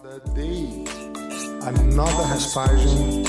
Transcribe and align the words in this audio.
Another 0.00 0.20
day, 0.32 0.84
another 1.62 2.34
aspersion, 2.34 3.26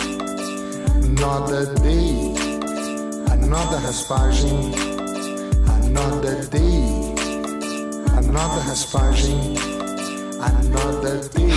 another 1.03 1.73
day, 1.77 2.35
another 3.31 3.87
aspersion, 3.87 4.73
another 5.81 6.45
day, 6.45 7.15
another 8.17 8.71
aspersion. 8.71 9.78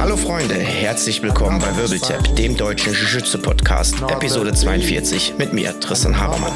Hallo 0.00 0.16
Freunde, 0.16 0.54
herzlich 0.54 1.22
willkommen 1.22 1.60
bei 1.60 1.76
Wirbeltap, 1.76 2.34
dem 2.34 2.56
deutschen 2.56 2.92
Jiu-Jitsu-Podcast, 2.92 3.94
Episode 4.08 4.52
42 4.52 5.34
mit 5.38 5.52
mir, 5.52 5.78
Tristan 5.78 6.18
Habermann. 6.18 6.52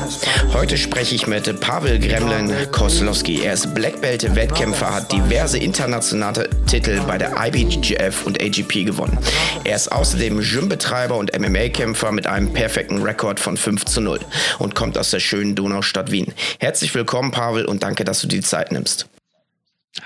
Heute 0.52 0.76
spreche 0.76 1.14
ich 1.14 1.28
mit 1.28 1.60
Pavel 1.60 2.00
Gremlin 2.00 2.52
Koslowski. 2.72 3.42
Er 3.42 3.52
ist 3.52 3.72
Black 3.74 4.00
Belt 4.00 4.34
Wettkämpfer, 4.34 4.92
hat 4.92 5.12
diverse 5.12 5.58
internationale 5.58 6.50
Titel 6.66 7.00
bei 7.06 7.16
der 7.16 7.34
IBGF 7.38 8.26
und 8.26 8.42
AGP 8.42 8.84
gewonnen. 8.84 9.16
Er 9.62 9.76
ist 9.76 9.92
außerdem 9.92 10.40
Gym-Betreiber 10.40 11.16
und 11.16 11.38
MMA-Kämpfer 11.38 12.10
mit 12.10 12.26
einem 12.26 12.52
perfekten 12.52 13.02
Rekord 13.02 13.38
von 13.38 13.56
5 13.56 13.84
zu 13.84 14.00
0 14.00 14.18
und 14.58 14.74
kommt 14.74 14.98
aus 14.98 15.10
der 15.10 15.20
schönen 15.20 15.54
Donaustadt 15.54 16.10
Wien. 16.10 16.34
Herzlich 16.58 16.92
willkommen, 16.94 17.30
Pavel, 17.30 17.66
und 17.66 17.84
danke, 17.84 18.04
dass 18.04 18.20
du 18.20 18.26
die 18.26 18.40
Zeit 18.40 18.72
nimmst. 18.72 19.06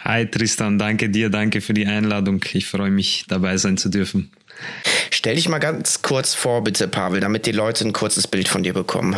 Hi 0.05 0.27
Tristan, 0.27 0.79
danke 0.79 1.11
dir, 1.11 1.31
danke 1.31 1.61
für 1.61 1.75
die 1.75 1.87
Einladung. 1.87 2.45
Ich 2.53 2.67
freue 2.67 2.91
mich, 2.91 3.25
dabei 3.29 3.57
sein 3.57 3.77
zu 3.77 3.89
dürfen. 3.89 4.31
Stell 5.11 5.37
dich 5.37 5.49
mal 5.49 5.59
ganz 5.59 6.03
kurz 6.03 6.35
vor, 6.35 6.63
bitte, 6.65 6.89
Pavel, 6.89 7.21
damit 7.21 7.47
die 7.47 7.53
Leute 7.53 7.85
ein 7.85 7.93
kurzes 7.93 8.27
Bild 8.27 8.49
von 8.49 8.63
dir 8.63 8.73
bekommen. 8.73 9.17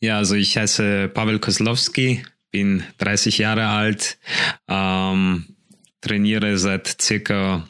Ja, 0.00 0.18
also 0.18 0.34
ich 0.34 0.56
heiße 0.56 1.08
Pavel 1.08 1.38
Koslowski, 1.38 2.22
bin 2.50 2.82
30 2.98 3.38
Jahre 3.38 3.68
alt, 3.68 4.18
ähm, 4.68 5.46
trainiere 6.00 6.58
seit 6.58 7.00
circa 7.00 7.66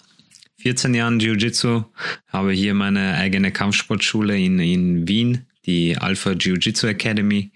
14 0.59 0.95
Jahren 0.95 1.21
Jiu-Jitsu, 1.21 1.85
habe 2.29 2.53
hier 2.53 2.75
meine 2.75 3.15
eigene 3.15 3.51
Kampfsportschule 3.51 4.39
in, 4.39 4.59
in 4.59 5.09
Wien, 5.09 5.47
die 5.67 5.97
Alpha 5.97 6.31
Jiu-Jitsu 6.31 6.87
Academy. 6.87 7.51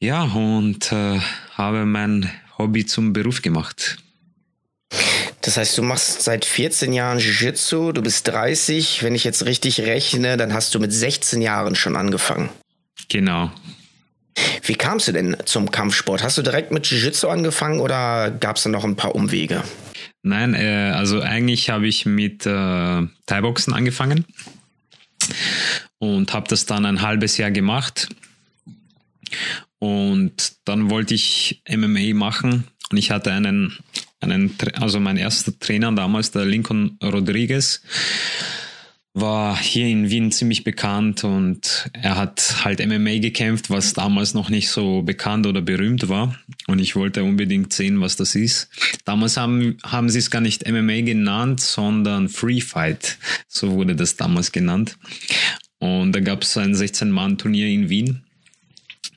Ja, 0.00 0.24
und 0.24 0.92
äh, 0.92 1.18
habe 1.54 1.86
mein 1.86 2.30
Hobby 2.58 2.86
zum 2.86 3.12
Beruf 3.12 3.42
gemacht. 3.42 3.98
Das 5.42 5.56
heißt, 5.56 5.78
du 5.78 5.82
machst 5.82 6.22
seit 6.22 6.44
14 6.44 6.92
Jahren 6.92 7.18
Jiu-Jitsu, 7.18 7.92
du 7.92 8.02
bist 8.02 8.26
30. 8.28 9.02
Wenn 9.02 9.14
ich 9.14 9.24
jetzt 9.24 9.46
richtig 9.46 9.80
rechne, 9.80 10.36
dann 10.36 10.52
hast 10.52 10.74
du 10.74 10.80
mit 10.80 10.92
16 10.92 11.40
Jahren 11.40 11.76
schon 11.76 11.96
angefangen. 11.96 12.48
Genau. 13.08 13.52
Wie 14.62 14.74
kamst 14.74 15.08
du 15.08 15.12
denn 15.12 15.36
zum 15.44 15.70
Kampfsport? 15.70 16.22
Hast 16.22 16.36
du 16.36 16.42
direkt 16.42 16.72
mit 16.72 16.86
Jiu-Jitsu 16.86 17.28
angefangen 17.28 17.80
oder 17.80 18.30
gab 18.30 18.56
es 18.56 18.64
da 18.64 18.70
noch 18.70 18.84
ein 18.84 18.96
paar 18.96 19.14
Umwege? 19.14 19.62
Nein, 20.22 20.54
äh, 20.54 20.92
also 20.94 21.20
eigentlich 21.20 21.70
habe 21.70 21.86
ich 21.86 22.04
mit 22.06 22.44
äh, 22.44 23.02
Thai-Boxen 23.26 23.72
angefangen 23.72 24.24
und 25.98 26.32
habe 26.32 26.48
das 26.48 26.66
dann 26.66 26.84
ein 26.84 27.02
halbes 27.02 27.36
Jahr 27.36 27.50
gemacht 27.50 28.08
und 29.78 30.52
dann 30.64 30.90
wollte 30.90 31.14
ich 31.14 31.62
MMA 31.68 32.14
machen 32.14 32.64
und 32.90 32.98
ich 32.98 33.10
hatte 33.10 33.32
einen, 33.32 33.76
einen 34.20 34.54
also 34.74 35.00
mein 35.00 35.16
erster 35.16 35.58
Trainer 35.58 35.92
damals, 35.92 36.30
der 36.30 36.44
Lincoln 36.44 36.98
Rodriguez, 37.02 37.82
war 39.12 39.58
hier 39.58 39.86
in 39.86 40.10
Wien 40.10 40.30
ziemlich 40.30 40.62
bekannt 40.62 41.24
und 41.24 41.88
er 41.94 42.16
hat 42.16 42.64
halt 42.64 42.86
MMA 42.86 43.18
gekämpft, 43.18 43.70
was 43.70 43.94
damals 43.94 44.34
noch 44.34 44.50
nicht 44.50 44.68
so 44.68 45.00
bekannt 45.02 45.46
oder 45.46 45.62
berühmt 45.62 46.10
war. 46.10 46.38
Und 46.66 46.80
ich 46.80 46.96
wollte 46.96 47.24
unbedingt 47.24 47.72
sehen, 47.72 48.02
was 48.02 48.16
das 48.16 48.34
ist. 48.34 48.68
Damals 49.06 49.38
haben, 49.38 49.78
haben 49.82 50.10
sie 50.10 50.18
es 50.18 50.30
gar 50.30 50.42
nicht 50.42 50.68
MMA 50.68 51.00
genannt, 51.00 51.60
sondern 51.60 52.28
Free 52.28 52.60
Fight. 52.60 53.16
So 53.48 53.72
wurde 53.72 53.96
das 53.96 54.16
damals 54.16 54.52
genannt. 54.52 54.98
Und 55.78 56.12
da 56.12 56.20
gab 56.20 56.42
es 56.42 56.54
ein 56.58 56.74
16-Mann-Turnier 56.74 57.68
in 57.68 57.88
Wien 57.88 58.25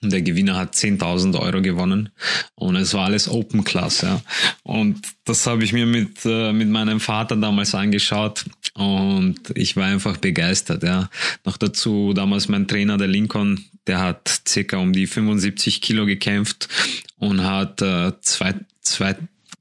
und 0.02 0.12
der 0.12 0.22
Gewinner 0.22 0.56
hat 0.56 0.76
10.000 0.76 1.40
Euro 1.40 1.62
gewonnen 1.62 2.10
und 2.56 2.76
es 2.76 2.94
war 2.94 3.06
alles 3.06 3.30
Open 3.30 3.64
Class, 3.64 4.02
ja. 4.02 4.22
Und 4.64 5.02
das 5.26 5.46
habe 5.48 5.64
ich 5.64 5.74
mir 5.74 5.86
mit, 5.86 6.26
äh, 6.26 6.54
mit 6.54 6.70
meinem 6.70 7.00
Vater 7.00 7.36
damals 7.36 7.76
angeschaut 7.76 8.46
und 8.74 9.40
ich 9.56 9.76
war 9.76 9.86
einfach 9.86 10.18
begeistert, 10.18 10.84
ja. 10.84 11.10
Noch 11.46 11.58
dazu 11.58 12.14
damals 12.14 12.48
mein 12.48 12.68
Trainer, 12.68 12.98
der 12.98 13.08
Lincoln, 13.08 13.66
der 13.88 14.00
hat 14.00 14.42
circa 14.48 14.78
um 14.78 14.94
die 14.94 15.08
75 15.08 15.82
Kilo 15.82 16.06
gekämpft 16.06 16.70
und 17.18 17.44
hat 17.44 17.82
äh, 17.82 18.14
zwei, 18.22 18.56
zwei 18.82 19.16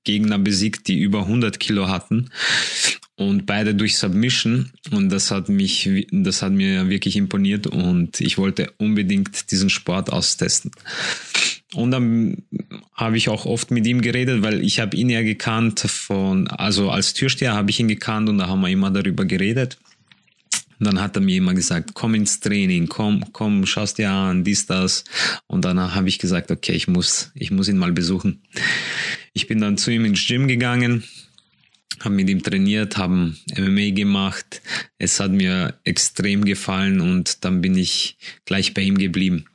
Gegner 0.05 0.39
besiegt, 0.39 0.89
die 0.89 1.01
über 1.01 1.21
100 1.21 1.61
Kilo 1.61 1.89
hatten 1.89 2.31
und 3.19 3.47
beide 3.47 3.75
durch 3.75 3.99
Submission 3.99 4.71
und 4.93 5.11
das 5.11 5.33
hat 5.33 5.49
mich, 5.49 6.07
das 6.13 6.41
hat 6.41 6.53
mir 6.53 6.89
wirklich 6.89 7.17
imponiert 7.17 7.67
und 7.67 8.21
ich 8.21 8.39
wollte 8.39 8.73
unbedingt 8.79 9.51
diesen 9.51 9.71
Sport 9.71 10.13
austesten. 10.13 10.71
Und 11.75 11.91
dann 11.91 12.45
habe 12.95 13.17
ich 13.17 13.29
auch 13.29 13.45
oft 13.45 13.73
mit 13.73 13.89
ihm 13.89 14.03
geredet, 14.03 14.43
weil 14.43 14.63
ich 14.63 14.79
habe 14.79 14.97
ihn 14.97 15.11
ja 15.11 15.23
gekannt 15.23 15.81
von, 15.81 16.47
also 16.47 16.91
als 16.91 17.13
Türsteher 17.13 17.55
habe 17.55 17.71
ich 17.71 17.81
ihn 17.81 17.89
gekannt 17.89 18.29
und 18.29 18.39
da 18.39 18.47
haben 18.47 18.61
wir 18.61 18.69
immer 18.69 18.93
darüber 18.93 19.25
geredet. 19.25 19.79
Und 20.79 20.87
dann 20.87 21.01
hat 21.01 21.17
er 21.17 21.21
mir 21.21 21.39
immer 21.39 21.55
gesagt, 21.55 21.95
komm 21.95 22.15
ins 22.15 22.39
Training, 22.39 22.87
komm, 22.87 23.25
komm, 23.33 23.67
schaust 23.67 23.99
dir 23.99 24.13
an, 24.13 24.45
dies, 24.45 24.67
das. 24.67 25.03
Und 25.49 25.65
dann 25.65 25.93
habe 25.93 26.09
ich 26.09 26.21
gesagt, 26.21 26.53
okay, 26.53 26.73
ich 26.73 26.87
muss, 26.87 27.33
ich 27.35 27.51
muss 27.51 27.67
ihn 27.67 27.79
mal 27.79 27.91
besuchen. 27.91 28.43
Ich 29.33 29.49
bin 29.49 29.61
dann 29.61 29.77
zu 29.77 29.91
ihm 29.91 30.05
ins 30.05 30.25
Gym 30.25 30.47
gegangen, 30.47 31.03
haben 32.01 32.17
mit 32.17 32.29
ihm 32.29 32.43
trainiert, 32.43 32.97
haben 32.97 33.37
MMA 33.57 33.91
gemacht. 33.91 34.63
Es 34.99 35.21
hat 35.21 35.33
mir 35.33 35.75
extrem 35.85 36.45
gefallen 36.45 37.01
und 37.01 37.45
dann 37.45 37.61
bin 37.61 37.77
ich 37.77 38.17
gleich 38.45 38.75
bei 38.75 38.83
ihm 38.83 38.99
geblieben. 38.99 39.47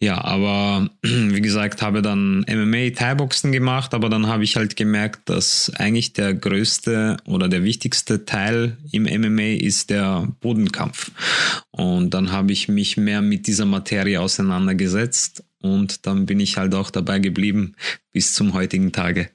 Ja, 0.00 0.22
aber 0.22 0.88
wie 1.02 1.40
gesagt, 1.40 1.82
habe 1.82 2.02
dann 2.02 2.44
MMA 2.48 2.90
Thai-Boxen 2.90 3.52
gemacht, 3.52 3.94
aber 3.94 4.08
dann 4.08 4.26
habe 4.26 4.44
ich 4.44 4.56
halt 4.56 4.76
gemerkt, 4.76 5.28
dass 5.28 5.72
eigentlich 5.76 6.12
der 6.12 6.34
größte 6.34 7.16
oder 7.26 7.48
der 7.48 7.64
wichtigste 7.64 8.24
Teil 8.24 8.76
im 8.92 9.04
MMA 9.04 9.56
ist 9.60 9.90
der 9.90 10.28
Bodenkampf. 10.40 11.10
Und 11.70 12.10
dann 12.14 12.32
habe 12.32 12.52
ich 12.52 12.68
mich 12.68 12.96
mehr 12.96 13.22
mit 13.22 13.46
dieser 13.46 13.66
Materie 13.66 14.20
auseinandergesetzt 14.20 15.44
und 15.62 16.06
dann 16.06 16.26
bin 16.26 16.40
ich 16.40 16.56
halt 16.56 16.74
auch 16.74 16.90
dabei 16.90 17.18
geblieben 17.18 17.74
bis 18.12 18.32
zum 18.32 18.54
heutigen 18.54 18.92
Tage. 18.92 19.28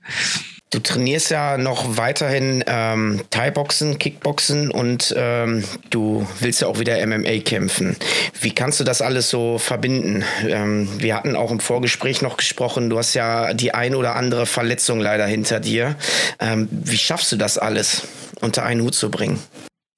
Du 0.76 0.82
trainierst 0.82 1.32
ja 1.32 1.58
noch 1.58 1.96
weiterhin 1.96 2.62
ähm, 2.68 3.22
Thai-Boxen, 3.30 3.98
Kickboxen 3.98 4.72
und 4.72 5.16
ähm, 5.18 5.64
du 5.90 6.28
willst 6.42 6.64
ja 6.64 6.68
auch 6.68 6.80
wieder 6.80 6.98
MMA 7.08 7.40
kämpfen. 7.46 7.96
Wie 8.42 8.54
kannst 8.54 8.82
du 8.82 8.84
das 8.84 9.02
alles 9.02 9.30
so 9.30 9.58
verbinden? 9.58 10.26
Ähm, 10.46 10.90
wir 10.98 11.16
hatten 11.16 11.38
auch 11.38 11.52
im 11.52 11.62
Vorgespräch 11.62 12.22
noch 12.22 12.36
gesprochen, 12.36 12.90
du 12.90 12.98
hast 12.98 13.14
ja 13.14 13.54
die 13.54 13.74
ein 13.74 13.96
oder 13.96 14.18
andere 14.18 14.46
Verletzung 14.46 15.00
leider 15.00 15.26
hinter 15.26 15.62
dir. 15.62 15.96
Ähm, 16.42 16.68
wie 16.70 16.98
schaffst 16.98 17.32
du 17.32 17.38
das 17.38 17.58
alles 17.58 18.02
unter 18.42 18.64
einen 18.64 18.82
Hut 18.82 18.96
zu 18.96 19.10
bringen? 19.10 19.40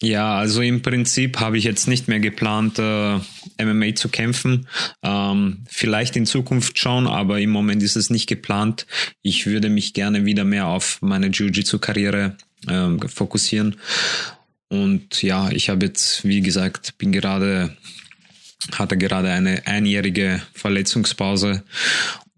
Ja, 0.02 0.38
also 0.38 0.62
im 0.62 0.84
Prinzip 0.84 1.40
habe 1.40 1.58
ich 1.58 1.64
jetzt 1.64 1.88
nicht 1.88 2.08
mehr 2.08 2.20
geplant, 2.20 2.78
äh, 2.78 3.18
MMA 3.64 3.96
zu 3.96 4.10
kämpfen. 4.10 4.68
Ähm, 5.02 5.64
vielleicht 5.68 6.16
in 6.16 6.28
Zukunft 6.28 6.78
schon, 6.78 7.08
aber 7.08 7.40
im 7.40 7.50
Moment 7.50 7.82
ist 7.82 7.96
es 7.96 8.12
nicht 8.12 8.28
geplant. 8.28 8.86
Ich 9.24 9.48
würde 9.48 9.70
mich 9.70 9.94
gerne 9.94 10.24
wieder 10.26 10.44
mehr 10.44 10.68
auf 10.68 11.00
meine 11.02 11.28
Jiu-Jitsu-Karriere 11.28 12.38
äh, 12.68 13.08
fokussieren. 13.08 13.78
Und 14.70 15.24
ja, 15.24 15.50
ich 15.50 15.70
habe 15.70 15.88
jetzt, 15.88 16.24
wie 16.26 16.42
gesagt, 16.42 17.00
bin 17.00 17.12
gerade, 17.12 17.76
hatte 18.74 18.98
gerade 18.98 19.32
eine 19.32 19.66
einjährige 19.66 20.44
Verletzungspause 20.54 21.64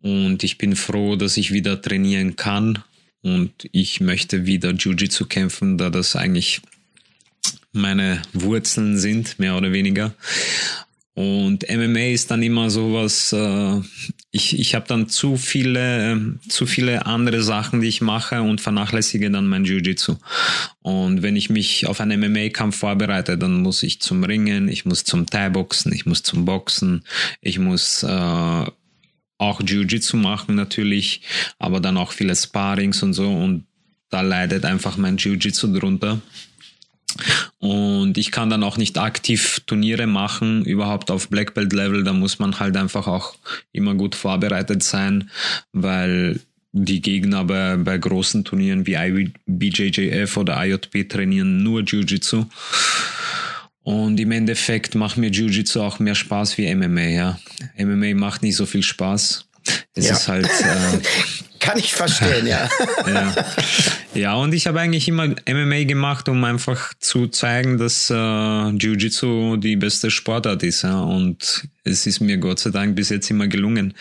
und 0.02 0.44
ich 0.44 0.58
bin 0.58 0.78
froh, 0.78 1.18
dass 1.18 1.36
ich 1.36 1.52
wieder 1.52 1.81
trainieren 1.81 2.38
kann. 2.38 2.84
Und 3.22 3.52
ich 3.74 4.00
möchte 4.00 4.46
wieder 4.46 4.72
Jiu-Jitsu 4.72 5.25
kämpfen, 5.25 5.78
da 5.78 5.90
das 5.90 6.16
eigentlich 6.16 6.62
meine 7.71 8.21
Wurzeln 8.33 8.98
sind, 8.98 9.39
mehr 9.39 9.56
oder 9.56 9.71
weniger. 9.71 10.13
Und 11.19 11.66
MMA 11.69 12.12
ist 12.12 12.31
dann 12.31 12.42
immer 12.44 12.69
sowas, 12.69 13.33
äh, 13.33 13.81
ich, 14.31 14.57
ich 14.57 14.74
habe 14.74 14.86
dann 14.88 15.10
zu 15.10 15.36
viele, 15.36 16.13
äh, 16.13 16.48
zu 16.48 16.66
viele 16.66 17.06
andere 17.07 17.44
Sachen, 17.44 17.81
die 17.81 17.89
ich 17.89 18.00
mache 18.00 18.42
und 18.42 18.62
vernachlässige 18.62 19.30
dann 19.30 19.48
mein 19.48 19.66
Jiu-Jitsu. 19.66 20.16
Und 20.81 21.21
wenn 21.21 21.36
ich 21.36 21.50
mich 21.50 21.88
auf 21.88 22.00
einen 22.00 22.21
MMA-Kampf 22.21 22.77
vorbereite, 22.77 23.38
dann 23.38 23.62
muss 23.62 23.83
ich 23.83 24.00
zum 24.00 24.24
Ringen, 24.24 24.69
ich 24.69 24.86
muss 24.86 25.04
zum 25.04 25.25
Thai-Boxen, 25.25 25.92
ich 25.92 26.06
muss 26.06 26.24
zum 26.24 26.45
Boxen, 26.45 27.04
ich 27.42 27.60
muss 27.60 28.04
äh, 28.04 28.65
auch 29.39 29.62
Jiu-Jitsu 29.62 30.15
machen 30.15 30.56
natürlich, 30.56 31.24
aber 31.57 31.81
dann 31.81 31.98
auch 31.98 32.13
viele 32.13 32.36
Sparings 32.36 33.04
und 33.04 33.13
so 33.13 33.30
und 33.30 33.65
da 34.10 34.22
leidet 34.22 34.63
einfach 34.63 34.95
mein 34.95 35.18
Jiu-Jitsu 35.18 35.68
drunter. 35.77 36.22
Und 37.60 38.18
ich 38.18 38.32
kann 38.32 38.50
dann 38.50 38.64
auch 38.64 38.78
nicht 38.78 38.98
aktiv 38.98 39.62
Turniere 39.66 40.08
machen, 40.08 40.64
überhaupt 40.64 41.12
auf 41.12 41.28
Black 41.30 41.54
Belt 41.54 41.74
Level. 41.74 42.04
Da 42.04 42.14
muss 42.14 42.40
man 42.40 42.60
halt 42.60 42.78
einfach 42.78 43.08
auch 43.08 43.36
immer 43.74 43.96
gut 43.96 44.16
vorbereitet 44.16 44.82
sein, 44.82 45.30
weil 45.74 46.40
die 46.72 47.02
Gegner 47.02 47.44
bei, 47.44 47.76
bei 47.76 47.98
großen 47.98 48.46
Turnieren 48.46 48.88
wie 48.88 48.96
IBJJF 48.96 50.38
oder 50.38 50.64
IJP 50.66 51.10
trainieren 51.10 51.62
nur 51.64 51.82
Jiu-Jitsu. 51.82 52.46
Und 53.84 54.20
im 54.20 54.32
Endeffekt 54.32 54.96
macht 54.96 55.18
mir 55.18 55.30
Jiu-Jitsu 55.30 55.82
auch 55.82 56.00
mehr 56.00 56.16
Spaß 56.16 56.58
wie 56.58 56.74
MMA, 56.74 57.02
ja. 57.02 57.40
MMA 57.78 58.14
macht 58.14 58.42
nicht 58.42 58.56
so 58.56 58.66
viel 58.66 58.84
Spaß. 58.84 59.46
Es 59.96 60.08
ja. 60.08 60.14
ist 60.14 60.28
halt. 60.28 60.46
Äh, 60.46 61.00
Kann 61.69 61.77
ich 61.77 61.94
verstehen, 61.94 62.48
ja. 62.48 62.68
ja. 63.07 63.36
Ja, 64.16 64.33
und 64.33 64.56
ich 64.56 64.66
habe 64.66 64.80
eigentlich 64.80 65.07
immer 65.07 65.27
MMA 65.48 65.83
gemacht, 65.83 66.27
um 66.27 66.44
einfach 66.44 66.95
zu 67.00 67.27
zeigen, 67.27 67.77
dass 67.77 68.10
äh, 68.10 68.13
Jiu-Jitsu 68.16 69.57
die 69.57 69.75
beste 69.75 70.10
Sportart 70.10 70.63
ist. 70.63 70.81
Ja. 70.81 71.01
Und 71.01 71.68
es 71.83 72.07
ist 72.07 72.21
mir 72.21 72.38
Gott 72.38 72.60
sei 72.60 72.71
Dank 72.71 72.95
bis 72.95 73.10
jetzt 73.10 73.30
immer 73.30 73.48
gelungen, 73.48 73.94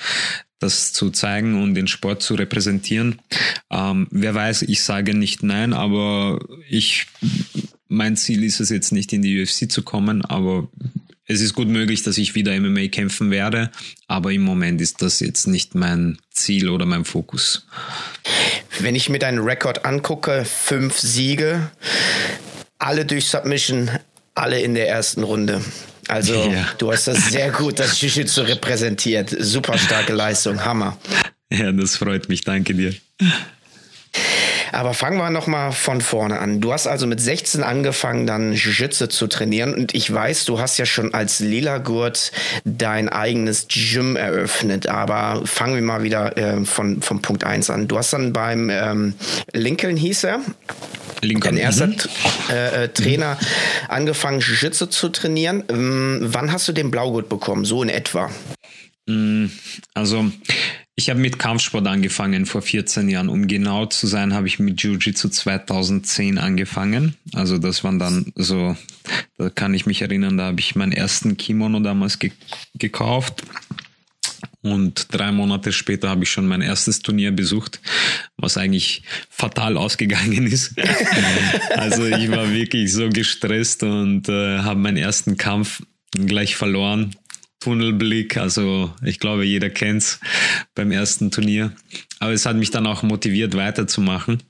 das 0.61 0.95
zu 0.95 1.11
zeigen 1.11 1.63
und 1.63 1.75
den 1.75 1.89
Sport 1.89 2.23
zu 2.23 2.37
repräsentieren. 2.37 3.21
Ähm, 3.71 4.09
wer 4.11 4.35
weiß, 4.35 4.63
ich 4.63 4.83
sage 4.83 5.13
nicht 5.13 5.43
nein, 5.43 5.75
aber 5.75 6.39
ich, 6.71 7.07
mein 7.89 8.17
Ziel 8.17 8.45
ist 8.45 8.61
es 8.61 8.71
jetzt 8.71 8.93
nicht 8.93 9.13
in 9.13 9.21
die 9.21 9.43
UFC 9.43 9.71
zu 9.71 9.83
kommen, 9.83 10.25
aber 10.25 10.69
es 11.29 11.43
ist 11.43 11.55
gut 11.55 11.69
möglich, 11.69 12.03
dass 12.03 12.17
ich 12.17 12.35
wieder 12.35 12.59
MMA 12.59 12.89
kämpfen 12.89 13.31
werde, 13.31 13.71
aber 14.07 14.33
im 14.33 14.41
Moment 14.43 14.81
ist 14.81 15.03
das 15.03 15.21
jetzt 15.21 15.47
nicht 15.47 15.75
mein 15.75 16.19
Ziel 16.31 16.71
oder 16.71 16.87
mein 16.87 17.05
Fokus. 17.05 17.67
Wenn 18.81 18.95
ich 18.95 19.11
mir 19.11 19.19
deinen 19.19 19.39
Rekord 19.39 19.85
angucke, 19.85 20.47
fünf 20.47 20.99
Siege, 20.99 21.71
alle 22.79 23.05
durch 23.05 23.27
Submission, 23.27 23.91
alle 24.35 24.61
in 24.61 24.75
der 24.75 24.89
ersten 24.89 25.23
Runde. 25.23 25.61
Also 26.09 26.35
ja. 26.51 26.67
du 26.79 26.91
hast 26.91 27.09
das 27.09 27.29
sehr 27.29 27.51
gut, 27.51 27.79
das 27.79 28.01
Jiu-Jitsu 28.01 28.43
repräsentiert. 28.43 29.37
Super 29.39 29.77
starke 29.77 30.15
Leistung, 30.15 30.65
Hammer. 30.65 30.97
Ja, 31.51 31.73
das 31.73 31.97
freut 31.97 32.31
mich, 32.31 32.43
danke 32.43 32.75
dir. 32.75 32.95
Aber 34.73 34.95
fangen 34.95 35.19
wir 35.19 35.31
nochmal 35.31 35.73
von 35.73 36.01
vorne 36.01 36.39
an. 36.39 36.61
Du 36.61 36.73
hast 36.73 36.87
also 36.87 37.07
mit 37.07 37.21
16 37.21 37.63
angefangen, 37.63 38.27
dann 38.27 38.53
Jiu-Jitsu 38.53 39.07
zu 39.07 39.27
trainieren. 39.27 39.75
Und 39.75 39.95
ich 39.95 40.13
weiß, 40.13 40.45
du 40.45 40.61
hast 40.61 40.79
ja 40.79 40.87
schon 40.87 41.15
als 41.15 41.41
Lila-Gurt 41.41 42.33
dein 42.65 43.09
eigenes 43.09 43.67
Gym 43.69 44.17
eröffnet. 44.17 44.89
Aber 44.89 45.43
fangen 45.47 45.75
wir 45.75 45.83
mal 45.83 46.03
wieder 46.03 46.37
äh, 46.37 46.65
von, 46.65 47.03
von 47.03 47.23
Punkt 47.23 47.45
1 47.45 47.71
an. 47.71 47.89
Du 47.89 47.99
hast 47.99 48.13
dann 48.13 48.33
beim 48.33 48.71
ähm, 48.71 49.15
Lincoln 49.53 49.97
hieß 49.97 50.25
er, 50.25 50.41
Lincoln. 51.23 51.57
Dein 51.57 51.65
erster 51.65 51.87
mhm. 51.87 51.97
äh, 52.51 52.85
äh, 52.85 52.89
Trainer 52.89 53.35
mhm. 53.41 53.47
angefangen, 53.89 54.41
Jiu-Jitsu 54.41 54.87
zu 54.87 55.09
trainieren. 55.09 55.65
Ähm, 55.69 56.21
wann 56.23 56.53
hast 56.53 56.69
du 56.69 56.73
den 56.73 56.91
Blaugurt 56.91 57.29
bekommen? 57.29 57.65
So 57.65 57.83
in 57.83 57.89
etwa? 57.89 58.31
Mm, 59.07 59.47
also, 59.95 60.31
ich 60.99 61.11
habe 61.11 61.21
mit 61.21 61.39
Kampfsport 61.39 61.87
angefangen 61.87 62.45
vor 62.45 62.61
14 62.61 63.09
Jahren. 63.09 63.29
Um 63.29 63.47
genau 63.47 63.87
zu 63.87 64.09
sein, 64.09 64.35
habe 64.35 64.49
ich 64.49 64.59
mit 64.59 64.83
Jiu-Jitsu 64.83 65.29
2010 65.29 66.39
angefangen. 66.39 67.15
Also 67.35 67.57
das 67.59 67.85
waren 67.85 68.01
dann 68.01 68.33
so, 68.35 68.77
da 69.37 69.49
kann 69.49 69.75
ich 69.75 69.87
mich 69.87 70.03
erinnern, 70.03 70.37
da 70.37 70.47
habe 70.47 70.59
ich 70.59 70.75
meinen 70.75 70.91
ersten 70.91 71.37
Kimono 71.37 71.79
damals 71.79 72.19
ge 72.19 72.33
gekauft. 72.75 73.45
Und 74.63 75.07
drei 75.15 75.31
Monate 75.31 75.71
später 75.71 76.09
habe 76.09 76.25
ich 76.25 76.31
schon 76.31 76.49
mein 76.49 76.63
erstes 76.63 76.99
Turnier 76.99 77.31
besucht, 77.31 77.81
was 78.37 78.57
eigentlich 78.57 79.05
fatal 79.31 79.77
ausgegangen 79.77 80.49
ist. 80.49 80.75
also 81.77 82.07
ich 82.07 82.29
war 82.29 82.53
wirklich 82.53 82.93
so 82.93 83.09
gestresst 83.09 83.85
und 83.85 84.29
äh, 84.29 84.59
habe 84.59 84.81
meinen 84.81 84.97
ersten 84.97 85.37
Kampf 85.37 85.81
gleich 86.11 86.57
verloren. 86.57 87.15
Tunnelblick, 87.61 88.37
also 88.37 88.95
ich 89.03 89.19
glaube, 89.19 89.45
jeder 89.45 89.71
kennt's 89.71 90.21
beim 90.75 90.91
ersten 90.91 91.31
Turnier. 91.31 91.73
Aber 92.21 92.33
es 92.33 92.47
hat 92.47 92.57
mich 92.57 92.71
dann 92.71 92.87
auch 92.87 93.03
motiviert, 93.03 93.57
weiterzumachen. 93.57 94.43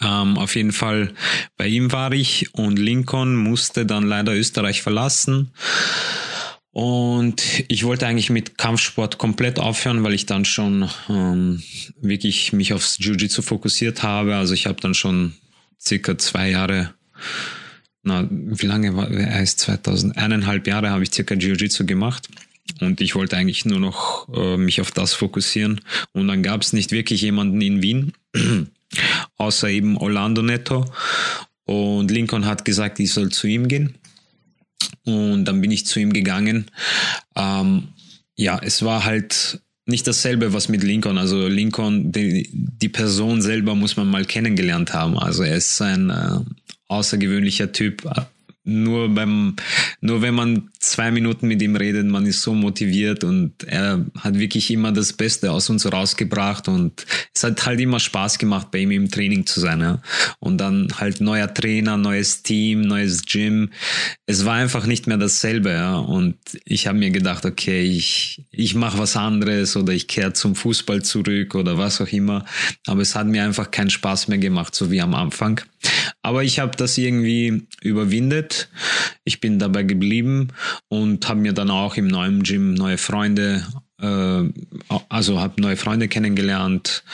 Ähm, 0.00 0.38
auf 0.38 0.54
jeden 0.56 0.72
Fall 0.72 1.12
bei 1.56 1.66
ihm 1.66 1.92
war 1.92 2.12
ich 2.12 2.54
und 2.54 2.78
Lincoln 2.78 3.36
musste 3.36 3.86
dann 3.86 4.06
leider 4.06 4.34
Österreich 4.34 4.82
verlassen. 4.82 5.52
Und 6.70 7.64
ich 7.68 7.84
wollte 7.84 8.06
eigentlich 8.06 8.30
mit 8.30 8.58
Kampfsport 8.58 9.16
komplett 9.16 9.60
aufhören, 9.60 10.02
weil 10.02 10.12
ich 10.12 10.26
dann 10.26 10.44
schon 10.44 10.90
ähm, 11.08 11.62
wirklich 12.00 12.52
mich 12.52 12.72
aufs 12.72 12.98
Jiu-Jitsu 12.98 13.42
fokussiert 13.42 14.02
habe. 14.02 14.34
Also 14.34 14.54
ich 14.54 14.66
habe 14.66 14.80
dann 14.80 14.94
schon 14.94 15.34
circa 15.80 16.18
zwei 16.18 16.50
Jahre, 16.50 16.92
na, 18.04 18.28
wie 18.30 18.66
lange 18.66 18.96
war 18.96 19.10
er 19.10 19.42
ist 19.42 19.60
2000, 19.60 20.16
eineinhalb 20.16 20.66
Jahre 20.66 20.90
habe 20.90 21.02
ich 21.02 21.12
circa 21.12 21.34
Jiu-Jitsu 21.34 21.86
gemacht. 21.86 22.28
Und 22.80 23.00
ich 23.00 23.14
wollte 23.14 23.36
eigentlich 23.36 23.64
nur 23.64 23.78
noch 23.78 24.28
äh, 24.34 24.56
mich 24.56 24.80
auf 24.80 24.90
das 24.90 25.12
fokussieren. 25.12 25.80
Und 26.12 26.28
dann 26.28 26.42
gab 26.42 26.62
es 26.62 26.72
nicht 26.72 26.92
wirklich 26.92 27.20
jemanden 27.22 27.60
in 27.60 27.82
Wien, 27.82 28.12
außer 29.36 29.68
eben 29.68 29.96
Orlando 29.96 30.42
Netto. 30.42 30.86
Und 31.64 32.10
Lincoln 32.10 32.46
hat 32.46 32.64
gesagt, 32.64 33.00
ich 33.00 33.12
soll 33.12 33.30
zu 33.30 33.46
ihm 33.46 33.68
gehen. 33.68 33.94
Und 35.04 35.44
dann 35.44 35.60
bin 35.60 35.70
ich 35.70 35.86
zu 35.86 36.00
ihm 36.00 36.12
gegangen. 36.12 36.70
Ähm, 37.36 37.88
ja, 38.36 38.58
es 38.62 38.82
war 38.82 39.04
halt 39.04 39.60
nicht 39.86 40.06
dasselbe, 40.06 40.52
was 40.52 40.68
mit 40.68 40.82
Lincoln. 40.82 41.18
Also 41.18 41.46
Lincoln, 41.46 42.12
die, 42.12 42.48
die 42.52 42.88
Person 42.88 43.42
selber 43.42 43.74
muss 43.74 43.96
man 43.96 44.08
mal 44.08 44.24
kennengelernt 44.24 44.94
haben. 44.94 45.18
Also 45.18 45.42
er 45.42 45.56
ist 45.56 45.80
ein 45.82 46.10
äh, 46.10 46.40
außergewöhnlicher 46.88 47.72
Typ, 47.72 48.02
nur 48.64 49.08
beim, 49.08 49.56
nur 50.00 50.22
wenn 50.22 50.34
man 50.34 50.70
zwei 50.90 51.10
Minuten 51.10 51.48
mit 51.48 51.62
ihm 51.62 51.76
redet, 51.76 52.06
man 52.06 52.26
ist 52.26 52.42
so 52.42 52.54
motiviert 52.54 53.24
und 53.24 53.64
er 53.64 54.04
hat 54.18 54.38
wirklich 54.38 54.70
immer 54.70 54.92
das 54.92 55.12
Beste 55.12 55.50
aus 55.50 55.70
uns 55.70 55.90
rausgebracht 55.90 56.68
und 56.68 57.06
es 57.34 57.42
hat 57.42 57.64
halt 57.66 57.80
immer 57.80 58.00
Spaß 58.00 58.38
gemacht, 58.38 58.70
bei 58.70 58.78
ihm 58.78 58.90
im 58.90 59.10
Training 59.10 59.46
zu 59.46 59.60
sein. 59.60 59.80
Ja. 59.80 60.02
Und 60.40 60.58
dann 60.58 60.88
halt 60.98 61.20
neuer 61.20 61.52
Trainer, 61.52 61.96
neues 61.96 62.42
Team, 62.42 62.82
neues 62.82 63.24
Gym. 63.24 63.70
Es 64.26 64.44
war 64.44 64.54
einfach 64.54 64.86
nicht 64.86 65.06
mehr 65.06 65.16
dasselbe. 65.16 65.70
Ja. 65.70 65.96
Und 65.96 66.36
ich 66.64 66.86
habe 66.86 66.98
mir 66.98 67.10
gedacht, 67.10 67.44
okay, 67.44 67.82
ich, 67.82 68.44
ich 68.50 68.74
mache 68.74 68.98
was 68.98 69.16
anderes 69.16 69.76
oder 69.76 69.92
ich 69.92 70.06
kehre 70.06 70.32
zum 70.32 70.54
Fußball 70.54 71.02
zurück 71.02 71.54
oder 71.54 71.78
was 71.78 72.00
auch 72.00 72.08
immer. 72.12 72.44
Aber 72.86 73.00
es 73.00 73.14
hat 73.14 73.26
mir 73.26 73.44
einfach 73.44 73.70
keinen 73.70 73.90
Spaß 73.90 74.28
mehr 74.28 74.38
gemacht, 74.38 74.74
so 74.74 74.90
wie 74.90 75.00
am 75.00 75.14
Anfang. 75.14 75.60
Aber 76.22 76.42
ich 76.42 76.58
habe 76.58 76.76
das 76.76 76.96
irgendwie 76.96 77.66
überwindet. 77.82 78.68
Ich 79.24 79.40
bin 79.40 79.58
dabei 79.58 79.82
geblieben 79.82 80.48
und 80.88 81.28
habe 81.28 81.40
mir 81.40 81.52
dann 81.52 81.70
auch 81.70 81.96
im 81.96 82.08
neuen 82.08 82.42
Gym 82.42 82.74
neue 82.74 82.98
Freunde, 82.98 83.66
äh, 84.00 84.42
also 85.08 85.40
habe 85.40 85.60
neue 85.60 85.76
Freunde 85.76 86.08
kennengelernt, 86.08 87.04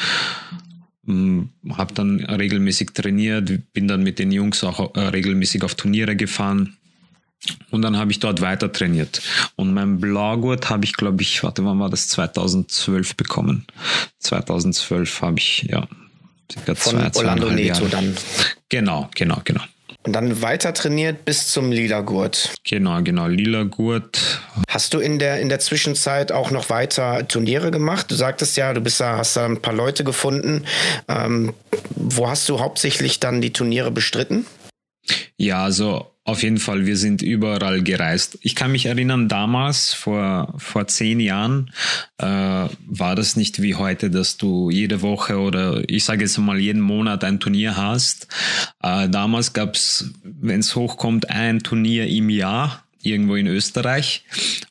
hm, 1.06 1.50
habe 1.70 1.94
dann 1.94 2.20
regelmäßig 2.20 2.90
trainiert, 2.92 3.72
bin 3.72 3.88
dann 3.88 4.02
mit 4.02 4.18
den 4.18 4.32
Jungs 4.32 4.62
auch 4.64 4.94
äh, 4.94 5.00
regelmäßig 5.00 5.62
auf 5.64 5.74
Turniere 5.74 6.16
gefahren. 6.16 6.76
Und 7.70 7.82
dann 7.82 7.96
habe 7.96 8.10
ich 8.10 8.20
dort 8.20 8.42
weiter 8.42 8.70
trainiert. 8.70 9.22
Und 9.56 9.72
mein 9.72 9.98
Blaugurt 9.98 10.68
habe 10.68 10.84
ich, 10.84 10.92
glaube 10.92 11.22
ich, 11.22 11.42
warte, 11.42 11.64
wann 11.64 11.78
war 11.78 11.88
das? 11.88 12.08
2012 12.08 13.16
bekommen. 13.16 13.66
2012 14.18 15.22
habe 15.22 15.38
ich, 15.38 15.62
ja, 15.62 15.88
circa 16.52 16.74
Von 16.74 17.12
zwei, 17.12 17.18
Orlando 17.18 17.50
Neto 17.50 17.86
dann. 17.86 18.14
Genau, 18.68 19.08
genau, 19.14 19.40
genau. 19.44 19.62
Und 20.02 20.14
dann 20.14 20.40
weiter 20.40 20.72
trainiert 20.72 21.26
bis 21.26 21.48
zum 21.48 21.70
Lila 21.72 22.00
Gurt. 22.00 22.54
Genau, 22.64 23.02
genau, 23.02 23.26
Lila 23.26 23.64
Gurt. 23.64 24.40
Hast 24.68 24.94
du 24.94 24.98
in 24.98 25.18
der, 25.18 25.40
in 25.40 25.50
der 25.50 25.58
Zwischenzeit 25.58 26.32
auch 26.32 26.50
noch 26.50 26.70
weiter 26.70 27.28
Turniere 27.28 27.70
gemacht? 27.70 28.10
Du 28.10 28.14
sagtest 28.14 28.56
ja, 28.56 28.72
du 28.72 28.80
bist 28.80 28.98
da, 29.00 29.18
hast 29.18 29.36
da 29.36 29.44
ein 29.44 29.60
paar 29.60 29.74
Leute 29.74 30.02
gefunden. 30.02 30.64
Ähm, 31.06 31.52
wo 31.94 32.30
hast 32.30 32.48
du 32.48 32.60
hauptsächlich 32.60 33.20
dann 33.20 33.42
die 33.42 33.52
Turniere 33.52 33.90
bestritten? 33.90 34.46
Ja, 35.36 35.64
also 35.64 36.06
auf 36.30 36.44
jeden 36.44 36.58
Fall, 36.58 36.86
wir 36.86 36.96
sind 36.96 37.22
überall 37.22 37.82
gereist. 37.82 38.38
Ich 38.42 38.54
kann 38.54 38.70
mich 38.70 38.86
erinnern, 38.86 39.28
damals, 39.28 39.92
vor, 39.92 40.54
vor 40.58 40.86
zehn 40.86 41.18
Jahren, 41.18 41.72
äh, 42.18 42.24
war 42.24 43.16
das 43.16 43.34
nicht 43.34 43.60
wie 43.60 43.74
heute, 43.74 44.10
dass 44.10 44.36
du 44.36 44.70
jede 44.70 45.02
Woche 45.02 45.38
oder 45.38 45.82
ich 45.88 46.04
sage 46.04 46.22
jetzt 46.22 46.38
mal 46.38 46.60
jeden 46.60 46.80
Monat 46.80 47.24
ein 47.24 47.40
Turnier 47.40 47.76
hast. 47.76 48.28
Äh, 48.80 49.08
damals 49.08 49.52
gab 49.52 49.74
es, 49.74 50.12
wenn 50.22 50.60
es 50.60 50.76
hochkommt, 50.76 51.30
ein 51.30 51.60
Turnier 51.60 52.06
im 52.06 52.30
Jahr 52.30 52.84
irgendwo 53.02 53.34
in 53.34 53.48
Österreich. 53.48 54.24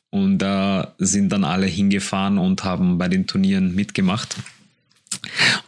Und 0.08 0.38
da 0.38 0.94
sind 0.98 1.30
dann 1.30 1.44
alle 1.44 1.66
hingefahren 1.66 2.38
und 2.38 2.64
haben 2.64 2.96
bei 2.96 3.08
den 3.08 3.26
Turnieren 3.26 3.74
mitgemacht. 3.74 4.36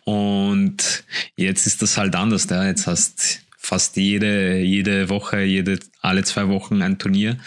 Und 0.05 1.05
jetzt 1.37 1.67
ist 1.67 1.83
das 1.83 1.99
halt 1.99 2.17
anders. 2.17 2.49
Ja. 2.49 2.67
Jetzt 2.67 2.87
hast 2.87 3.43
fast 3.63 3.97
jede, 3.97 4.59
jede 4.59 5.09
Woche, 5.09 5.43
jede, 5.43 5.79
alle 6.01 6.25
zwei 6.25 6.49
Wochen 6.49 6.83
ein 6.83 6.99
Turnier 6.99 7.39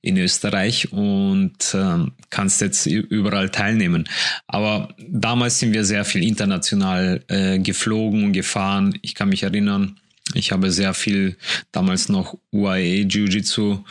in 0.00 0.16
Österreich 0.16 0.92
und 0.92 1.74
ähm, 1.74 2.12
kannst 2.30 2.60
jetzt 2.60 2.86
überall 2.86 3.50
teilnehmen. 3.50 4.08
Aber 4.46 4.94
damals 5.08 5.58
sind 5.58 5.74
wir 5.74 5.84
sehr 5.84 6.04
viel 6.04 6.22
international 6.22 7.24
äh, 7.28 7.58
geflogen 7.58 8.24
und 8.24 8.32
gefahren. 8.32 8.96
Ich 9.02 9.16
kann 9.16 9.28
mich 9.28 9.42
erinnern, 9.42 9.98
ich 10.34 10.52
habe 10.52 10.70
sehr 10.70 10.94
viel 10.94 11.36
damals 11.72 12.08
noch 12.08 12.38
UAE 12.52 13.02
Jiu-Jitsu 13.02 13.84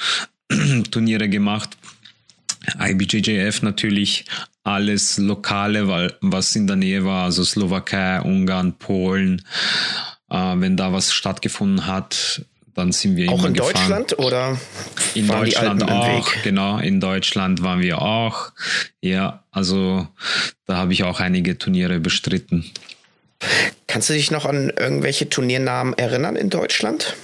Turniere 0.92 1.28
gemacht. 1.28 1.78
IBJJF 2.80 3.62
natürlich 3.62 4.26
alles 4.64 5.18
Lokale, 5.18 5.88
weil 5.88 6.14
was 6.22 6.56
in 6.56 6.68
der 6.68 6.78
Nähe 6.78 7.06
war, 7.06 7.26
also 7.26 7.44
Slowakei, 7.44 8.22
Ungarn, 8.22 8.74
Polen, 8.78 9.42
äh, 10.30 10.54
wenn 10.56 10.78
da 10.78 10.94
was 10.94 11.14
stattgefunden 11.14 11.86
hat, 11.86 12.46
dann 12.74 12.92
sind 12.92 13.16
wir 13.16 13.32
auch 13.32 13.40
immer 13.40 13.48
in 13.48 13.54
gefahren. 13.54 13.74
Deutschland 13.74 14.20
oder 14.20 14.58
in 15.14 15.28
Deutschland 15.28 15.90
auch 15.90 16.32
genau 16.44 16.78
in 16.78 17.00
Deutschland 17.00 17.62
waren 17.64 17.80
wir 17.80 18.02
auch 18.02 18.52
ja 19.00 19.44
also 19.52 20.08
da 20.66 20.76
habe 20.76 20.92
ich 20.92 21.04
auch 21.04 21.22
einige 21.22 21.58
Turniere 21.58 22.00
bestritten 22.00 22.70
Kannst 23.88 24.10
du 24.10 24.14
dich 24.14 24.32
noch 24.32 24.46
an 24.46 24.72
irgendwelche 24.76 25.30
Turniernamen 25.30 25.94
erinnern 25.94 26.36
in 26.36 26.50
Deutschland? 26.50 27.16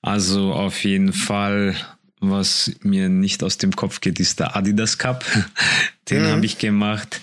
Also 0.00 0.52
auf 0.52 0.84
jeden 0.84 1.12
Fall 1.12 1.74
was 2.20 2.72
mir 2.80 3.08
nicht 3.08 3.42
aus 3.42 3.58
dem 3.58 3.74
Kopf 3.74 4.00
geht, 4.00 4.20
ist 4.20 4.40
der 4.40 4.56
Adidas 4.56 4.98
Cup. 4.98 5.24
Den 6.10 6.22
mhm. 6.22 6.28
habe 6.28 6.46
ich 6.46 6.58
gemacht. 6.58 7.20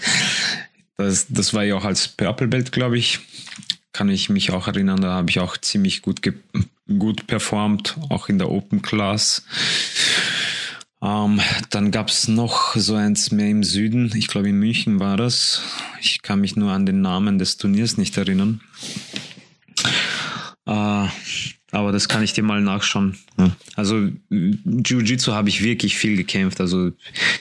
Das, 0.98 1.26
das 1.30 1.54
war 1.54 1.64
ja 1.64 1.76
auch 1.76 1.86
als 1.86 2.08
Purple 2.08 2.48
Belt, 2.48 2.72
glaube 2.72 2.98
ich. 2.98 3.20
Kann 3.94 4.10
ich 4.10 4.30
mich 4.30 4.52
auch 4.52 4.68
erinnern, 4.68 5.02
da 5.02 5.14
habe 5.14 5.30
ich 5.30 5.40
auch 5.40 5.56
ziemlich 5.56 6.02
gut, 6.02 6.22
gut 6.88 7.28
performt, 7.28 7.98
auch 8.10 8.28
in 8.28 8.40
der 8.40 8.50
Open 8.50 8.82
Class. 8.82 9.46
Ähm, 11.02 11.42
dann 11.70 11.92
gab 11.92 12.08
es 12.10 12.28
noch 12.28 12.76
so 12.76 12.96
eins 12.96 13.32
mehr 13.32 13.50
im 13.50 13.64
Süden, 13.64 14.12
ich 14.16 14.28
glaube 14.28 14.50
in 14.50 14.58
München 14.58 15.00
war 15.00 15.18
das. 15.18 15.62
Ich 16.02 16.22
kann 16.22 16.42
mich 16.42 16.56
nur 16.56 16.72
an 16.72 16.86
den 16.86 17.02
Namen 17.02 17.40
des 17.40 17.58
Turniers 17.58 17.98
nicht 17.98 18.18
erinnern. 18.18 18.62
Äh, 20.66 21.08
aber 21.74 21.92
das 21.92 22.08
kann 22.08 22.24
ich 22.24 22.34
dir 22.34 22.44
mal 22.44 22.62
nachschauen. 22.62 23.18
Also 23.76 24.10
Jiu-Jitsu 24.30 25.34
habe 25.34 25.50
ich 25.50 25.64
wirklich 25.64 25.98
viel 25.98 26.16
gekämpft. 26.16 26.62
Also 26.62 26.92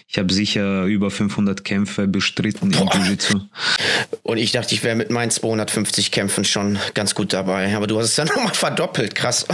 ich 0.09 0.19
habe 0.19 0.33
sicher 0.33 0.85
über 0.85 1.11
500 1.11 1.62
Kämpfe 1.65 2.09
bestritten 2.09 2.71
Boah. 2.71 2.95
im 2.95 3.03
Jiu-Jitsu. 3.03 3.41
Und 4.23 4.39
ich 4.39 4.51
dachte, 4.51 4.75
ich 4.75 4.83
wäre 4.85 4.97
mit 4.97 5.11
meinen 5.11 5.31
250 5.31 6.11
Kämpfen 6.12 6.47
schon 6.47 6.79
ganz 6.95 7.15
gut 7.15 7.35
dabei. 7.35 7.77
Aber 7.77 7.87
du 7.87 7.99
hast 7.99 8.07
es 8.07 8.15
dann 8.15 8.29
nochmal 8.35 8.55
verdoppelt. 8.55 9.15
Krass. 9.15 9.47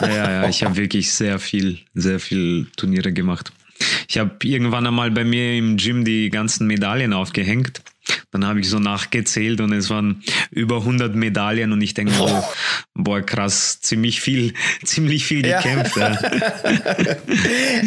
Ja, 0.00 0.30
ja, 0.42 0.48
ich 0.48 0.62
habe 0.62 0.76
wirklich 0.76 1.12
sehr 1.12 1.40
viel, 1.40 1.80
sehr 1.94 2.20
viel 2.20 2.68
Turniere 2.76 3.12
gemacht. 3.12 3.52
Ich 4.06 4.16
habe 4.18 4.36
irgendwann 4.44 4.86
einmal 4.86 5.10
bei 5.10 5.24
mir 5.24 5.58
im 5.58 5.76
Gym 5.76 6.04
die 6.04 6.30
ganzen 6.30 6.68
Medaillen 6.68 7.12
aufgehängt. 7.12 7.82
Dann 8.30 8.44
habe 8.44 8.60
ich 8.60 8.68
so 8.68 8.78
nachgezählt 8.78 9.60
und 9.60 9.72
es 9.72 9.90
waren 9.90 10.22
über 10.50 10.78
100 10.78 11.14
Medaillen 11.14 11.72
und 11.72 11.80
ich 11.80 11.94
denke, 11.94 12.12
oh. 12.18 12.44
boah, 12.94 13.22
krass, 13.22 13.80
ziemlich 13.80 14.20
viel, 14.20 14.54
ziemlich 14.84 15.24
viel 15.24 15.42
gekämpft. 15.42 15.96
Ja. 15.96 16.18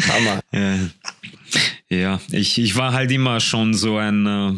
Hammer. 0.10 0.42
Ja, 0.52 0.78
ja 1.90 2.22
ich, 2.32 2.58
ich 2.58 2.76
war 2.76 2.94
halt 2.94 3.12
immer 3.12 3.40
schon 3.40 3.74
so 3.74 3.98
ein, 3.98 4.26
äh, 4.26 4.54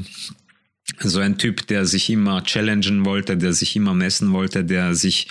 so 0.99 1.19
ein 1.19 1.37
Typ, 1.37 1.67
der 1.67 1.85
sich 1.85 2.09
immer 2.09 2.43
challengen 2.43 3.05
wollte, 3.05 3.37
der 3.37 3.53
sich 3.53 3.75
immer 3.75 3.93
messen 3.93 4.31
wollte, 4.31 4.63
der 4.63 4.95
sich 4.95 5.27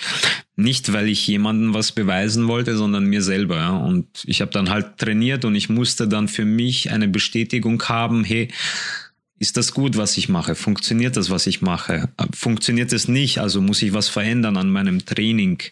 nicht, 0.56 0.92
weil 0.92 1.08
ich 1.08 1.26
jemandem 1.26 1.74
was 1.74 1.92
beweisen 1.92 2.48
wollte, 2.48 2.76
sondern 2.76 3.04
mir 3.04 3.22
selber. 3.22 3.80
Und 3.80 4.08
ich 4.24 4.40
habe 4.40 4.50
dann 4.50 4.70
halt 4.70 4.98
trainiert 4.98 5.44
und 5.44 5.54
ich 5.54 5.68
musste 5.68 6.08
dann 6.08 6.28
für 6.28 6.44
mich 6.44 6.90
eine 6.90 7.08
Bestätigung 7.08 7.82
haben, 7.84 8.24
hey, 8.24 8.48
ist 9.38 9.56
das 9.56 9.72
gut, 9.72 9.96
was 9.96 10.16
ich 10.16 10.28
mache? 10.28 10.54
Funktioniert 10.54 11.16
das, 11.16 11.30
was 11.30 11.46
ich 11.46 11.62
mache? 11.62 12.08
Funktioniert 12.34 12.92
es 12.92 13.08
nicht? 13.08 13.38
Also 13.38 13.60
muss 13.60 13.82
ich 13.82 13.92
was 13.92 14.08
verändern 14.08 14.56
an 14.56 14.70
meinem 14.70 15.04
Training? 15.04 15.62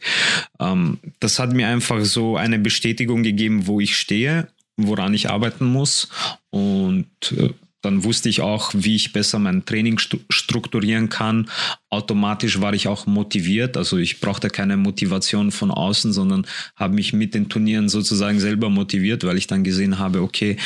Ähm, 0.61 0.99
das 1.21 1.39
hat 1.39 1.53
mir 1.53 1.69
einfach 1.69 2.05
so 2.05 2.37
eine 2.37 2.59
Bestätigung 2.59 3.23
gegeben, 3.23 3.67
wo 3.67 3.81
ich 3.81 3.97
stehe, 3.97 4.49
woran 4.77 5.15
ich 5.15 5.31
arbeiten 5.31 5.65
muss. 5.65 6.09
Und 6.51 7.07
äh, 7.33 7.51
dann 7.87 8.03
wusste 8.03 8.29
ich 8.29 8.41
auch, 8.41 8.73
wie 8.75 8.97
ich 8.97 9.13
besser 9.13 9.39
mein 9.39 9.65
Training 9.65 9.99
strukturieren 9.99 11.09
kann. 11.09 11.49
Automatisch 11.89 12.61
war 12.61 12.75
ich 12.75 12.89
auch 12.89 13.07
motiviert. 13.07 13.77
Also 13.77 13.97
ich 13.97 14.21
brauchte 14.21 14.51
keine 14.51 14.77
Motivation 14.77 15.53
von 15.53 15.71
außen, 15.71 16.13
sondern 16.13 16.47
habe 16.75 16.95
mich 16.95 17.13
mit 17.13 17.33
den 17.33 17.49
Turnieren 17.49 17.89
sozusagen 17.89 18.41
selber 18.41 18.71
motiviert, 18.71 19.23
weil 19.25 19.39
ich 19.39 19.47
dann 19.47 19.63
gesehen 19.63 20.01
habe, 20.01 20.21
okay, 20.21 20.57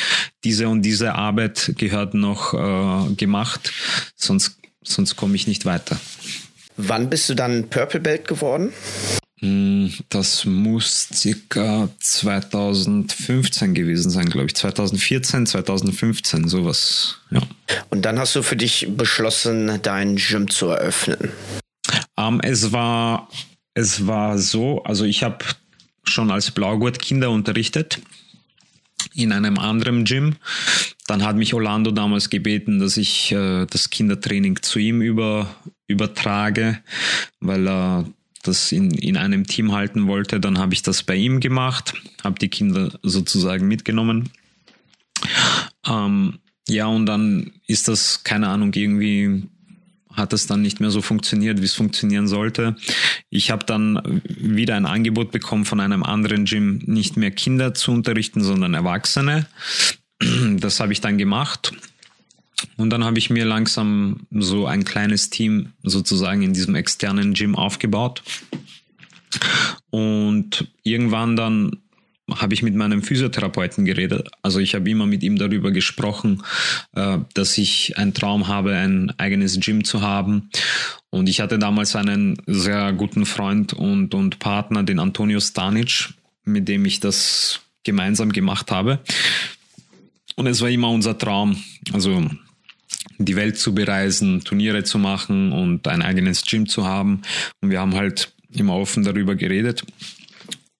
diese 0.43 0.67
und 0.67 0.81
diese 0.81 1.13
Arbeit 1.13 1.73
gehört 1.77 2.15
noch 2.15 2.53
äh, 2.55 3.13
gemacht, 3.13 3.71
sonst, 4.15 4.57
sonst 4.83 5.15
komme 5.15 5.35
ich 5.35 5.45
nicht 5.45 5.65
weiter. 5.65 5.99
Wann 6.75 7.09
bist 7.09 7.29
du 7.29 7.35
dann 7.35 7.69
Purple 7.69 7.99
Belt 7.99 8.27
geworden? 8.27 8.73
Hm, 9.41 9.91
das 10.09 10.45
muss 10.45 11.09
circa 11.11 11.89
2015 11.99 13.73
gewesen 13.73 14.11
sein, 14.11 14.29
glaube 14.29 14.47
ich. 14.47 14.55
2014, 14.55 15.47
2015, 15.47 16.47
sowas. 16.47 17.17
Ja. 17.31 17.41
Und 17.89 18.03
dann 18.03 18.19
hast 18.19 18.35
du 18.35 18.43
für 18.43 18.55
dich 18.55 18.87
beschlossen, 18.91 19.79
dein 19.81 20.17
Gym 20.17 20.49
zu 20.49 20.67
eröffnen. 20.67 21.31
Um, 22.15 22.35
ähm, 22.35 22.41
es 22.43 22.71
war, 22.71 23.29
es 23.73 24.05
war 24.05 24.37
so, 24.37 24.83
also 24.83 25.05
ich 25.05 25.23
habe 25.23 25.43
schon 26.03 26.29
als 26.29 26.51
Blaugurt 26.51 26.99
Kinder 26.99 27.31
unterrichtet 27.31 27.99
in 29.15 29.31
einem 29.31 29.57
anderen 29.57 30.05
Gym. 30.05 30.35
Dann 31.07 31.23
hat 31.23 31.35
mich 31.35 31.55
Orlando 31.55 31.89
damals 31.89 32.29
gebeten, 32.29 32.79
dass 32.79 32.95
ich 32.95 33.31
äh, 33.31 33.65
das 33.65 33.89
Kindertraining 33.89 34.61
zu 34.61 34.77
ihm 34.77 35.01
über, 35.01 35.55
übertrage, 35.87 36.79
weil 37.39 37.67
er 37.67 38.05
das 38.41 38.71
in, 38.71 38.91
in 38.91 39.17
einem 39.17 39.45
Team 39.45 39.71
halten 39.71 40.07
wollte, 40.07 40.39
dann 40.39 40.57
habe 40.57 40.73
ich 40.73 40.81
das 40.81 41.03
bei 41.03 41.15
ihm 41.15 41.39
gemacht, 41.39 41.93
habe 42.23 42.39
die 42.39 42.49
Kinder 42.49 42.91
sozusagen 43.03 43.67
mitgenommen. 43.67 44.29
Ähm, 45.87 46.39
ja, 46.67 46.87
und 46.87 47.05
dann 47.05 47.51
ist 47.67 47.87
das, 47.87 48.23
keine 48.23 48.47
Ahnung, 48.49 48.73
irgendwie 48.73 49.43
hat 50.13 50.33
das 50.33 50.45
dann 50.45 50.61
nicht 50.61 50.79
mehr 50.79 50.91
so 50.91 51.01
funktioniert, 51.01 51.61
wie 51.61 51.65
es 51.65 51.73
funktionieren 51.73 52.27
sollte. 52.27 52.75
Ich 53.29 53.49
habe 53.49 53.65
dann 53.65 54.21
wieder 54.25 54.75
ein 54.75 54.85
Angebot 54.85 55.31
bekommen 55.31 55.65
von 55.65 55.79
einem 55.79 56.03
anderen 56.03 56.45
Gym, 56.45 56.81
nicht 56.85 57.17
mehr 57.17 57.31
Kinder 57.31 57.73
zu 57.73 57.91
unterrichten, 57.91 58.43
sondern 58.43 58.73
Erwachsene. 58.73 59.47
Das 60.57 60.79
habe 60.79 60.93
ich 60.93 61.01
dann 61.01 61.17
gemacht 61.17 61.73
und 62.77 62.89
dann 62.89 63.03
habe 63.03 63.17
ich 63.17 63.29
mir 63.29 63.45
langsam 63.45 64.27
so 64.31 64.65
ein 64.65 64.83
kleines 64.83 65.29
Team 65.29 65.73
sozusagen 65.83 66.41
in 66.41 66.53
diesem 66.53 66.75
externen 66.75 67.33
Gym 67.33 67.55
aufgebaut. 67.55 68.23
Und 69.89 70.67
irgendwann 70.83 71.35
dann 71.35 71.77
habe 72.39 72.53
ich 72.53 72.63
mit 72.63 72.75
meinem 72.75 73.01
Physiotherapeuten 73.01 73.85
geredet. 73.85 74.29
Also 74.41 74.59
ich 74.59 74.75
habe 74.75 74.89
immer 74.89 75.05
mit 75.05 75.23
ihm 75.23 75.37
darüber 75.37 75.71
gesprochen, 75.71 76.43
äh, 76.95 77.17
dass 77.33 77.57
ich 77.57 77.97
einen 77.97 78.13
Traum 78.13 78.47
habe, 78.47 78.73
ein 78.75 79.13
eigenes 79.17 79.59
Gym 79.59 79.83
zu 79.83 80.01
haben. 80.01 80.49
Und 81.09 81.27
ich 81.27 81.41
hatte 81.41 81.59
damals 81.59 81.95
einen 81.95 82.37
sehr 82.45 82.93
guten 82.93 83.25
Freund 83.25 83.73
und, 83.73 84.13
und 84.13 84.39
Partner, 84.39 84.83
den 84.83 84.99
Antonio 84.99 85.39
Stanic, 85.39 86.13
mit 86.45 86.67
dem 86.67 86.85
ich 86.85 86.99
das 86.99 87.59
gemeinsam 87.83 88.31
gemacht 88.31 88.71
habe. 88.71 88.99
Und 90.35 90.47
es 90.47 90.61
war 90.61 90.69
immer 90.69 90.89
unser 90.89 91.17
Traum. 91.17 91.61
Also 91.91 92.29
die 93.17 93.35
Welt 93.35 93.57
zu 93.57 93.73
bereisen, 93.73 94.43
Turniere 94.43 94.83
zu 94.83 94.97
machen 94.99 95.51
und 95.51 95.87
ein 95.87 96.01
eigenes 96.01 96.43
Gym 96.43 96.67
zu 96.67 96.85
haben. 96.85 97.21
Und 97.61 97.69
wir 97.69 97.79
haben 97.79 97.95
halt 97.95 98.33
immer 98.51 98.75
offen 98.75 99.03
darüber 99.03 99.35
geredet. 99.35 99.83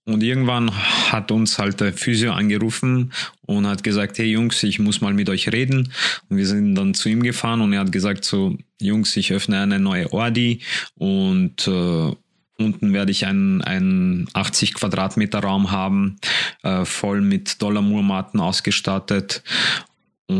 Und 0.03 0.23
irgendwann 0.23 0.71
hat 1.11 1.31
uns 1.31 1.59
halt 1.59 1.79
der 1.79 1.93
Physio 1.93 2.33
angerufen 2.33 3.13
und 3.45 3.67
hat 3.67 3.83
gesagt, 3.83 4.17
hey 4.17 4.25
Jungs, 4.25 4.63
ich 4.63 4.79
muss 4.79 4.99
mal 4.99 5.13
mit 5.13 5.29
euch 5.29 5.51
reden. 5.51 5.93
Und 6.27 6.37
wir 6.37 6.47
sind 6.47 6.75
dann 6.75 6.95
zu 6.95 7.07
ihm 7.07 7.21
gefahren 7.21 7.61
und 7.61 7.71
er 7.73 7.81
hat 7.81 7.91
gesagt 7.91 8.25
so, 8.25 8.57
Jungs, 8.79 9.15
ich 9.15 9.31
öffne 9.31 9.59
eine 9.59 9.79
neue 9.79 10.11
Ordi 10.11 10.61
und 10.95 11.67
äh, 11.67 12.15
unten 12.57 12.93
werde 12.93 13.11
ich 13.11 13.25
einen, 13.25 13.61
einen 13.61 14.27
80 14.33 14.73
Quadratmeter 14.73 15.39
Raum 15.39 15.71
haben, 15.71 16.17
äh, 16.63 16.83
voll 16.85 17.21
mit 17.21 17.61
Dollarmurmaten 17.61 18.39
ausgestattet. 18.39 19.43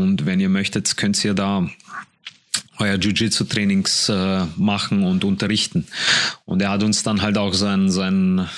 Und 0.00 0.26
wenn 0.26 0.40
ihr 0.40 0.48
möchtet, 0.48 0.96
könnt 0.96 1.22
ihr 1.24 1.34
da 1.34 1.68
euer 2.78 2.96
Jiu-Jitsu-Trainings 2.96 4.08
äh, 4.08 4.46
machen 4.56 5.04
und 5.04 5.24
unterrichten. 5.24 5.86
Und 6.44 6.62
er 6.62 6.70
hat 6.70 6.82
uns 6.82 7.02
dann 7.02 7.22
halt 7.22 7.36
auch 7.38 7.54
seinen, 7.54 7.90
seinen, 7.90 8.48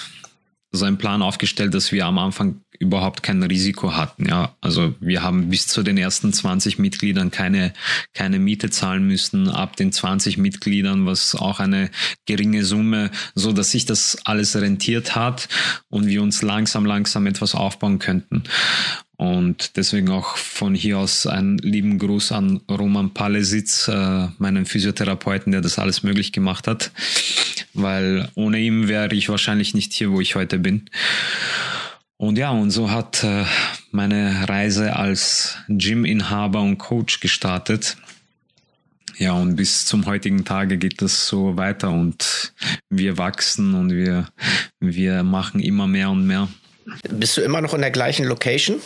seinen 0.72 0.98
Plan 0.98 1.22
aufgestellt, 1.22 1.74
dass 1.74 1.92
wir 1.92 2.06
am 2.06 2.18
Anfang 2.18 2.60
überhaupt 2.78 3.22
kein 3.22 3.42
Risiko 3.42 3.94
hatten. 3.94 4.28
Ja, 4.28 4.56
also 4.60 4.94
wir 5.00 5.22
haben 5.22 5.48
bis 5.50 5.66
zu 5.66 5.82
den 5.82 5.96
ersten 5.96 6.32
20 6.32 6.78
Mitgliedern 6.78 7.30
keine, 7.30 7.72
keine 8.14 8.38
Miete 8.38 8.70
zahlen 8.70 9.06
müssen, 9.06 9.48
ab 9.48 9.76
den 9.76 9.92
20 9.92 10.38
Mitgliedern, 10.38 11.06
was 11.06 11.34
auch 11.34 11.60
eine 11.60 11.90
geringe 12.26 12.64
Summe, 12.64 13.10
so 13.34 13.52
dass 13.52 13.70
sich 13.70 13.86
das 13.86 14.18
alles 14.24 14.56
rentiert 14.56 15.14
hat 15.14 15.48
und 15.88 16.06
wir 16.06 16.22
uns 16.22 16.42
langsam, 16.42 16.84
langsam 16.84 17.26
etwas 17.26 17.54
aufbauen 17.54 17.98
könnten. 17.98 18.44
Und 19.16 19.76
deswegen 19.76 20.10
auch 20.10 20.36
von 20.36 20.74
hier 20.74 20.98
aus 20.98 21.26
einen 21.26 21.58
lieben 21.58 21.98
Gruß 21.98 22.32
an 22.32 22.60
Roman 22.68 23.14
Palesitz, 23.14 23.88
äh, 23.88 24.28
meinen 24.38 24.66
Physiotherapeuten, 24.66 25.52
der 25.52 25.60
das 25.60 25.78
alles 25.78 26.02
möglich 26.02 26.32
gemacht 26.32 26.66
hat. 26.66 26.90
Weil 27.74 28.28
ohne 28.34 28.58
ihn 28.58 28.88
wäre 28.88 29.14
ich 29.14 29.28
wahrscheinlich 29.28 29.74
nicht 29.74 29.92
hier, 29.92 30.10
wo 30.10 30.20
ich 30.20 30.34
heute 30.34 30.58
bin. 30.58 30.90
Und 32.16 32.38
ja, 32.38 32.50
und 32.50 32.70
so 32.70 32.90
hat 32.90 33.22
äh, 33.22 33.44
meine 33.90 34.48
Reise 34.48 34.96
als 34.96 35.58
Gym-Inhaber 35.68 36.60
und 36.60 36.78
Coach 36.78 37.20
gestartet. 37.20 37.96
Ja, 39.16 39.32
und 39.32 39.54
bis 39.56 39.86
zum 39.86 40.06
heutigen 40.06 40.44
Tage 40.44 40.76
geht 40.76 41.00
das 41.00 41.28
so 41.28 41.56
weiter 41.56 41.90
und 41.90 42.52
wir 42.90 43.16
wachsen 43.16 43.74
und 43.74 43.92
wir, 43.92 44.26
wir 44.80 45.22
machen 45.22 45.60
immer 45.60 45.86
mehr 45.86 46.10
und 46.10 46.26
mehr. 46.26 46.48
Bist 47.08 47.36
du 47.36 47.40
immer 47.40 47.60
noch 47.60 47.74
in 47.74 47.80
der 47.80 47.92
gleichen 47.92 48.26
Location? 48.26 48.80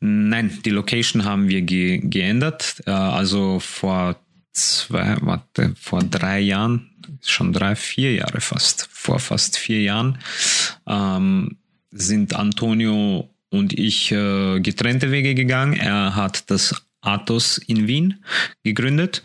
Nein, 0.00 0.58
die 0.64 0.70
Location 0.70 1.24
haben 1.24 1.48
wir 1.48 1.62
ge 1.62 2.00
geändert. 2.02 2.82
Äh, 2.86 2.90
also 2.90 3.60
vor 3.60 4.16
zwei, 4.52 5.16
warte, 5.20 5.74
vor 5.80 6.02
drei 6.02 6.40
Jahren, 6.40 6.90
schon 7.22 7.52
drei, 7.52 7.76
vier 7.76 8.14
Jahre 8.14 8.40
fast, 8.40 8.88
vor 8.90 9.18
fast 9.18 9.58
vier 9.58 9.82
Jahren, 9.82 10.18
ähm, 10.86 11.58
sind 11.90 12.34
Antonio 12.34 13.28
und 13.50 13.78
ich 13.78 14.10
äh, 14.12 14.60
getrennte 14.60 15.10
Wege 15.10 15.34
gegangen. 15.34 15.74
Er 15.74 16.16
hat 16.16 16.50
das 16.50 16.74
Athos 17.00 17.58
in 17.58 17.86
Wien 17.86 18.24
gegründet 18.62 19.22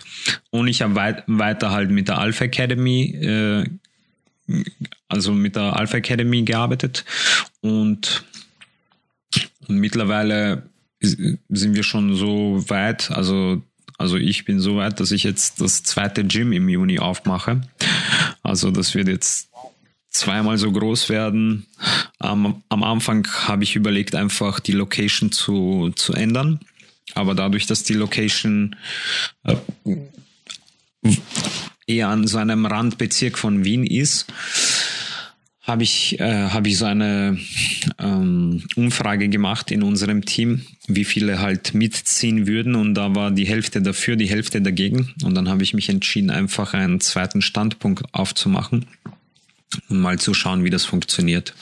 und 0.51 0.67
ich 0.67 0.81
habe 0.81 0.95
weit, 0.95 1.23
weiter 1.27 1.71
halt 1.71 1.89
mit 1.89 2.07
der 2.09 2.17
Alpha 2.17 2.45
Academy, 2.45 3.15
äh, 3.15 3.65
also 5.07 5.31
mit 5.31 5.55
der 5.55 5.75
Alpha 5.75 5.97
Academy 5.97 6.43
gearbeitet 6.43 7.05
und, 7.61 8.25
und 9.69 9.77
mittlerweile 9.77 10.63
sind 10.99 11.75
wir 11.75 11.83
schon 11.83 12.15
so 12.15 12.63
weit, 12.69 13.11
also 13.11 13.61
also 13.97 14.15
ich 14.15 14.45
bin 14.45 14.61
so 14.61 14.77
weit, 14.77 15.01
dass 15.01 15.11
ich 15.11 15.23
jetzt 15.23 15.59
das 15.59 15.83
zweite 15.83 16.23
Gym 16.23 16.53
im 16.53 16.69
Juni 16.69 16.99
aufmache. 16.99 17.61
Also 18.43 18.71
das 18.71 18.95
wird 18.95 19.09
jetzt 19.09 19.49
zweimal 20.09 20.57
so 20.57 20.71
groß 20.71 21.09
werden. 21.09 21.65
Am, 22.17 22.63
am 22.69 22.83
Anfang 22.83 23.27
habe 23.27 23.65
ich 23.65 23.75
überlegt, 23.75 24.15
einfach 24.15 24.61
die 24.61 24.71
Location 24.71 25.33
zu, 25.33 25.91
zu 25.97 26.13
ändern. 26.13 26.61
Aber 27.13 27.35
dadurch, 27.35 27.65
dass 27.65 27.83
die 27.83 27.93
Location 27.93 28.77
äh, 29.43 29.57
eher 31.85 32.07
an 32.07 32.25
so 32.25 32.37
einem 32.37 32.65
Randbezirk 32.65 33.37
von 33.37 33.65
Wien 33.65 33.85
ist, 33.85 34.27
habe 35.69 35.83
ich, 35.83 36.19
äh, 36.19 36.49
hab 36.49 36.67
ich 36.67 36.77
so 36.77 36.85
eine 36.85 37.37
ähm, 37.99 38.63
Umfrage 38.75 39.29
gemacht 39.29 39.71
in 39.71 39.83
unserem 39.83 40.25
Team, 40.25 40.63
wie 40.87 41.05
viele 41.05 41.39
halt 41.39 41.73
mitziehen 41.73 42.47
würden. 42.47 42.75
Und 42.75 42.95
da 42.95 43.15
war 43.15 43.31
die 43.31 43.45
Hälfte 43.45 43.81
dafür, 43.81 44.15
die 44.15 44.29
Hälfte 44.29 44.61
dagegen. 44.61 45.13
Und 45.23 45.35
dann 45.35 45.47
habe 45.47 45.63
ich 45.63 45.73
mich 45.73 45.87
entschieden, 45.89 46.31
einfach 46.31 46.73
einen 46.73 46.99
zweiten 46.99 47.41
Standpunkt 47.41 48.03
aufzumachen 48.13 48.87
und 49.89 49.99
mal 49.99 50.19
zu 50.19 50.33
schauen, 50.33 50.63
wie 50.63 50.69
das 50.69 50.85
funktioniert. 50.85 51.53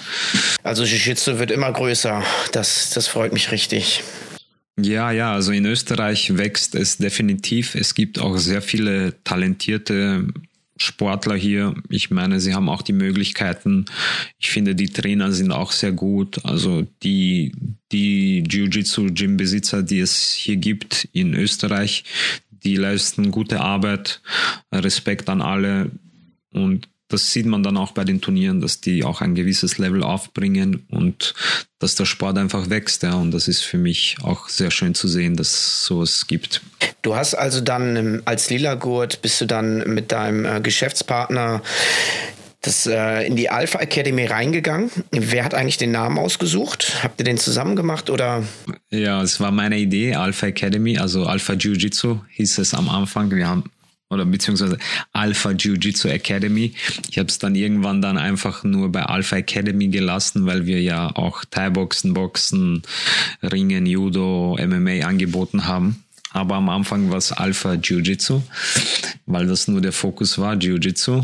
Also 0.63 0.83
Jiu-Jitsu 0.83 1.39
wird 1.39 1.51
immer 1.51 1.71
größer. 1.71 2.23
Das, 2.53 2.91
das 2.91 3.07
freut 3.07 3.33
mich 3.33 3.51
richtig. 3.51 4.03
Ja, 4.79 5.11
ja, 5.11 5.33
also 5.33 5.51
in 5.51 5.65
Österreich 5.65 6.37
wächst 6.37 6.75
es 6.75 6.97
definitiv. 6.97 7.73
Es 7.73 7.95
gibt 7.95 8.19
auch 8.19 8.37
sehr 8.37 8.61
viele 8.61 9.15
talentierte 9.23 10.27
Sportler 10.77 11.35
hier. 11.35 11.75
Ich 11.89 12.11
meine, 12.11 12.39
sie 12.39 12.53
haben 12.53 12.69
auch 12.69 12.81
die 12.81 12.93
Möglichkeiten. 12.93 13.85
Ich 14.37 14.49
finde, 14.49 14.75
die 14.75 14.89
Trainer 14.89 15.31
sind 15.31 15.51
auch 15.51 15.71
sehr 15.71 15.91
gut. 15.91 16.43
Also 16.45 16.87
die, 17.03 17.53
die 17.91 18.43
Jiu-Jitsu-Gym-Besitzer, 18.47 19.83
die 19.83 19.99
es 19.99 20.33
hier 20.33 20.57
gibt 20.57 21.07
in 21.13 21.33
Österreich, 21.33 22.03
die 22.51 22.75
leisten 22.75 23.31
gute 23.31 23.61
Arbeit. 23.61 24.21
Respekt 24.71 25.29
an 25.29 25.41
alle. 25.41 25.91
Und 26.51 26.87
das 27.09 27.31
sieht 27.31 27.45
man 27.45 27.63
dann 27.63 27.77
auch 27.77 27.91
bei 27.91 28.03
den 28.03 28.21
Turnieren, 28.21 28.59
dass 28.59 28.81
die 28.81 29.03
auch 29.03 29.21
ein 29.21 29.33
gewisses 29.35 29.77
Level 29.77 30.03
aufbringen 30.03 30.85
und 30.89 31.33
dass 31.79 31.95
der 31.95 32.05
Sport 32.05 32.37
einfach 32.37 32.69
wächst. 32.69 33.03
Ja. 33.03 33.13
Und 33.13 33.31
das 33.31 33.47
ist 33.47 33.61
für 33.61 33.77
mich 33.77 34.17
auch 34.23 34.49
sehr 34.49 34.71
schön 34.71 34.93
zu 34.93 35.07
sehen, 35.07 35.35
dass 35.35 35.51
es 35.51 35.85
sowas 35.85 36.27
gibt. 36.27 36.61
Du 37.01 37.15
hast 37.15 37.35
also 37.35 37.61
dann 37.61 38.21
als 38.25 38.49
Lila 38.49 38.75
Gurt 38.75 39.21
bist 39.21 39.39
du 39.39 39.45
dann 39.45 39.93
mit 39.93 40.11
deinem 40.11 40.45
äh, 40.45 40.59
Geschäftspartner 40.59 41.61
das, 42.61 42.85
äh, 42.85 43.25
in 43.25 43.35
die 43.35 43.49
Alpha 43.49 43.79
Academy 43.79 44.25
reingegangen. 44.25 44.91
Wer 45.11 45.45
hat 45.45 45.53
eigentlich 45.53 45.77
den 45.77 45.91
Namen 45.91 46.17
ausgesucht? 46.17 46.97
Habt 47.03 47.21
ihr 47.21 47.23
den 47.23 47.37
zusammen 47.37 47.75
gemacht 47.75 48.09
oder? 48.09 48.43
Ja, 48.89 49.21
es 49.21 49.39
war 49.39 49.51
meine 49.51 49.77
Idee, 49.77 50.15
Alpha 50.15 50.47
Academy, 50.47 50.97
also 50.97 51.25
Alpha 51.25 51.53
Jiu-Jitsu 51.53 52.19
hieß 52.31 52.57
es 52.57 52.73
am 52.73 52.89
Anfang. 52.89 53.31
Wir 53.31 53.47
haben 53.47 53.63
oder 54.09 54.25
beziehungsweise 54.25 54.77
Alpha 55.11 55.51
Jiu-Jitsu 55.51 56.07
Academy. 56.07 56.73
Ich 57.09 57.17
habe 57.17 57.27
es 57.27 57.39
dann 57.39 57.55
irgendwann 57.55 58.01
dann 58.01 58.17
einfach 58.17 58.63
nur 58.63 58.91
bei 58.91 59.03
Alpha 59.03 59.37
Academy 59.37 59.87
gelassen, 59.89 60.45
weil 60.45 60.65
wir 60.65 60.81
ja 60.81 61.13
auch 61.15 61.43
Thai-Boxen, 61.45 62.13
Boxen, 62.13 62.83
Ringen, 63.43 63.85
Judo, 63.85 64.57
MMA 64.59 65.05
angeboten 65.05 65.67
haben. 65.67 66.03
Aber 66.31 66.55
am 66.55 66.69
Anfang 66.69 67.09
war 67.09 67.17
es 67.17 67.31
Alpha 67.31 67.73
Jiu-Jitsu, 67.73 68.41
weil 69.25 69.47
das 69.47 69.67
nur 69.67 69.81
der 69.81 69.93
Fokus 69.93 70.37
war, 70.37 70.55
Jiu-Jitsu. 70.55 71.23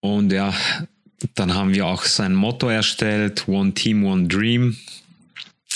Und 0.00 0.32
ja, 0.32 0.54
dann 1.34 1.54
haben 1.54 1.74
wir 1.74 1.86
auch 1.86 2.04
sein 2.04 2.34
Motto 2.34 2.68
erstellt, 2.68 3.48
One 3.48 3.72
Team, 3.72 4.04
One 4.04 4.28
Dream. 4.28 4.76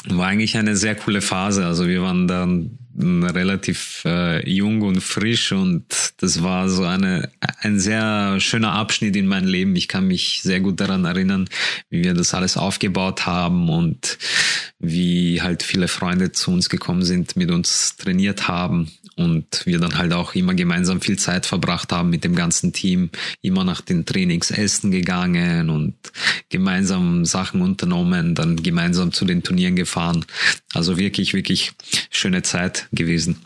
War 0.06 0.28
eigentlich 0.28 0.56
eine 0.56 0.76
sehr 0.76 0.94
coole 0.94 1.20
Phase. 1.20 1.66
Also 1.66 1.88
wir 1.88 2.02
waren 2.02 2.28
dann 2.28 2.78
relativ 2.98 4.02
äh, 4.04 4.48
jung 4.48 4.82
und 4.82 5.00
frisch 5.00 5.52
und 5.52 5.84
das 6.18 6.42
war 6.42 6.68
so 6.68 6.84
eine, 6.84 7.30
ein 7.60 7.78
sehr 7.78 8.40
schöner 8.40 8.72
Abschnitt 8.72 9.16
in 9.16 9.26
meinem 9.26 9.48
Leben. 9.48 9.76
Ich 9.76 9.88
kann 9.88 10.06
mich 10.06 10.40
sehr 10.42 10.60
gut 10.60 10.80
daran 10.80 11.04
erinnern, 11.04 11.48
wie 11.90 12.04
wir 12.04 12.14
das 12.14 12.34
alles 12.34 12.56
aufgebaut 12.56 13.26
haben 13.26 13.68
und 13.68 14.18
wie 14.78 15.42
halt 15.42 15.62
viele 15.62 15.88
Freunde 15.88 16.32
zu 16.32 16.50
uns 16.50 16.68
gekommen 16.68 17.04
sind, 17.04 17.36
mit 17.36 17.50
uns 17.50 17.96
trainiert 17.96 18.48
haben 18.48 18.90
und 19.18 19.66
wir 19.66 19.78
dann 19.78 19.98
halt 19.98 20.12
auch 20.12 20.34
immer 20.34 20.54
gemeinsam 20.54 21.00
viel 21.00 21.18
Zeit 21.18 21.44
verbracht 21.44 21.92
haben 21.92 22.10
mit 22.10 22.24
dem 22.24 22.34
ganzen 22.34 22.72
Team, 22.72 23.10
immer 23.42 23.64
nach 23.64 23.80
den 23.80 24.06
Trainings 24.06 24.50
essen 24.50 24.90
gegangen 24.90 25.70
und 25.70 25.94
gemeinsam 26.48 27.24
Sachen 27.24 27.60
unternommen, 27.60 28.34
dann 28.34 28.62
gemeinsam 28.62 29.12
zu 29.12 29.24
den 29.24 29.42
Turnieren 29.42 29.76
gefahren. 29.76 30.24
Also 30.72 30.96
wirklich, 30.96 31.34
wirklich 31.34 31.72
schöne 32.10 32.42
Zeit 32.42 32.88
gewesen. 32.92 33.36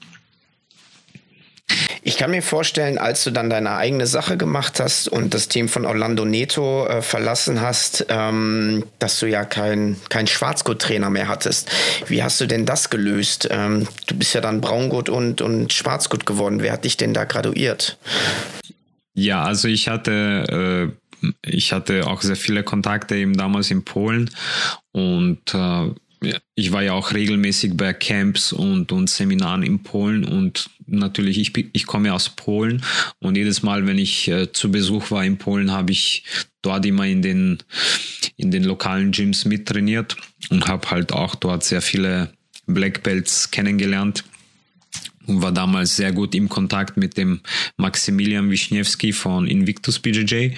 Ich 2.02 2.16
kann 2.16 2.30
mir 2.30 2.42
vorstellen, 2.42 2.98
als 2.98 3.22
du 3.24 3.30
dann 3.30 3.48
deine 3.48 3.76
eigene 3.76 4.06
Sache 4.06 4.36
gemacht 4.36 4.80
hast 4.80 5.08
und 5.08 5.34
das 5.34 5.48
Team 5.48 5.68
von 5.68 5.86
Orlando 5.86 6.24
Neto 6.24 6.86
äh, 6.86 7.02
verlassen 7.02 7.60
hast, 7.60 8.06
ähm, 8.08 8.84
dass 8.98 9.20
du 9.20 9.26
ja 9.26 9.44
kein, 9.44 9.96
kein 10.08 10.26
Schwarzgurt-Trainer 10.26 11.10
mehr 11.10 11.28
hattest. 11.28 11.70
Wie 12.08 12.22
hast 12.22 12.40
du 12.40 12.46
denn 12.46 12.66
das 12.66 12.90
gelöst? 12.90 13.48
Ähm, 13.50 13.86
du 14.06 14.16
bist 14.16 14.34
ja 14.34 14.40
dann 14.40 14.60
Braungurt 14.60 15.08
und, 15.08 15.40
und 15.40 15.72
Schwarzgurt 15.72 16.26
geworden. 16.26 16.60
Wer 16.60 16.72
hat 16.72 16.84
dich 16.84 16.96
denn 16.96 17.14
da 17.14 17.24
graduiert? 17.24 17.98
Ja, 19.14 19.44
also 19.44 19.68
ich 19.68 19.88
hatte, 19.88 20.92
äh, 21.22 21.28
ich 21.46 21.72
hatte 21.72 22.06
auch 22.06 22.22
sehr 22.22 22.36
viele 22.36 22.64
Kontakte 22.64 23.16
eben 23.16 23.36
damals 23.36 23.70
in 23.70 23.84
Polen 23.84 24.30
und 24.92 25.54
äh, 25.54 25.90
ich 26.54 26.72
war 26.72 26.82
ja 26.82 26.92
auch 26.92 27.12
regelmäßig 27.12 27.76
bei 27.76 27.92
Camps 27.92 28.52
und, 28.52 28.92
und 28.92 29.08
Seminaren 29.08 29.62
in 29.62 29.82
Polen 29.82 30.24
und 30.24 30.70
natürlich, 30.86 31.38
ich, 31.38 31.52
ich 31.72 31.86
komme 31.86 32.12
aus 32.12 32.30
Polen 32.30 32.82
und 33.18 33.36
jedes 33.36 33.62
Mal, 33.62 33.86
wenn 33.86 33.98
ich 33.98 34.28
äh, 34.28 34.52
zu 34.52 34.70
Besuch 34.70 35.10
war 35.10 35.24
in 35.24 35.38
Polen, 35.38 35.72
habe 35.72 35.92
ich 35.92 36.24
dort 36.62 36.86
immer 36.86 37.06
in 37.06 37.22
den, 37.22 37.58
in 38.36 38.50
den 38.50 38.64
lokalen 38.64 39.12
Gyms 39.12 39.44
mittrainiert 39.44 40.16
und 40.50 40.68
habe 40.68 40.90
halt 40.90 41.12
auch 41.12 41.34
dort 41.34 41.64
sehr 41.64 41.82
viele 41.82 42.32
Black 42.66 43.02
Belts 43.02 43.50
kennengelernt 43.50 44.24
und 45.26 45.42
war 45.42 45.52
damals 45.52 45.96
sehr 45.96 46.12
gut 46.12 46.34
im 46.34 46.48
Kontakt 46.48 46.96
mit 46.96 47.16
dem 47.16 47.40
Maximilian 47.76 48.50
Wischniewski 48.50 49.12
von 49.12 49.46
Invictus 49.46 49.98
BJJ 49.98 50.50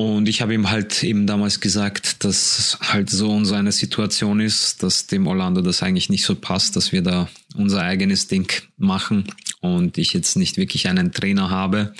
und 0.00 0.28
ich 0.28 0.42
habe 0.42 0.54
ihm 0.54 0.70
halt 0.70 1.02
eben 1.02 1.26
damals 1.26 1.58
gesagt, 1.58 2.24
dass 2.24 2.78
halt 2.80 3.10
so 3.10 3.32
unsere 3.32 3.72
Situation 3.72 4.38
ist, 4.38 4.84
dass 4.84 5.08
dem 5.08 5.26
Orlando 5.26 5.60
das 5.60 5.82
eigentlich 5.82 6.08
nicht 6.08 6.24
so 6.24 6.36
passt, 6.36 6.76
dass 6.76 6.92
wir 6.92 7.02
da 7.02 7.28
unser 7.56 7.82
eigenes 7.82 8.28
Ding 8.28 8.48
machen 8.76 9.24
und 9.60 9.98
ich 9.98 10.12
jetzt 10.12 10.36
nicht 10.36 10.56
wirklich 10.56 10.86
einen 10.86 11.10
Trainer 11.10 11.50
habe 11.50 11.94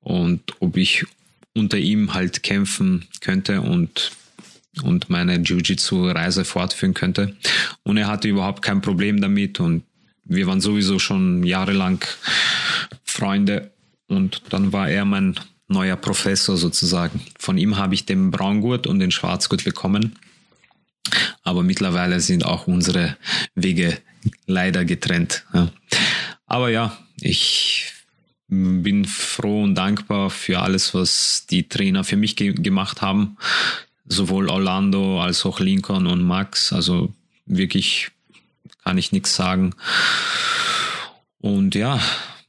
und 0.00 0.40
ob 0.60 0.78
ich 0.78 1.04
unter 1.52 1.76
ihm 1.76 2.14
halt 2.14 2.42
kämpfen 2.42 3.04
könnte 3.20 3.60
und 3.60 4.12
und 4.82 5.10
meine 5.10 5.36
Jiu-Jitsu-Reise 5.36 6.44
fortführen 6.44 6.94
könnte. 6.94 7.36
Und 7.84 7.96
er 7.96 8.08
hatte 8.08 8.26
überhaupt 8.26 8.62
kein 8.62 8.80
Problem 8.80 9.20
damit 9.20 9.60
und 9.60 9.84
wir 10.24 10.46
waren 10.46 10.62
sowieso 10.62 10.98
schon 10.98 11.44
jahrelang 11.44 12.02
Freunde 13.04 13.70
und 14.08 14.42
dann 14.48 14.72
war 14.72 14.88
er 14.88 15.04
mein 15.04 15.38
neuer 15.68 15.96
Professor 15.96 16.56
sozusagen. 16.56 17.20
Von 17.38 17.58
ihm 17.58 17.76
habe 17.76 17.94
ich 17.94 18.06
den 18.06 18.30
Braungurt 18.30 18.86
und 18.86 18.98
den 18.98 19.10
Schwarzgurt 19.10 19.64
bekommen. 19.64 20.16
Aber 21.42 21.62
mittlerweile 21.62 22.20
sind 22.20 22.44
auch 22.44 22.66
unsere 22.66 23.16
Wege 23.54 23.98
leider 24.46 24.84
getrennt. 24.84 25.44
Ja. 25.52 25.70
Aber 26.46 26.70
ja, 26.70 26.96
ich 27.20 27.92
bin 28.48 29.04
froh 29.04 29.62
und 29.62 29.74
dankbar 29.74 30.30
für 30.30 30.60
alles, 30.60 30.94
was 30.94 31.46
die 31.50 31.68
Trainer 31.68 32.04
für 32.04 32.16
mich 32.16 32.36
ge 32.36 32.52
gemacht 32.52 33.02
haben. 33.02 33.36
Sowohl 34.06 34.48
Orlando 34.48 35.22
als 35.22 35.44
auch 35.46 35.60
Lincoln 35.60 36.06
und 36.06 36.22
Max. 36.22 36.72
Also 36.72 37.12
wirklich 37.46 38.10
kann 38.82 38.98
ich 38.98 39.12
nichts 39.12 39.34
sagen. 39.34 39.74
Und 41.38 41.74
ja, 41.74 42.00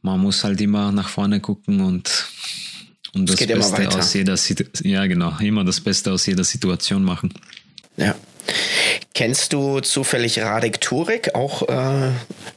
man 0.01 0.19
muss 0.19 0.43
halt 0.43 0.61
immer 0.61 0.91
nach 0.91 1.09
vorne 1.09 1.39
gucken 1.39 1.81
und, 1.81 2.27
und 3.15 3.29
das 3.29 3.37
Beste 3.37 3.89
aus 3.89 4.13
jeder 4.13 4.37
Situation, 4.37 4.91
ja 4.91 5.05
genau, 5.07 5.37
immer 5.39 5.63
das 5.63 5.79
Beste 5.79 6.11
aus 6.11 6.25
jeder 6.25 6.43
Situation 6.43 7.03
machen. 7.03 7.33
Ja. 7.97 8.15
Kennst 9.13 9.53
du 9.53 9.79
zufällig 9.79 10.39
Radek 10.39 10.81
Turek, 10.81 11.33
auch 11.33 11.67
äh, 11.67 12.11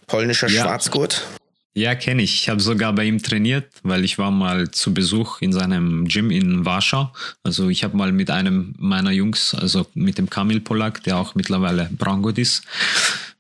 polnischer 0.07 0.49
ja. 0.49 0.63
Schwarzgurt? 0.63 1.27
Ja, 1.75 1.95
kenne 1.95 2.23
ich. 2.23 2.35
Ich 2.35 2.49
habe 2.49 2.61
sogar 2.61 2.93
bei 2.93 3.05
ihm 3.05 3.23
trainiert, 3.23 3.67
weil 3.85 4.05
ich 4.05 4.19
war 4.19 4.33
mal 4.33 4.69
zu 4.73 4.93
Besuch 4.93 5.41
in 5.41 5.53
seinem 5.53 6.07
Gym 6.09 6.33
in 6.33 6.65
Warschau. 6.65 7.13
Also 7.45 7.69
ich 7.69 7.85
habe 7.85 7.97
mal 7.97 8.11
mit 8.11 8.31
einem 8.31 8.75
meiner 8.79 9.13
Jungs, 9.13 9.55
also 9.55 9.87
mit 9.95 10.19
dem 10.19 10.29
Kamil 10.29 10.61
Polak, 10.61 11.05
der 11.05 11.19
auch 11.19 11.37
mittlerweile 11.37 11.89
Brangod 11.97 12.37
ist, 12.37 12.65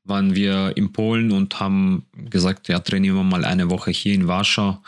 waren 0.04 0.36
wir 0.36 0.76
in 0.76 0.92
Polen 0.92 1.32
und 1.32 1.58
haben 1.58 2.06
gesagt, 2.30 2.68
ja, 2.68 2.78
trainieren 2.78 3.16
wir 3.16 3.24
mal 3.24 3.44
eine 3.44 3.70
Woche 3.70 3.90
hier 3.90 4.14
in 4.14 4.28
Warschau. 4.28 4.78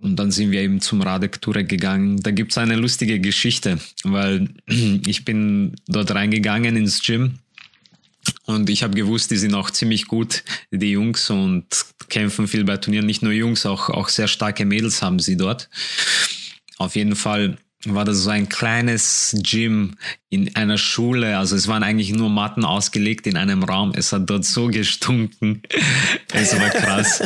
Und 0.00 0.16
dann 0.16 0.30
sind 0.30 0.50
wir 0.50 0.60
eben 0.62 0.80
zum 0.80 1.02
Radek 1.02 1.42
Turek 1.42 1.68
gegangen. 1.68 2.20
Da 2.20 2.30
gibt's 2.30 2.56
eine 2.56 2.76
lustige 2.76 3.20
Geschichte, 3.20 3.78
weil 4.02 4.48
ich 4.66 5.24
bin 5.24 5.76
dort 5.86 6.14
reingegangen 6.14 6.76
ins 6.76 7.02
Gym 7.02 7.38
und 8.46 8.70
ich 8.70 8.82
habe 8.82 8.94
gewusst, 8.94 9.30
die 9.30 9.36
sind 9.36 9.54
auch 9.54 9.70
ziemlich 9.70 10.06
gut, 10.06 10.42
die 10.70 10.92
Jungs, 10.92 11.30
und 11.30 11.66
kämpfen 12.08 12.48
viel 12.48 12.64
bei 12.64 12.76
Turnieren. 12.76 13.06
Nicht 13.06 13.22
nur 13.22 13.32
Jungs, 13.32 13.66
auch, 13.66 13.90
auch 13.90 14.08
sehr 14.08 14.28
starke 14.28 14.64
Mädels 14.64 15.02
haben 15.02 15.18
sie 15.18 15.36
dort. 15.36 15.68
Auf 16.78 16.96
jeden 16.96 17.16
Fall 17.16 17.58
war 17.86 18.04
das 18.04 18.18
so 18.18 18.30
ein 18.30 18.48
kleines 18.48 19.34
Gym 19.42 19.96
in 20.28 20.54
einer 20.54 20.76
Schule. 20.76 21.38
Also 21.38 21.56
es 21.56 21.66
waren 21.66 21.82
eigentlich 21.82 22.12
nur 22.12 22.28
Matten 22.28 22.64
ausgelegt 22.64 23.26
in 23.26 23.36
einem 23.36 23.62
Raum. 23.62 23.92
Es 23.94 24.12
hat 24.12 24.28
dort 24.28 24.44
so 24.44 24.68
gestunken. 24.68 25.62
Es 26.32 26.58
war 26.58 26.70
krass. 26.70 27.22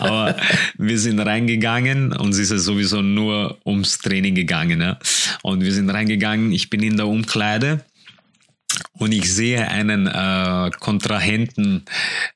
Aber 0.00 0.34
wir 0.78 0.98
sind 0.98 1.20
reingegangen 1.20 2.12
und 2.14 2.30
es 2.30 2.50
ist 2.50 2.64
sowieso 2.64 3.02
nur 3.02 3.58
ums 3.66 3.98
Training 3.98 4.34
gegangen. 4.34 4.80
Ja. 4.80 4.98
Und 5.42 5.62
wir 5.62 5.72
sind 5.72 5.90
reingegangen. 5.90 6.50
Ich 6.52 6.70
bin 6.70 6.82
in 6.82 6.96
der 6.96 7.06
Umkleide 7.06 7.84
und 8.94 9.12
ich 9.12 9.32
sehe 9.32 9.68
einen 9.68 10.06
äh, 10.06 10.70
Kontrahenten, 10.78 11.84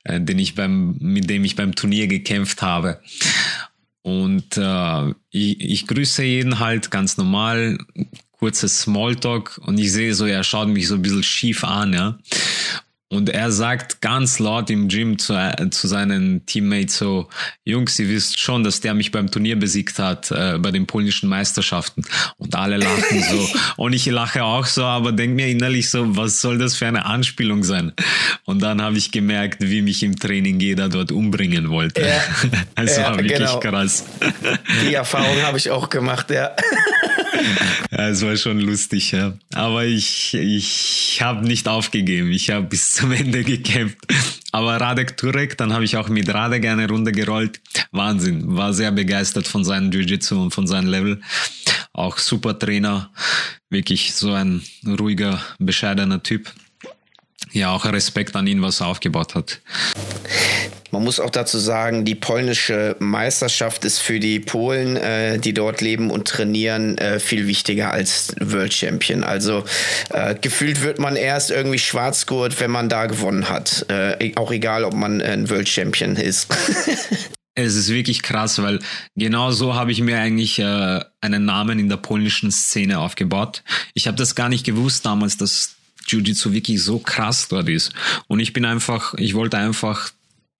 äh, 0.04 0.20
den 0.20 0.38
ich 0.38 0.54
beim, 0.54 0.96
mit 1.00 1.30
dem 1.30 1.44
ich 1.44 1.56
beim 1.56 1.74
Turnier 1.74 2.06
gekämpft 2.06 2.62
habe. 2.62 3.00
Und 4.02 4.56
äh, 4.56 5.10
ich, 5.30 5.60
ich 5.60 5.86
grüße 5.86 6.24
jeden 6.24 6.58
halt 6.58 6.90
ganz 6.90 7.16
normal, 7.16 7.78
kurzes 8.32 8.80
Smalltalk 8.80 9.60
und 9.64 9.78
ich 9.78 9.92
sehe 9.92 10.14
so, 10.14 10.26
er 10.26 10.42
schaut 10.42 10.68
mich 10.68 10.88
so 10.88 10.96
ein 10.96 11.02
bisschen 11.02 11.22
schief 11.22 11.62
an, 11.62 11.92
ja. 11.92 12.18
Und 13.12 13.28
er 13.28 13.52
sagt 13.52 14.00
ganz 14.00 14.38
laut 14.38 14.70
im 14.70 14.88
Gym 14.88 15.18
zu, 15.18 15.34
äh, 15.34 15.68
zu 15.68 15.86
seinen 15.86 16.46
Teammates 16.46 16.96
so, 16.96 17.28
Jungs, 17.62 17.98
ihr 17.98 18.08
wisst 18.08 18.40
schon, 18.40 18.64
dass 18.64 18.80
der 18.80 18.94
mich 18.94 19.10
beim 19.10 19.30
Turnier 19.30 19.58
besiegt 19.58 19.98
hat, 19.98 20.30
äh, 20.30 20.56
bei 20.58 20.70
den 20.70 20.86
polnischen 20.86 21.28
Meisterschaften. 21.28 22.04
Und 22.38 22.54
alle 22.54 22.78
lachen 22.78 23.22
so. 23.22 23.48
Und 23.76 23.92
ich 23.92 24.06
lache 24.06 24.42
auch 24.42 24.64
so, 24.64 24.84
aber 24.84 25.12
denk 25.12 25.34
mir 25.34 25.48
innerlich 25.48 25.90
so, 25.90 26.16
was 26.16 26.40
soll 26.40 26.56
das 26.56 26.74
für 26.74 26.86
eine 26.86 27.04
Anspielung 27.04 27.64
sein? 27.64 27.92
Und 28.46 28.62
dann 28.62 28.80
habe 28.80 28.96
ich 28.96 29.12
gemerkt, 29.12 29.58
wie 29.60 29.82
mich 29.82 30.02
im 30.02 30.18
Training 30.18 30.58
jeder 30.58 30.88
dort 30.88 31.12
umbringen 31.12 31.68
wollte. 31.68 32.00
Ja, 32.00 32.22
es 32.76 32.96
ja, 32.96 33.02
war 33.02 33.18
wirklich 33.18 33.36
genau. 33.36 33.60
krass. 33.60 34.06
Die 34.88 34.94
Erfahrung 34.94 35.42
habe 35.42 35.58
ich 35.58 35.70
auch 35.70 35.90
gemacht, 35.90 36.30
ja. 36.30 36.56
ja, 37.90 38.08
es 38.08 38.22
war 38.22 38.36
schon 38.36 38.60
lustig, 38.60 39.12
ja. 39.12 39.34
Aber 39.54 39.84
ich, 39.84 40.34
ich 40.34 41.20
habe 41.22 41.46
nicht 41.46 41.68
aufgegeben. 41.68 42.30
Ich 42.32 42.50
habe 42.50 42.66
bis 42.66 42.92
zum 42.92 43.12
Ende 43.12 43.44
gekämpft. 43.44 43.98
Aber 44.52 44.76
Radek 44.76 45.16
Turek, 45.16 45.56
dann 45.56 45.72
habe 45.72 45.84
ich 45.84 45.96
auch 45.96 46.08
mit 46.08 46.28
Radek 46.28 46.66
eine 46.66 46.88
Runde 46.88 47.12
gerollt. 47.12 47.60
Wahnsinn. 47.90 48.56
War 48.56 48.72
sehr 48.74 48.92
begeistert 48.92 49.46
von 49.46 49.64
seinem 49.64 49.90
Jiu-Jitsu 49.90 50.40
und 50.40 50.50
von 50.52 50.66
seinem 50.66 50.88
Level. 50.88 51.20
Auch 51.92 52.18
super 52.18 52.58
Trainer. 52.58 53.10
Wirklich 53.70 54.14
so 54.14 54.32
ein 54.32 54.62
ruhiger, 54.86 55.42
bescheidener 55.58 56.22
Typ. 56.22 56.52
Ja, 57.52 57.70
auch 57.70 57.84
Respekt 57.84 58.36
an 58.36 58.46
ihn, 58.46 58.62
was 58.62 58.80
er 58.80 58.86
aufgebaut 58.86 59.34
hat. 59.34 59.60
Man 60.92 61.04
muss 61.04 61.20
auch 61.20 61.30
dazu 61.30 61.58
sagen, 61.58 62.04
die 62.04 62.14
polnische 62.14 62.96
Meisterschaft 62.98 63.86
ist 63.86 63.98
für 63.98 64.20
die 64.20 64.40
Polen, 64.40 64.96
äh, 64.96 65.38
die 65.38 65.54
dort 65.54 65.80
leben 65.80 66.10
und 66.10 66.28
trainieren, 66.28 66.98
äh, 66.98 67.18
viel 67.18 67.46
wichtiger 67.46 67.90
als 67.92 68.34
World 68.38 68.74
Champion. 68.74 69.24
Also 69.24 69.64
äh, 70.10 70.34
gefühlt 70.38 70.82
wird 70.82 70.98
man 70.98 71.16
erst 71.16 71.50
irgendwie 71.50 71.78
Schwarzgurt, 71.78 72.60
wenn 72.60 72.70
man 72.70 72.90
da 72.90 73.06
gewonnen 73.06 73.48
hat. 73.48 73.86
Äh, 73.88 74.32
auch 74.36 74.52
egal, 74.52 74.84
ob 74.84 74.92
man 74.92 75.22
ein 75.22 75.48
World 75.48 75.68
Champion 75.68 76.16
ist. 76.16 76.48
Es 77.54 77.74
ist 77.74 77.90
wirklich 77.90 78.22
krass, 78.22 78.62
weil 78.62 78.78
genau 79.14 79.50
so 79.50 79.74
habe 79.74 79.92
ich 79.92 80.00
mir 80.00 80.18
eigentlich 80.18 80.58
äh, 80.58 81.00
einen 81.20 81.44
Namen 81.44 81.78
in 81.78 81.90
der 81.90 81.98
polnischen 81.98 82.50
Szene 82.50 82.98
aufgebaut. 82.98 83.62
Ich 83.92 84.06
habe 84.06 84.16
das 84.16 84.34
gar 84.34 84.48
nicht 84.48 84.64
gewusst 84.64 85.04
damals, 85.04 85.36
dass 85.36 85.74
Jiu-Jitsu 86.06 86.54
wirklich 86.54 86.82
so 86.82 86.98
krass 86.98 87.48
dort 87.48 87.68
ist. 87.68 87.92
Und 88.26 88.40
ich 88.40 88.54
bin 88.54 88.64
einfach, 88.64 89.12
ich 89.18 89.34
wollte 89.34 89.58
einfach 89.58 90.12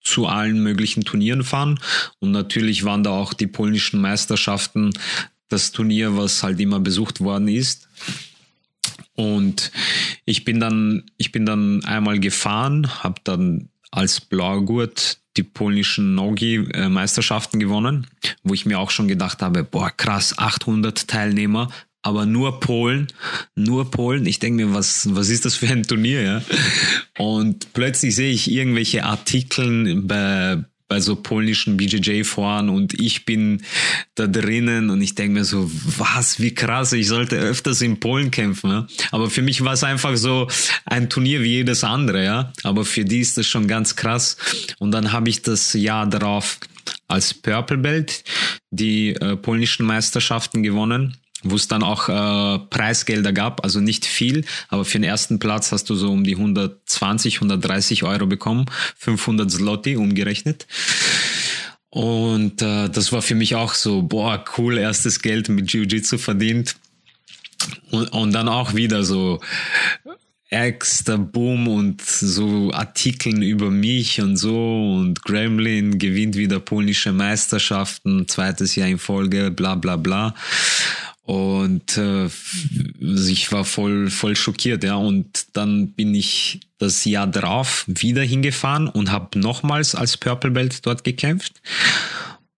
zu 0.03 0.27
allen 0.27 0.61
möglichen 0.61 1.03
Turnieren 1.03 1.43
fahren. 1.43 1.79
Und 2.19 2.31
natürlich 2.31 2.83
waren 2.83 3.03
da 3.03 3.11
auch 3.11 3.33
die 3.33 3.47
polnischen 3.47 4.01
Meisterschaften 4.01 4.91
das 5.49 5.71
Turnier, 5.71 6.17
was 6.17 6.43
halt 6.43 6.59
immer 6.59 6.79
besucht 6.79 7.21
worden 7.21 7.47
ist. 7.47 7.87
Und 9.15 9.71
ich 10.25 10.43
bin 10.43 10.59
dann, 10.59 11.03
ich 11.17 11.31
bin 11.31 11.45
dann 11.45 11.83
einmal 11.85 12.19
gefahren, 12.19 13.03
habe 13.03 13.21
dann 13.23 13.69
als 13.91 14.19
Blaugurt 14.19 15.19
die 15.37 15.43
polnischen 15.43 16.15
Nogi-Meisterschaften 16.15 17.59
gewonnen, 17.59 18.07
wo 18.43 18.53
ich 18.53 18.65
mir 18.65 18.79
auch 18.79 18.91
schon 18.91 19.07
gedacht 19.07 19.41
habe, 19.41 19.63
boah, 19.63 19.89
krass, 19.89 20.37
800 20.37 21.07
Teilnehmer, 21.07 21.71
aber 22.03 22.25
nur 22.25 22.59
Polen, 22.59 23.07
nur 23.55 23.89
Polen. 23.89 24.25
Ich 24.25 24.39
denke 24.39 24.65
mir, 24.65 24.73
was, 24.73 25.07
was 25.15 25.29
ist 25.29 25.45
das 25.45 25.55
für 25.55 25.69
ein 25.69 25.83
Turnier, 25.83 26.21
ja? 26.21 26.41
Und 27.17 27.73
plötzlich 27.73 28.13
sehe 28.15 28.31
ich 28.31 28.51
irgendwelche 28.51 29.05
Artikel 29.05 30.01
bei, 30.01 30.63
bei 30.89 30.99
so 30.99 31.15
polnischen 31.15 31.77
BJJ-Foren 31.77 32.67
und 32.67 32.93
ich 32.99 33.23
bin 33.23 33.63
da 34.15 34.27
drinnen 34.27 34.89
und 34.89 35.01
ich 35.01 35.15
denke 35.15 35.39
mir 35.39 35.45
so, 35.45 35.71
was, 35.97 36.41
wie 36.41 36.53
krass, 36.53 36.91
ich 36.91 37.07
sollte 37.07 37.37
öfters 37.37 37.81
in 37.81 38.01
Polen 38.01 38.31
kämpfen. 38.31 38.69
Ja? 38.69 38.87
Aber 39.11 39.29
für 39.29 39.41
mich 39.41 39.63
war 39.63 39.73
es 39.73 39.85
einfach 39.85 40.17
so 40.17 40.49
ein 40.85 41.09
Turnier 41.09 41.41
wie 41.41 41.53
jedes 41.53 41.85
andere, 41.85 42.23
ja. 42.23 42.53
Aber 42.63 42.83
für 42.83 43.05
die 43.05 43.21
ist 43.21 43.37
das 43.37 43.47
schon 43.47 43.69
ganz 43.69 43.95
krass. 43.95 44.35
Und 44.77 44.91
dann 44.91 45.13
habe 45.13 45.29
ich 45.29 45.41
das 45.41 45.71
Jahr 45.71 46.05
darauf 46.05 46.59
als 47.07 47.33
Purple 47.33 47.77
Belt 47.77 48.25
die 48.71 49.15
äh, 49.15 49.37
polnischen 49.37 49.85
Meisterschaften 49.85 50.63
gewonnen 50.63 51.17
wo 51.43 51.55
es 51.55 51.67
dann 51.67 51.83
auch 51.83 52.09
äh, 52.09 52.59
Preisgelder 52.69 53.33
gab, 53.33 53.63
also 53.63 53.79
nicht 53.79 54.05
viel, 54.05 54.45
aber 54.69 54.85
für 54.85 54.97
den 54.97 55.03
ersten 55.03 55.39
Platz 55.39 55.71
hast 55.71 55.89
du 55.89 55.95
so 55.95 56.11
um 56.11 56.23
die 56.23 56.35
120, 56.35 57.35
130 57.35 58.03
Euro 58.03 58.25
bekommen, 58.25 58.65
500 58.97 59.51
Zloty 59.51 59.95
umgerechnet. 59.95 60.67
Und 61.89 62.61
äh, 62.61 62.89
das 62.89 63.11
war 63.11 63.21
für 63.21 63.35
mich 63.35 63.55
auch 63.55 63.75
so, 63.75 64.01
boah, 64.01 64.43
cool, 64.57 64.77
erstes 64.79 65.21
Geld 65.21 65.49
mit 65.49 65.71
Jiu-Jitsu 65.71 66.17
verdient. 66.17 66.75
Und, 67.91 68.07
und 68.07 68.31
dann 68.33 68.49
auch 68.49 68.73
wieder 68.73 69.03
so 69.03 69.39
ärgster 70.53 71.17
Boom 71.17 71.67
und 71.67 72.01
so 72.01 72.71
Artikeln 72.71 73.41
über 73.41 73.71
mich 73.71 74.21
und 74.21 74.37
so 74.37 74.95
und 74.95 75.23
Gremlin 75.23 75.97
gewinnt 75.97 76.35
wieder 76.35 76.59
polnische 76.59 77.11
Meisterschaften, 77.11 78.27
zweites 78.27 78.75
Jahr 78.75 78.87
in 78.87 78.99
Folge, 78.99 79.49
bla 79.49 79.75
bla 79.75 79.97
bla. 79.97 80.35
Und 81.23 81.97
äh, 81.97 82.27
ich 82.99 83.51
war 83.51 83.63
voll, 83.63 84.09
voll 84.09 84.35
schockiert, 84.35 84.83
ja. 84.83 84.95
Und 84.95 85.47
dann 85.53 85.91
bin 85.91 86.13
ich 86.13 86.59
das 86.79 87.05
Jahr 87.05 87.27
drauf 87.27 87.85
wieder 87.87 88.21
hingefahren 88.21 88.89
und 88.89 89.11
habe 89.11 89.39
nochmals 89.39 89.95
als 89.95 90.17
Purple 90.17 90.51
Belt 90.51 90.85
dort 90.85 91.05
gekämpft. 91.05 91.61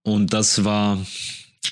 Und 0.01 0.33
das 0.33 0.63
war, 0.63 1.05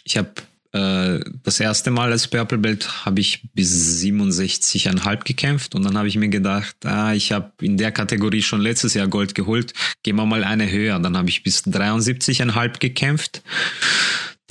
ich 0.03 0.17
habe 0.17 0.33
äh, 0.73 1.19
das 1.43 1.59
erste 1.59 1.91
Mal 1.91 2.11
als 2.11 2.27
Purple 2.27 2.57
Belt 2.57 3.05
habe 3.05 3.21
ich 3.21 3.41
bis 3.53 4.01
67,5 4.03 5.23
gekämpft 5.23 5.75
und 5.75 5.83
dann 5.83 5.97
habe 5.97 6.07
ich 6.07 6.17
mir 6.17 6.29
gedacht, 6.29 6.75
ah, 6.83 7.13
ich 7.13 7.31
habe 7.31 7.51
in 7.61 7.77
der 7.77 7.91
Kategorie 7.91 8.41
schon 8.41 8.59
letztes 8.59 8.95
Jahr 8.95 9.07
Gold 9.07 9.35
geholt, 9.35 9.73
gehen 10.01 10.15
wir 10.15 10.25
mal 10.25 10.43
eine 10.43 10.69
höher. 10.69 10.99
Dann 10.99 11.15
habe 11.15 11.29
ich 11.29 11.43
bis 11.43 11.63
73,5 11.63 12.79
gekämpft. 12.79 13.43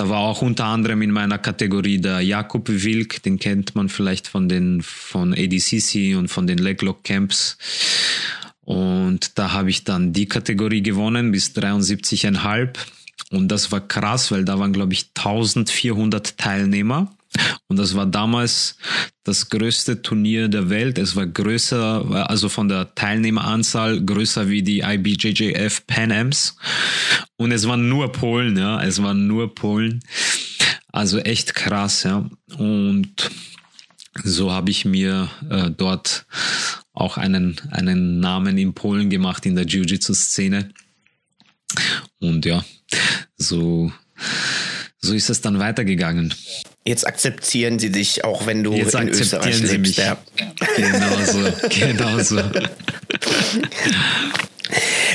Da 0.03 0.09
war 0.09 0.19
auch 0.19 0.43
unter 0.43 0.65
anderem 0.65 1.01
in 1.03 1.13
meiner 1.13 1.39
Kategorie 1.39 1.99
der 1.99 2.23
Jakob 2.23 2.69
Wilk, 2.69 3.23
den 3.23 3.39
kennt 3.39 3.77
man 3.77 3.89
vielleicht 3.89 4.27
von 4.27 4.49
den 4.49 4.83
von 4.83 5.33
ADCC 5.33 6.17
und 6.17 6.27
von 6.27 6.49
den 6.49 6.59
Leglock 6.59 7.05
Camps. 7.05 7.57
Und 8.65 9.39
da 9.39 9.53
habe 9.53 9.71
ich 9.71 9.85
dann 9.85 10.13
die 10.13 10.27
Kategorie 10.27 10.83
gewonnen 10.83 11.31
bis 11.31 11.53
73,5. 11.55 12.71
Und 13.31 13.47
das 13.47 13.71
war 13.71 13.81
krass, 13.81 14.33
weil 14.33 14.45
da 14.45 14.59
waren, 14.59 14.73
glaube 14.73 14.93
ich, 14.93 15.11
1400 15.15 16.37
Teilnehmer 16.37 17.15
Und 17.69 17.79
das 17.79 17.95
war 17.95 18.07
damals 18.07 18.77
das 19.25 19.49
größte 19.49 20.03
Turnier 20.03 20.49
der 20.49 20.69
Welt. 20.69 20.99
Es 20.99 21.17
war 21.17 21.27
größer, 21.27 22.29
also 22.29 22.49
von 22.49 22.69
der 22.69 22.95
Teilnehmeranzahl 22.95 24.05
größer 24.05 24.49
wie 24.49 24.63
die 24.63 24.81
IBJJF 24.81 25.87
Pan 25.87 26.13
Ams. 26.13 26.57
Und 27.37 27.53
es 27.53 27.67
waren 27.67 27.89
nur 27.89 28.13
Polen, 28.13 28.57
ja. 28.57 28.83
Es 28.83 29.03
waren 29.03 29.27
nur 29.27 29.55
Polen. 29.55 30.01
Also 30.89 31.19
echt 31.19 31.55
krass, 31.55 32.03
ja. 32.03 32.29
Und 32.59 33.31
so 34.23 34.53
habe 34.53 34.71
ich 34.71 34.85
mir 34.85 35.31
äh, 35.49 35.71
dort 35.71 36.27
auch 36.93 37.17
einen, 37.17 37.57
einen 37.71 38.21
Namen 38.21 38.59
in 38.59 38.75
Polen 38.75 39.09
gemacht 39.09 39.47
in 39.47 39.57
der 39.57 39.67
Jiu-Jitsu-Szene. 39.67 40.69
Und 42.21 42.45
ja, 42.45 42.63
so, 43.37 43.91
so 45.03 45.15
ist 45.15 45.31
es 45.31 45.41
dann 45.41 45.59
weitergegangen. 45.59 46.33
Jetzt 46.85 47.07
akzeptieren 47.07 47.79
sie 47.79 47.91
dich, 47.91 48.25
auch 48.25 48.47
wenn 48.47 48.63
du 48.65 48.73
Jetzt 48.75 48.95
in 48.95 49.09
Österreich 49.09 49.61
lebst. 49.61 49.79
Mich. 49.79 49.97
Ja. 49.97 50.17
Genau 50.77 51.25
so, 51.25 51.69
genau 51.69 52.19
so. 52.19 52.41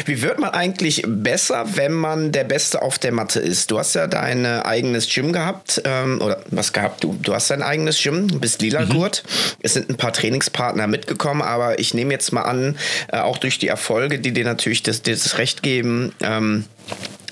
Wie 0.06 0.22
wird 0.22 0.40
man 0.40 0.52
eigentlich 0.52 1.04
besser, 1.06 1.66
wenn 1.76 1.92
man 1.92 2.32
der 2.32 2.44
Beste 2.44 2.82
auf 2.82 3.00
der 3.00 3.12
Matte 3.12 3.40
ist? 3.40 3.72
Du 3.72 3.80
hast 3.80 3.96
ja 3.96 4.08
dein 4.08 4.46
eigenes 4.46 5.10
Gym 5.14 5.34
gehabt, 5.34 5.82
ähm, 5.84 6.22
oder 6.22 6.44
was 6.52 6.72
gehabt? 6.74 7.04
Du, 7.04 7.18
du 7.22 7.34
hast 7.34 7.50
dein 7.50 7.64
eigenes 7.64 8.02
Gym, 8.02 8.28
du 8.28 8.40
bist 8.40 8.62
lila 8.62 8.86
Gurt. 8.86 9.24
Mhm. 9.26 9.58
Es 9.62 9.74
sind 9.74 9.90
ein 9.90 9.98
paar 9.98 10.14
Trainingspartner 10.14 10.88
mitgekommen, 10.88 11.42
aber 11.42 11.80
ich 11.80 11.94
nehme 11.94 12.14
jetzt 12.14 12.32
mal 12.32 12.44
an, 12.44 12.78
äh, 13.12 13.18
auch 13.18 13.38
durch 13.38 13.58
die 13.58 13.68
Erfolge, 13.68 14.20
die 14.20 14.32
dir 14.32 14.46
natürlich 14.46 14.84
das, 14.84 15.02
das 15.02 15.38
Recht 15.38 15.64
geben, 15.64 16.14
ähm, 16.22 16.66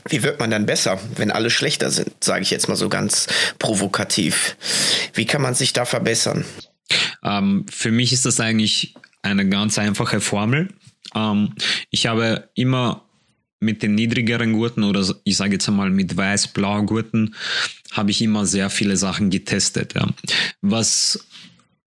wie 0.08 0.24
wird 0.24 0.40
man 0.40 0.52
dann 0.52 0.66
besser, 0.66 1.00
wenn 1.16 1.32
alle 1.32 1.50
schlechter 1.50 1.90
sind, 1.90 2.24
sage 2.24 2.44
ich 2.44 2.52
jetzt 2.52 2.68
mal 2.68 2.76
so 2.76 2.90
ganz 2.90 3.28
provokativ. 3.60 4.56
Wie 5.14 5.26
kann 5.26 5.42
man 5.42 5.56
sich 5.56 5.74
da 5.74 5.86
verbessern? 5.86 6.46
Ähm, 7.24 7.66
für 7.70 7.92
mich 7.92 8.14
ist 8.14 8.26
das 8.26 8.40
eigentlich 8.40 8.94
eine 9.24 9.50
ganz 9.50 9.80
einfache 9.80 10.22
Formel. 10.22 10.70
Ähm, 11.16 11.54
ich 11.90 12.06
habe 12.06 12.50
immer 12.54 13.02
mit 13.60 13.82
den 13.82 13.96
niedrigeren 13.96 14.54
Gurten 14.54 14.84
oder 14.84 15.04
ich 15.24 15.38
sage 15.38 15.54
jetzt 15.54 15.68
einmal 15.68 15.90
mit 15.90 16.16
weiß-blau 16.16 16.84
Gurten 16.84 17.36
habe 17.92 18.12
ich 18.12 18.22
immer 18.22 18.46
sehr 18.46 18.70
viele 18.70 18.98
Sachen 18.98 19.30
getestet. 19.30 19.94
Ja. 19.96 20.08
Was 20.62 21.26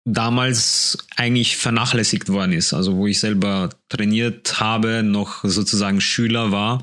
damals 0.04 0.98
eigentlich 1.16 1.56
vernachlässigt 1.56 2.30
worden 2.30 2.52
ist, 2.52 2.72
also 2.72 2.96
wo 2.96 3.06
ich 3.06 3.20
selber 3.20 3.70
trainiert 3.88 4.58
habe, 4.58 5.02
noch 5.02 5.44
sozusagen 5.44 6.00
Schüler 6.00 6.50
war, 6.50 6.82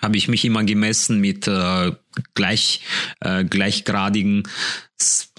habe 0.00 0.16
ich 0.16 0.28
mich 0.28 0.44
immer 0.44 0.64
gemessen 0.64 1.20
mit 1.20 1.46
äh, 1.48 1.92
gleich, 2.34 2.80
äh, 3.20 3.44
gleichgradigen 3.44 4.44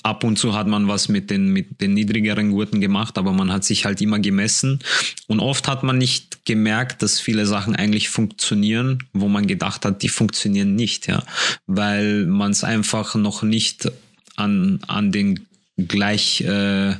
ab 0.04 0.24
und 0.24 0.38
zu 0.38 0.56
hat 0.56 0.68
man 0.68 0.88
was 0.88 1.10
mit 1.10 1.30
den, 1.30 1.52
mit 1.52 1.82
den 1.82 1.94
niedrigeren 1.94 2.52
Gurten 2.52 2.80
gemacht, 2.80 3.18
aber 3.18 3.34
man 3.34 3.52
hat 3.52 3.64
sich 3.64 3.86
halt 3.86 4.02
immer 4.02 4.20
gemessen. 4.20 4.80
Und 5.28 5.40
oft 5.40 5.68
hat 5.68 5.84
man 5.84 5.98
nicht 5.98 6.46
gemerkt, 6.46 7.02
dass 7.02 7.20
viele 7.20 7.46
Sachen 7.46 7.76
eigentlich 7.76 8.10
funktionieren, 8.10 9.04
wo 9.14 9.28
man 9.28 9.48
gedacht 9.48 9.86
hat, 9.86 10.02
die 10.02 10.10
funktionieren 10.10 10.76
nicht, 10.76 11.08
ja. 11.08 11.24
Weil 11.68 12.26
man 12.26 12.52
es 12.52 12.64
einfach 12.64 13.16
noch 13.16 13.44
nicht 13.44 13.92
an, 14.36 14.80
an 14.88 15.12
den 15.12 15.48
gleich, 15.78 16.42
äh, 16.42 16.96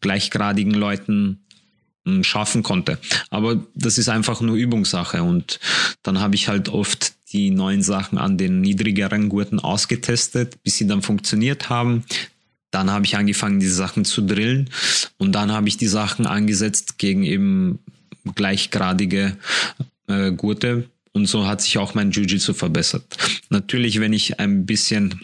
gleichgradigen 0.00 0.74
Leuten 0.74 1.44
schaffen 2.22 2.62
konnte. 2.62 2.98
Aber 3.30 3.60
das 3.74 3.98
ist 3.98 4.08
einfach 4.08 4.40
nur 4.40 4.56
Übungssache 4.56 5.22
und 5.22 5.60
dann 6.02 6.20
habe 6.20 6.34
ich 6.34 6.48
halt 6.48 6.68
oft 6.68 7.12
die 7.32 7.50
neuen 7.50 7.82
Sachen 7.82 8.18
an 8.18 8.36
den 8.36 8.60
niedrigeren 8.60 9.28
Gurten 9.28 9.60
ausgetestet, 9.60 10.62
bis 10.62 10.76
sie 10.76 10.86
dann 10.86 11.02
funktioniert 11.02 11.68
haben. 11.68 12.04
Dann 12.70 12.90
habe 12.90 13.04
ich 13.04 13.16
angefangen, 13.16 13.60
diese 13.60 13.74
Sachen 13.74 14.04
zu 14.04 14.22
drillen 14.22 14.70
und 15.18 15.32
dann 15.32 15.52
habe 15.52 15.68
ich 15.68 15.76
die 15.76 15.88
Sachen 15.88 16.26
angesetzt 16.26 16.98
gegen 16.98 17.22
eben 17.22 17.78
gleichgradige 18.34 19.36
äh, 20.08 20.32
Gurte 20.32 20.88
und 21.12 21.26
so 21.26 21.46
hat 21.46 21.60
sich 21.60 21.78
auch 21.78 21.94
mein 21.94 22.10
Jiu-Jitsu 22.10 22.54
verbessert. 22.54 23.04
Natürlich, 23.50 24.00
wenn 24.00 24.12
ich 24.12 24.40
ein 24.40 24.64
bisschen 24.66 25.20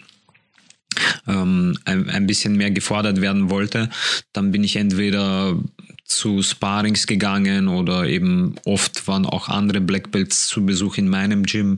ähm, 1.27 1.77
ein, 1.85 2.09
ein 2.09 2.27
bisschen 2.27 2.55
mehr 2.55 2.71
gefordert 2.71 3.21
werden 3.21 3.49
wollte, 3.49 3.89
dann 4.33 4.51
bin 4.51 4.63
ich 4.63 4.75
entweder 4.75 5.57
zu 6.09 6.41
Sparings 6.41 7.07
gegangen 7.07 7.67
oder 7.67 8.05
eben 8.05 8.55
oft 8.65 9.07
waren 9.07 9.25
auch 9.25 9.47
andere 9.47 9.79
Black 9.79 10.11
Belts 10.11 10.47
zu 10.47 10.65
Besuch 10.65 10.97
in 10.97 11.07
meinem 11.07 11.43
Gym. 11.43 11.77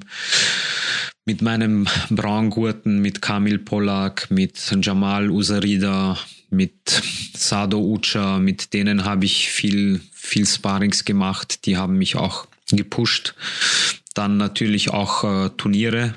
Mit 1.25 1.41
meinem 1.41 1.87
Braungurten, 2.09 2.99
mit 2.99 3.21
Kamil 3.21 3.59
Polak, 3.59 4.31
mit 4.31 4.75
Jamal 4.81 5.29
Usarida, 5.29 6.17
mit 6.49 7.03
Sado 7.35 7.79
Ucha, 7.79 8.39
mit 8.39 8.73
denen 8.73 9.05
habe 9.05 9.25
ich 9.25 9.49
viel, 9.49 10.01
viel 10.11 10.47
Sparings 10.47 11.05
gemacht. 11.05 11.65
Die 11.65 11.77
haben 11.77 11.97
mich 11.97 12.15
auch 12.15 12.47
gepusht. 12.71 13.35
Dann 14.15 14.37
natürlich 14.37 14.89
auch 14.89 15.23
äh, 15.23 15.49
Turniere. 15.57 16.15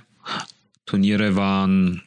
Turniere 0.87 1.37
waren 1.37 2.03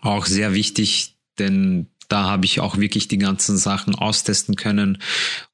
auch 0.00 0.26
sehr 0.26 0.54
wichtig, 0.54 1.14
denn 1.38 1.88
da 2.08 2.24
habe 2.24 2.44
ich 2.44 2.60
auch 2.60 2.76
wirklich 2.76 3.08
die 3.08 3.18
ganzen 3.18 3.56
Sachen 3.56 3.94
austesten 3.94 4.56
können 4.56 4.98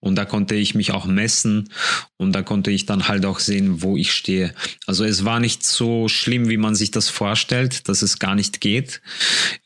und 0.01 0.17
da 0.17 0.25
konnte 0.25 0.55
ich 0.55 0.75
mich 0.75 0.93
auch 0.93 1.07
messen 1.07 1.71
und 2.17 2.33
da 2.33 2.43
konnte 2.43 2.71
ich 2.71 2.87
dann 2.87 3.09
halt 3.09 3.25
auch 3.25 3.39
sehen, 3.39 3.83
wo 3.83 3.97
ich 3.97 4.13
stehe. 4.13 4.55
Also 4.87 5.05
es 5.05 5.25
war 5.25 5.41
nicht 5.41 5.65
so 5.65 6.09
schlimm, 6.09 6.49
wie 6.49 6.57
man 6.57 6.75
sich 6.75 6.91
das 6.91 7.09
vorstellt, 7.09 7.89
dass 7.89 8.03
es 8.03 8.19
gar 8.19 8.35
nicht 8.35 8.61
geht. 8.61 9.01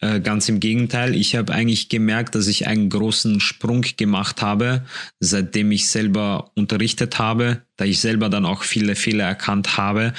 Äh, 0.00 0.20
ganz 0.20 0.48
im 0.48 0.60
Gegenteil, 0.60 1.14
ich 1.14 1.36
habe 1.36 1.52
eigentlich 1.52 1.88
gemerkt, 1.88 2.34
dass 2.34 2.46
ich 2.46 2.66
einen 2.66 2.88
großen 2.88 3.40
Sprung 3.40 3.84
gemacht 3.96 4.42
habe, 4.42 4.84
seitdem 5.20 5.72
ich 5.72 5.88
selber 5.88 6.50
unterrichtet 6.54 7.18
habe, 7.18 7.62
da 7.76 7.84
ich 7.84 8.00
selber 8.00 8.28
dann 8.28 8.44
auch 8.46 8.62
viele 8.62 8.96
Fehler 8.96 9.24
erkannt 9.24 9.76
habe. 9.76 10.14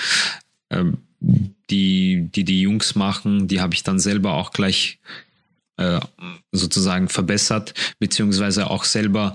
Ähm, 0.69 0.97
die, 1.19 2.30
die 2.34 2.43
die 2.43 2.62
Jungs 2.62 2.95
machen, 2.95 3.47
die 3.47 3.60
habe 3.60 3.73
ich 3.73 3.84
dann 3.84 3.99
selber 3.99 4.34
auch 4.36 4.51
gleich 4.51 4.99
äh, 5.77 5.99
sozusagen 6.51 7.09
verbessert, 7.09 7.73
beziehungsweise 7.99 8.69
auch 8.69 8.83
selber 8.83 9.33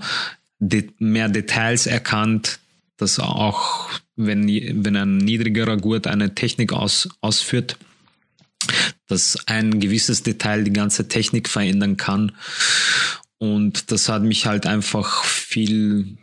de 0.59 0.89
mehr 0.99 1.29
Details 1.29 1.87
erkannt, 1.87 2.59
dass 2.97 3.19
auch, 3.19 3.89
wenn, 4.15 4.47
wenn 4.47 4.95
ein 4.95 5.17
niedrigerer 5.17 5.77
Gurt 5.77 6.07
eine 6.07 6.35
Technik 6.35 6.73
aus, 6.73 7.09
ausführt, 7.21 7.77
dass 9.07 9.47
ein 9.47 9.79
gewisses 9.79 10.23
Detail 10.23 10.63
die 10.63 10.73
ganze 10.73 11.07
Technik 11.07 11.49
verändern 11.49 11.97
kann. 11.97 12.31
Und 13.37 13.91
das 13.91 14.07
hat 14.07 14.23
mich 14.23 14.45
halt 14.45 14.65
einfach 14.65 15.25
viel 15.25 16.17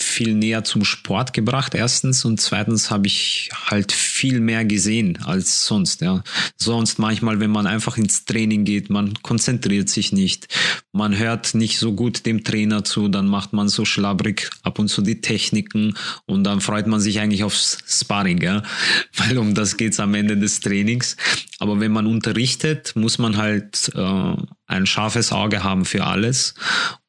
viel 0.00 0.34
näher 0.34 0.64
zum 0.64 0.84
Sport 0.84 1.32
gebracht, 1.32 1.74
erstens. 1.74 2.24
Und 2.24 2.40
zweitens 2.40 2.90
habe 2.90 3.06
ich 3.06 3.50
halt 3.66 3.92
viel 3.92 4.40
mehr 4.40 4.64
gesehen 4.64 5.18
als 5.24 5.66
sonst. 5.66 6.00
Ja. 6.00 6.22
Sonst 6.56 6.98
manchmal, 6.98 7.40
wenn 7.40 7.50
man 7.50 7.66
einfach 7.66 7.96
ins 7.96 8.24
Training 8.24 8.64
geht, 8.64 8.90
man 8.90 9.14
konzentriert 9.22 9.88
sich 9.88 10.12
nicht, 10.12 10.48
man 10.92 11.18
hört 11.18 11.54
nicht 11.54 11.78
so 11.78 11.92
gut 11.94 12.26
dem 12.26 12.44
Trainer 12.44 12.84
zu, 12.84 13.08
dann 13.08 13.26
macht 13.26 13.52
man 13.52 13.68
so 13.68 13.84
schlabbrig 13.84 14.50
ab 14.62 14.78
und 14.78 14.88
zu 14.88 15.02
die 15.02 15.20
Techniken 15.20 15.94
und 16.26 16.44
dann 16.44 16.60
freut 16.60 16.86
man 16.86 17.00
sich 17.00 17.20
eigentlich 17.20 17.44
aufs 17.44 17.78
Sparring, 17.86 18.40
ja. 18.40 18.62
weil 19.16 19.38
um 19.38 19.54
das 19.54 19.76
geht's 19.76 20.00
am 20.00 20.14
Ende 20.14 20.36
des 20.36 20.60
Trainings. 20.60 21.16
Aber 21.58 21.80
wenn 21.80 21.92
man 21.92 22.06
unterrichtet, 22.06 22.94
muss 22.94 23.18
man 23.18 23.36
halt 23.36 23.90
äh, 23.94 24.34
ein 24.66 24.86
scharfes 24.86 25.32
Auge 25.32 25.64
haben 25.64 25.84
für 25.84 26.04
alles 26.04 26.54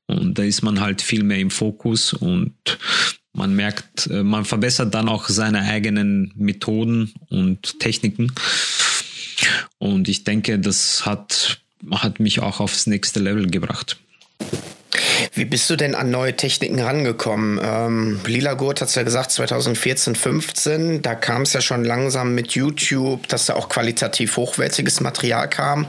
und 0.09 0.39
da 0.39 0.43
ist 0.43 0.63
man 0.63 0.81
halt 0.81 1.03
viel 1.03 1.23
mehr 1.23 1.37
im 1.37 1.51
Fokus 1.51 2.13
und 2.13 2.53
man 3.31 3.55
merkt, 3.55 4.07
äh, 4.07 4.23
man 4.23 4.43
verbessert 4.43 4.93
dann 4.93 5.07
auch 5.07 5.29
seine 5.29 5.61
eigenen 5.61 6.33
Methoden 6.35 7.13
und 7.29 7.79
Techniken. 7.79 8.33
Und 9.77 10.09
ich 10.09 10.23
denke, 10.23 10.57
das 10.59 11.05
hat, 11.05 11.61
hat 11.91 12.19
mich 12.19 12.39
auch 12.39 12.59
aufs 12.59 12.87
nächste 12.87 13.19
Level 13.19 13.47
gebracht. 13.47 13.97
Wie 15.33 15.45
bist 15.45 15.69
du 15.69 15.75
denn 15.75 15.95
an 15.95 16.09
neue 16.09 16.35
Techniken 16.35 16.79
rangekommen? 16.79 17.59
Ähm, 17.61 18.19
Lila 18.25 18.55
Gurt 18.55 18.81
hat 18.81 18.89
es 18.89 18.95
ja 18.95 19.03
gesagt, 19.03 19.31
2014, 19.31 20.15
15, 20.15 21.01
da 21.01 21.15
kam 21.15 21.43
es 21.43 21.53
ja 21.53 21.61
schon 21.61 21.83
langsam 21.83 22.33
mit 22.33 22.51
YouTube, 22.51 23.27
dass 23.27 23.45
da 23.45 23.53
auch 23.53 23.69
qualitativ 23.69 24.37
hochwertiges 24.37 25.01
Material 25.01 25.49
kam. 25.49 25.85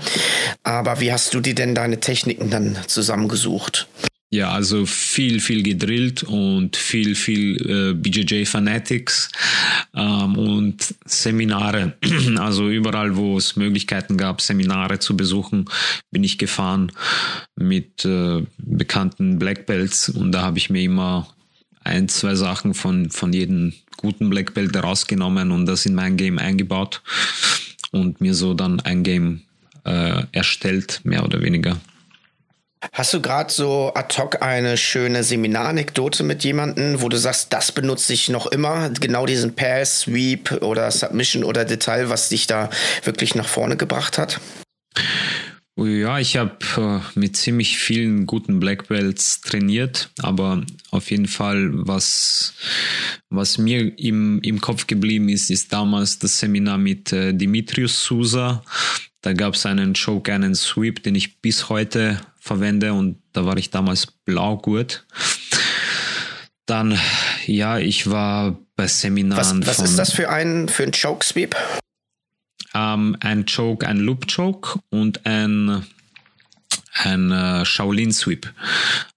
Aber 0.62 1.00
wie 1.00 1.12
hast 1.12 1.32
du 1.32 1.40
dir 1.40 1.54
denn 1.54 1.74
deine 1.74 2.00
Techniken 2.00 2.50
dann 2.50 2.76
zusammengesucht? 2.86 3.88
Ja, 4.32 4.52
also 4.52 4.86
viel, 4.86 5.40
viel 5.40 5.64
gedrillt 5.64 6.22
und 6.22 6.76
viel, 6.76 7.16
viel 7.16 7.56
äh, 7.68 7.94
BJJ 7.94 8.44
Fanatics 8.44 9.28
ähm, 9.92 10.36
und 10.36 10.94
Seminare. 11.04 11.94
Also 12.38 12.68
überall, 12.68 13.16
wo 13.16 13.36
es 13.36 13.56
Möglichkeiten 13.56 14.16
gab, 14.16 14.40
Seminare 14.40 15.00
zu 15.00 15.16
besuchen, 15.16 15.64
bin 16.12 16.22
ich 16.22 16.38
gefahren 16.38 16.92
mit 17.56 18.04
äh, 18.04 18.42
bekannten 18.58 19.40
Black 19.40 19.66
Belts 19.66 20.08
und 20.08 20.30
da 20.30 20.42
habe 20.42 20.58
ich 20.58 20.70
mir 20.70 20.82
immer 20.82 21.26
ein, 21.82 22.08
zwei 22.08 22.36
Sachen 22.36 22.74
von, 22.74 23.10
von 23.10 23.32
jedem 23.32 23.72
guten 23.96 24.30
Black 24.30 24.54
Belt 24.54 24.76
rausgenommen 24.76 25.50
und 25.50 25.66
das 25.66 25.86
in 25.86 25.94
mein 25.94 26.16
Game 26.16 26.38
eingebaut 26.38 27.02
und 27.90 28.20
mir 28.20 28.34
so 28.34 28.54
dann 28.54 28.78
ein 28.78 29.02
Game 29.02 29.42
äh, 29.84 30.22
erstellt, 30.30 31.00
mehr 31.02 31.24
oder 31.24 31.42
weniger. 31.42 31.80
Hast 32.92 33.12
du 33.12 33.20
gerade 33.20 33.52
so 33.52 33.92
ad 33.94 34.16
hoc 34.16 34.40
eine 34.42 34.78
schöne 34.78 35.22
Seminaranekdote 35.22 36.22
mit 36.22 36.44
jemandem, 36.44 37.02
wo 37.02 37.10
du 37.10 37.18
sagst, 37.18 37.52
das 37.52 37.72
benutze 37.72 38.14
ich 38.14 38.30
noch 38.30 38.46
immer, 38.46 38.88
genau 38.88 39.26
diesen 39.26 39.54
Pass, 39.54 40.00
Sweep 40.00 40.62
oder 40.62 40.90
Submission 40.90 41.44
oder 41.44 41.66
Detail, 41.66 42.08
was 42.08 42.30
dich 42.30 42.46
da 42.46 42.70
wirklich 43.04 43.34
nach 43.34 43.48
vorne 43.48 43.76
gebracht 43.76 44.16
hat? 44.16 44.40
Ja, 45.76 46.18
ich 46.18 46.36
habe 46.36 46.58
äh, 46.76 47.18
mit 47.18 47.36
ziemlich 47.36 47.78
vielen 47.78 48.26
guten 48.26 48.60
Black 48.60 48.88
Belts 48.88 49.40
trainiert, 49.40 50.10
aber 50.18 50.62
auf 50.90 51.10
jeden 51.10 51.26
Fall, 51.26 51.70
was, 51.72 52.54
was 53.30 53.56
mir 53.56 53.98
im, 53.98 54.40
im 54.42 54.60
Kopf 54.60 54.86
geblieben 54.86 55.28
ist, 55.28 55.50
ist 55.50 55.72
damals 55.72 56.18
das 56.18 56.38
Seminar 56.38 56.76
mit 56.76 57.12
äh, 57.12 57.32
Dimitrius 57.32 58.02
Sousa. 58.04 58.62
Da 59.22 59.32
gab 59.34 59.54
es 59.54 59.66
einen 59.66 59.94
Choke, 59.94 60.32
einen 60.32 60.54
Sweep, 60.54 61.02
den 61.02 61.14
ich 61.14 61.40
bis 61.40 61.68
heute 61.68 62.20
verwende 62.38 62.94
und 62.94 63.20
da 63.32 63.44
war 63.44 63.56
ich 63.56 63.70
damals 63.70 64.06
blaugurt. 64.06 65.06
Dann, 66.66 66.98
ja, 67.46 67.78
ich 67.78 68.10
war 68.10 68.58
bei 68.76 68.86
Seminaren. 68.86 69.66
Was, 69.66 69.78
was 69.78 69.90
ist 69.90 69.98
das 69.98 70.12
für 70.12 70.30
ein, 70.30 70.68
für 70.68 70.84
ein 70.84 70.92
Choke 70.92 71.24
Sweep? 71.24 71.56
Ähm, 72.74 73.16
ein 73.20 73.44
Choke, 73.44 73.86
ein 73.86 73.98
Loop 73.98 74.26
Choke 74.32 74.78
und 74.90 75.26
ein 75.26 75.84
ein 77.04 77.30
äh, 77.30 77.64
Shaolin 77.64 78.12
Sweep. 78.12 78.52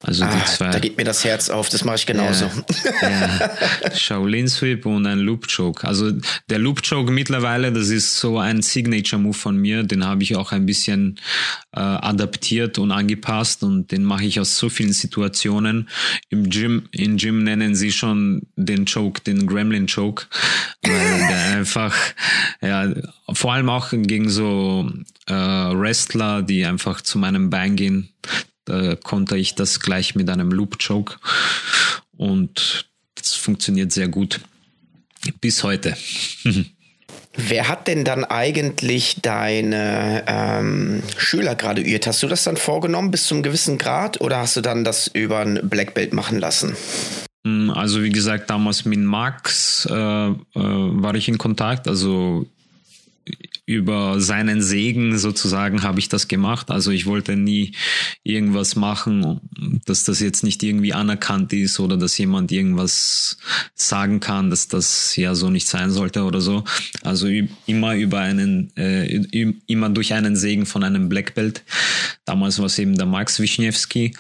Also 0.06 0.26
ah, 0.26 0.36
die 0.36 0.52
zwei. 0.52 0.70
Da 0.70 0.80
geht 0.80 0.98
mir 0.98 1.06
das 1.06 1.24
Herz 1.24 1.50
auf, 1.50 1.70
das 1.70 1.86
mache 1.86 1.96
ich 1.96 2.06
genauso. 2.06 2.52
Ja, 3.02 3.10
ja. 3.10 3.52
Shaolin 3.96 4.50
Sweep 4.50 4.86
und 4.86 5.08
ein 5.08 5.20
Loop 5.20 5.48
Choke. 5.48 5.88
Also 5.88 6.12
der 6.50 6.60
Loop 6.60 6.82
Choke 6.88 7.10
mittlerweile, 7.10 7.72
das 7.72 7.88
ist 7.88 8.20
so 8.20 8.38
ein 8.38 8.62
Signature 8.62 9.22
Move 9.22 9.34
von 9.34 9.56
mir, 9.56 9.84
den 9.84 10.06
habe 10.06 10.22
ich 10.24 10.36
auch 10.36 10.52
ein 10.52 10.66
bisschen 10.66 11.20
äh, 11.72 11.80
adaptiert 11.80 12.80
und 12.80 12.92
angepasst 12.92 13.64
und 13.64 13.94
den 13.94 14.04
mache 14.04 14.26
ich 14.26 14.42
aus 14.42 14.58
so 14.58 14.68
vielen 14.68 14.92
Situationen. 14.92 15.88
Im 16.30 16.50
Gym, 16.50 16.90
im 16.92 17.16
Gym 17.16 17.44
nennen 17.46 17.74
sie 17.74 17.94
schon 17.94 18.42
den 18.58 18.86
Choke, 18.86 19.22
den 19.22 19.48
Gremlin 19.48 19.88
Choke, 19.88 20.26
weil 20.82 21.18
der 21.30 21.58
einfach, 21.58 21.96
ja, 22.62 22.94
vor 23.32 23.54
allem 23.54 23.70
auch 23.70 23.92
gegen 23.92 24.30
so 24.30 24.92
äh, 25.28 25.34
Wrestler, 25.34 26.42
die 26.42 26.66
einfach 26.66 27.00
zu 27.00 27.18
meinem 27.18 27.50
Bein 27.50 27.78
gehen, 27.78 28.10
da 28.66 28.96
konnte 28.96 29.38
ich 29.38 29.56
das 29.56 29.80
gleich 29.80 30.16
mit 30.16 30.30
einem 30.30 30.52
Loop 30.52 30.78
Choke 30.80 31.18
und 32.18 32.86
das 33.16 33.34
funktioniert 33.34 33.92
sehr 33.92 34.08
gut 34.08 34.40
bis 35.42 35.64
heute. 35.64 35.96
Wer 37.36 37.68
hat 37.68 37.88
denn 37.88 38.06
dann 38.06 38.26
eigentlich 38.26 39.22
deine 39.22 40.24
ähm, 40.28 41.02
Schüler 41.18 41.56
graduiert? 41.56 42.06
Hast 42.06 42.22
du 42.22 42.28
das 42.28 42.44
dann 42.44 42.58
vorgenommen 42.58 43.10
bis 43.10 43.26
zu 43.26 43.34
einem 43.34 43.44
gewissen 43.44 43.80
Grad 43.80 44.22
oder 44.22 44.38
hast 44.38 44.56
du 44.56 44.62
dann 44.62 44.84
das 44.84 45.08
über 45.08 45.40
ein 45.40 45.60
Black 45.68 45.96
Belt 45.96 46.14
machen 46.14 46.40
lassen? 46.40 46.76
Also 47.74 48.04
wie 48.04 48.12
gesagt, 48.12 48.50
damals 48.50 48.86
mit 48.86 49.00
Max 49.00 49.86
äh, 49.90 49.94
äh, 49.94 50.34
war 50.56 51.16
ich 51.16 51.28
in 51.28 51.38
Kontakt. 51.38 51.88
Also 51.88 52.46
über 53.66 54.20
seinen 54.20 54.62
Segen 54.62 55.18
sozusagen 55.18 55.84
habe 55.84 56.00
ich 56.00 56.10
das 56.10 56.28
gemacht. 56.28 56.70
Also 56.70 56.92
ich 56.92 57.06
wollte 57.06 57.38
nie 57.38 57.74
irgendwas 58.24 58.76
machen, 58.76 59.40
dass 59.86 60.04
das 60.04 60.20
jetzt 60.20 60.44
nicht 60.44 60.62
irgendwie 60.64 60.94
anerkannt 60.94 61.54
ist 61.54 61.80
oder 61.80 61.96
dass 61.96 62.18
jemand 62.18 62.52
irgendwas 62.52 63.38
sagen 63.74 64.20
kann, 64.20 64.50
dass 64.50 64.68
das 64.68 65.16
ja 65.16 65.34
so 65.34 65.50
nicht 65.50 65.68
sein 65.68 65.92
sollte 65.92 66.24
oder 66.24 66.42
so. 66.42 66.66
Also 67.04 67.28
immer 67.66 67.96
über 67.96 68.20
einen, 68.20 68.76
äh, 68.76 69.06
immer 69.68 69.90
durch 69.90 70.14
einen 70.14 70.36
Segen 70.36 70.66
von 70.66 70.84
einem 70.84 71.08
Black 71.08 71.34
Belt. 71.34 71.64
Damals 72.26 72.60
war 72.60 72.66
es 72.66 72.78
eben 72.80 72.98
der 72.98 73.06
Max 73.06 73.40
Wischniewski. 73.40 74.14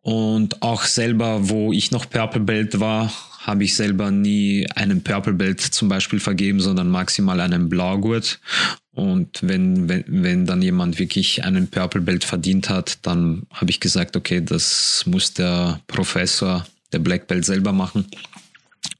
Und 0.00 0.62
auch 0.62 0.82
selber, 0.82 1.48
wo 1.48 1.72
ich 1.72 1.92
noch 1.92 2.10
Purple 2.10 2.40
Belt 2.40 2.80
war, 2.80 3.12
habe 3.42 3.64
ich 3.64 3.74
selber 3.74 4.10
nie 4.10 4.68
einen 4.74 5.02
Purple 5.02 5.32
Belt 5.32 5.60
zum 5.60 5.88
Beispiel 5.88 6.20
vergeben, 6.20 6.60
sondern 6.60 6.88
maximal 6.88 7.40
einen 7.40 7.68
Blaugurt. 7.68 8.40
Und 8.94 9.40
wenn, 9.42 9.88
wenn, 9.88 10.04
wenn 10.06 10.46
dann 10.46 10.62
jemand 10.62 10.98
wirklich 10.98 11.44
einen 11.44 11.68
Purple 11.68 12.02
Belt 12.02 12.24
verdient 12.24 12.68
hat, 12.68 12.98
dann 13.02 13.42
habe 13.52 13.70
ich 13.70 13.80
gesagt, 13.80 14.16
okay, 14.16 14.40
das 14.40 15.04
muss 15.06 15.34
der 15.34 15.80
Professor 15.86 16.66
der 16.92 17.00
Black 17.00 17.26
Belt 17.26 17.44
selber 17.44 17.72
machen. 17.72 18.06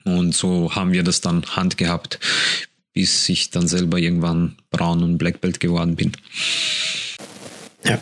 Und 0.04 0.34
so 0.34 0.74
haben 0.74 0.92
wir 0.92 1.04
das 1.04 1.20
dann 1.20 1.44
Hand 1.44 1.76
gehabt, 1.76 2.18
bis 2.92 3.28
ich 3.28 3.50
dann 3.50 3.68
selber 3.68 3.98
irgendwann 3.98 4.56
braun 4.70 5.02
und 5.02 5.18
Black 5.18 5.40
Belt 5.40 5.60
geworden 5.60 5.94
bin. 5.94 6.12
Ja. 7.84 8.00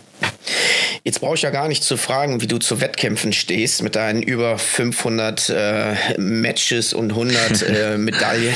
Jetzt 1.03 1.21
brauche 1.21 1.35
ich 1.35 1.43
ja 1.43 1.51
gar 1.51 1.69
nicht 1.69 1.83
zu 1.83 1.97
fragen, 1.97 2.43
wie 2.43 2.47
du 2.47 2.59
zu 2.59 2.81
Wettkämpfen 2.81 3.33
stehst 3.33 3.83
mit 3.83 3.97
deinen 3.97 4.23
über 4.23 4.59
500 4.59 5.49
äh, 5.49 5.95
Matches 6.19 6.93
und 6.93 7.11
100 7.11 7.63
äh, 7.69 7.99
Medaillen. 7.99 8.55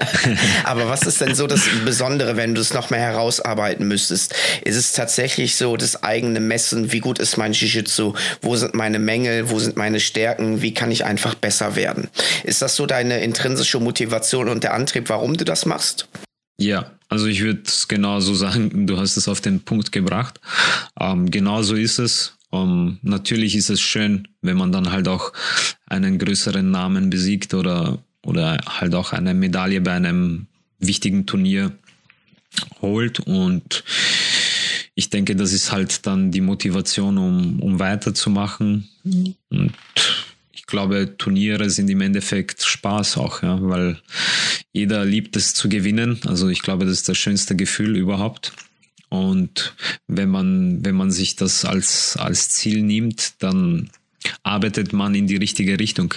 Aber 0.64 0.88
was 0.88 1.02
ist 1.02 1.20
denn 1.20 1.34
so 1.34 1.46
das 1.46 1.68
Besondere, 1.84 2.36
wenn 2.36 2.54
du 2.54 2.60
es 2.60 2.74
noch 2.74 2.90
mehr 2.90 3.00
herausarbeiten 3.00 3.86
müsstest? 3.86 4.34
Ist 4.64 4.76
es 4.76 4.92
tatsächlich 4.92 5.56
so 5.56 5.76
das 5.76 6.02
eigene 6.02 6.40
Messen? 6.40 6.92
Wie 6.92 7.00
gut 7.00 7.20
ist 7.20 7.36
mein 7.36 7.52
Jiu-Jitsu? 7.52 8.14
Wo 8.42 8.56
sind 8.56 8.74
meine 8.74 8.98
Mängel? 8.98 9.50
Wo 9.50 9.58
sind 9.60 9.76
meine 9.76 10.00
Stärken? 10.00 10.62
Wie 10.62 10.74
kann 10.74 10.90
ich 10.90 11.04
einfach 11.04 11.34
besser 11.34 11.76
werden? 11.76 12.08
Ist 12.42 12.62
das 12.62 12.74
so 12.74 12.86
deine 12.86 13.20
intrinsische 13.20 13.78
Motivation 13.78 14.48
und 14.48 14.64
der 14.64 14.74
Antrieb, 14.74 15.08
warum 15.08 15.36
du 15.36 15.44
das 15.44 15.66
machst? 15.66 16.08
Ja, 16.58 16.95
also 17.08 17.26
ich 17.26 17.42
würde 17.42 17.62
genau 17.88 18.20
so 18.20 18.34
sagen, 18.34 18.86
du 18.86 18.98
hast 18.98 19.16
es 19.16 19.28
auf 19.28 19.40
den 19.40 19.60
Punkt 19.60 19.92
gebracht. 19.92 20.40
Ähm, 20.98 21.30
genau 21.30 21.62
so 21.62 21.74
ist 21.74 21.98
es. 21.98 22.36
Ähm, 22.52 22.98
natürlich 23.02 23.54
ist 23.54 23.70
es 23.70 23.80
schön, 23.80 24.28
wenn 24.42 24.56
man 24.56 24.72
dann 24.72 24.90
halt 24.90 25.08
auch 25.08 25.32
einen 25.86 26.18
größeren 26.18 26.70
Namen 26.70 27.10
besiegt 27.10 27.54
oder, 27.54 27.98
oder 28.24 28.58
halt 28.66 28.94
auch 28.94 29.12
eine 29.12 29.34
Medaille 29.34 29.80
bei 29.80 29.92
einem 29.92 30.46
wichtigen 30.78 31.26
Turnier 31.26 31.72
holt. 32.82 33.20
Und 33.20 33.84
ich 34.94 35.10
denke, 35.10 35.36
das 35.36 35.52
ist 35.52 35.72
halt 35.72 36.06
dann 36.06 36.30
die 36.30 36.40
Motivation, 36.40 37.18
um, 37.18 37.60
um 37.60 37.78
weiterzumachen. 37.78 38.88
Mhm. 39.04 39.34
Und 39.50 39.72
glaube, 40.76 41.16
Turniere 41.16 41.70
sind 41.70 41.88
im 41.88 42.02
Endeffekt 42.02 42.62
Spaß 42.62 43.16
auch, 43.16 43.42
ja, 43.42 43.58
weil 43.62 43.98
jeder 44.74 45.06
liebt 45.06 45.34
es 45.34 45.54
zu 45.54 45.70
gewinnen. 45.70 46.20
Also 46.26 46.50
ich 46.50 46.60
glaube, 46.60 46.84
das 46.84 46.92
ist 46.92 47.08
das 47.08 47.16
schönste 47.16 47.56
Gefühl 47.56 47.96
überhaupt. 47.96 48.52
Und 49.08 49.74
wenn 50.06 50.28
man, 50.28 50.84
wenn 50.84 50.94
man 50.94 51.10
sich 51.10 51.34
das 51.34 51.64
als, 51.64 52.18
als 52.18 52.50
Ziel 52.50 52.82
nimmt, 52.82 53.42
dann 53.42 53.88
arbeitet 54.42 54.92
man 54.92 55.14
in 55.14 55.26
die 55.26 55.36
richtige 55.36 55.80
Richtung. 55.80 56.12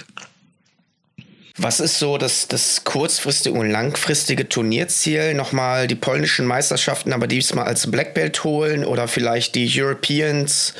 Was 1.56 1.80
ist 1.80 1.98
so 1.98 2.16
das, 2.16 2.48
das 2.48 2.84
kurzfristige 2.84 3.58
und 3.58 3.70
langfristige 3.70 4.48
Turnierziel? 4.48 5.34
Nochmal 5.34 5.86
die 5.86 5.94
polnischen 5.94 6.46
Meisterschaften, 6.46 7.12
aber 7.12 7.26
diesmal 7.26 7.66
als 7.66 7.90
Black 7.90 8.14
Belt 8.14 8.44
holen 8.44 8.84
oder 8.84 9.08
vielleicht 9.08 9.54
die 9.54 9.70
Europeans? 9.72 10.74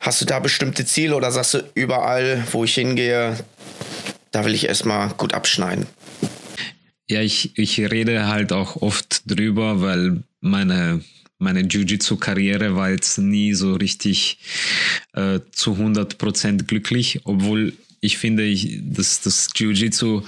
Hast 0.00 0.20
du 0.20 0.24
da 0.24 0.38
bestimmte 0.40 0.84
Ziele 0.84 1.14
oder 1.14 1.30
sagst 1.30 1.54
du 1.54 1.64
überall, 1.74 2.44
wo 2.52 2.64
ich 2.64 2.74
hingehe, 2.74 3.36
da 4.30 4.44
will 4.44 4.54
ich 4.54 4.66
erstmal 4.66 5.10
gut 5.10 5.34
abschneiden? 5.34 5.86
Ja, 7.10 7.22
ich, 7.22 7.56
ich 7.56 7.78
rede 7.80 8.26
halt 8.26 8.52
auch 8.52 8.76
oft 8.82 9.22
drüber, 9.24 9.80
weil 9.80 10.22
meine, 10.40 11.02
meine 11.38 11.60
Jiu-Jitsu-Karriere 11.60 12.76
war 12.76 12.90
jetzt 12.90 13.18
nie 13.18 13.54
so 13.54 13.74
richtig 13.74 14.38
äh, 15.14 15.40
zu 15.52 15.72
100% 15.72 16.64
glücklich, 16.64 17.20
obwohl 17.24 17.72
ich 18.00 18.18
finde, 18.18 18.44
ich, 18.44 18.80
dass 18.82 19.20
das 19.20 19.48
Jiu-Jitsu 19.54 20.22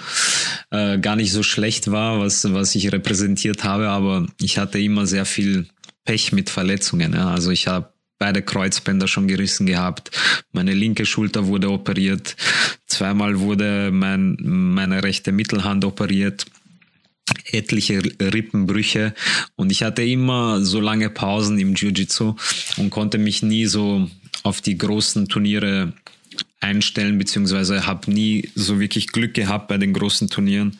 äh, 0.70 0.98
gar 0.98 1.16
nicht 1.16 1.32
so 1.32 1.42
schlecht 1.42 1.90
war, 1.90 2.20
was, 2.20 2.52
was 2.52 2.74
ich 2.74 2.92
repräsentiert 2.92 3.64
habe, 3.64 3.88
aber 3.88 4.26
ich 4.40 4.58
hatte 4.58 4.78
immer 4.78 5.06
sehr 5.06 5.24
viel 5.24 5.66
Pech 6.04 6.32
mit 6.32 6.50
Verletzungen. 6.50 7.12
Ja. 7.12 7.30
Also 7.30 7.50
ich 7.50 7.66
habe 7.66 7.92
beide 8.18 8.42
Kreuzbänder 8.42 9.08
schon 9.08 9.28
gerissen 9.28 9.66
gehabt. 9.66 10.10
Meine 10.52 10.74
linke 10.74 11.06
Schulter 11.06 11.46
wurde 11.46 11.70
operiert. 11.70 12.36
Zweimal 12.86 13.40
wurde 13.40 13.90
mein, 13.92 14.36
meine 14.40 15.02
rechte 15.02 15.32
Mittelhand 15.32 15.84
operiert. 15.84 16.46
Etliche 17.44 18.02
Rippenbrüche 18.20 19.14
und 19.54 19.70
ich 19.70 19.84
hatte 19.84 20.02
immer 20.02 20.64
so 20.64 20.80
lange 20.80 21.10
Pausen 21.10 21.58
im 21.60 21.74
Jiu-Jitsu 21.74 22.34
und 22.76 22.90
konnte 22.90 23.18
mich 23.18 23.42
nie 23.42 23.66
so 23.66 24.10
auf 24.42 24.60
die 24.60 24.76
großen 24.76 25.28
Turniere 25.28 25.92
einstellen, 26.60 27.18
beziehungsweise 27.18 27.86
habe 27.86 28.10
nie 28.10 28.50
so 28.54 28.80
wirklich 28.80 29.08
Glück 29.08 29.34
gehabt 29.34 29.68
bei 29.68 29.78
den 29.78 29.92
großen 29.92 30.28
Turnieren. 30.28 30.78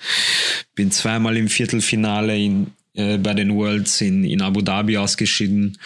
Bin 0.74 0.90
zweimal 0.90 1.36
im 1.36 1.48
Viertelfinale 1.48 2.38
in, 2.38 2.68
äh, 2.94 3.18
bei 3.18 3.34
den 3.34 3.54
Worlds 3.54 4.00
in, 4.00 4.24
in 4.24 4.42
Abu 4.42 4.60
Dhabi 4.60 4.98
ausgeschieden. 4.98 5.78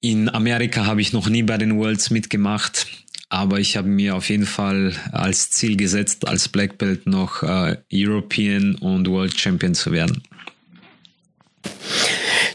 In 0.00 0.28
Amerika 0.28 0.86
habe 0.86 1.00
ich 1.00 1.12
noch 1.12 1.28
nie 1.28 1.42
bei 1.42 1.58
den 1.58 1.76
Worlds 1.76 2.10
mitgemacht, 2.10 2.86
aber 3.28 3.58
ich 3.58 3.76
habe 3.76 3.88
mir 3.88 4.14
auf 4.14 4.28
jeden 4.28 4.46
Fall 4.46 4.94
als 5.12 5.50
Ziel 5.50 5.76
gesetzt, 5.76 6.26
als 6.28 6.48
Black 6.48 6.78
Belt 6.78 7.06
noch 7.06 7.42
äh, 7.42 7.76
European 7.92 8.76
und 8.76 9.08
World 9.08 9.38
Champion 9.38 9.74
zu 9.74 9.92
werden. 9.92 10.22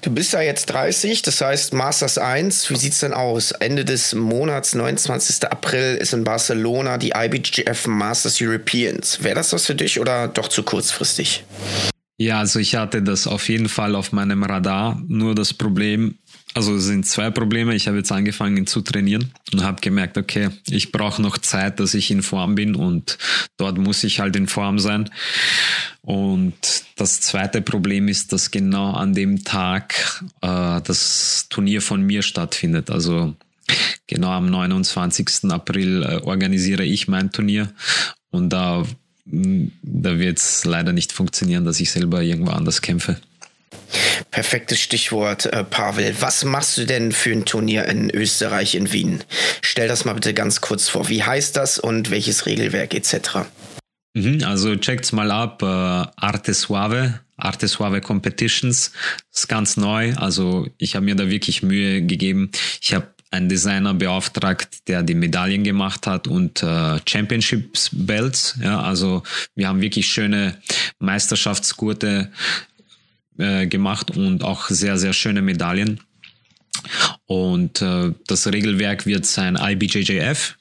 Du 0.02 0.10
bist 0.10 0.34
ja 0.34 0.42
jetzt 0.42 0.66
30, 0.66 1.22
das 1.22 1.42
heißt 1.42 1.74
Masters 1.74 2.18
1. 2.18 2.72
Wie 2.72 2.76
sieht 2.76 2.94
es 2.94 3.02
denn 3.02 3.14
aus? 3.14 3.52
Ende 3.52 3.86
des 3.86 4.16
Monats, 4.16 4.74
29. 4.74 5.44
April, 5.50 5.96
ist 5.96 6.14
in 6.14 6.24
Barcelona 6.24 6.98
die 6.98 7.14
IBGF 7.16 7.86
Masters 7.88 8.42
Europeans. 8.42 9.24
Wäre 9.24 9.36
das 9.36 9.54
was 9.54 9.68
für 9.68 9.76
dich 9.76 10.00
oder 10.00 10.28
doch 10.28 10.48
zu 10.48 10.64
kurzfristig? 10.64 11.44
Ja, 12.18 12.40
also 12.40 12.60
ich 12.60 12.76
hatte 12.76 13.02
das 13.02 13.28
auf 13.28 13.48
jeden 13.50 13.70
Fall 13.70 13.96
auf 13.96 14.12
meinem 14.12 14.44
Radar. 14.44 15.02
Nur 15.08 15.36
das 15.36 15.54
Problem, 15.54 16.18
also 16.54 16.76
es 16.76 16.84
sind 16.84 17.06
zwei 17.06 17.30
Probleme. 17.32 17.76
Ich 17.76 17.88
habe 17.88 17.98
jetzt 17.98 18.12
angefangen 18.12 18.68
zu 18.68 18.82
trainieren 18.82 19.32
und 19.54 19.64
habe 19.64 19.80
gemerkt, 19.82 20.18
okay, 20.18 20.50
ich 20.70 20.92
brauche 20.92 21.22
noch 21.22 21.38
Zeit, 21.38 21.80
dass 21.80 21.94
ich 21.94 22.12
in 22.12 22.24
Form 22.24 22.56
bin 22.56 22.76
und 22.76 23.18
dort 23.58 23.78
muss 23.78 24.04
ich 24.04 24.20
halt 24.20 24.36
in 24.36 24.48
Form 24.48 24.80
sein. 24.80 25.10
Und 26.02 26.56
das 26.98 27.22
zweite 27.22 27.62
Problem 27.62 28.08
ist, 28.08 28.34
dass 28.34 28.52
genau 28.52 28.92
an 28.92 29.14
dem 29.14 29.44
Tag 29.44 30.24
äh, 30.42 30.82
das 30.82 31.48
Turnier 31.50 31.82
von 31.82 32.02
mir 32.02 32.22
stattfindet. 32.22 32.90
Also 32.90 33.36
genau 34.08 34.32
am 34.32 34.50
29. 34.50 35.50
April 35.52 36.04
äh, 36.04 36.16
organisiere 36.18 36.84
ich 36.84 37.08
mein 37.08 37.32
Turnier 37.32 37.72
und 38.30 38.50
da, 38.50 38.84
da 39.26 40.20
wird 40.20 40.40
es 40.40 40.66
leider 40.66 40.92
nicht 40.92 41.12
funktionieren, 41.14 41.64
dass 41.64 41.80
ich 41.80 41.92
selber 41.92 42.22
irgendwo 42.22 42.52
anders 42.52 42.82
kämpfe. 42.82 43.18
Perfektes 44.32 44.80
Stichwort, 44.80 45.46
äh, 45.48 45.64
Pavel. 45.64 46.16
Was 46.20 46.46
machst 46.46 46.78
du 46.78 46.86
denn 46.86 47.12
für 47.12 47.32
ein 47.32 47.46
Turnier 47.46 47.86
in 47.86 48.10
Österreich, 48.10 48.76
in 48.76 48.92
Wien? 48.94 49.24
Stell 49.62 49.88
das 49.88 50.06
mal 50.06 50.14
bitte 50.14 50.34
ganz 50.34 50.62
kurz 50.62 50.88
vor. 50.88 51.10
Wie 51.10 51.24
heißt 51.24 51.58
das 51.58 51.80
und 51.80 52.12
welches 52.12 52.46
Regelwerk 52.46 52.94
etc.? 52.94 53.46
Mhm, 54.14 54.44
also 54.44 54.76
checkt's 54.76 55.12
mal 55.12 55.32
ab. 55.32 55.62
Äh, 55.62 55.66
Arte 55.66 56.54
Suave, 56.54 57.20
Arte 57.38 57.68
Suave 57.68 58.02
Competitions 58.02 58.92
ist 59.34 59.48
ganz 59.50 59.78
neu. 59.78 60.14
Also 60.16 60.68
ich 60.78 60.96
habe 60.96 61.06
mir 61.06 61.16
da 61.16 61.30
wirklich 61.30 61.64
Mühe 61.64 62.02
gegeben. 62.02 62.52
Ich 62.82 62.94
habe 62.94 63.08
einen 63.32 63.48
Designer 63.48 63.94
beauftragt, 63.94 64.90
der 64.90 65.04
die 65.04 65.16
Medaillen 65.16 65.64
gemacht 65.64 66.06
hat 66.06 66.28
und 66.28 66.62
äh, 66.62 67.00
Championships 67.08 67.90
Belts. 67.94 68.58
Ja, 68.62 68.82
also 68.82 69.24
wir 69.56 69.70
haben 69.70 69.80
wirklich 69.80 70.08
schöne 70.08 70.58
Meisterschaftsgurte 71.00 72.32
äh, 73.38 73.68
gemacht 73.68 74.12
und 74.12 74.44
auch 74.44 74.70
sehr, 74.70 74.98
sehr 74.98 75.14
schöne 75.14 75.42
Medaillen. 75.42 76.02
Und 77.26 77.82
äh, 77.82 78.14
das 78.28 78.48
Regelwerk 78.48 79.06
wird 79.06 79.26
sein 79.26 79.56
IBJJF. 79.56 80.58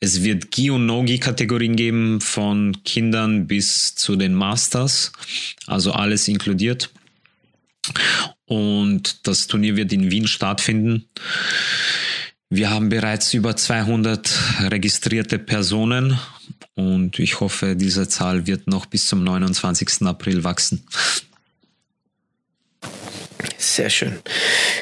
Es 0.00 0.22
wird 0.22 0.50
Gi- 0.50 0.70
und 0.70 0.86
No-Gi-Kategorien 0.86 1.76
geben, 1.76 2.20
von 2.20 2.76
Kindern 2.84 3.46
bis 3.46 3.94
zu 3.94 4.16
den 4.16 4.34
Masters, 4.34 5.12
also 5.66 5.92
alles 5.92 6.28
inkludiert. 6.28 6.90
Und 8.44 9.26
das 9.26 9.46
Turnier 9.46 9.76
wird 9.76 9.92
in 9.92 10.10
Wien 10.10 10.28
stattfinden. 10.28 11.08
Wir 12.50 12.70
haben 12.70 12.90
bereits 12.90 13.34
über 13.34 13.56
200 13.56 14.30
registrierte 14.70 15.38
Personen 15.38 16.18
und 16.74 17.18
ich 17.18 17.40
hoffe, 17.40 17.74
diese 17.74 18.06
Zahl 18.06 18.46
wird 18.46 18.68
noch 18.68 18.86
bis 18.86 19.06
zum 19.06 19.24
29. 19.24 20.02
April 20.02 20.44
wachsen. 20.44 20.84
Sehr 23.58 23.90
schön. 23.90 24.18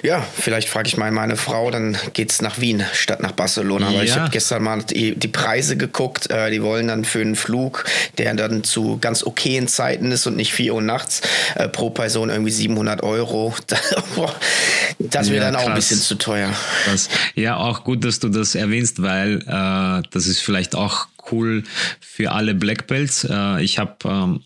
Ja, 0.02 0.26
vielleicht 0.38 0.68
frage 0.68 0.88
ich 0.88 0.96
mal 0.96 1.10
meine 1.10 1.36
Frau, 1.36 1.70
dann 1.70 1.96
geht 2.12 2.32
es 2.32 2.42
nach 2.42 2.60
Wien 2.60 2.84
statt 2.92 3.22
nach 3.22 3.32
Barcelona. 3.32 3.90
Ja. 3.90 3.98
Weil 3.98 4.04
ich 4.04 4.16
habe 4.16 4.30
gestern 4.30 4.62
mal 4.62 4.82
die, 4.82 5.14
die 5.14 5.28
Preise 5.28 5.76
geguckt. 5.76 6.30
Äh, 6.30 6.50
die 6.50 6.62
wollen 6.62 6.88
dann 6.88 7.04
für 7.04 7.20
einen 7.20 7.36
Flug, 7.36 7.84
der 8.18 8.34
dann 8.34 8.64
zu 8.64 8.98
ganz 8.98 9.24
okayen 9.24 9.68
Zeiten 9.68 10.12
ist 10.12 10.26
und 10.26 10.36
nicht 10.36 10.52
4 10.52 10.74
Uhr 10.74 10.82
nachts, 10.82 11.22
äh, 11.54 11.68
pro 11.68 11.90
Person 11.90 12.30
irgendwie 12.30 12.50
700 12.50 13.02
Euro. 13.02 13.54
das 14.98 15.30
wäre 15.30 15.44
ja, 15.44 15.50
dann 15.50 15.56
auch 15.56 15.68
ein 15.68 15.74
bisschen 15.74 16.00
zu 16.00 16.16
teuer. 16.16 16.50
Krass. 16.84 17.08
Ja, 17.34 17.56
auch 17.56 17.84
gut, 17.84 18.04
dass 18.04 18.18
du 18.18 18.28
das 18.28 18.54
erwähnst, 18.54 19.02
weil 19.02 19.38
äh, 19.40 20.08
das 20.10 20.26
ist 20.26 20.40
vielleicht 20.40 20.74
auch 20.74 21.08
cool 21.32 21.64
für 22.00 22.32
alle 22.32 22.54
Black 22.54 22.86
Belts. 22.86 23.24
Äh, 23.24 23.62
ich 23.62 23.78
habe 23.78 23.96
ähm, 24.04 24.40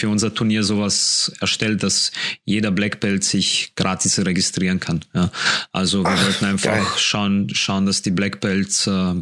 für 0.00 0.08
unser 0.08 0.34
Turnier 0.34 0.64
sowas 0.64 1.30
erstellt, 1.40 1.82
dass 1.82 2.10
jeder 2.44 2.70
Black 2.70 3.00
Belt 3.00 3.22
sich 3.22 3.72
gratis 3.76 4.18
registrieren 4.18 4.80
kann. 4.80 5.04
Ja. 5.14 5.30
Also 5.72 6.02
wir 6.02 6.10
Ach, 6.10 6.24
wollten 6.24 6.46
einfach 6.46 6.72
geil. 6.72 6.86
schauen, 6.96 7.54
schauen, 7.54 7.84
dass 7.84 8.00
die 8.00 8.10
Black 8.10 8.40
Belts 8.40 8.86
äh, 8.86 9.14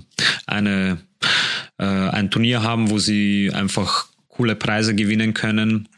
eine, 0.46 0.98
äh, 1.78 1.84
ein 1.84 2.30
Turnier 2.30 2.62
haben, 2.62 2.90
wo 2.90 2.98
sie 3.00 3.50
einfach 3.52 4.06
coole 4.28 4.54
Preise 4.54 4.94
gewinnen 4.94 5.34
können 5.34 5.88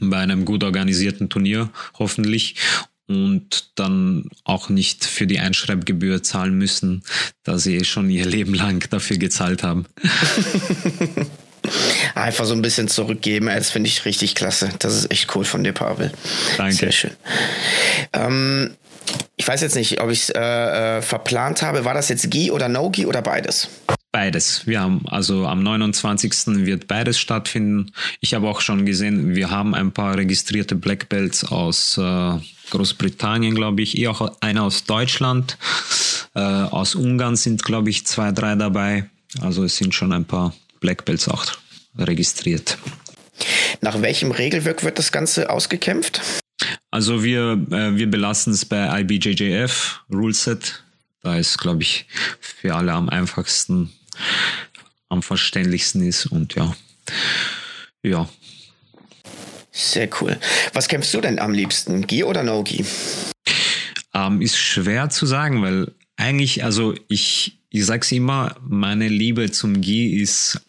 bei 0.00 0.16
einem 0.16 0.46
gut 0.46 0.64
organisierten 0.64 1.28
Turnier 1.28 1.68
hoffentlich 1.98 2.56
und 3.06 3.72
dann 3.74 4.30
auch 4.44 4.70
nicht 4.70 5.04
für 5.04 5.26
die 5.26 5.40
Einschreibgebühr 5.40 6.22
zahlen 6.22 6.56
müssen, 6.56 7.02
da 7.42 7.58
sie 7.58 7.76
eh 7.76 7.84
schon 7.84 8.08
ihr 8.08 8.24
Leben 8.24 8.54
lang 8.54 8.88
dafür 8.88 9.18
gezahlt 9.18 9.62
haben. 9.62 9.84
Einfach 12.14 12.44
so 12.44 12.54
ein 12.54 12.62
bisschen 12.62 12.88
zurückgeben, 12.88 13.46
das 13.46 13.70
finde 13.70 13.88
ich 13.88 14.04
richtig 14.04 14.34
klasse. 14.34 14.70
Das 14.78 14.94
ist 14.94 15.10
echt 15.10 15.34
cool 15.34 15.44
von 15.44 15.64
dir, 15.64 15.72
Pavel. 15.72 16.12
Danke. 16.56 16.74
Sehr 16.74 16.92
schön. 16.92 17.12
Ähm, 18.12 18.76
ich 19.36 19.48
weiß 19.48 19.60
jetzt 19.62 19.76
nicht, 19.76 20.00
ob 20.00 20.10
ich 20.10 20.22
es 20.22 20.30
äh, 20.30 20.98
äh, 20.98 21.02
verplant 21.02 21.62
habe. 21.62 21.84
War 21.84 21.94
das 21.94 22.08
jetzt 22.08 22.30
GI 22.30 22.50
oder 22.50 22.68
No-GI 22.68 23.06
oder 23.06 23.22
beides? 23.22 23.68
Beides. 24.12 24.66
Wir 24.66 24.80
haben 24.80 25.04
also 25.08 25.46
am 25.46 25.62
29. 25.62 26.66
wird 26.66 26.88
beides 26.88 27.18
stattfinden. 27.18 27.92
Ich 28.20 28.34
habe 28.34 28.48
auch 28.48 28.60
schon 28.60 28.84
gesehen, 28.84 29.34
wir 29.36 29.50
haben 29.50 29.74
ein 29.74 29.92
paar 29.92 30.16
registrierte 30.16 30.74
Black 30.74 31.08
Belts 31.08 31.44
aus 31.44 31.96
äh, 31.96 32.32
Großbritannien, 32.70 33.54
glaube 33.54 33.82
ich, 33.82 33.98
eher 33.98 34.10
auch 34.10 34.32
einer 34.40 34.64
aus 34.64 34.84
Deutschland. 34.84 35.58
Äh, 36.34 36.40
aus 36.40 36.94
Ungarn 36.94 37.36
sind, 37.36 37.64
glaube 37.64 37.90
ich, 37.90 38.06
zwei, 38.06 38.32
drei 38.32 38.56
dabei. 38.56 39.08
Also 39.40 39.64
es 39.64 39.76
sind 39.76 39.94
schon 39.94 40.12
ein 40.12 40.24
paar 40.24 40.54
Black 40.80 41.04
Belts 41.04 41.28
auch 41.28 41.44
registriert. 41.96 42.78
Nach 43.80 44.00
welchem 44.02 44.30
Regelwerk 44.30 44.84
wird 44.84 44.98
das 44.98 45.12
Ganze 45.12 45.50
ausgekämpft? 45.50 46.20
Also 46.90 47.22
wir, 47.22 47.52
äh, 47.70 47.96
wir 47.96 48.10
belassen 48.10 48.52
es 48.52 48.64
bei 48.64 49.00
IBJJF 49.00 50.00
Ruleset. 50.12 50.82
Da 51.22 51.36
ist, 51.36 51.58
glaube 51.58 51.82
ich, 51.82 52.06
für 52.40 52.74
alle 52.74 52.92
am 52.92 53.08
einfachsten, 53.08 53.92
am 55.08 55.22
verständlichsten 55.22 56.06
ist 56.06 56.26
und 56.26 56.54
ja, 56.54 56.74
ja. 58.02 58.28
Sehr 59.70 60.08
cool. 60.20 60.38
Was 60.72 60.88
kämpfst 60.88 61.14
du 61.14 61.20
denn 61.20 61.38
am 61.38 61.52
liebsten? 61.52 62.06
Gi 62.06 62.24
oder 62.24 62.42
No-Gi? 62.42 62.84
Ähm, 64.12 64.42
ist 64.42 64.58
schwer 64.58 65.10
zu 65.10 65.26
sagen, 65.26 65.62
weil 65.62 65.92
eigentlich, 66.16 66.64
also 66.64 66.94
ich, 67.08 67.60
ich 67.70 67.86
sag's 67.86 68.10
immer, 68.12 68.56
meine 68.60 69.08
Liebe 69.08 69.50
zum 69.52 69.80
Gi 69.80 70.20
ist 70.20 70.60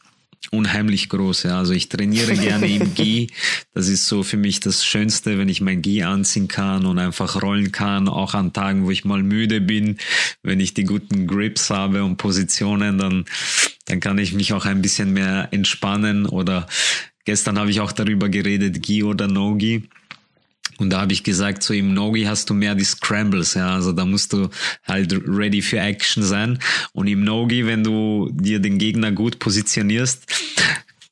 unheimlich 0.52 1.10
groß. 1.10 1.44
Ja. 1.44 1.58
Also 1.58 1.74
ich 1.74 1.90
trainiere 1.90 2.34
gerne 2.34 2.68
im 2.68 2.94
Gi. 2.96 3.28
Das 3.74 3.88
ist 3.88 4.08
so 4.08 4.22
für 4.22 4.38
mich 4.38 4.60
das 4.60 4.86
Schönste, 4.86 5.38
wenn 5.38 5.50
ich 5.50 5.62
mein 5.62 5.82
Gi 5.82 6.04
anziehen 6.04 6.48
kann 6.48 6.86
und 6.86 7.00
einfach 7.00 7.42
rollen 7.42 7.72
kann, 7.72 8.08
auch 8.08 8.34
an 8.34 8.54
Tagen, 8.54 8.86
wo 8.86 8.92
ich 8.92 9.06
mal 9.06 9.24
müde 9.24 9.62
bin. 9.62 9.98
Wenn 10.44 10.60
ich 10.60 10.74
die 10.74 10.84
guten 10.84 11.26
Grips 11.26 11.70
habe 11.70 12.04
und 12.04 12.18
Positionen, 12.18 12.98
dann, 12.98 13.26
dann 13.86 14.00
kann 14.00 14.18
ich 14.18 14.34
mich 14.34 14.54
auch 14.54 14.66
ein 14.66 14.82
bisschen 14.82 15.14
mehr 15.14 15.48
entspannen. 15.52 16.26
Oder 16.26 16.68
gestern 17.26 17.58
habe 17.58 17.72
ich 17.72 17.80
auch 17.80 17.94
darüber 17.94 18.30
geredet, 18.30 18.84
Gi 18.84 19.04
oder 19.04 19.28
No-Gi. 19.28 19.90
Und 20.78 20.90
da 20.90 21.02
habe 21.02 21.14
ich 21.14 21.24
gesagt, 21.24 21.62
so 21.62 21.74
im 21.74 21.94
Nogi 21.94 22.24
hast 22.24 22.50
du 22.50 22.56
mehr 22.56 22.74
die 22.74 22.84
Scrambles, 22.84 23.54
ja, 23.54 23.76
also 23.76 23.92
da 23.92 24.04
musst 24.06 24.34
du 24.34 24.50
halt 24.84 25.14
ready 25.28 25.62
für 25.62 25.80
Action 25.80 26.24
sein. 26.24 26.60
Und 26.94 27.08
im 27.08 27.24
Nogi, 27.24 27.68
wenn 27.68 27.84
du 27.84 28.30
dir 28.34 28.60
den 28.60 28.80
Gegner 28.80 29.12
gut 29.12 29.38
positionierst, 29.38 30.26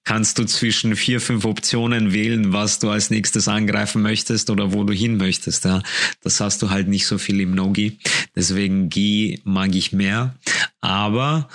kannst 0.06 0.40
du 0.40 0.46
zwischen 0.46 0.96
vier, 0.96 1.22
fünf 1.22 1.46
Optionen 1.46 2.14
wählen, 2.14 2.52
was 2.52 2.80
du 2.80 2.90
als 2.90 3.12
nächstes 3.12 3.48
angreifen 3.48 4.02
möchtest 4.02 4.50
oder 4.50 4.74
wo 4.74 4.84
du 4.84 4.92
hin 4.92 5.18
möchtest. 5.18 5.66
Ja. 5.66 5.84
Das 6.24 6.42
hast 6.42 6.64
du 6.64 6.72
halt 6.72 6.88
nicht 6.88 7.06
so 7.06 7.20
viel 7.20 7.40
im 7.40 7.52
Nogi. 7.52 8.00
Deswegen 8.36 8.90
Gi 8.90 9.40
mag 9.44 9.76
ich 9.76 9.92
mehr. 9.92 10.36
Aber 10.82 11.48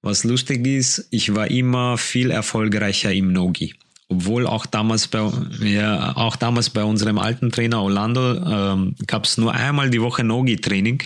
was 0.00 0.24
lustig 0.24 0.66
ist, 0.66 1.06
ich 1.10 1.36
war 1.36 1.48
immer 1.48 1.96
viel 1.96 2.32
erfolgreicher 2.32 3.12
im 3.12 3.32
Nogi 3.32 3.74
obwohl 4.12 4.46
auch 4.46 4.66
damals 4.66 5.08
bei, 5.08 5.30
ja, 5.62 6.16
auch 6.16 6.36
damals 6.36 6.70
bei 6.70 6.84
unserem 6.84 7.18
alten 7.18 7.50
Trainer 7.50 7.82
Orlando 7.82 8.34
ähm, 8.34 8.94
gab 9.06 9.24
es 9.24 9.38
nur 9.38 9.54
einmal 9.54 9.90
die 9.90 10.02
Woche 10.02 10.22
Nogi-Training 10.22 11.02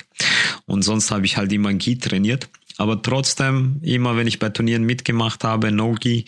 und 0.66 0.82
sonst 0.82 1.10
habe 1.10 1.24
ich 1.24 1.36
halt 1.36 1.52
immer 1.52 1.72
Gi 1.74 1.98
trainiert. 1.98 2.48
Aber 2.78 3.00
trotzdem, 3.00 3.80
immer 3.82 4.16
wenn 4.16 4.26
ich 4.26 4.38
bei 4.38 4.50
Turnieren 4.50 4.84
mitgemacht 4.84 5.44
habe, 5.44 5.72
Nogi, 5.72 6.26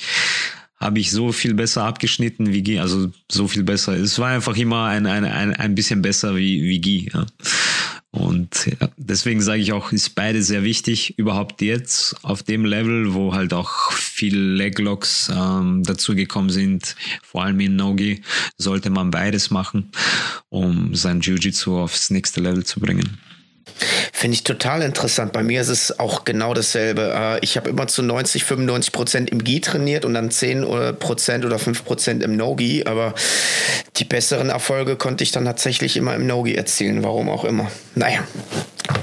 habe 0.80 1.00
ich 1.00 1.10
so 1.10 1.32
viel 1.32 1.54
besser 1.54 1.84
abgeschnitten 1.84 2.52
wie 2.52 2.62
Gi, 2.62 2.78
also 2.78 3.10
so 3.30 3.48
viel 3.48 3.64
besser. 3.64 3.94
Es 3.94 4.18
war 4.18 4.28
einfach 4.28 4.56
immer 4.56 4.84
ein, 4.84 5.06
ein, 5.06 5.24
ein, 5.24 5.54
ein 5.54 5.74
bisschen 5.74 6.00
besser 6.00 6.36
wie, 6.36 6.62
wie 6.62 6.80
Gi. 6.80 7.10
Ja. 7.12 7.26
Und 8.10 8.66
ja, 8.66 8.88
deswegen 8.96 9.42
sage 9.42 9.60
ich 9.60 9.72
auch, 9.72 9.92
ist 9.92 10.14
beide 10.14 10.42
sehr 10.42 10.62
wichtig, 10.62 11.18
überhaupt 11.18 11.60
jetzt 11.60 12.16
auf 12.24 12.42
dem 12.42 12.64
Level, 12.64 13.12
wo 13.12 13.34
halt 13.34 13.52
auch 13.52 13.92
viel 13.92 14.36
Leglocks 14.36 15.30
ähm, 15.34 15.82
dazugekommen 15.82 16.48
sind, 16.48 16.96
vor 17.22 17.44
allem 17.44 17.60
in 17.60 17.76
Nogi, 17.76 18.22
sollte 18.56 18.88
man 18.88 19.10
beides 19.10 19.50
machen, 19.50 19.90
um 20.48 20.94
sein 20.94 21.20
Jiu-Jitsu 21.20 21.78
aufs 21.78 22.10
nächste 22.10 22.40
Level 22.40 22.64
zu 22.64 22.80
bringen. 22.80 23.18
Finde 24.12 24.34
ich 24.34 24.44
total 24.44 24.82
interessant. 24.82 25.32
Bei 25.32 25.42
mir 25.42 25.60
ist 25.60 25.68
es 25.68 25.98
auch 25.98 26.24
genau 26.24 26.54
dasselbe. 26.54 27.12
Äh, 27.14 27.38
ich 27.44 27.56
habe 27.56 27.70
immer 27.70 27.86
zu 27.86 28.02
90, 28.02 28.44
95 28.44 28.92
Prozent 28.92 29.30
im 29.30 29.44
Gi 29.44 29.60
trainiert 29.60 30.04
und 30.04 30.14
dann 30.14 30.30
10 30.30 30.98
Prozent 30.98 31.44
oder 31.44 31.58
5 31.58 31.84
Prozent 31.84 32.22
im 32.22 32.36
No-Gi. 32.36 32.84
Aber 32.86 33.14
die 33.96 34.04
besseren 34.04 34.50
Erfolge 34.50 34.96
konnte 34.96 35.24
ich 35.24 35.32
dann 35.32 35.44
tatsächlich 35.44 35.96
immer 35.96 36.14
im 36.14 36.26
No-Gi 36.26 36.54
erzielen. 36.54 37.02
Warum 37.02 37.28
auch 37.28 37.44
immer. 37.44 37.70
Naja, 37.94 38.24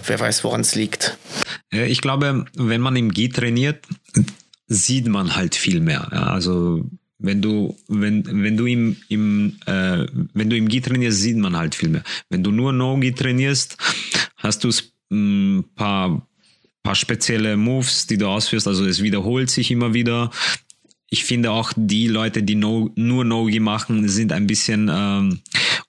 wer 0.05 0.19
weiß, 0.19 0.43
woran 0.43 0.61
es 0.61 0.75
liegt. 0.75 1.17
Ich 1.71 2.01
glaube, 2.01 2.45
wenn 2.55 2.81
man 2.81 2.95
im 2.95 3.11
Gi 3.11 3.29
trainiert, 3.29 3.85
sieht 4.67 5.07
man 5.07 5.35
halt 5.35 5.55
viel 5.55 5.79
mehr. 5.79 6.11
Also 6.11 6.83
wenn 7.25 7.41
du, 7.41 7.75
wenn, 7.87 8.25
wenn 8.43 8.57
du 8.57 8.65
im, 8.65 8.97
im, 9.09 9.57
äh, 9.65 10.05
wenn 10.33 10.49
du 10.49 10.57
im 10.57 10.67
Gi 10.67 10.81
trainierst, 10.81 11.19
sieht 11.19 11.37
man 11.37 11.55
halt 11.55 11.75
viel 11.75 11.89
mehr. 11.89 12.03
Wenn 12.29 12.43
du 12.43 12.51
nur 12.51 12.71
No-Gi 12.71 13.13
trainierst, 13.13 13.77
hast 14.37 14.63
du 14.63 14.69
ein 15.11 15.57
mm, 15.57 15.63
paar, 15.75 16.27
paar 16.83 16.95
spezielle 16.95 17.57
Moves, 17.57 18.07
die 18.07 18.17
du 18.17 18.27
ausführst. 18.27 18.67
Also 18.67 18.85
es 18.85 19.01
wiederholt 19.01 19.49
sich 19.49 19.71
immer 19.71 19.93
wieder. 19.93 20.29
Ich 21.09 21.23
finde 21.23 21.51
auch 21.51 21.73
die 21.75 22.07
Leute, 22.07 22.43
die 22.43 22.55
no, 22.55 22.91
nur 22.95 23.25
No-Gi 23.25 23.59
machen, 23.59 24.07
sind 24.07 24.31
ein 24.31 24.47
bisschen 24.47 24.89
ähm, 24.93 25.39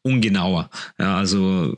ungenauer. 0.02 0.70
Ja, 0.98 1.16
also 1.16 1.76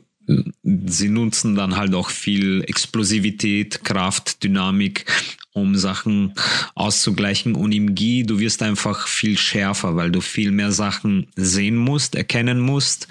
sie 0.63 1.09
nutzen 1.09 1.55
dann 1.55 1.75
halt 1.75 1.93
auch 1.93 2.09
viel 2.09 2.63
Explosivität, 2.67 3.83
Kraft, 3.83 4.43
Dynamik, 4.43 5.05
um 5.53 5.75
Sachen 5.75 6.33
auszugleichen. 6.75 7.55
Und 7.55 7.71
im 7.71 7.95
Gi, 7.95 8.23
du 8.23 8.39
wirst 8.39 8.61
einfach 8.61 9.07
viel 9.07 9.37
schärfer, 9.37 9.95
weil 9.95 10.11
du 10.11 10.21
viel 10.21 10.51
mehr 10.51 10.71
Sachen 10.71 11.27
sehen 11.35 11.75
musst, 11.75 12.15
erkennen 12.15 12.59
musst. 12.59 13.07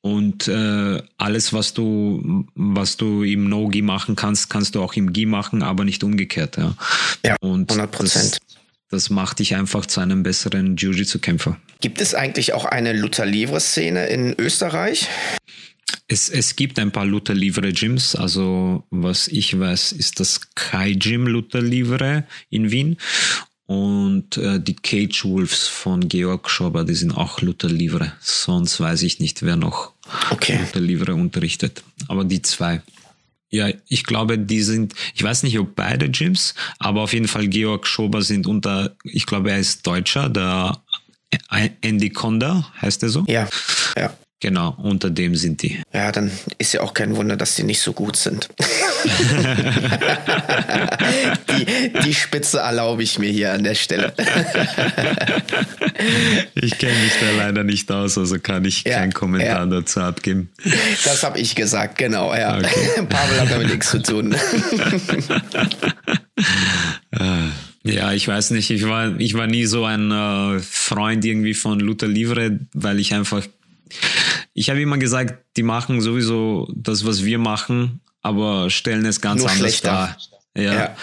Und 0.00 0.46
äh, 0.48 1.02
alles, 1.16 1.52
was 1.52 1.74
du, 1.74 2.46
was 2.54 2.96
du 2.96 3.24
im 3.24 3.48
No-Gi 3.48 3.82
machen 3.82 4.14
kannst, 4.14 4.48
kannst 4.48 4.74
du 4.74 4.82
auch 4.82 4.94
im 4.94 5.12
Gi 5.12 5.26
machen, 5.26 5.62
aber 5.62 5.84
nicht 5.84 6.04
umgekehrt. 6.04 6.56
Ja, 6.56 6.74
ja 7.24 7.36
100 7.42 7.90
Prozent. 7.90 8.38
Das 8.90 9.10
macht 9.10 9.40
dich 9.40 9.54
einfach 9.54 9.84
zu 9.84 10.00
einem 10.00 10.22
besseren 10.22 10.76
Jiu-Jitsu-Kämpfer. 10.76 11.58
Gibt 11.82 12.00
es 12.00 12.14
eigentlich 12.14 12.54
auch 12.54 12.64
eine 12.64 12.94
Luther-Livre-Szene 12.94 14.06
in 14.06 14.34
Österreich? 14.38 15.08
Es, 16.10 16.30
es 16.30 16.56
gibt 16.56 16.78
ein 16.78 16.90
paar 16.90 17.04
Luther 17.04 17.34
Livre 17.34 17.70
Gyms. 17.70 18.16
Also, 18.16 18.84
was 18.90 19.28
ich 19.28 19.58
weiß, 19.58 19.92
ist 19.92 20.20
das 20.20 20.40
Kai 20.54 20.94
Gym 20.94 21.26
Luther 21.26 21.60
Livre 21.60 22.24
in 22.48 22.70
Wien. 22.70 22.96
Und 23.66 24.38
äh, 24.38 24.58
die 24.58 24.76
Cage 24.76 25.26
Wolves 25.26 25.68
von 25.68 26.08
Georg 26.08 26.48
Schober, 26.48 26.84
die 26.84 26.94
sind 26.94 27.12
auch 27.12 27.42
Luther 27.42 27.68
Livre. 27.68 28.14
Sonst 28.20 28.80
weiß 28.80 29.02
ich 29.02 29.20
nicht, 29.20 29.42
wer 29.42 29.56
noch 29.56 29.92
okay. 30.30 30.58
Luther 30.58 30.80
Livre 30.80 31.14
unterrichtet. 31.14 31.84
Aber 32.08 32.24
die 32.24 32.40
zwei. 32.40 32.80
Ja, 33.50 33.68
ich 33.86 34.04
glaube, 34.04 34.38
die 34.38 34.62
sind, 34.62 34.94
ich 35.14 35.22
weiß 35.22 35.42
nicht, 35.42 35.58
ob 35.58 35.74
beide 35.74 36.08
Gyms, 36.08 36.54
aber 36.78 37.02
auf 37.02 37.12
jeden 37.12 37.28
Fall 37.28 37.48
Georg 37.48 37.86
Schober 37.86 38.22
sind 38.22 38.46
unter, 38.46 38.96
ich 39.04 39.26
glaube, 39.26 39.50
er 39.50 39.58
ist 39.58 39.86
Deutscher, 39.86 40.30
der 40.30 40.82
Andy 41.82 42.10
Konda, 42.10 42.72
heißt 42.80 43.02
er 43.02 43.08
so? 43.10 43.24
Ja, 43.26 43.48
ja. 43.96 44.14
Genau, 44.40 44.76
unter 44.80 45.10
dem 45.10 45.34
sind 45.34 45.62
die. 45.62 45.82
Ja, 45.92 46.12
dann 46.12 46.30
ist 46.58 46.72
ja 46.72 46.82
auch 46.82 46.94
kein 46.94 47.16
Wunder, 47.16 47.36
dass 47.36 47.56
die 47.56 47.64
nicht 47.64 47.80
so 47.80 47.92
gut 47.92 48.14
sind. 48.14 48.48
die, 51.50 51.92
die 52.04 52.14
Spitze 52.14 52.60
erlaube 52.60 53.02
ich 53.02 53.18
mir 53.18 53.30
hier 53.30 53.52
an 53.52 53.64
der 53.64 53.74
Stelle. 53.74 54.12
ich 56.54 56.78
kenne 56.78 56.92
mich 56.92 57.14
da 57.20 57.32
leider 57.36 57.64
nicht 57.64 57.90
aus, 57.90 58.16
also 58.16 58.38
kann 58.38 58.64
ich 58.64 58.84
ja, 58.84 58.98
keinen 58.98 59.12
Kommentar 59.12 59.64
ja. 59.64 59.66
dazu 59.66 59.98
abgeben. 60.00 60.50
Das 61.04 61.24
habe 61.24 61.40
ich 61.40 61.56
gesagt, 61.56 61.98
genau. 61.98 62.32
Ja. 62.32 62.58
Okay. 62.58 63.02
Pavel 63.08 63.40
hat 63.40 63.50
damit 63.50 63.70
nichts 63.70 63.90
zu 63.90 64.00
tun. 64.00 64.36
Ja, 67.84 68.12
ich 68.12 68.28
weiß 68.28 68.50
nicht. 68.50 68.70
Ich 68.70 68.86
war, 68.86 69.18
ich 69.18 69.34
war 69.34 69.46
nie 69.46 69.64
so 69.64 69.84
ein 69.84 70.10
äh, 70.10 70.58
Freund 70.60 71.24
irgendwie 71.24 71.54
von 71.54 71.80
Luther 71.80 72.08
Livre, 72.08 72.58
weil 72.74 72.98
ich 72.98 73.14
einfach 73.14 73.46
ich 74.54 74.70
habe 74.70 74.80
immer 74.80 74.98
gesagt, 74.98 75.44
die 75.56 75.62
machen 75.62 76.00
sowieso 76.00 76.68
das, 76.74 77.06
was 77.06 77.24
wir 77.24 77.38
machen, 77.38 78.00
aber 78.22 78.70
stellen 78.70 79.06
es 79.06 79.20
ganz 79.20 79.42
Nur 79.42 79.50
anders 79.50 79.80
dar. 79.80 80.16
Ja. 80.56 80.74
ja. 80.74 80.96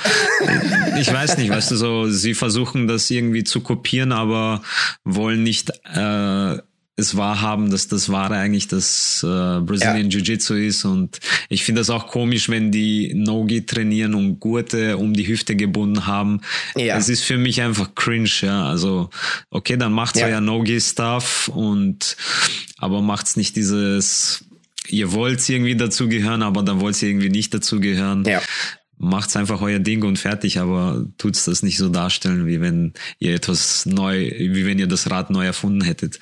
ich 0.99 1.11
weiß 1.11 1.37
nicht, 1.37 1.49
weißt 1.49 1.71
du, 1.71 1.75
so, 1.77 2.09
sie 2.09 2.33
versuchen 2.33 2.87
das 2.87 3.09
irgendwie 3.09 3.43
zu 3.43 3.61
kopieren, 3.61 4.11
aber 4.11 4.61
wollen 5.03 5.43
nicht 5.43 5.69
äh, 5.93 6.57
es 6.97 7.17
wahrhaben, 7.17 7.71
dass 7.71 7.87
das 7.87 8.09
Wahre 8.09 8.37
eigentlich 8.37 8.67
das 8.67 9.21
äh, 9.23 9.59
Brazilian 9.59 10.09
ja. 10.09 10.17
Jiu-Jitsu 10.17 10.53
ist. 10.53 10.85
Und 10.85 11.19
ich 11.49 11.63
finde 11.63 11.81
das 11.81 11.89
auch 11.89 12.07
komisch, 12.07 12.49
wenn 12.49 12.71
die 12.71 13.13
Nogi 13.13 13.65
trainieren 13.65 14.15
und 14.15 14.39
Gurte 14.39 14.97
um 14.97 15.13
die 15.13 15.27
Hüfte 15.27 15.55
gebunden 15.55 16.07
haben. 16.07 16.41
Ja. 16.75 16.97
Es 16.97 17.09
ist 17.09 17.23
für 17.23 17.37
mich 17.37 17.61
einfach 17.61 17.95
cringe, 17.95 18.29
ja. 18.41 18.67
Also, 18.67 19.09
okay, 19.49 19.75
dann 19.75 19.91
macht's 19.91 20.19
ja. 20.19 20.27
euer 20.27 20.41
Nogi-Stuff 20.41 21.49
und 21.49 22.15
aber 22.77 23.01
macht's 23.01 23.35
nicht 23.35 23.57
dieses, 23.57 24.45
ihr 24.87 25.11
wollt 25.11 25.47
irgendwie 25.49 25.75
dazugehören, 25.75 26.43
aber 26.43 26.63
dann 26.63 26.79
wollt 26.79 27.01
ihr 27.01 27.09
irgendwie 27.09 27.29
nicht 27.29 27.53
dazugehören. 27.53 28.23
Ja 28.23 28.41
macht's 28.97 29.35
einfach 29.35 29.61
euer 29.61 29.79
Ding 29.79 30.03
und 30.03 30.17
fertig, 30.17 30.59
aber 30.59 31.05
tut's 31.17 31.45
das 31.45 31.63
nicht 31.63 31.77
so 31.77 31.89
darstellen, 31.89 32.47
wie 32.47 32.61
wenn 32.61 32.93
ihr 33.19 33.35
etwas 33.35 33.85
neu, 33.85 34.31
wie 34.37 34.65
wenn 34.65 34.79
ihr 34.79 34.87
das 34.87 35.09
Rad 35.11 35.29
neu 35.29 35.45
erfunden 35.45 35.83
hättet. 35.83 36.19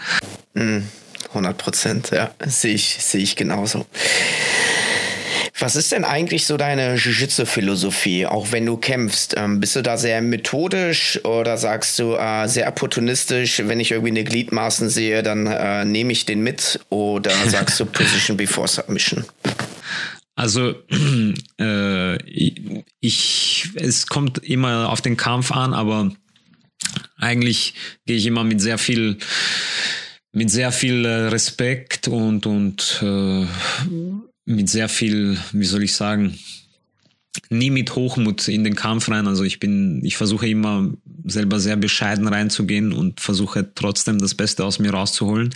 100 0.56 0.84
hm, 1.34 1.58
Prozent, 1.58 2.12
ja, 2.12 2.32
sehe 2.46 2.76
ich, 2.76 2.98
sehe 3.00 3.22
ich 3.22 3.36
genauso. 3.36 3.86
Was 5.60 5.76
ist 5.76 5.92
denn 5.92 6.04
eigentlich 6.04 6.46
so 6.46 6.58
deine 6.58 6.96
Jiu-Jitsu-Philosophie, 6.96 8.26
auch 8.26 8.52
wenn 8.52 8.66
du 8.66 8.76
kämpfst? 8.76 9.36
Ähm, 9.38 9.60
bist 9.60 9.76
du 9.76 9.82
da 9.82 9.98
sehr 9.98 10.22
methodisch 10.22 11.24
oder 11.24 11.58
sagst 11.58 12.00
du 12.00 12.16
äh, 12.16 12.48
sehr 12.48 12.68
opportunistisch, 12.68 13.62
wenn 13.66 13.80
ich 13.80 13.92
irgendwie 13.92 14.10
eine 14.10 14.24
Gliedmaßen 14.24 14.90
sehe, 14.90 15.22
dann 15.22 15.46
äh, 15.46 15.86
nehme 15.86 16.12
ich 16.12 16.26
den 16.26 16.42
mit? 16.42 16.80
Oder 16.90 17.32
sagst 17.48 17.80
du 17.80 17.86
Position 17.86 18.36
before 18.36 18.68
Submission? 18.68 19.26
Also 20.36 20.76
äh, 21.60 22.18
ich, 23.00 23.70
es 23.76 24.08
kommt 24.08 24.40
immer 24.40 24.90
auf 24.90 25.02
den 25.02 25.18
Kampf 25.18 25.52
an, 25.52 25.74
aber 25.74 26.12
eigentlich 27.18 27.76
gehe 28.06 28.18
ich 28.18 28.26
immer 28.26 28.44
mit 28.44 28.60
sehr 28.60 28.80
viel 28.80 29.18
mit 30.34 30.50
sehr 30.50 30.72
viel 30.72 31.06
äh, 31.06 31.28
Respekt 31.28 32.08
und 32.08 32.46
und 32.46 33.00
äh, 33.02 33.46
mit 34.46 34.68
sehr 34.68 34.90
viel, 34.90 35.38
wie 35.54 35.66
soll 35.66 35.84
ich 35.84 35.94
sagen, 35.94 36.38
nie 37.50 37.70
mit 37.70 37.96
Hochmut 37.96 38.48
in 38.48 38.64
den 38.64 38.76
Kampf 38.76 39.10
rein. 39.10 39.28
Also 39.28 39.44
ich 39.44 39.60
bin, 39.60 40.04
ich 40.04 40.18
versuche 40.18 40.48
immer 40.48 40.92
selber 41.26 41.60
sehr 41.60 41.78
bescheiden 41.78 42.28
reinzugehen 42.28 42.92
und 42.92 43.22
versuche 43.22 43.74
trotzdem 43.74 44.20
das 44.20 44.36
Beste 44.36 44.66
aus 44.66 44.80
mir 44.80 44.92
rauszuholen. 44.92 45.56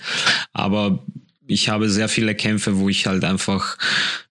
Aber 0.53 1.03
ich 1.47 1.69
habe 1.69 1.89
sehr 1.89 2.09
viele 2.09 2.35
Kämpfe, 2.35 2.77
wo 2.77 2.89
ich 2.89 3.07
halt 3.07 3.23
einfach 3.23 3.77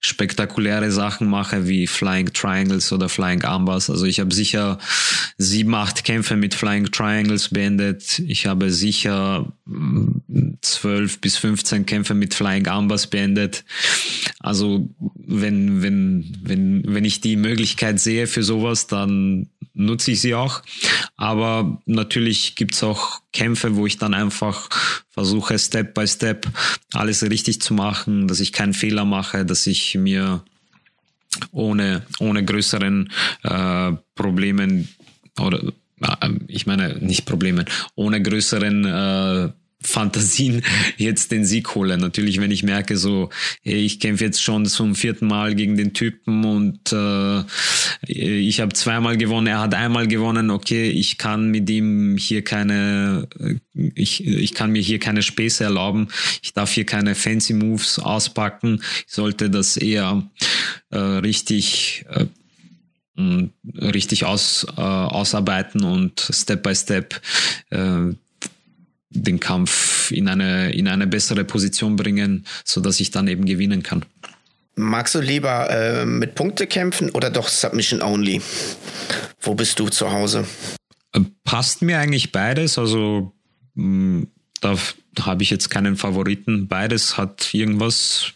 spektakuläre 0.00 0.92
Sachen 0.92 1.28
mache, 1.28 1.66
wie 1.66 1.86
Flying 1.86 2.32
Triangles 2.32 2.92
oder 2.92 3.08
Flying 3.08 3.42
Armbars. 3.42 3.90
Also 3.90 4.04
ich 4.04 4.20
habe 4.20 4.34
sicher 4.34 4.78
sieben, 5.38 5.74
acht 5.74 6.04
Kämpfe 6.04 6.36
mit 6.36 6.54
Flying 6.54 6.90
Triangles 6.90 7.48
beendet. 7.48 8.18
Ich 8.20 8.46
habe 8.46 8.70
sicher 8.70 9.52
mm, 9.64 10.58
zwölf 10.60 11.20
bis 11.20 11.36
15 11.38 11.86
Kämpfe 11.86 12.14
mit 12.14 12.34
Flying 12.34 12.66
Armbars 12.66 13.06
beendet. 13.06 13.64
Also 14.38 14.88
wenn, 15.14 15.82
wenn, 15.82 16.36
wenn, 16.42 16.84
wenn 16.86 17.04
ich 17.04 17.20
die 17.20 17.36
Möglichkeit 17.36 17.98
sehe 17.98 18.26
für 18.26 18.42
sowas, 18.42 18.86
dann 18.86 19.48
nutze 19.74 20.12
ich 20.12 20.20
sie 20.20 20.34
auch. 20.34 20.62
Aber 21.16 21.80
natürlich 21.86 22.54
gibt's 22.54 22.82
auch 22.82 23.20
Kämpfe, 23.36 23.76
wo 23.76 23.86
ich 23.86 23.98
dann 23.98 24.14
einfach 24.14 24.68
versuche, 25.10 25.58
Step 25.58 25.92
by 25.92 26.08
Step 26.08 26.46
alles 26.94 27.22
richtig 27.22 27.60
zu 27.60 27.74
machen, 27.74 28.28
dass 28.28 28.40
ich 28.40 28.50
keinen 28.50 28.72
Fehler 28.72 29.04
mache, 29.04 29.44
dass 29.44 29.66
ich 29.66 29.94
mir 29.94 30.42
ohne, 31.52 32.02
ohne 32.18 32.42
größeren 32.42 33.12
äh, 33.42 33.92
Problemen 34.14 34.88
oder 35.38 35.62
äh, 36.00 36.30
ich 36.48 36.66
meine 36.66 36.96
nicht 36.98 37.26
Problemen, 37.26 37.66
ohne 37.94 38.22
größeren 38.22 38.84
äh, 38.86 39.52
Fantasien 39.86 40.62
jetzt 40.96 41.32
den 41.32 41.44
Sieg 41.44 41.74
hole. 41.74 41.96
Natürlich, 41.98 42.40
wenn 42.40 42.50
ich 42.50 42.62
merke, 42.62 42.96
so, 42.96 43.30
ich 43.62 44.00
kämpfe 44.00 44.24
jetzt 44.24 44.42
schon 44.42 44.66
zum 44.66 44.94
vierten 44.94 45.26
Mal 45.26 45.54
gegen 45.54 45.76
den 45.76 45.94
Typen 45.94 46.44
und 46.44 46.92
äh, 46.92 47.42
ich 48.06 48.60
habe 48.60 48.72
zweimal 48.72 49.16
gewonnen, 49.16 49.46
er 49.46 49.60
hat 49.60 49.74
einmal 49.74 50.06
gewonnen, 50.06 50.50
okay, 50.50 50.90
ich 50.90 51.18
kann 51.18 51.50
mit 51.50 51.68
ihm 51.70 52.16
hier 52.18 52.42
keine, 52.42 53.28
ich, 53.94 54.26
ich 54.26 54.54
kann 54.54 54.72
mir 54.72 54.82
hier 54.82 54.98
keine 54.98 55.22
Späße 55.22 55.64
erlauben, 55.64 56.08
ich 56.42 56.52
darf 56.52 56.72
hier 56.72 56.84
keine 56.86 57.14
fancy 57.14 57.54
Moves 57.54 57.98
auspacken, 57.98 58.82
ich 59.06 59.12
sollte 59.12 59.50
das 59.50 59.76
eher 59.76 60.28
äh, 60.90 60.98
richtig 60.98 62.04
äh, 62.10 62.26
richtig 63.80 64.24
aus, 64.24 64.66
äh, 64.76 64.80
ausarbeiten 64.80 65.84
und 65.84 66.20
Step 66.20 66.62
by 66.62 66.74
Step 66.74 67.20
äh, 67.70 68.12
den 69.10 69.40
Kampf 69.40 70.10
in 70.10 70.28
eine, 70.28 70.72
in 70.72 70.88
eine 70.88 71.06
bessere 71.06 71.44
Position 71.44 71.96
bringen, 71.96 72.46
so 72.64 72.80
dass 72.80 73.00
ich 73.00 73.10
dann 73.10 73.28
eben 73.28 73.44
gewinnen 73.44 73.82
kann. 73.82 74.04
Magst 74.74 75.14
du 75.14 75.20
lieber 75.20 75.70
äh, 75.70 76.04
mit 76.04 76.34
Punkte 76.34 76.66
kämpfen 76.66 77.10
oder 77.10 77.30
doch 77.30 77.48
Submission 77.48 78.02
Only? 78.02 78.42
Wo 79.40 79.54
bist 79.54 79.78
du 79.78 79.88
zu 79.88 80.12
Hause? 80.12 80.44
Äh, 81.12 81.20
passt 81.44 81.82
mir 81.82 81.98
eigentlich 81.98 82.30
beides. 82.30 82.78
Also 82.78 83.32
mh, 83.74 84.20
mm, 84.20 84.26
da 84.60 84.76
habe 85.20 85.42
ich 85.42 85.50
jetzt 85.50 85.70
keinen 85.70 85.96
Favoriten. 85.96 86.68
Beides 86.68 87.16
hat 87.16 87.54
irgendwas. 87.54 88.32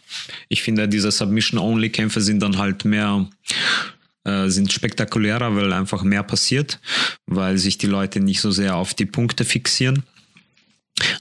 Ich 0.49 0.63
finde, 0.63 0.87
diese 0.87 1.11
Submission-Only-Kämpfe 1.11 2.21
sind 2.21 2.41
dann 2.41 2.57
halt 2.57 2.85
mehr 2.85 3.27
äh, 4.23 4.49
sind 4.49 4.71
spektakulärer, 4.71 5.55
weil 5.55 5.73
einfach 5.73 6.03
mehr 6.03 6.23
passiert, 6.23 6.79
weil 7.25 7.57
sich 7.57 7.77
die 7.77 7.87
Leute 7.87 8.19
nicht 8.19 8.41
so 8.41 8.51
sehr 8.51 8.75
auf 8.75 8.93
die 8.93 9.05
Punkte 9.05 9.45
fixieren. 9.45 10.03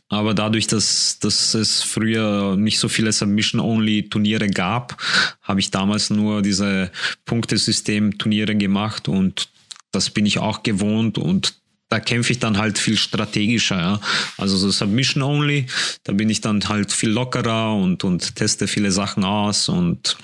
Aber 0.09 0.35
dadurch, 0.35 0.67
dass, 0.67 1.19
dass 1.19 1.55
es 1.55 1.83
früher 1.83 2.57
nicht 2.57 2.79
so 2.79 2.89
viele 2.89 3.13
Submission-Only-Turniere 3.13 4.49
gab, 4.49 5.01
habe 5.43 5.61
ich 5.61 5.71
damals 5.71 6.11
nur 6.11 6.43
diese 6.43 6.91
Punktesystem-Turniere 7.25 8.57
gemacht 8.57 9.09
und 9.09 9.49
das 9.93 10.11
bin 10.11 10.27
ich 10.27 10.39
auch 10.39 10.63
gewohnt 10.63 11.19
und 11.19 11.61
da 11.89 11.99
kämpfe 11.99 12.33
ich 12.33 12.39
dann 12.39 12.57
halt 12.57 12.79
viel 12.79 12.97
strategischer, 12.97 13.79
ja. 13.79 14.01
Also 14.39 14.57
so 14.57 14.71
Submission 14.71 15.23
Only, 15.23 15.67
da 16.05 16.13
bin 16.13 16.31
ich 16.31 16.41
dann 16.41 16.67
halt 16.69 16.93
viel 16.93 17.11
lockerer 17.11 17.75
und, 17.75 18.05
und 18.05 18.37
teste 18.37 18.69
viele 18.69 18.93
Sachen 18.93 19.25
aus 19.25 19.69
und 19.69 20.17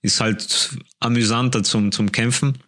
ist 0.00 0.20
halt 0.20 0.70
amüsanter 1.00 1.64
zum, 1.64 1.90
zum 1.90 2.12
Kämpfen. 2.12 2.58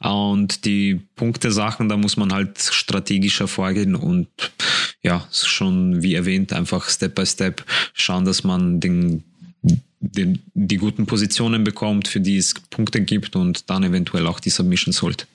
Und 0.00 0.64
die 0.64 1.00
Punkte-Sachen, 1.16 1.88
da 1.88 1.96
muss 1.96 2.16
man 2.16 2.32
halt 2.32 2.58
strategischer 2.58 3.48
vorgehen 3.48 3.94
und 3.94 4.28
ja, 5.02 5.26
schon 5.32 6.02
wie 6.02 6.14
erwähnt, 6.14 6.52
einfach 6.52 6.88
Step 6.88 7.14
by 7.14 7.26
Step 7.26 7.64
schauen, 7.94 8.24
dass 8.24 8.44
man 8.44 8.80
den 8.80 9.24
die, 10.00 10.40
die 10.54 10.78
guten 10.78 11.06
Positionen 11.06 11.62
bekommt, 11.62 12.08
für 12.08 12.20
die 12.20 12.38
es 12.38 12.54
Punkte 12.70 13.02
gibt 13.02 13.36
und 13.36 13.68
dann 13.68 13.84
eventuell 13.84 14.26
auch 14.26 14.40
die 14.40 14.48
Submissions 14.48 15.02
holt. 15.02 15.26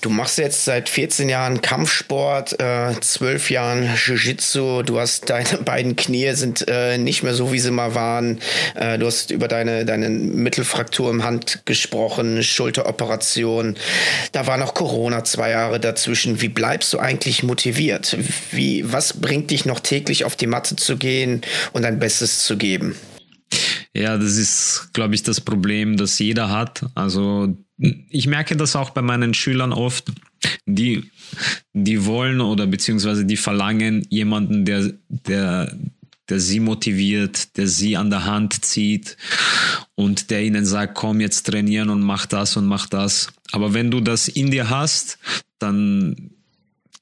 Du 0.00 0.08
machst 0.08 0.38
jetzt 0.38 0.64
seit 0.64 0.88
14 0.88 1.28
Jahren 1.28 1.60
Kampfsport, 1.60 2.58
äh, 2.58 2.98
12 2.98 3.50
Jahren 3.50 3.90
Jiu-Jitsu. 3.94 4.82
Du 4.82 4.98
hast 4.98 5.28
deine 5.28 5.58
beiden 5.64 5.96
Knie 5.96 6.32
sind 6.32 6.66
äh, 6.68 6.96
nicht 6.96 7.22
mehr 7.22 7.34
so, 7.34 7.52
wie 7.52 7.58
sie 7.58 7.70
mal 7.70 7.94
waren. 7.94 8.40
Äh, 8.74 8.96
du 8.98 9.04
hast 9.04 9.30
über 9.30 9.46
deine, 9.46 9.84
deine 9.84 10.08
Mittelfraktur 10.08 11.10
im 11.10 11.22
Hand 11.22 11.66
gesprochen, 11.66 12.42
Schulteroperation. 12.42 13.76
Da 14.32 14.46
war 14.46 14.56
noch 14.56 14.72
Corona 14.72 15.24
zwei 15.24 15.50
Jahre 15.50 15.78
dazwischen. 15.78 16.40
Wie 16.40 16.48
bleibst 16.48 16.94
du 16.94 16.98
eigentlich 16.98 17.42
motiviert? 17.42 18.16
Wie, 18.50 18.90
was 18.90 19.20
bringt 19.20 19.50
dich 19.50 19.66
noch 19.66 19.80
täglich 19.80 20.24
auf 20.24 20.36
die 20.36 20.46
Matte 20.46 20.76
zu 20.76 20.96
gehen 20.96 21.42
und 21.74 21.82
dein 21.82 21.98
Bestes 21.98 22.44
zu 22.44 22.56
geben? 22.56 22.96
Ja, 23.94 24.16
das 24.16 24.36
ist, 24.36 24.90
glaube 24.92 25.14
ich, 25.14 25.22
das 25.22 25.40
Problem, 25.40 25.96
das 25.96 26.18
jeder 26.18 26.50
hat. 26.50 26.86
Also 26.94 27.56
ich 27.76 28.26
merke 28.26 28.56
das 28.56 28.76
auch 28.76 28.90
bei 28.90 29.02
meinen 29.02 29.34
Schülern 29.34 29.72
oft, 29.72 30.12
die, 30.66 31.10
die 31.72 32.04
wollen 32.04 32.40
oder 32.40 32.66
beziehungsweise 32.66 33.24
die 33.24 33.36
verlangen 33.36 34.06
jemanden, 34.08 34.64
der, 34.64 34.92
der, 35.08 35.76
der 36.28 36.40
sie 36.40 36.60
motiviert, 36.60 37.56
der 37.56 37.66
sie 37.66 37.96
an 37.96 38.10
der 38.10 38.24
Hand 38.24 38.64
zieht 38.64 39.16
und 39.96 40.30
der 40.30 40.44
ihnen 40.44 40.66
sagt, 40.66 40.94
komm 40.94 41.20
jetzt 41.20 41.44
trainieren 41.46 41.90
und 41.90 42.02
mach 42.02 42.26
das 42.26 42.56
und 42.56 42.66
mach 42.66 42.86
das. 42.86 43.32
Aber 43.50 43.74
wenn 43.74 43.90
du 43.90 44.00
das 44.00 44.28
in 44.28 44.50
dir 44.50 44.70
hast, 44.70 45.18
dann 45.58 46.30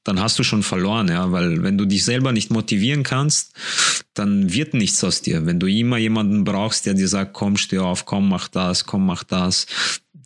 dann 0.03 0.19
hast 0.19 0.39
du 0.39 0.43
schon 0.43 0.63
verloren, 0.63 1.07
ja, 1.09 1.31
weil 1.31 1.61
wenn 1.63 1.77
du 1.77 1.85
dich 1.85 2.05
selber 2.05 2.31
nicht 2.31 2.51
motivieren 2.51 3.03
kannst, 3.03 3.53
dann 4.13 4.53
wird 4.53 4.73
nichts 4.73 5.03
aus 5.03 5.21
dir. 5.21 5.45
Wenn 5.45 5.59
du 5.59 5.67
immer 5.67 5.97
jemanden 5.97 6.43
brauchst, 6.43 6.85
der 6.85 6.93
dir 6.93 7.07
sagt, 7.07 7.33
komm, 7.33 7.57
steh 7.57 7.79
auf, 7.79 8.05
komm, 8.05 8.29
mach 8.29 8.47
das, 8.47 8.85
komm, 8.85 9.05
mach 9.05 9.23
das, 9.23 9.67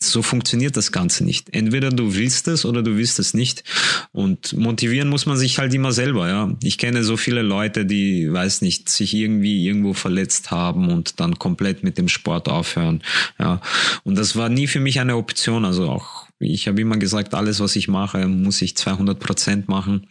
so 0.04 0.22
funktioniert 0.22 0.78
das 0.78 0.92
Ganze 0.92 1.24
nicht. 1.24 1.54
Entweder 1.54 1.90
du 1.90 2.16
willst 2.16 2.48
es 2.48 2.66
oder 2.66 2.82
du 2.82 2.98
willst 2.98 3.20
es 3.20 3.34
nicht. 3.34 3.64
Und 4.12 4.54
motivieren 4.54 5.10
muss 5.10 5.26
man 5.26 5.38
sich 5.38 5.58
halt 5.60 5.74
immer 5.74 5.92
selber, 5.92 6.28
ja. 6.28 6.54
Ich 6.62 6.78
kenne 6.78 7.04
so 7.04 7.18
viele 7.18 7.42
Leute, 7.42 7.86
die, 7.86 8.32
weiß 8.32 8.62
nicht, 8.62 8.90
sich 8.90 9.14
irgendwie 9.14 9.66
irgendwo 9.66 9.94
verletzt 9.94 10.52
haben 10.52 10.90
und 10.90 11.20
dann 11.20 11.40
komplett 11.40 11.84
mit 11.84 11.98
dem 11.98 12.10
Sport 12.10 12.50
aufhören, 12.50 13.02
ja. 13.40 13.62
Und 14.04 14.18
das 14.18 14.36
war 14.36 14.50
nie 14.50 14.68
für 14.68 14.80
mich 14.80 15.00
eine 15.00 15.16
Option, 15.16 15.66
also 15.66 15.90
auch 15.90 16.28
ich 16.44 16.68
habe 16.68 16.82
immer 16.82 16.98
gesagt, 16.98 17.34
alles, 17.34 17.60
was 17.60 17.76
ich 17.76 17.88
mache, 17.88 18.28
muss 18.28 18.62
ich 18.62 18.76
200 18.76 19.20
Prozent 19.20 19.68
machen. 19.70 20.08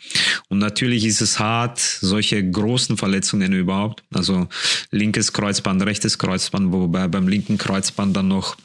Und 0.49 0.59
natürlich 0.59 1.05
ist 1.05 1.21
es 1.21 1.39
hart, 1.39 1.79
solche 1.79 2.43
großen 2.43 2.97
Verletzungen 2.97 3.53
überhaupt. 3.53 4.03
Also 4.13 4.49
linkes 4.91 5.33
Kreuzband, 5.33 5.83
rechtes 5.83 6.19
Kreuzband, 6.19 6.73
wobei 6.73 7.09
beim 7.09 7.29
linken 7.29 7.59
Kreuzband 7.59 8.17
dann 8.17 8.29
noch 8.29 8.57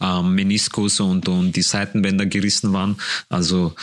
ähm, 0.00 0.34
Meniskus 0.34 1.00
und, 1.00 1.28
und 1.28 1.52
die 1.56 1.62
Seitenbänder 1.62 2.26
gerissen 2.26 2.72
waren. 2.72 2.96
Also 3.28 3.74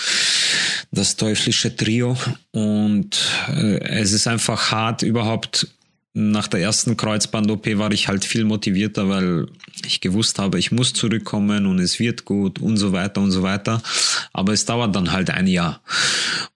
das 0.91 1.15
teuflische 1.15 1.75
Trio. 1.75 2.17
Und 2.51 3.17
äh, 3.49 3.79
es 3.99 4.13
ist 4.13 4.27
einfach 4.27 4.71
hart, 4.71 5.01
überhaupt 5.01 5.67
nach 6.13 6.47
der 6.47 6.61
ersten 6.61 6.95
Kreuzband-OP 6.95 7.77
war 7.77 7.91
ich 7.91 8.07
halt 8.07 8.23
viel 8.23 8.45
motivierter, 8.45 9.09
weil 9.09 9.47
ich 9.85 9.99
gewusst 9.99 10.37
habe, 10.37 10.59
ich 10.59 10.71
muss 10.71 10.93
zurückkommen 10.93 11.65
und 11.65 11.79
es 11.79 11.99
wird 11.99 12.23
gut 12.25 12.59
und 12.59 12.77
so 12.77 12.91
weiter 12.91 13.21
und 13.21 13.31
so 13.31 13.41
weiter. 13.41 13.81
Aber 14.31 14.53
es 14.53 14.65
dauert 14.65 14.95
dann 14.95 15.11
halt 15.11 15.31
ein 15.31 15.47
Jahr. 15.47 15.81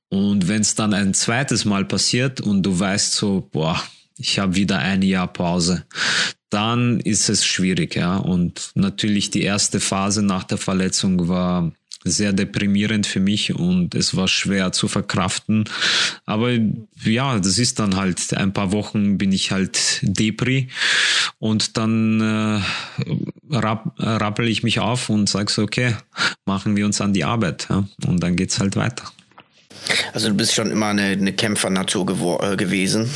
Und 0.09 0.47
wenn 0.47 0.61
es 0.61 0.75
dann 0.75 0.93
ein 0.93 1.13
zweites 1.13 1.65
Mal 1.65 1.85
passiert 1.85 2.39
und 2.39 2.63
du 2.63 2.79
weißt 2.79 3.13
so, 3.13 3.49
boah, 3.51 3.81
ich 4.17 4.39
habe 4.39 4.55
wieder 4.55 4.77
ein 4.79 5.01
Jahr 5.01 5.27
Pause, 5.27 5.85
dann 6.49 6.99
ist 6.99 7.27
es 7.29 7.45
schwierig, 7.45 7.95
ja. 7.95 8.17
Und 8.17 8.71
natürlich 8.75 9.31
die 9.31 9.41
erste 9.41 9.79
Phase 9.79 10.21
nach 10.21 10.43
der 10.43 10.57
Verletzung 10.57 11.27
war 11.27 11.71
sehr 12.09 12.33
deprimierend 12.33 13.07
für 13.07 13.19
mich 13.19 13.53
und 13.53 13.95
es 13.95 14.15
war 14.15 14.27
schwer 14.27 14.71
zu 14.71 14.87
verkraften. 14.87 15.65
Aber 16.25 16.51
ja, 17.03 17.39
das 17.39 17.57
ist 17.57 17.79
dann 17.79 17.95
halt, 17.95 18.33
ein 18.33 18.53
paar 18.53 18.71
Wochen 18.71 19.17
bin 19.17 19.31
ich 19.31 19.51
halt 19.51 19.99
Depri 20.01 20.69
und 21.39 21.77
dann 21.77 22.21
äh, 22.21 23.55
rapp, 23.55 23.93
rappel 23.97 24.47
ich 24.47 24.63
mich 24.63 24.79
auf 24.79 25.09
und 25.09 25.29
sage 25.29 25.51
so, 25.51 25.63
okay, 25.63 25.95
machen 26.45 26.75
wir 26.75 26.85
uns 26.85 27.01
an 27.01 27.13
die 27.13 27.23
Arbeit. 27.23 27.67
Ja? 27.69 27.87
Und 28.05 28.21
dann 28.23 28.35
geht's 28.35 28.59
halt 28.59 28.75
weiter. 28.75 29.11
Also 30.13 30.29
du 30.29 30.35
bist 30.35 30.53
schon 30.53 30.71
immer 30.71 30.87
eine, 30.87 31.03
eine 31.03 31.33
Kämpfernatur 31.33 32.43
äh, 32.43 32.57
gewesen 32.57 33.09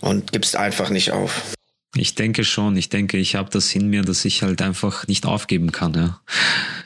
und 0.00 0.32
gibst 0.32 0.56
einfach 0.56 0.90
nicht 0.90 1.10
auf. 1.10 1.54
Ich 1.94 2.14
denke 2.14 2.44
schon. 2.44 2.76
Ich 2.76 2.88
denke, 2.88 3.18
ich 3.18 3.34
habe 3.34 3.50
das 3.50 3.74
in 3.74 3.88
mir, 3.88 4.02
dass 4.02 4.24
ich 4.24 4.42
halt 4.42 4.62
einfach 4.62 5.06
nicht 5.08 5.26
aufgeben 5.26 5.72
kann. 5.72 5.94
Ja. 5.94 6.20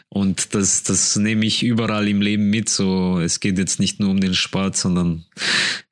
Und 0.08 0.54
das, 0.54 0.82
das 0.82 1.16
nehme 1.16 1.44
ich 1.46 1.62
überall 1.62 2.08
im 2.08 2.20
Leben 2.20 2.50
mit. 2.50 2.68
So, 2.68 3.20
es 3.20 3.40
geht 3.40 3.58
jetzt 3.58 3.78
nicht 3.78 4.00
nur 4.00 4.10
um 4.10 4.20
den 4.20 4.34
Sport, 4.34 4.76
sondern 4.76 5.24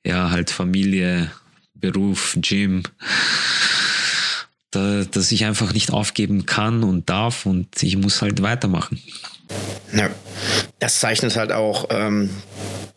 ja, 0.05 0.31
halt 0.31 0.51
Familie, 0.51 1.31
Beruf, 1.75 2.37
Gym. 2.41 2.83
Da, 4.71 5.05
dass 5.05 5.31
ich 5.31 5.45
einfach 5.45 5.73
nicht 5.73 5.93
aufgeben 5.93 6.47
kann 6.47 6.83
und 6.83 7.09
darf 7.09 7.47
und 7.47 7.83
ich 7.83 7.97
muss 7.97 8.23
halt 8.23 8.43
weitermachen. 8.43 9.01
Ja, 9.93 10.11
das 10.81 11.01
zeichnet 11.01 11.37
halt 11.37 11.53
auch 11.53 11.87
ähm, 11.91 12.31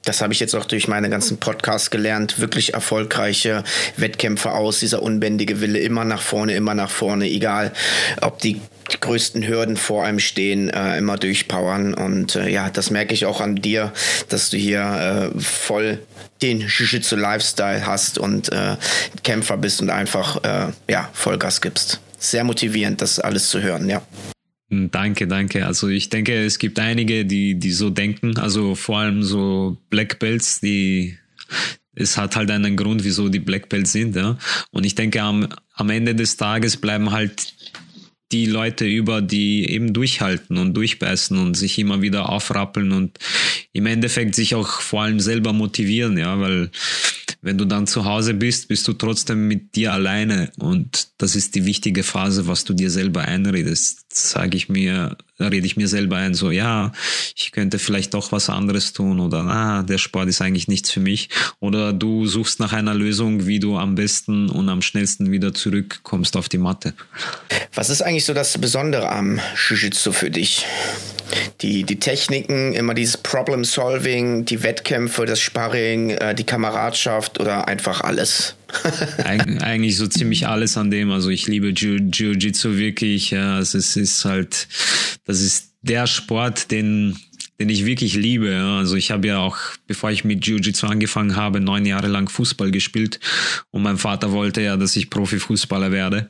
das 0.07 0.21
habe 0.21 0.31
ich 0.31 0.39
jetzt 0.39 0.55
auch 0.55 0.65
durch 0.65 0.87
meine 0.87 1.09
ganzen 1.09 1.37
Podcasts 1.37 1.89
gelernt, 1.89 2.39
wirklich 2.39 2.73
erfolgreiche 2.73 3.63
Wettkämpfe 3.97 4.51
aus, 4.51 4.79
dieser 4.79 5.03
unbändige 5.03 5.59
Wille, 5.59 5.79
immer 5.79 6.05
nach 6.05 6.21
vorne, 6.21 6.55
immer 6.55 6.73
nach 6.73 6.89
vorne, 6.89 7.29
egal 7.29 7.73
ob 8.21 8.39
die 8.39 8.61
größten 9.01 9.45
Hürden 9.45 9.75
vor 9.75 10.05
einem 10.05 10.19
stehen, 10.19 10.69
äh, 10.69 10.97
immer 10.97 11.17
durchpowern. 11.17 11.93
Und 11.93 12.37
äh, 12.37 12.47
ja, 12.47 12.69
das 12.69 12.89
merke 12.89 13.13
ich 13.13 13.25
auch 13.25 13.41
an 13.41 13.57
dir, 13.57 13.91
dass 14.29 14.49
du 14.49 14.55
hier 14.55 15.31
äh, 15.35 15.39
voll 15.39 15.99
den 16.41 16.61
Jiu-Jitsu-Lifestyle 16.61 17.85
hast 17.85 18.17
und 18.17 18.49
äh, 18.53 18.77
Kämpfer 19.23 19.57
bist 19.57 19.81
und 19.81 19.89
einfach 19.89 20.41
äh, 20.43 20.71
ja, 20.89 21.09
Vollgas 21.11 21.59
gibst. 21.59 21.99
Sehr 22.17 22.45
motivierend, 22.45 23.01
das 23.01 23.19
alles 23.19 23.49
zu 23.49 23.61
hören, 23.61 23.89
ja. 23.89 24.01
Hm, 24.69 24.91
danke, 24.91 25.27
danke. 25.27 25.65
Also 25.65 25.87
ich 25.87 26.09
denke, 26.09 26.33
es 26.43 26.59
gibt 26.59 26.79
einige, 26.79 27.25
die, 27.25 27.55
die 27.55 27.71
so 27.71 27.89
denken, 27.89 28.37
also 28.37 28.75
vor 28.75 28.99
allem 28.99 29.23
so 29.23 29.77
Black 29.89 30.19
Belts, 30.19 30.59
die 30.59 31.17
es 31.99 32.15
hat 32.15 32.35
halt 32.35 32.51
einen 32.51 32.77
Grund, 32.77 33.03
wieso 33.03 33.27
die 33.27 33.39
Black 33.39 33.69
Belts 33.69 33.91
sind. 33.91 34.15
Ja? 34.15 34.37
Und 34.71 34.85
ich 34.85 34.93
denke, 34.93 35.21
am, 35.21 35.47
am 35.73 35.89
Ende 35.89 36.13
des 36.13 36.37
Tages 36.37 36.77
bleiben 36.77 37.11
halt 37.11 37.53
die 38.31 38.45
Leute 38.45 38.85
über, 38.85 39.21
die 39.21 39.69
eben 39.69 39.93
durchhalten 39.93 40.57
und 40.57 40.73
durchbeißen 40.73 41.37
und 41.37 41.55
sich 41.55 41.79
immer 41.79 42.01
wieder 42.01 42.29
aufrappeln 42.29 42.91
und 42.91 43.17
im 43.71 43.85
Endeffekt 43.85 44.35
sich 44.35 44.53
auch 44.53 44.67
vor 44.81 45.03
allem 45.03 45.19
selber 45.19 45.53
motivieren, 45.53 46.17
ja, 46.17 46.39
weil 46.39 46.69
wenn 47.41 47.57
du 47.57 47.65
dann 47.65 47.87
zu 47.87 48.03
Hause 48.03 48.33
bist, 48.33 48.67
bist 48.67 48.87
du 48.87 48.93
trotzdem 48.93 49.47
mit 49.47 49.75
dir 49.75 49.93
alleine 49.93 50.51
und 50.57 51.07
das 51.17 51.35
ist 51.35 51.55
die 51.55 51.65
wichtige 51.65 52.03
Phase, 52.03 52.47
was 52.47 52.65
du 52.65 52.73
dir 52.73 52.89
selber 52.89 53.21
einredest. 53.21 54.06
Sage 54.17 54.57
ich 54.57 54.69
mir, 54.69 55.15
rede 55.39 55.65
ich 55.65 55.77
mir 55.77 55.87
selber 55.87 56.17
ein, 56.17 56.33
so 56.33 56.51
ja, 56.51 56.91
ich 57.35 57.51
könnte 57.51 57.79
vielleicht 57.79 58.13
doch 58.13 58.31
was 58.31 58.49
anderes 58.49 58.93
tun 58.93 59.19
oder 59.19 59.39
ah, 59.45 59.83
der 59.83 59.97
Sport 59.97 60.29
ist 60.29 60.41
eigentlich 60.41 60.67
nichts 60.67 60.91
für 60.91 60.99
mich 60.99 61.29
oder 61.59 61.93
du 61.93 62.25
suchst 62.25 62.59
nach 62.59 62.73
einer 62.73 62.93
Lösung, 62.93 63.45
wie 63.45 63.59
du 63.59 63.77
am 63.77 63.95
besten 63.95 64.49
und 64.49 64.69
am 64.69 64.81
schnellsten 64.81 65.31
wieder 65.31 65.53
zurückkommst 65.53 66.35
auf 66.35 66.49
die 66.49 66.57
Matte. 66.57 66.93
Was 67.73 67.89
ist 67.89 68.01
eigentlich 68.01 68.25
so 68.25 68.33
das 68.33 68.57
Besondere 68.57 69.09
am 69.09 69.39
Jiu-Jitsu 69.55 70.11
für 70.11 70.31
dich? 70.31 70.65
die, 71.61 71.83
die 71.83 71.99
Techniken, 71.99 72.73
immer 72.73 72.93
dieses 72.93 73.17
Problem-Solving, 73.17 74.45
die 74.45 74.63
Wettkämpfe, 74.63 75.25
das 75.25 75.39
Sparring, 75.39 76.11
äh, 76.11 76.35
die 76.35 76.45
Kameradschaft 76.45 77.39
oder 77.39 77.67
einfach 77.67 78.01
alles? 78.01 78.55
Eig 79.23 79.61
eigentlich 79.61 79.97
so 79.97 80.07
ziemlich 80.07 80.47
alles 80.47 80.77
an 80.77 80.91
dem. 80.91 81.11
Also 81.11 81.29
ich 81.29 81.47
liebe 81.47 81.69
Jiu-Jitsu 81.69 82.77
wirklich. 82.77 83.31
Ja, 83.31 83.59
es 83.59 83.73
ist, 83.73 84.25
halt, 84.25 84.67
das 85.25 85.41
ist 85.41 85.73
der 85.81 86.07
Sport, 86.07 86.71
den 86.71 87.17
den 87.59 87.69
ich 87.69 87.85
wirklich 87.85 88.13
liebe. 88.13 88.55
Also 88.55 88.95
ich 88.95 89.11
habe 89.11 89.27
ja 89.27 89.39
auch, 89.39 89.57
bevor 89.87 90.11
ich 90.11 90.23
mit 90.23 90.45
Jiu-Jitsu 90.45 90.85
angefangen 90.87 91.35
habe, 91.35 91.59
neun 91.59 91.85
Jahre 91.85 92.07
lang 92.07 92.29
Fußball 92.29 92.71
gespielt 92.71 93.19
und 93.71 93.81
mein 93.81 93.97
Vater 93.97 94.31
wollte 94.31 94.61
ja, 94.61 94.77
dass 94.77 94.95
ich 94.95 95.09
Profifußballer 95.09 95.91
werde. 95.91 96.29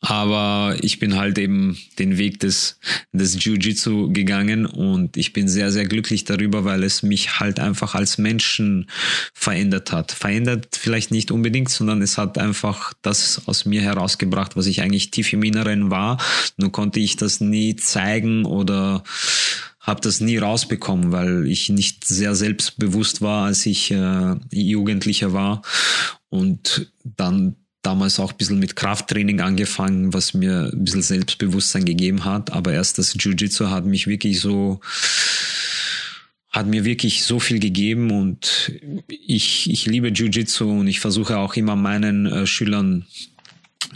Aber 0.00 0.76
ich 0.82 0.98
bin 0.98 1.16
halt 1.16 1.38
eben 1.38 1.78
den 1.98 2.18
Weg 2.18 2.40
des, 2.40 2.78
des 3.12 3.42
Jiu-Jitsu 3.42 4.12
gegangen 4.12 4.66
und 4.66 5.16
ich 5.16 5.32
bin 5.32 5.48
sehr, 5.48 5.72
sehr 5.72 5.86
glücklich 5.86 6.24
darüber, 6.24 6.64
weil 6.64 6.82
es 6.82 7.02
mich 7.02 7.40
halt 7.40 7.58
einfach 7.58 7.94
als 7.94 8.18
Menschen 8.18 8.90
verändert 9.32 9.92
hat. 9.92 10.12
Verändert 10.12 10.76
vielleicht 10.78 11.10
nicht 11.10 11.30
unbedingt, 11.30 11.70
sondern 11.70 12.02
es 12.02 12.18
hat 12.18 12.36
einfach 12.36 12.92
das 13.00 13.42
aus 13.46 13.64
mir 13.64 13.80
herausgebracht, 13.80 14.56
was 14.56 14.66
ich 14.66 14.82
eigentlich 14.82 15.10
tief 15.10 15.32
im 15.32 15.42
Inneren 15.42 15.90
war. 15.90 16.18
Nur 16.58 16.70
konnte 16.70 17.00
ich 17.00 17.16
das 17.16 17.40
nie 17.40 17.76
zeigen 17.76 18.44
oder 18.44 19.04
habe 19.84 20.00
das 20.00 20.20
nie 20.20 20.38
rausbekommen, 20.38 21.12
weil 21.12 21.46
ich 21.46 21.68
nicht 21.68 22.04
sehr 22.06 22.34
selbstbewusst 22.34 23.20
war, 23.20 23.46
als 23.46 23.66
ich 23.66 23.90
äh, 23.90 24.34
Jugendlicher 24.50 25.34
war. 25.34 25.62
Und 26.30 26.90
dann 27.04 27.56
damals 27.86 28.18
auch 28.18 28.32
ein 28.32 28.36
bisschen 28.36 28.58
mit 28.58 28.76
Krafttraining 28.76 29.40
angefangen, 29.40 30.12
was 30.12 30.34
mir 30.34 30.70
ein 30.72 30.84
bisschen 30.84 31.02
Selbstbewusstsein 31.02 31.84
gegeben 31.84 32.24
hat. 32.24 32.52
Aber 32.52 32.72
erst 32.72 32.98
das 32.98 33.14
Jiu-Jitsu 33.14 33.70
hat 33.70 33.84
mich 33.84 34.06
wirklich 34.06 34.40
so, 34.40 34.80
hat 36.50 36.66
mir 36.66 36.84
wirklich 36.84 37.22
so 37.22 37.40
viel 37.40 37.60
gegeben 37.60 38.10
und 38.10 38.72
ich, 39.08 39.70
ich 39.70 39.86
liebe 39.86 40.08
Jiu-Jitsu 40.08 40.70
und 40.70 40.86
ich 40.86 41.00
versuche 41.00 41.38
auch 41.38 41.54
immer 41.54 41.76
meinen 41.76 42.26
äh, 42.26 42.46
Schülern 42.46 43.06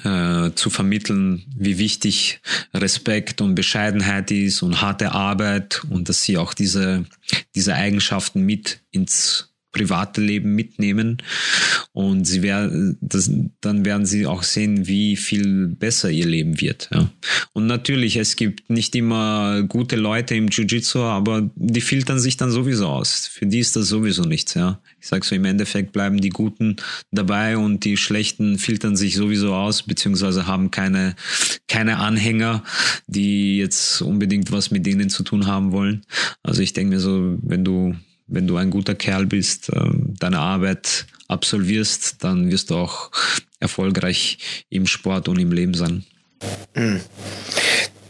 äh, 0.05 0.53
zu 0.55 0.71
vermitteln, 0.71 1.45
wie 1.57 1.79
wichtig 1.79 2.41
Respekt 2.75 3.41
und 3.41 3.55
Bescheidenheit 3.55 4.31
ist 4.31 4.63
und 4.63 4.81
harte 4.81 5.13
Arbeit 5.13 5.83
und 5.91 6.09
dass 6.09 6.23
sie 6.23 6.39
auch 6.39 6.55
diese, 6.55 7.05
diese 7.55 7.75
Eigenschaften 7.75 8.43
mit 8.43 8.81
ins 8.91 9.48
private 9.79 10.21
Leben 10.21 10.55
mitnehmen 10.55 11.19
und 11.93 12.27
sie 12.27 12.43
werden 12.43 12.99
das, 13.01 13.31
dann 13.61 13.85
werden 13.85 14.07
sie 14.07 14.27
auch 14.27 14.43
sehen, 14.43 14.87
wie 14.87 15.17
viel 15.17 15.69
besser 15.69 16.11
ihr 16.11 16.27
Leben 16.27 16.61
wird. 16.61 16.91
Ja. 16.93 17.11
Und 17.53 17.67
natürlich, 17.67 18.17
es 18.17 18.37
gibt 18.37 18.71
nicht 18.71 18.95
immer 18.97 19.63
gute 19.63 19.97
Leute 19.97 20.35
im 20.35 20.49
Jiu-Jitsu, 20.49 21.01
aber 21.01 21.49
die 21.55 21.81
filtern 21.81 22.19
sich 22.19 22.37
dann 22.37 22.51
sowieso 22.51 22.89
aus. 22.89 23.27
Für 23.27 23.47
die 23.47 23.61
ist 23.61 23.77
das 23.77 23.87
sowieso 23.87 24.23
nichts. 24.23 24.55
Ja. 24.55 24.81
Ich 25.01 25.09
sag 25.09 25.25
so, 25.25 25.35
im 25.35 25.45
Endeffekt 25.45 25.93
bleiben 25.93 26.21
die 26.21 26.31
Guten 26.31 26.77
dabei 27.11 27.57
und 27.57 27.85
die 27.85 27.97
Schlechten 27.97 28.59
filtern 28.59 28.97
sich 28.97 29.15
sowieso 29.15 29.55
aus, 29.55 29.83
beziehungsweise 29.83 30.47
haben 30.47 30.71
keine, 30.71 31.15
keine 31.69 31.99
Anhänger, 31.99 32.65
die 33.07 33.59
jetzt 33.59 34.03
unbedingt 34.03 34.51
was 34.51 34.71
mit 34.71 34.87
denen 34.87 35.09
zu 35.09 35.23
tun 35.23 35.47
haben 35.47 35.73
wollen. 35.73 36.05
Also 36.43 36.63
ich 36.63 36.73
denke 36.73 36.95
mir 36.95 37.01
so, 37.01 37.39
wenn 37.43 37.65
du 37.65 37.95
wenn 38.29 38.47
du 38.47 38.57
ein 38.57 38.71
guter 38.71 38.95
Kerl 38.95 39.27
bist, 39.27 39.71
ähm, 39.75 40.15
deine 40.19 40.39
Arbeit 40.39 41.07
absolvierst, 41.29 42.23
dann 42.23 42.51
wirst 42.51 42.71
du 42.71 42.77
auch 42.77 43.11
erfolgreich 43.61 44.39
im 44.71 44.87
Sport 44.87 45.29
und 45.29 45.39
im 45.39 45.53
Leben 45.53 45.75
sein. 45.75 46.05
Hm. 46.75 47.01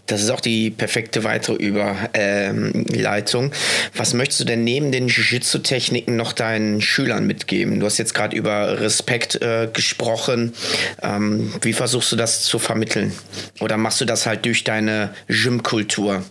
Das 0.09 0.23
ist 0.23 0.31
auch 0.31 0.41
die 0.41 0.71
perfekte 0.71 1.23
weitere 1.23 1.57
Überleitung. 1.57 3.45
Ähm, 3.45 3.53
Was 3.95 4.15
möchtest 4.15 4.41
du 4.41 4.45
denn 4.47 4.65
neben 4.65 4.91
den 4.91 5.09
Jiu-Jitsu-Techniken 5.09 6.17
noch 6.17 6.33
deinen 6.33 6.81
Schülern 6.81 7.27
mitgeben? 7.27 7.79
Du 7.79 7.85
hast 7.85 7.99
jetzt 7.99 8.15
gerade 8.15 8.35
über 8.35 8.81
Respekt 8.81 9.41
äh, 9.43 9.69
gesprochen. 9.71 10.55
Ähm, 11.03 11.53
wie 11.61 11.75
versuchst 11.75 12.11
du 12.11 12.17
das 12.17 12.45
zu 12.45 12.59
vermitteln? 12.59 13.13
Oder 13.61 13.77
machst 13.77 14.01
du 14.01 14.07
das 14.07 14.25
halt 14.25 14.47
durch 14.47 14.65
deine 14.65 15.15
Gym-Kultur? 15.29 16.25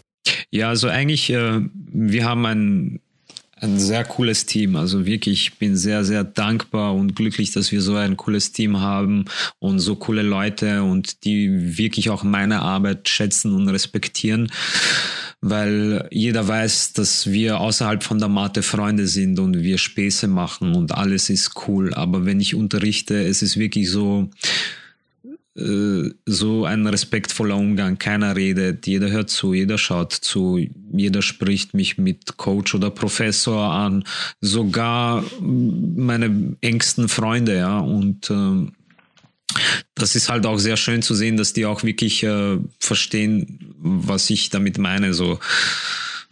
Ja, 0.49 0.69
also 0.69 0.88
eigentlich, 0.88 1.29
äh, 1.29 1.61
wir 1.93 2.25
haben 2.25 2.45
ein 2.47 2.99
ein 3.60 3.80
sehr 3.80 4.03
cooles 4.03 4.45
Team. 4.45 4.76
Also 4.76 5.05
wirklich, 5.05 5.41
ich 5.41 5.58
bin 5.58 5.76
sehr, 5.76 6.03
sehr 6.03 6.24
dankbar 6.24 6.93
und 6.93 7.16
glücklich, 7.16 7.51
dass 7.51 7.72
wir 7.72 7.82
so 7.82 7.95
ein 7.95 8.18
cooles 8.18 8.51
Team 8.51 8.80
haben 8.80 9.26
und 9.60 9.80
so 9.80 9.95
coole 9.95 10.22
Leute 10.22 10.84
und 10.84 11.24
die 11.24 11.78
wirklich 11.78 12.10
auch 12.10 12.24
meine 12.24 12.62
Arbeit 12.62 13.10
schätzen 13.10 13.53
und 13.53 13.68
respektieren, 13.70 14.51
weil 15.41 16.08
jeder 16.12 16.47
weiß, 16.47 16.93
dass 16.93 17.32
wir 17.32 17.60
außerhalb 17.60 18.03
von 18.03 18.20
der 18.20 18.30
Matte 18.30 18.62
Freunde 18.62 19.08
sind 19.08 19.39
und 19.39 19.62
wir 19.62 19.78
Späße 19.78 20.28
machen 20.28 20.76
und 20.76 20.91
alles 20.93 21.30
ist 21.30 21.51
cool. 21.68 21.93
Aber 21.93 22.26
wenn 22.26 22.39
ich 22.39 22.55
unterrichte, 22.55 23.24
es 23.24 23.41
ist 23.41 23.58
wirklich 23.58 23.89
so, 23.89 24.30
so 25.60 26.66
ein 26.66 26.86
respektvoller 26.86 27.58
Umgang. 27.58 27.97
Keiner 27.97 28.36
redet, 28.36 28.86
jeder 28.86 29.10
hört 29.10 29.32
zu, 29.32 29.53
jeder 29.53 29.80
schaut 29.80 30.14
zu, 30.14 30.64
jeder 30.93 31.24
spricht 31.24 31.74
mich 31.74 31.97
mit 31.97 32.38
Coach 32.38 32.76
oder 32.76 32.91
Professor 32.91 33.72
an, 33.72 34.03
sogar 34.39 35.24
meine 35.41 36.55
engsten 36.62 37.10
Freunde, 37.10 37.58
ja. 37.58 37.80
Und 37.80 38.30
äh, 38.30 38.72
das 39.95 40.16
ist 40.16 40.30
halt 40.30 40.45
auch 40.45 40.60
sehr 40.60 40.78
schön 40.78 41.01
zu 41.01 41.16
sehen, 41.16 41.38
dass 41.38 41.53
die 41.53 41.66
auch 41.66 41.82
wirklich 41.84 42.22
äh, 42.22 42.60
verstehen, 42.80 43.74
was 43.80 44.30
ich 44.30 44.51
damit 44.51 44.78
meine. 44.78 45.16
So 45.16 45.39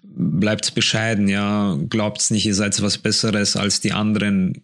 bleibt's 0.03 0.69
bescheiden, 0.69 1.28
ja, 1.28 1.80
glaubt's 1.89 2.30
nicht, 2.30 2.45
ihr 2.45 2.53
seid 2.53 2.80
was 2.80 2.99
Besseres 2.99 3.55
als 3.55 3.82
die 3.82 3.91
anderen, 3.91 4.63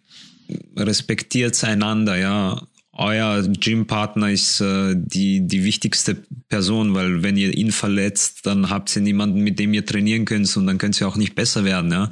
respektiert 0.76 1.64
einander, 1.64 2.16
ja 2.16 2.62
euer 2.94 3.42
Gympartner 3.42 4.30
ist 4.30 4.60
äh, 4.60 4.94
die, 4.96 5.46
die 5.46 5.64
wichtigste 5.64 6.16
Person, 6.48 6.94
weil 6.94 7.22
wenn 7.22 7.38
ihr 7.38 7.56
ihn 7.56 7.72
verletzt, 7.72 8.44
dann 8.44 8.68
habt 8.68 8.94
ihr 8.94 9.02
niemanden, 9.02 9.40
mit 9.40 9.58
dem 9.58 9.72
ihr 9.72 9.86
trainieren 9.86 10.26
könnt 10.26 10.54
und 10.56 10.66
dann 10.66 10.76
könnt 10.76 11.00
ihr 11.00 11.08
auch 11.08 11.16
nicht 11.16 11.34
besser 11.34 11.64
werden. 11.64 11.90
Ja? 11.90 12.10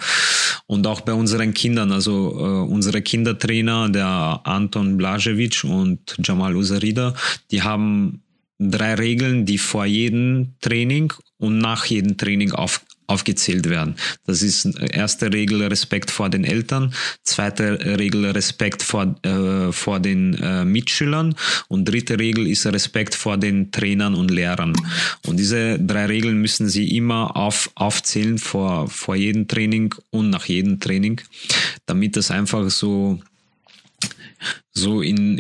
Und 0.67 0.87
auch 0.87 1.03
bei 1.03 1.13
unseren 1.13 1.53
Kindern, 1.53 1.93
also 1.93 2.33
äh, 2.39 2.73
unsere 2.73 3.03
Kindertrainer, 3.03 3.91
der 3.91 4.41
Anton 4.45 4.99
Blažević 4.99 5.67
und 5.67 6.17
Jamal 6.25 6.57
Usarida, 6.57 7.15
die 7.51 7.63
haben 7.63 8.23
drei 8.59 8.95
Regeln, 8.95 9.47
die 9.47 9.59
vor 9.59 9.85
jedem 9.85 10.55
Training 10.61 11.13
und 11.39 11.59
nach 11.59 11.87
jedem 11.87 12.17
Training 12.17 12.53
auf, 12.53 12.83
aufgezählt 13.11 13.69
werden. 13.69 13.97
Das 14.27 14.43
ist 14.43 14.65
erste 14.65 15.33
Regel 15.33 15.63
Respekt 15.65 16.11
vor 16.11 16.29
den 16.29 16.45
Eltern, 16.45 16.95
zweite 17.25 17.99
Regel 17.99 18.27
Respekt 18.27 18.83
vor, 18.83 19.17
äh, 19.23 19.73
vor 19.73 20.01
den 20.01 20.35
äh, 20.35 20.65
Mitschülern 20.65 21.35
und 21.69 21.87
dritte 21.87 22.19
Regel 22.19 22.47
ist 22.47 22.67
Respekt 22.67 23.15
vor 23.15 23.37
den 23.37 23.71
Trainern 23.73 24.15
und 24.15 24.31
Lehrern. 24.31 24.73
Und 25.27 25.39
diese 25.39 25.79
drei 25.79 26.07
Regeln 26.07 26.41
müssen 26.41 26.69
sie 26.69 26.97
immer 26.97 27.37
auf, 27.37 27.71
aufzählen 27.75 28.39
vor, 28.39 28.89
vor 28.89 29.17
jedem 29.17 29.49
Training 29.49 29.95
und 30.11 30.31
nach 30.31 30.47
jedem 30.47 30.79
Training, 30.81 31.21
damit 31.87 32.17
das 32.17 32.31
einfach 32.31 32.71
so, 32.71 33.21
so 34.73 35.03
in, 35.03 35.39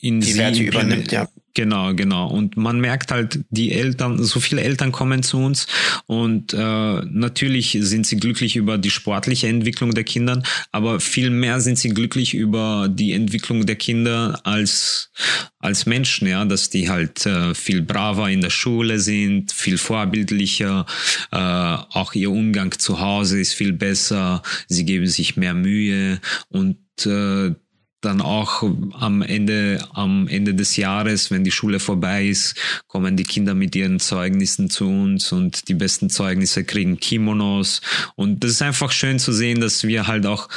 in 0.00 0.20
die 0.20 0.36
Werte 0.36 0.62
übernimmt, 0.62 1.12
ja. 1.12 1.28
Genau, 1.54 1.94
genau. 1.94 2.28
Und 2.28 2.56
man 2.56 2.78
merkt 2.80 3.10
halt, 3.10 3.40
die 3.50 3.72
Eltern, 3.72 4.22
so 4.22 4.38
viele 4.38 4.62
Eltern 4.62 4.92
kommen 4.92 5.24
zu 5.24 5.38
uns 5.38 5.66
und 6.06 6.54
äh, 6.54 6.56
natürlich 6.56 7.76
sind 7.80 8.06
sie 8.06 8.18
glücklich 8.18 8.54
über 8.54 8.78
die 8.78 8.90
sportliche 8.90 9.48
Entwicklung 9.48 9.92
der 9.92 10.04
Kinder, 10.04 10.42
aber 10.70 11.00
viel 11.00 11.30
mehr 11.30 11.60
sind 11.60 11.76
sie 11.76 11.88
glücklich 11.88 12.34
über 12.34 12.88
die 12.88 13.12
Entwicklung 13.12 13.66
der 13.66 13.76
Kinder 13.76 14.40
als 14.44 15.10
als 15.58 15.86
Menschen, 15.86 16.26
ja, 16.28 16.44
dass 16.44 16.70
die 16.70 16.88
halt 16.88 17.26
äh, 17.26 17.54
viel 17.54 17.82
braver 17.82 18.30
in 18.30 18.40
der 18.40 18.50
Schule 18.50 18.98
sind, 18.98 19.52
viel 19.52 19.76
vorbildlicher, 19.76 20.86
äh, 21.32 21.36
auch 21.36 22.14
ihr 22.14 22.30
Umgang 22.30 22.78
zu 22.78 23.00
Hause 23.00 23.40
ist 23.40 23.54
viel 23.54 23.72
besser, 23.72 24.42
sie 24.68 24.84
geben 24.84 25.06
sich 25.06 25.36
mehr 25.36 25.54
Mühe 25.54 26.20
und 26.48 26.78
äh, 27.04 27.54
dann 28.00 28.20
auch 28.20 28.62
am 28.92 29.22
Ende, 29.22 29.86
am 29.92 30.26
Ende 30.26 30.54
des 30.54 30.76
Jahres, 30.76 31.30
wenn 31.30 31.44
die 31.44 31.50
Schule 31.50 31.80
vorbei 31.80 32.26
ist, 32.26 32.54
kommen 32.86 33.16
die 33.16 33.24
Kinder 33.24 33.54
mit 33.54 33.76
ihren 33.76 34.00
Zeugnissen 34.00 34.70
zu 34.70 34.86
uns 34.88 35.32
und 35.32 35.68
die 35.68 35.74
besten 35.74 36.08
Zeugnisse 36.08 36.64
kriegen 36.64 36.98
Kimonos. 36.98 37.82
Und 38.16 38.42
das 38.42 38.52
ist 38.52 38.62
einfach 38.62 38.90
schön 38.90 39.18
zu 39.18 39.32
sehen, 39.32 39.60
dass 39.60 39.84
wir 39.84 40.06
halt 40.06 40.26
auch 40.26 40.48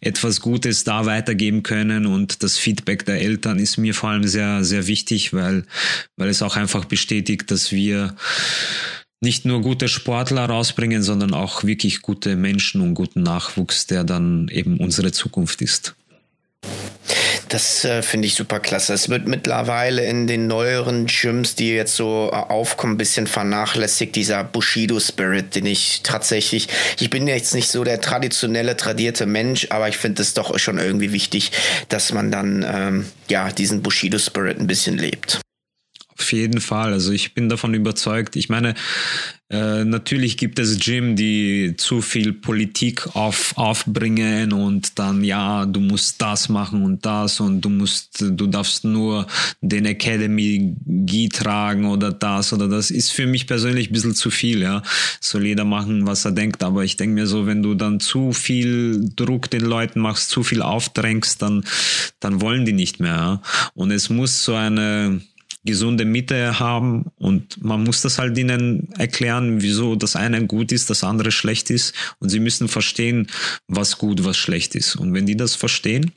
etwas 0.00 0.40
Gutes 0.40 0.84
da 0.84 1.04
weitergeben 1.06 1.62
können 1.62 2.06
und 2.06 2.42
das 2.42 2.58
Feedback 2.58 3.04
der 3.04 3.20
Eltern 3.20 3.58
ist 3.58 3.76
mir 3.76 3.94
vor 3.94 4.10
allem 4.10 4.24
sehr, 4.24 4.64
sehr 4.64 4.86
wichtig, 4.86 5.32
weil, 5.32 5.64
weil 6.16 6.28
es 6.28 6.42
auch 6.42 6.56
einfach 6.56 6.84
bestätigt, 6.84 7.50
dass 7.50 7.72
wir 7.72 8.14
nicht 9.20 9.44
nur 9.46 9.62
gute 9.62 9.88
Sportler 9.88 10.44
rausbringen, 10.44 11.02
sondern 11.02 11.34
auch 11.34 11.64
wirklich 11.64 12.02
gute 12.02 12.36
Menschen 12.36 12.80
und 12.82 12.94
guten 12.94 13.22
Nachwuchs, 13.22 13.86
der 13.86 14.04
dann 14.04 14.48
eben 14.48 14.78
unsere 14.78 15.12
Zukunft 15.12 15.62
ist. 15.62 15.96
Das 17.54 17.84
äh, 17.84 18.02
finde 18.02 18.26
ich 18.26 18.34
super 18.34 18.58
klasse. 18.58 18.94
Es 18.94 19.08
wird 19.08 19.28
mittlerweile 19.28 20.04
in 20.04 20.26
den 20.26 20.48
neueren 20.48 21.06
Gyms, 21.06 21.54
die 21.54 21.70
jetzt 21.70 21.94
so 21.94 22.28
äh, 22.32 22.34
aufkommen, 22.34 22.94
ein 22.94 22.98
bisschen 22.98 23.28
vernachlässigt, 23.28 24.16
dieser 24.16 24.42
Bushido-Spirit, 24.42 25.54
den 25.54 25.66
ich 25.66 26.00
tatsächlich, 26.02 26.66
ich 26.98 27.10
bin 27.10 27.28
jetzt 27.28 27.54
nicht 27.54 27.68
so 27.68 27.84
der 27.84 28.00
traditionelle, 28.00 28.76
tradierte 28.76 29.26
Mensch, 29.26 29.68
aber 29.70 29.88
ich 29.88 29.98
finde 29.98 30.22
es 30.22 30.34
doch 30.34 30.58
schon 30.58 30.78
irgendwie 30.78 31.12
wichtig, 31.12 31.52
dass 31.90 32.12
man 32.12 32.32
dann 32.32 32.66
ähm, 32.68 33.06
ja 33.28 33.52
diesen 33.52 33.82
Bushido-Spirit 33.82 34.58
ein 34.58 34.66
bisschen 34.66 34.98
lebt. 34.98 35.43
Auf 36.18 36.32
jeden 36.32 36.60
Fall. 36.60 36.92
Also 36.92 37.12
ich 37.12 37.34
bin 37.34 37.48
davon 37.48 37.74
überzeugt. 37.74 38.36
Ich 38.36 38.48
meine, 38.48 38.74
äh, 39.50 39.84
natürlich 39.84 40.36
gibt 40.36 40.58
es 40.58 40.78
Gym, 40.78 41.16
die 41.16 41.74
zu 41.76 42.00
viel 42.00 42.32
Politik 42.32 43.14
auf, 43.14 43.52
aufbringen 43.56 44.52
und 44.52 44.98
dann, 44.98 45.22
ja, 45.22 45.66
du 45.66 45.80
musst 45.80 46.22
das 46.22 46.48
machen 46.48 46.82
und 46.82 47.04
das 47.04 47.40
und 47.40 47.60
du 47.60 47.68
musst, 47.68 48.20
du 48.20 48.46
darfst 48.46 48.84
nur 48.84 49.26
den 49.60 49.84
Academy 49.86 50.74
Gi 50.86 51.28
tragen 51.28 51.86
oder 51.86 52.10
das 52.10 52.52
oder 52.52 52.68
das 52.68 52.90
ist 52.90 53.12
für 53.12 53.26
mich 53.26 53.46
persönlich 53.46 53.90
ein 53.90 53.92
bisschen 53.92 54.14
zu 54.14 54.30
viel, 54.30 54.62
ja. 54.62 54.82
Soll 55.20 55.46
jeder 55.46 55.64
machen, 55.64 56.06
was 56.06 56.24
er 56.24 56.32
denkt, 56.32 56.62
aber 56.62 56.82
ich 56.82 56.96
denke 56.96 57.14
mir 57.14 57.26
so, 57.26 57.46
wenn 57.46 57.62
du 57.62 57.74
dann 57.74 58.00
zu 58.00 58.32
viel 58.32 59.10
Druck 59.14 59.50
den 59.50 59.62
Leuten 59.62 60.00
machst, 60.00 60.30
zu 60.30 60.42
viel 60.42 60.62
aufdrängst, 60.62 61.42
dann, 61.42 61.64
dann 62.18 62.40
wollen 62.40 62.64
die 62.64 62.72
nicht 62.72 62.98
mehr, 62.98 63.14
ja. 63.14 63.42
Und 63.74 63.90
es 63.90 64.08
muss 64.08 64.42
so 64.44 64.54
eine, 64.54 65.20
gesunde 65.64 66.04
Mitte 66.04 66.58
haben 66.58 67.06
und 67.16 67.62
man 67.64 67.82
muss 67.84 68.02
das 68.02 68.18
halt 68.18 68.36
ihnen 68.36 68.88
erklären, 68.98 69.62
wieso 69.62 69.96
das 69.96 70.16
eine 70.16 70.46
gut 70.46 70.72
ist, 70.72 70.90
das 70.90 71.04
andere 71.04 71.32
schlecht 71.32 71.70
ist 71.70 71.94
und 72.18 72.28
sie 72.28 72.40
müssen 72.40 72.68
verstehen, 72.68 73.28
was 73.66 73.98
gut, 73.98 74.24
was 74.24 74.36
schlecht 74.36 74.74
ist. 74.74 74.96
Und 74.96 75.14
wenn 75.14 75.26
die 75.26 75.36
das 75.36 75.54
verstehen, 75.54 76.12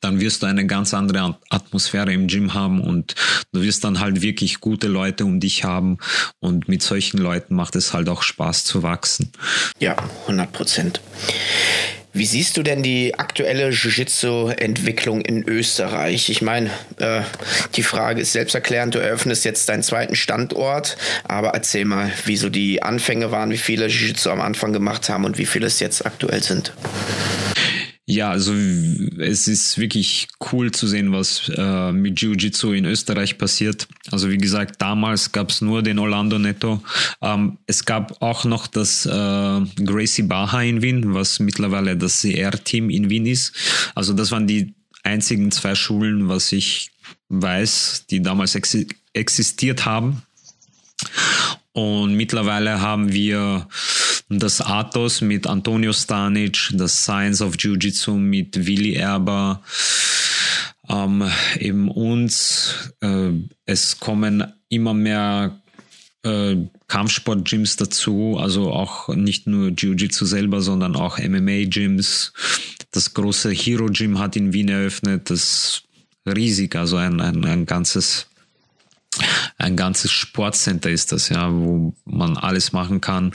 dann 0.00 0.20
wirst 0.20 0.42
du 0.42 0.46
eine 0.46 0.66
ganz 0.66 0.94
andere 0.94 1.38
Atmosphäre 1.48 2.12
im 2.12 2.28
Gym 2.28 2.54
haben 2.54 2.80
und 2.80 3.14
du 3.52 3.62
wirst 3.62 3.84
dann 3.84 4.00
halt 4.00 4.22
wirklich 4.22 4.60
gute 4.60 4.86
Leute 4.86 5.24
um 5.24 5.40
dich 5.40 5.64
haben 5.64 5.98
und 6.40 6.68
mit 6.68 6.82
solchen 6.82 7.18
Leuten 7.18 7.54
macht 7.54 7.74
es 7.76 7.92
halt 7.92 8.08
auch 8.08 8.22
Spaß 8.22 8.64
zu 8.64 8.82
wachsen. 8.82 9.32
Ja, 9.80 9.96
100 10.22 10.52
Prozent. 10.52 11.00
Wie 12.14 12.26
siehst 12.26 12.58
du 12.58 12.62
denn 12.62 12.82
die 12.82 13.18
aktuelle 13.18 13.70
Jiu-Jitsu-Entwicklung 13.70 15.22
in 15.22 15.48
Österreich? 15.48 16.28
Ich 16.28 16.42
meine, 16.42 16.68
äh, 16.98 17.22
die 17.74 17.82
Frage 17.82 18.20
ist 18.20 18.32
selbsterklärend. 18.32 18.94
Du 18.94 18.98
eröffnest 18.98 19.46
jetzt 19.46 19.66
deinen 19.70 19.82
zweiten 19.82 20.14
Standort, 20.14 20.98
aber 21.24 21.54
erzähl 21.54 21.86
mal, 21.86 22.12
wie 22.26 22.36
so 22.36 22.50
die 22.50 22.82
Anfänge 22.82 23.30
waren, 23.30 23.50
wie 23.50 23.56
viele 23.56 23.86
Jiu-Jitsu 23.86 24.28
am 24.28 24.42
Anfang 24.42 24.74
gemacht 24.74 25.08
haben 25.08 25.24
und 25.24 25.38
wie 25.38 25.46
viele 25.46 25.66
es 25.66 25.80
jetzt 25.80 26.04
aktuell 26.04 26.42
sind. 26.42 26.74
Ja, 28.04 28.30
also 28.30 28.52
es 28.52 29.46
ist 29.46 29.78
wirklich 29.78 30.26
cool 30.50 30.72
zu 30.72 30.88
sehen, 30.88 31.12
was 31.12 31.48
äh, 31.56 31.92
mit 31.92 32.20
Jiu-Jitsu 32.20 32.72
in 32.72 32.84
Österreich 32.84 33.38
passiert. 33.38 33.86
Also 34.10 34.28
wie 34.28 34.38
gesagt, 34.38 34.82
damals 34.82 35.30
gab 35.30 35.50
es 35.50 35.60
nur 35.60 35.82
den 35.82 36.00
Orlando 36.00 36.38
Netto. 36.38 36.82
Ähm, 37.20 37.58
es 37.66 37.84
gab 37.84 38.20
auch 38.20 38.44
noch 38.44 38.66
das 38.66 39.06
äh, 39.06 39.60
Gracie 39.84 40.24
Baha 40.24 40.62
in 40.62 40.82
Wien, 40.82 41.14
was 41.14 41.38
mittlerweile 41.38 41.96
das 41.96 42.22
CR-Team 42.22 42.90
in 42.90 43.08
Wien 43.08 43.26
ist. 43.26 43.54
Also 43.94 44.14
das 44.14 44.32
waren 44.32 44.48
die 44.48 44.74
einzigen 45.04 45.52
zwei 45.52 45.76
Schulen, 45.76 46.28
was 46.28 46.50
ich 46.50 46.90
weiß, 47.28 48.06
die 48.10 48.20
damals 48.20 48.56
ex 48.56 48.76
existiert 49.12 49.84
haben. 49.84 50.22
Und 51.72 52.16
mittlerweile 52.16 52.80
haben 52.80 53.12
wir 53.12 53.68
das 54.38 54.60
Athos 54.60 55.20
mit 55.20 55.46
Antonio 55.46 55.92
Stanic, 55.92 56.70
das 56.72 57.02
Science 57.02 57.42
of 57.42 57.56
Jiu-Jitsu 57.58 58.12
mit 58.14 58.66
Willi 58.66 58.94
Erber, 58.94 59.62
ähm, 60.88 61.24
eben 61.58 61.90
uns. 61.90 62.92
Äh, 63.00 63.30
es 63.66 63.98
kommen 64.00 64.44
immer 64.68 64.94
mehr 64.94 65.60
äh, 66.22 66.56
Kampfsport-Gyms 66.88 67.76
dazu, 67.76 68.36
also 68.38 68.72
auch 68.72 69.08
nicht 69.08 69.46
nur 69.46 69.70
Jiu-Jitsu 69.70 70.24
selber, 70.24 70.60
sondern 70.60 70.96
auch 70.96 71.18
MMA-Gyms. 71.18 72.32
Das 72.90 73.14
große 73.14 73.50
Hero 73.50 73.86
Gym 73.86 74.18
hat 74.18 74.36
in 74.36 74.52
Wien 74.52 74.68
eröffnet, 74.68 75.30
das 75.30 75.82
riesig, 76.26 76.76
also 76.76 76.96
ein, 76.96 77.20
ein, 77.20 77.44
ein 77.44 77.66
ganzes 77.66 78.26
ein 79.58 79.76
ganzes 79.76 80.10
Sportcenter 80.10 80.90
ist 80.90 81.12
das, 81.12 81.28
ja, 81.28 81.52
wo 81.52 81.94
man 82.04 82.36
alles 82.36 82.72
machen 82.72 83.00
kann. 83.00 83.32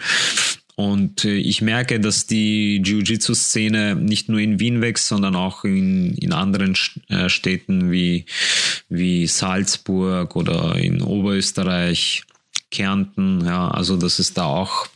Und 0.78 1.26
äh, 1.26 1.34
ich 1.38 1.64
merke, 1.64 2.00
dass 2.00 2.28
die 2.28 2.84
Jiu-Jitsu-Szene 2.86 3.96
nicht 3.96 4.30
nur 4.30 4.40
in 4.40 4.60
Wien 4.60 4.80
wächst, 4.80 5.08
sondern 5.08 5.36
auch 5.36 5.64
in, 5.64 6.14
in 6.18 6.34
anderen 6.34 6.78
äh, 7.10 7.30
Städten 7.30 7.92
wie, 7.92 8.26
wie 8.88 9.26
Salzburg 9.26 10.36
oder 10.36 10.76
in 10.76 11.02
Oberösterreich, 11.02 12.22
Kärnten. 12.70 13.44
Ja, 13.44 13.70
also 13.70 13.98
dass 13.98 14.20
es 14.20 14.36
da 14.36 14.46
auch 14.46 14.88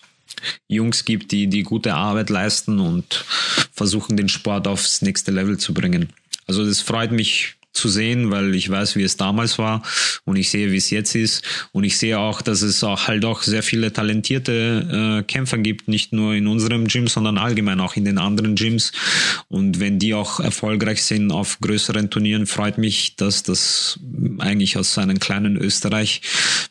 Jungs 0.68 1.04
gibt, 1.04 1.32
die, 1.32 1.48
die 1.48 1.64
gute 1.64 1.96
Arbeit 1.96 2.30
leisten 2.30 2.80
und 2.80 3.26
versuchen, 3.74 4.18
den 4.18 4.30
Sport 4.30 4.68
aufs 4.68 5.02
nächste 5.02 5.32
Level 5.32 5.58
zu 5.58 5.74
bringen. 5.74 6.10
Also 6.46 6.64
das 6.64 6.82
freut 6.82 7.12
mich 7.12 7.56
zu 7.74 7.90
sehen, 7.90 8.32
weil 8.32 8.54
ich 8.56 8.70
weiß, 8.70 8.96
wie 8.96 9.04
es 9.04 9.18
damals 9.18 9.58
war 9.58 9.82
und 10.26 10.36
ich 10.36 10.50
sehe, 10.50 10.72
wie 10.72 10.78
es 10.78 10.90
jetzt 10.90 11.16
ist. 11.16 11.44
Und 11.72 11.84
ich 11.84 11.98
sehe 11.98 12.20
auch, 12.20 12.42
dass 12.42 12.62
es 12.62 12.84
auch 12.84 13.08
halt 13.08 13.26
auch 13.26 13.44
sehr 13.44 13.64
viele 13.64 13.94
talentierte 13.94 15.20
äh, 15.22 15.24
Kämpfer 15.24 15.58
gibt, 15.58 15.88
nicht 15.88 16.14
nur 16.14 16.34
in 16.34 16.48
unserem 16.48 16.88
Gym, 16.88 17.08
sondern 17.08 17.38
allgemein 17.38 17.80
auch 17.80 17.96
in 17.96 18.06
den 18.06 18.18
anderen 18.18 18.56
Gyms. 18.56 18.92
Und 19.48 19.80
wenn 19.80 20.00
die 20.00 20.14
auch 20.14 20.40
erfolgreich 20.40 21.04
sind 21.04 21.32
auf 21.32 21.60
größeren 21.62 22.10
Turnieren, 22.10 22.46
freut 22.46 22.78
mich, 22.78 23.16
dass 23.16 23.44
das 23.44 24.00
eigentlich 24.40 24.78
aus 24.78 24.98
einem 24.98 25.20
kleinen 25.20 25.58
Österreich 25.58 26.22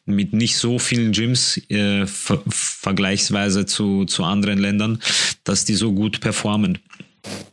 mit 0.04 0.32
nicht 0.32 0.56
so 0.56 0.78
vielen 0.78 1.12
Gyms 1.12 1.60
äh, 1.70 2.06
ver 2.06 2.42
vergleichsweise 2.48 3.66
zu, 3.66 4.04
zu 4.04 4.24
anderen 4.24 4.58
Ländern, 4.58 5.00
dass 5.44 5.64
die 5.64 5.74
so 5.74 5.92
gut 5.92 6.20
performen. 6.20 6.78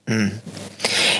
Mhm. 0.07 0.31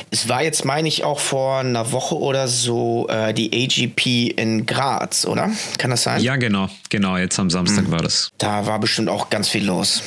Es 0.09 0.29
war 0.29 0.41
jetzt, 0.41 0.63
meine 0.65 0.87
ich, 0.87 1.03
auch 1.03 1.19
vor 1.19 1.59
einer 1.59 1.91
Woche 1.91 2.15
oder 2.15 2.47
so 2.47 3.07
äh, 3.09 3.33
die 3.33 3.51
AGP 3.53 4.27
in 4.27 4.65
Graz, 4.65 5.25
oder? 5.25 5.51
Kann 5.77 5.91
das 5.91 6.03
sein? 6.03 6.21
Ja, 6.21 6.35
genau. 6.37 6.69
Genau, 6.89 7.17
jetzt 7.17 7.37
am 7.39 7.49
Samstag 7.49 7.87
mhm. 7.87 7.91
war 7.91 7.99
das. 7.99 8.31
Da 8.37 8.65
war 8.65 8.79
bestimmt 8.79 9.09
auch 9.09 9.29
ganz 9.29 9.49
viel 9.49 9.65
los. 9.65 10.01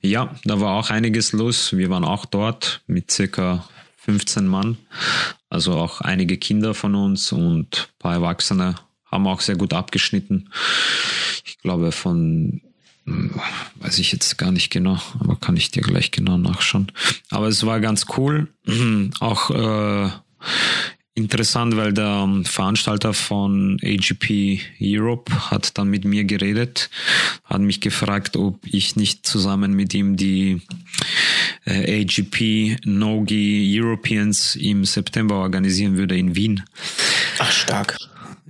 Ja, 0.00 0.34
da 0.44 0.60
war 0.60 0.78
auch 0.78 0.90
einiges 0.90 1.32
los. 1.32 1.76
Wir 1.76 1.90
waren 1.90 2.04
auch 2.04 2.26
dort 2.26 2.82
mit 2.86 3.10
circa 3.10 3.68
15 3.98 4.46
Mann. 4.46 4.78
Also 5.48 5.74
auch 5.74 6.00
einige 6.00 6.36
Kinder 6.36 6.74
von 6.74 6.94
uns 6.94 7.32
und 7.32 7.88
ein 7.90 7.98
paar 7.98 8.14
Erwachsene 8.14 8.74
haben 9.10 9.26
auch 9.26 9.40
sehr 9.40 9.56
gut 9.56 9.72
abgeschnitten. 9.72 10.50
Ich 11.44 11.58
glaube, 11.58 11.92
von 11.92 12.60
weiß 13.06 13.98
ich 13.98 14.12
jetzt 14.12 14.38
gar 14.38 14.52
nicht 14.52 14.70
genau, 14.70 15.00
aber 15.20 15.36
kann 15.36 15.56
ich 15.56 15.70
dir 15.70 15.82
gleich 15.82 16.10
genau 16.10 16.38
nachschauen. 16.38 16.90
Aber 17.30 17.48
es 17.48 17.64
war 17.66 17.80
ganz 17.80 18.06
cool, 18.16 18.48
auch 19.20 19.50
äh, 19.50 20.10
interessant, 21.14 21.76
weil 21.76 21.92
der 21.92 22.28
Veranstalter 22.44 23.14
von 23.14 23.78
AGP 23.82 24.60
Europe 24.80 25.50
hat 25.50 25.78
dann 25.78 25.88
mit 25.88 26.04
mir 26.04 26.24
geredet, 26.24 26.90
hat 27.44 27.60
mich 27.60 27.80
gefragt, 27.80 28.36
ob 28.36 28.66
ich 28.66 28.96
nicht 28.96 29.26
zusammen 29.26 29.74
mit 29.74 29.94
ihm 29.94 30.16
die 30.16 30.62
äh, 31.66 32.02
AGP 32.02 32.78
Nogi 32.84 33.80
Europeans 33.80 34.56
im 34.56 34.84
September 34.84 35.36
organisieren 35.36 35.96
würde 35.96 36.16
in 36.16 36.34
Wien. 36.34 36.64
Ach, 37.38 37.52
stark. 37.52 37.96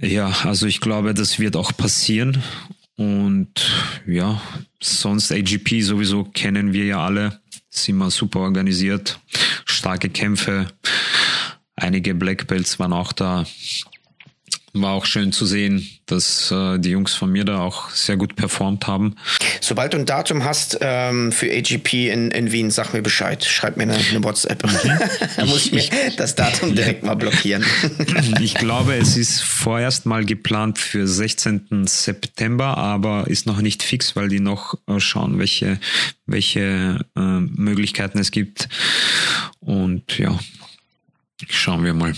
Ja, 0.00 0.28
also 0.44 0.66
ich 0.66 0.80
glaube, 0.80 1.14
das 1.14 1.38
wird 1.38 1.56
auch 1.56 1.76
passieren. 1.76 2.42
Und 2.96 3.50
ja, 4.06 4.40
sonst 4.80 5.32
AGP 5.32 5.82
sowieso 5.82 6.24
kennen 6.24 6.72
wir 6.72 6.84
ja 6.84 7.04
alle. 7.04 7.40
Sind 7.68 7.96
immer 7.96 8.10
super 8.10 8.40
organisiert. 8.40 9.18
Starke 9.64 10.08
Kämpfe. 10.08 10.68
Einige 11.76 12.14
Black 12.14 12.46
Belts 12.46 12.78
waren 12.78 12.92
auch 12.92 13.12
da. 13.12 13.44
War 14.74 14.92
auch 14.92 15.06
schön 15.06 15.32
zu 15.32 15.46
sehen, 15.46 15.88
dass 16.06 16.50
äh, 16.50 16.78
die 16.78 16.90
Jungs 16.90 17.14
von 17.14 17.30
mir 17.30 17.44
da 17.44 17.60
auch 17.60 17.90
sehr 17.90 18.16
gut 18.16 18.34
performt 18.34 18.86
haben. 18.88 19.14
Sobald 19.60 19.94
du 19.94 19.98
ein 19.98 20.04
Datum 20.04 20.44
hast 20.44 20.78
ähm, 20.80 21.30
für 21.30 21.50
AGP 21.50 22.10
in, 22.10 22.30
in 22.32 22.50
Wien, 22.50 22.70
sag 22.70 22.92
mir 22.92 23.00
Bescheid. 23.00 23.44
Schreib 23.44 23.76
mir 23.76 23.84
eine, 23.84 23.94
eine 23.94 24.22
WhatsApp. 24.24 24.64
Mhm. 24.64 24.90
da 25.36 25.46
muss 25.46 25.66
ich 25.66 25.72
mir 25.72 26.10
das 26.16 26.34
Datum 26.34 26.74
direkt 26.74 27.04
mal 27.04 27.14
blockieren. 27.14 27.64
ich 28.40 28.54
glaube, 28.54 28.96
es 28.96 29.16
ist 29.16 29.42
vorerst 29.42 30.06
mal 30.06 30.24
geplant 30.24 30.78
für 30.78 31.06
16. 31.06 31.86
September, 31.86 32.76
aber 32.76 33.28
ist 33.28 33.46
noch 33.46 33.60
nicht 33.60 33.84
fix, 33.84 34.16
weil 34.16 34.28
die 34.28 34.40
noch 34.40 34.74
äh, 34.88 34.98
schauen, 34.98 35.38
welche, 35.38 35.78
welche 36.26 37.06
äh, 37.16 37.20
Möglichkeiten 37.20 38.18
es 38.18 38.32
gibt. 38.32 38.68
Und 39.60 40.18
ja, 40.18 40.36
schauen 41.48 41.84
wir 41.84 41.94
mal. 41.94 42.14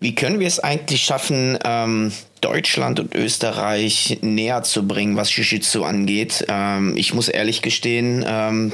Wie 0.00 0.14
können 0.14 0.40
wir 0.40 0.46
es 0.46 0.60
eigentlich 0.60 1.02
schaffen, 1.02 1.58
ähm, 1.64 2.12
Deutschland 2.40 3.00
und 3.00 3.14
Österreich 3.14 4.18
näher 4.22 4.62
zu 4.62 4.86
bringen, 4.86 5.16
was 5.16 5.34
Jiu-Jitsu 5.34 5.84
angeht? 5.84 6.44
Ähm, 6.48 6.96
ich 6.96 7.14
muss 7.14 7.28
ehrlich 7.28 7.62
gestehen, 7.62 8.24
ähm, 8.26 8.72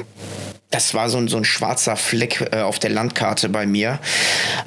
das 0.69 0.93
war 0.93 1.09
so 1.09 1.17
ein, 1.17 1.29
so 1.29 1.37
ein 1.37 1.45
schwarzer 1.45 1.95
Fleck 1.95 2.49
äh, 2.51 2.59
auf 2.59 2.77
der 2.77 2.89
Landkarte 2.89 3.47
bei 3.47 3.65
mir. 3.65 3.99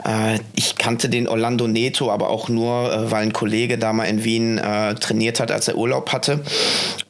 Äh, 0.04 0.38
ich 0.54 0.76
kannte 0.76 1.10
den 1.10 1.28
Orlando 1.28 1.68
Neto, 1.68 2.10
aber 2.10 2.30
auch 2.30 2.48
nur, 2.48 2.90
äh, 2.90 3.10
weil 3.10 3.22
ein 3.24 3.34
Kollege 3.34 3.76
da 3.76 3.92
mal 3.92 4.04
in 4.04 4.24
Wien 4.24 4.56
äh, 4.56 4.94
trainiert 4.94 5.40
hat, 5.40 5.50
als 5.50 5.68
er 5.68 5.76
Urlaub 5.76 6.12
hatte. 6.12 6.40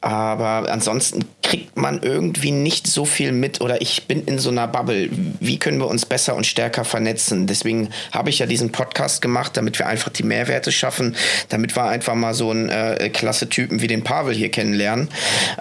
Aber 0.01 0.69
ansonsten 0.69 1.25
kriegt 1.41 1.77
man 1.77 2.01
irgendwie 2.01 2.51
nicht 2.51 2.85
so 2.85 3.05
viel 3.05 3.31
mit 3.31 3.61
oder 3.61 3.81
ich 3.81 4.07
bin 4.07 4.25
in 4.25 4.39
so 4.39 4.49
einer 4.49 4.67
Bubble. 4.67 5.09
Wie 5.39 5.57
können 5.57 5.79
wir 5.79 5.87
uns 5.87 6.05
besser 6.05 6.35
und 6.35 6.45
stärker 6.45 6.83
vernetzen? 6.83 7.47
Deswegen 7.47 7.89
habe 8.11 8.29
ich 8.29 8.39
ja 8.39 8.45
diesen 8.45 8.73
Podcast 8.73 9.21
gemacht, 9.21 9.55
damit 9.55 9.79
wir 9.79 9.87
einfach 9.87 10.11
die 10.11 10.23
Mehrwerte 10.23 10.71
schaffen, 10.71 11.15
damit 11.47 11.77
wir 11.77 11.85
einfach 11.85 12.15
mal 12.15 12.33
so 12.33 12.51
einen 12.51 12.69
äh, 12.69 13.09
klasse 13.09 13.47
Typen 13.47 13.81
wie 13.81 13.87
den 13.87 14.03
Pavel 14.03 14.35
hier 14.35 14.49
kennenlernen. 14.49 15.07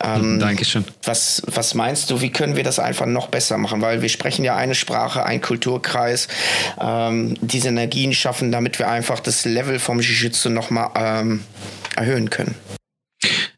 Ähm, 0.02 0.40
Dankeschön. 0.40 0.84
Was, 1.04 1.42
was 1.46 1.74
meinst 1.74 2.10
du, 2.10 2.20
wie 2.20 2.30
können 2.30 2.56
wir 2.56 2.64
das 2.64 2.78
einfach 2.80 3.06
noch 3.06 3.19
besser 3.28 3.58
machen? 3.58 3.80
Weil 3.80 4.02
wir 4.02 4.08
sprechen 4.08 4.44
ja 4.44 4.56
eine 4.56 4.74
Sprache, 4.74 5.24
ein 5.24 5.40
Kulturkreis, 5.40 6.28
ähm, 6.80 7.36
diese 7.40 7.68
Energien 7.68 8.12
schaffen, 8.12 8.52
damit 8.52 8.78
wir 8.78 8.88
einfach 8.88 9.20
das 9.20 9.44
Level 9.44 9.78
vom 9.78 10.00
Jiu-Jitsu 10.00 10.50
nochmal 10.50 10.90
ähm, 10.94 11.44
erhöhen 11.96 12.30
können. 12.30 12.54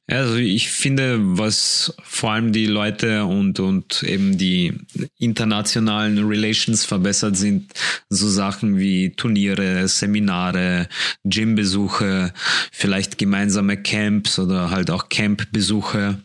Also 0.08 0.36
ich 0.36 0.68
finde, 0.68 1.18
was 1.20 1.94
vor 2.02 2.32
allem 2.32 2.52
die 2.52 2.66
Leute 2.66 3.24
und, 3.24 3.60
und 3.60 4.02
eben 4.02 4.36
die 4.36 4.74
internationalen 5.18 6.18
Relations 6.26 6.84
verbessert 6.84 7.36
sind, 7.36 7.72
so 8.10 8.28
Sachen 8.28 8.78
wie 8.78 9.14
Turniere, 9.14 9.86
Seminare, 9.88 10.88
Gymbesuche, 11.24 12.32
vielleicht 12.72 13.16
gemeinsame 13.16 13.80
Camps 13.80 14.38
oder 14.38 14.70
halt 14.70 14.90
auch 14.90 15.08
Campbesuche. 15.08 16.20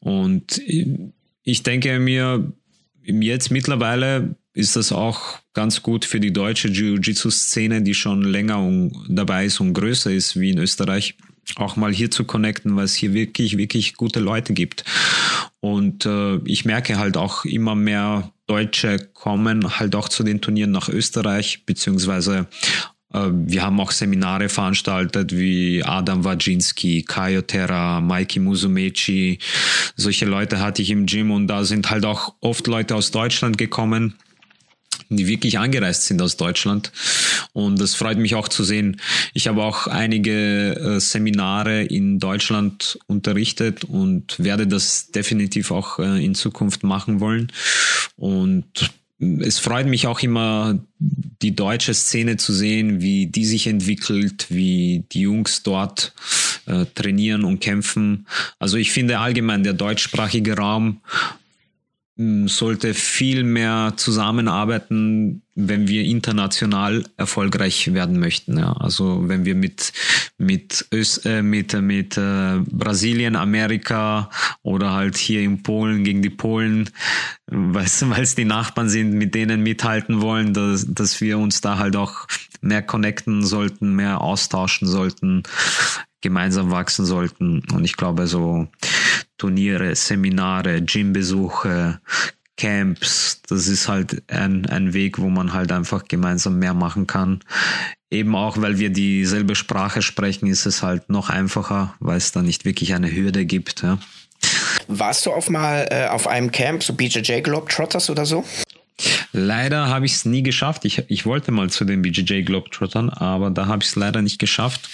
Und 0.00 0.60
ich 1.44 1.62
denke 1.62 1.98
mir, 2.00 2.52
jetzt 3.04 3.50
mittlerweile 3.50 4.36
ist 4.52 4.76
das 4.76 4.92
auch 4.92 5.38
ganz 5.52 5.82
gut 5.82 6.04
für 6.04 6.20
die 6.20 6.32
deutsche 6.32 6.68
Jiu-Jitsu-Szene, 6.68 7.82
die 7.82 7.94
schon 7.94 8.22
länger 8.22 8.90
dabei 9.08 9.46
ist 9.46 9.60
und 9.60 9.74
größer 9.74 10.12
ist 10.12 10.38
wie 10.38 10.50
in 10.50 10.58
Österreich 10.58 11.16
auch 11.56 11.76
mal 11.76 11.92
hier 11.92 12.10
zu 12.10 12.24
connecten, 12.24 12.74
weil 12.76 12.84
es 12.84 12.94
hier 12.94 13.12
wirklich, 13.12 13.58
wirklich 13.58 13.94
gute 13.94 14.20
Leute 14.20 14.54
gibt. 14.54 14.84
Und 15.60 16.06
äh, 16.06 16.36
ich 16.44 16.64
merke 16.64 16.98
halt 16.98 17.16
auch 17.16 17.44
immer 17.44 17.74
mehr 17.74 18.32
Deutsche 18.46 18.98
kommen 18.98 19.78
halt 19.78 19.94
auch 19.94 20.08
zu 20.08 20.22
den 20.22 20.42
Turnieren 20.42 20.70
nach 20.70 20.90
Österreich, 20.90 21.64
beziehungsweise 21.64 22.46
wir 23.14 23.62
haben 23.62 23.78
auch 23.80 23.92
Seminare 23.92 24.48
veranstaltet 24.48 25.36
wie 25.36 25.82
Adam 25.84 26.24
Wajinski, 26.24 27.02
Kayo 27.02 27.42
Terra, 27.42 28.00
Mikey 28.00 28.40
Musumeci. 28.40 29.38
Solche 29.96 30.24
Leute 30.26 30.60
hatte 30.60 30.82
ich 30.82 30.90
im 30.90 31.06
Gym 31.06 31.30
und 31.30 31.46
da 31.46 31.64
sind 31.64 31.90
halt 31.90 32.04
auch 32.04 32.34
oft 32.40 32.66
Leute 32.66 32.94
aus 32.94 33.10
Deutschland 33.10 33.58
gekommen 33.58 34.14
die 35.08 35.26
wirklich 35.26 35.58
angereist 35.58 36.04
sind 36.04 36.20
aus 36.22 36.36
Deutschland. 36.36 36.92
Und 37.52 37.80
es 37.80 37.94
freut 37.94 38.18
mich 38.18 38.34
auch 38.34 38.48
zu 38.48 38.64
sehen. 38.64 39.00
Ich 39.32 39.48
habe 39.48 39.62
auch 39.62 39.86
einige 39.86 40.74
äh, 40.74 41.00
Seminare 41.00 41.82
in 41.82 42.18
Deutschland 42.18 42.98
unterrichtet 43.06 43.84
und 43.84 44.38
werde 44.38 44.66
das 44.66 45.10
definitiv 45.10 45.70
auch 45.70 45.98
äh, 45.98 46.24
in 46.24 46.34
Zukunft 46.34 46.82
machen 46.82 47.20
wollen. 47.20 47.52
Und 48.16 48.90
es 49.40 49.58
freut 49.58 49.86
mich 49.86 50.06
auch 50.06 50.20
immer, 50.20 50.78
die 50.98 51.54
deutsche 51.54 51.94
Szene 51.94 52.36
zu 52.36 52.52
sehen, 52.52 53.00
wie 53.00 53.26
die 53.26 53.44
sich 53.44 53.66
entwickelt, 53.66 54.46
wie 54.48 55.04
die 55.12 55.20
Jungs 55.22 55.62
dort 55.62 56.14
äh, 56.66 56.86
trainieren 56.94 57.44
und 57.44 57.60
kämpfen. 57.60 58.26
Also 58.58 58.76
ich 58.76 58.92
finde 58.92 59.18
allgemein 59.18 59.62
der 59.62 59.74
deutschsprachige 59.74 60.56
Raum 60.56 61.00
sollte 62.16 62.94
viel 62.94 63.42
mehr 63.42 63.94
zusammenarbeiten, 63.96 65.42
wenn 65.56 65.88
wir 65.88 66.04
international 66.04 67.04
erfolgreich 67.16 67.92
werden 67.92 68.20
möchten. 68.20 68.56
Ja. 68.56 68.72
Also 68.74 69.28
wenn 69.28 69.44
wir 69.44 69.56
mit 69.56 69.92
mit 70.38 70.86
Öst, 70.92 71.26
äh, 71.26 71.42
mit 71.42 71.72
mit 71.80 72.16
äh, 72.16 72.60
Brasilien, 72.70 73.34
Amerika 73.34 74.30
oder 74.62 74.92
halt 74.92 75.16
hier 75.16 75.40
in 75.40 75.64
Polen 75.64 76.04
gegen 76.04 76.22
die 76.22 76.30
Polen, 76.30 76.90
weil 77.46 77.84
es 77.84 78.34
die 78.36 78.44
Nachbarn 78.44 78.88
sind, 78.88 79.14
mit 79.14 79.34
denen 79.34 79.64
mithalten 79.64 80.20
wollen, 80.20 80.54
dass 80.54 80.86
dass 80.88 81.20
wir 81.20 81.38
uns 81.38 81.62
da 81.62 81.78
halt 81.78 81.96
auch 81.96 82.28
mehr 82.60 82.82
connecten 82.82 83.44
sollten, 83.44 83.94
mehr 83.94 84.20
austauschen 84.20 84.86
sollten, 84.86 85.42
gemeinsam 86.20 86.70
wachsen 86.70 87.04
sollten. 87.04 87.62
Und 87.72 87.84
ich 87.84 87.96
glaube 87.96 88.28
so 88.28 88.68
Turniere, 89.38 89.94
Seminare, 89.94 90.82
Gymbesuche, 90.82 92.00
Camps. 92.56 93.42
Das 93.48 93.66
ist 93.66 93.88
halt 93.88 94.22
ein, 94.30 94.66
ein 94.66 94.92
Weg, 94.92 95.18
wo 95.18 95.28
man 95.28 95.52
halt 95.52 95.72
einfach 95.72 96.04
gemeinsam 96.04 96.58
mehr 96.58 96.74
machen 96.74 97.06
kann. 97.06 97.40
Eben 98.10 98.36
auch, 98.36 98.60
weil 98.60 98.78
wir 98.78 98.90
dieselbe 98.90 99.56
Sprache 99.56 100.02
sprechen, 100.02 100.46
ist 100.46 100.66
es 100.66 100.82
halt 100.82 101.10
noch 101.10 101.30
einfacher, 101.30 101.94
weil 101.98 102.16
es 102.16 102.32
da 102.32 102.42
nicht 102.42 102.64
wirklich 102.64 102.94
eine 102.94 103.12
Hürde 103.12 103.44
gibt. 103.44 103.82
Ja. 103.82 103.98
Warst 104.86 105.26
du 105.26 105.32
auf 105.32 105.50
mal 105.50 105.88
äh, 105.90 106.06
auf 106.06 106.26
einem 106.26 106.52
Camp, 106.52 106.82
so 106.82 106.92
BJJ 106.92 107.40
Globetrotters 107.40 108.10
oder 108.10 108.26
so? 108.26 108.44
Leider 109.32 109.88
habe 109.88 110.06
ich 110.06 110.12
es 110.12 110.24
nie 110.24 110.44
geschafft. 110.44 110.84
Ich, 110.84 111.02
ich 111.08 111.26
wollte 111.26 111.50
mal 111.50 111.68
zu 111.70 111.84
den 111.84 112.02
BJJ 112.02 112.42
Globetrottern, 112.42 113.10
aber 113.10 113.50
da 113.50 113.66
habe 113.66 113.82
ich 113.82 113.88
es 113.88 113.96
leider 113.96 114.22
nicht 114.22 114.38
geschafft. 114.38 114.88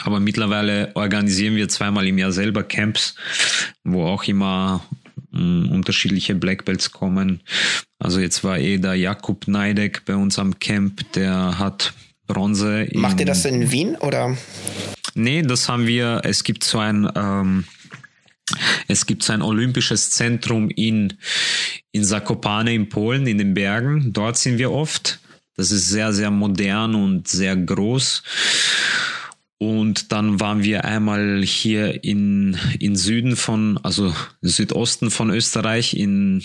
Aber 0.00 0.20
mittlerweile 0.20 0.90
organisieren 0.94 1.56
wir 1.56 1.68
zweimal 1.68 2.06
im 2.06 2.18
Jahr 2.18 2.32
selber 2.32 2.62
Camps, 2.62 3.14
wo 3.84 4.04
auch 4.04 4.24
immer 4.24 4.84
mh, 5.30 5.38
hm, 5.38 5.70
unterschiedliche 5.70 6.34
Black 6.34 6.64
Belts 6.64 6.90
kommen. 6.90 7.40
Also 7.98 8.20
jetzt 8.20 8.42
war 8.44 8.58
eh 8.58 8.78
der 8.78 8.94
Jakub 8.94 9.46
Neidek 9.46 10.04
bei 10.04 10.16
uns 10.16 10.38
am 10.38 10.58
Camp, 10.58 11.12
der 11.12 11.58
hat 11.58 11.92
Bronze. 12.26 12.88
Macht 12.94 13.20
ihr 13.20 13.26
das 13.26 13.44
in 13.44 13.70
Wien 13.70 13.96
oder? 13.96 14.36
Nee, 15.14 15.42
das 15.42 15.68
haben 15.68 15.86
wir, 15.86 16.22
es 16.24 16.42
gibt 16.42 16.64
so 16.64 16.78
ein, 16.78 17.08
ähm, 17.14 17.64
es 18.88 19.06
gibt 19.06 19.22
so 19.22 19.32
ein 19.32 19.42
olympisches 19.42 20.10
Zentrum 20.10 20.70
in, 20.70 21.14
in 21.92 22.04
Zakopane 22.04 22.74
in 22.74 22.88
Polen, 22.88 23.26
in 23.26 23.38
den 23.38 23.54
Bergen. 23.54 24.12
Dort 24.12 24.38
sind 24.38 24.58
wir 24.58 24.70
oft. 24.70 25.20
Das 25.56 25.70
ist 25.70 25.88
sehr, 25.88 26.12
sehr 26.12 26.30
modern 26.30 26.94
und 26.94 27.28
sehr 27.28 27.54
groß. 27.56 28.22
Und 29.62 30.10
dann 30.10 30.40
waren 30.40 30.64
wir 30.64 30.84
einmal 30.84 31.40
hier 31.44 32.02
in, 32.02 32.58
in 32.80 32.96
Süden 32.96 33.36
von, 33.36 33.78
also 33.84 34.12
Südosten 34.40 35.12
von 35.12 35.30
Österreich 35.30 35.94
in, 35.94 36.42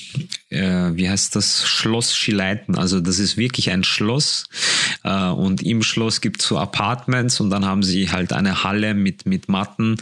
äh, 0.49 0.91
wie 0.93 1.09
heißt 1.09 1.35
das, 1.35 1.65
Schloss 1.65 2.15
Schileiten. 2.15 2.77
Also 2.77 2.99
das 2.99 3.17
ist 3.17 3.35
wirklich 3.35 3.71
ein 3.71 3.83
Schloss. 3.83 4.45
Äh, 5.03 5.29
und 5.29 5.61
im 5.61 5.83
Schloss 5.83 6.21
gibt 6.21 6.41
es 6.41 6.47
so 6.47 6.57
Apartments 6.57 7.39
und 7.39 7.49
dann 7.49 7.65
haben 7.65 7.83
sie 7.83 8.11
halt 8.11 8.33
eine 8.33 8.63
Halle 8.63 8.93
mit, 8.93 9.25
mit 9.25 9.49
Matten. 9.49 9.97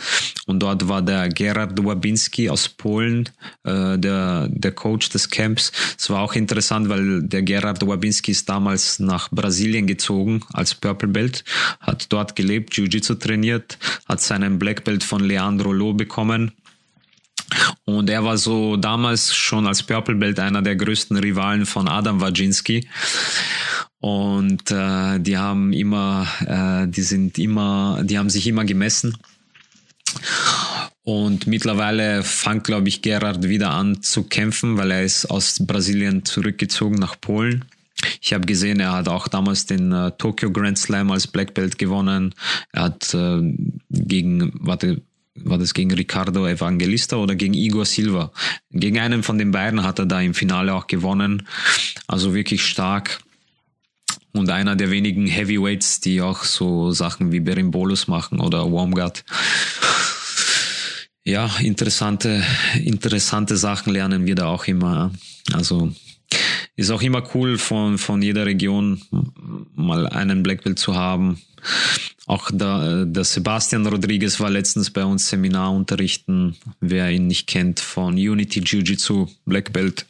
Und 0.46 0.60
dort 0.60 0.88
war 0.88 1.02
der 1.02 1.30
Gerard 1.30 1.80
Łabinski 1.80 2.50
aus 2.50 2.70
Polen, 2.70 3.30
äh, 3.64 3.98
der, 3.98 4.48
der 4.50 4.72
Coach 4.72 5.10
des 5.10 5.30
Camps. 5.30 5.72
Es 5.98 6.10
war 6.10 6.22
auch 6.22 6.34
interessant, 6.34 6.90
weil 6.90 7.24
der 7.24 7.42
Gerard 7.42 7.84
Łabinski 7.84 8.32
ist 8.32 8.50
damals 8.50 9.00
nach 9.00 9.30
Brasilien 9.32 9.88
gezogen 9.88 10.42
als 10.54 10.76
Purple 10.76 11.10
Belt, 11.10 11.44
hat 11.80 12.12
dort 12.12 12.36
gelebt, 12.36 12.76
Jiu-Jitsu 12.76 13.16
trainiert, 13.16 13.78
hat 14.08 14.22
seinen 14.22 14.60
Black 14.60 14.84
Belt 14.84 15.04
von 15.04 15.24
Leandro 15.24 15.72
Loh 15.72 15.94
bekommen. 15.94 16.52
Und 17.86 18.10
er 18.10 18.24
war 18.24 18.38
so 18.38 18.76
damals 18.76 19.36
schon 19.36 19.68
als 19.68 19.84
Purple 19.84 20.16
Belt 20.16 20.40
einer 20.40 20.62
der 20.62 20.76
größten 20.76 21.18
Rivalen 21.18 21.66
von 21.66 21.88
Adam 21.88 22.20
Wajinski. 22.20 22.88
Und 24.00 24.72
äh, 24.72 25.20
die 25.20 25.38
haben 25.38 25.74
immer, 25.74 26.28
äh, 26.46 26.88
die 26.88 27.02
sind 27.02 27.40
immer, 27.40 28.02
die 28.04 28.18
haben 28.18 28.30
sich 28.30 28.46
immer 28.48 28.66
gemessen. 28.66 29.18
Und 31.04 31.46
mittlerweile 31.46 32.24
fängt, 32.24 32.64
glaube 32.64 32.88
ich, 32.88 33.02
Gerard 33.02 33.48
wieder 33.48 33.72
an 33.72 34.02
zu 34.02 34.24
kämpfen, 34.24 34.78
weil 34.78 34.92
er 34.92 35.04
ist 35.04 35.26
aus 35.28 35.66
Brasilien 35.66 36.26
zurückgezogen 36.26 36.96
nach 36.96 37.20
Polen. 37.22 37.66
ich 38.22 38.34
habe 38.34 38.46
gesehen, 38.46 38.80
er 38.80 38.94
hat 38.94 39.08
auch 39.08 39.28
damals 39.28 39.66
den 39.66 39.92
äh, 39.92 40.12
Tokyo 40.18 40.52
Grand 40.52 40.78
Slam 40.78 41.12
als 41.12 41.28
Black 41.28 41.54
Belt 41.54 41.78
gewonnen. 41.78 42.34
Er 42.72 42.84
hat 42.84 43.14
äh, 43.14 43.40
gegen, 43.90 44.52
warte, 44.56 45.02
war 45.36 45.58
das 45.58 45.74
gegen 45.74 45.92
Ricardo 45.94 46.48
Evangelista 46.48 47.18
oder 47.18 47.36
gegen 47.36 47.54
Igor 47.54 47.86
Silva? 47.86 48.32
Gegen 48.72 49.00
einen 49.00 49.22
von 49.22 49.38
den 49.38 49.52
beiden 49.52 49.84
hat 49.84 50.00
er 50.00 50.06
da 50.06 50.22
im 50.22 50.34
Finale 50.34 50.74
auch 50.74 50.88
gewonnen. 50.88 51.48
Also 52.08 52.34
wirklich 52.34 52.66
stark. 52.66 53.20
Und 54.36 54.50
einer 54.50 54.76
der 54.76 54.92
wenigen 54.92 55.28
Heavyweights, 55.28 56.02
die 56.02 56.22
auch 56.22 56.44
so 56.44 56.92
Sachen 56.92 57.32
wie 57.32 57.40
Berimbolus 57.40 58.10
machen 58.10 58.42
oder 58.42 58.70
Warmgut. 58.70 59.24
Ja, 61.24 61.50
interessante, 61.62 62.44
interessante 62.84 63.56
Sachen 63.56 63.94
lernen 63.94 64.26
wir 64.26 64.36
da 64.36 64.48
auch 64.48 64.66
immer. 64.66 65.12
Also 65.54 65.94
ist 66.76 66.92
auch 66.92 67.02
immer 67.02 67.24
cool 67.34 67.58
von, 67.58 67.98
von 67.98 68.22
jeder 68.22 68.46
Region 68.46 69.02
mal 69.74 70.06
einen 70.08 70.44
Black 70.44 70.66
Belt 70.66 70.80
zu 70.80 70.96
haben. 70.96 71.42
Auch 72.28 72.50
der, 72.52 73.06
der 73.06 73.24
Sebastian 73.24 73.86
Rodriguez 73.86 74.40
war 74.40 74.50
letztens 74.50 74.90
bei 74.90 75.06
uns 75.06 75.30
Seminar 75.30 75.72
unterrichten. 75.72 76.56
Wer 76.80 77.12
ihn 77.12 77.28
nicht 77.28 77.46
kennt, 77.46 77.80
von 77.80 78.16
Unity 78.16 78.62
Jiu-Jitsu 78.62 79.28
Black 79.46 79.72
Belt. 79.74 80.08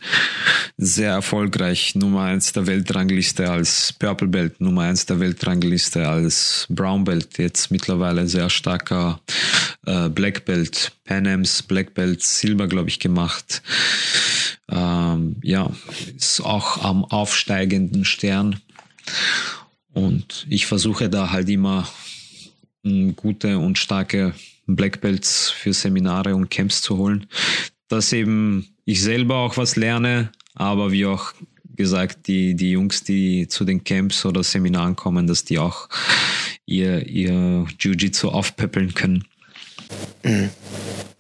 Sehr 0.78 1.11
erfolgreich. 1.11 1.93
Nummer 1.95 2.24
eins 2.24 2.53
der 2.53 2.68
Weltrangliste 2.68 3.51
als 3.51 3.93
Purple 3.99 4.30
Belt, 4.30 4.61
Nummer 4.61 4.84
eins 4.84 5.05
der 5.05 5.20
Weltrangliste 5.20 6.07
als 6.07 6.68
Brown 6.70 7.03
Belt. 7.03 7.38
Jetzt 7.38 7.70
mittlerweile 7.70 8.28
sehr 8.30 8.49
starker 8.49 9.20
äh, 9.86 10.07
Black 10.07 10.45
Belt. 10.45 10.93
Pan 11.03 11.28
Am's 11.28 11.63
Black 11.63 11.93
Belt 11.93 12.24
Silber, 12.24 12.68
glaube 12.68 12.88
ich, 12.88 12.99
gemacht. 12.99 13.61
Ähm, 14.70 15.36
ja, 15.43 15.70
ist 16.16 16.39
auch 16.39 16.82
am 16.84 17.03
aufsteigenden 17.03 18.05
Stern. 18.05 18.61
Und 19.93 20.45
ich 20.49 20.66
versuche 20.66 21.09
da 21.09 21.32
halt 21.32 21.49
immer 21.49 21.88
gute 23.16 23.58
und 23.58 23.78
starke 23.78 24.34
Black 24.68 25.02
Belts 25.02 25.50
für 25.50 25.74
Seminare 25.74 26.36
und 26.36 26.50
Camps 26.50 26.82
zu 26.82 26.98
holen, 26.98 27.28
dass 27.88 28.14
eben 28.14 28.68
ich 28.86 29.02
selber 29.02 29.38
auch 29.38 29.58
was 29.58 29.76
lerne, 29.76 30.32
aber 30.54 30.92
wie 30.92 31.06
auch 31.06 31.34
gesagt, 31.76 32.28
die, 32.28 32.56
die 32.56 32.72
Jungs, 32.72 33.04
die 33.04 33.48
zu 33.48 33.66
den 33.66 33.84
Camps 33.84 34.26
oder 34.26 34.44
Seminaren 34.44 34.96
kommen, 34.96 35.28
dass 35.28 35.44
die 35.44 35.60
auch 35.60 35.90
ihr, 36.66 37.06
ihr 37.08 37.66
Jiu-Jitsu 37.80 38.30
aufpäppeln 38.30 38.94
können. 38.94 39.26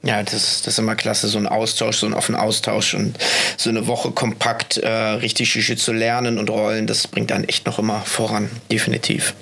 Ja, 0.03 0.23
das, 0.23 0.61
das 0.61 0.67
ist 0.67 0.79
immer 0.79 0.95
klasse, 0.95 1.27
so 1.27 1.37
ein 1.37 1.47
Austausch, 1.47 1.97
so 1.97 2.05
ein 2.05 2.13
offener 2.13 2.41
Austausch 2.41 2.93
und 2.93 3.17
so 3.57 3.69
eine 3.69 3.87
Woche 3.87 4.11
kompakt 4.11 4.77
äh, 4.77 4.89
richtig 4.89 5.53
Jiu 5.55 5.75
zu 5.75 5.93
lernen 5.93 6.37
und 6.37 6.49
rollen, 6.49 6.87
das 6.87 7.07
bringt 7.07 7.31
dann 7.31 7.43
echt 7.43 7.65
noch 7.65 7.79
immer 7.79 8.01
voran, 8.01 8.49
definitiv. 8.71 9.33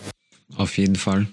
Auf 0.55 0.77
jeden 0.77 0.95
Fall. 0.95 1.27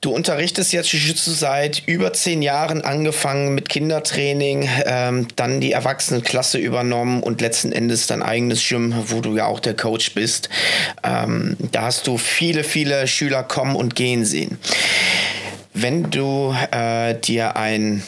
Du 0.00 0.12
unterrichtest 0.12 0.72
jetzt 0.72 0.90
Jiu-Jitsu 0.94 1.30
seit 1.32 1.82
über 1.86 2.14
zehn 2.14 2.40
Jahren, 2.40 2.80
angefangen 2.80 3.54
mit 3.54 3.68
Kindertraining, 3.68 4.66
ähm, 4.86 5.28
dann 5.36 5.60
die 5.60 5.72
Erwachsenenklasse 5.72 6.56
übernommen 6.56 7.22
und 7.22 7.42
letzten 7.42 7.70
Endes 7.70 8.06
dein 8.06 8.22
eigenes 8.22 8.66
Gym, 8.66 8.94
wo 9.08 9.20
du 9.20 9.36
ja 9.36 9.44
auch 9.44 9.60
der 9.60 9.76
Coach 9.76 10.14
bist. 10.14 10.48
Ähm, 11.02 11.58
da 11.70 11.82
hast 11.82 12.06
du 12.06 12.16
viele, 12.16 12.64
viele 12.64 13.06
Schüler 13.06 13.42
kommen 13.42 13.76
und 13.76 13.94
gehen 13.94 14.24
sehen. 14.24 14.58
Wenn 15.74 16.10
du 16.10 16.56
äh, 16.70 17.14
dir 17.14 17.56
einen 17.56 18.02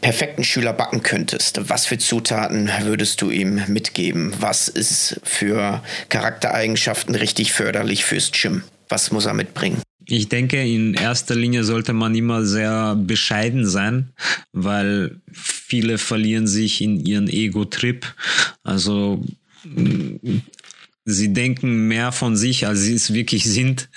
perfekten 0.00 0.42
Schüler 0.42 0.72
backen 0.72 1.04
könntest, 1.04 1.68
was 1.68 1.86
für 1.86 1.98
Zutaten 1.98 2.68
würdest 2.82 3.22
du 3.22 3.30
ihm 3.30 3.62
mitgeben? 3.68 4.34
Was 4.40 4.66
ist 4.66 5.20
für 5.22 5.84
Charaktereigenschaften 6.08 7.14
richtig 7.14 7.52
förderlich 7.52 8.04
fürs 8.04 8.32
Gym? 8.32 8.64
Was 8.88 9.12
muss 9.12 9.26
er 9.26 9.34
mitbringen? 9.34 9.80
Ich 10.10 10.28
denke, 10.30 10.62
in 10.62 10.94
erster 10.94 11.34
Linie 11.34 11.64
sollte 11.64 11.92
man 11.92 12.14
immer 12.14 12.46
sehr 12.46 12.96
bescheiden 12.96 13.66
sein, 13.66 14.08
weil 14.52 15.20
viele 15.30 15.98
verlieren 15.98 16.46
sich 16.46 16.80
in 16.80 17.04
ihren 17.04 17.28
Ego-Trip. 17.28 18.06
Also 18.64 19.22
sie 21.10 21.32
denken 21.32 21.88
mehr 21.88 22.12
von 22.12 22.36
sich, 22.36 22.66
als 22.66 22.80
sie 22.80 22.94
es 22.94 23.14
wirklich 23.14 23.44
sind. 23.44 23.88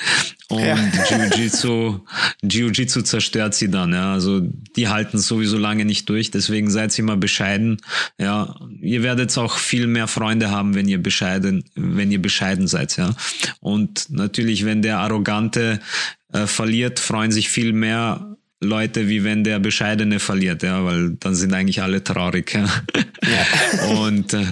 Und 0.47 0.63
ja. 0.63 0.75
Jiu-Jitsu, 1.09 1.99
Jiu-Jitsu 2.41 3.01
zerstört 3.01 3.53
sie 3.53 3.69
dann, 3.69 3.93
ja. 3.93 4.13
Also, 4.13 4.39
die 4.39 4.87
halten 4.87 5.17
sowieso 5.17 5.57
lange 5.57 5.83
nicht 5.83 6.07
durch. 6.07 6.31
Deswegen 6.31 6.71
seid 6.71 6.97
immer 6.99 7.17
bescheiden. 7.17 7.77
Ja. 8.17 8.55
Ihr 8.81 9.03
werdet 9.03 9.37
auch 9.37 9.57
viel 9.57 9.87
mehr 9.87 10.07
Freunde 10.07 10.51
haben, 10.51 10.73
wenn 10.73 10.87
ihr 10.87 11.03
bescheiden, 11.03 11.63
wenn 11.75 12.11
ihr 12.11 12.21
bescheiden 12.21 12.67
seid, 12.67 12.95
ja. 12.97 13.13
Und 13.59 14.09
natürlich, 14.09 14.65
wenn 14.65 14.81
der 14.81 14.99
Arrogante 14.99 15.81
äh, 16.31 16.47
verliert, 16.47 16.99
freuen 16.99 17.31
sich 17.31 17.49
viel 17.49 17.73
mehr 17.73 18.30
Leute, 18.63 19.09
wie 19.09 19.23
wenn 19.23 19.43
der 19.43 19.57
Bescheidene 19.59 20.19
verliert, 20.19 20.61
ja, 20.61 20.85
weil 20.85 21.17
dann 21.19 21.33
sind 21.33 21.51
eigentlich 21.53 21.81
alle 21.81 22.03
traurig. 22.03 22.53
Ja. 22.53 22.65
ja. 23.23 23.87
Und 24.01 24.35
äh, 24.35 24.45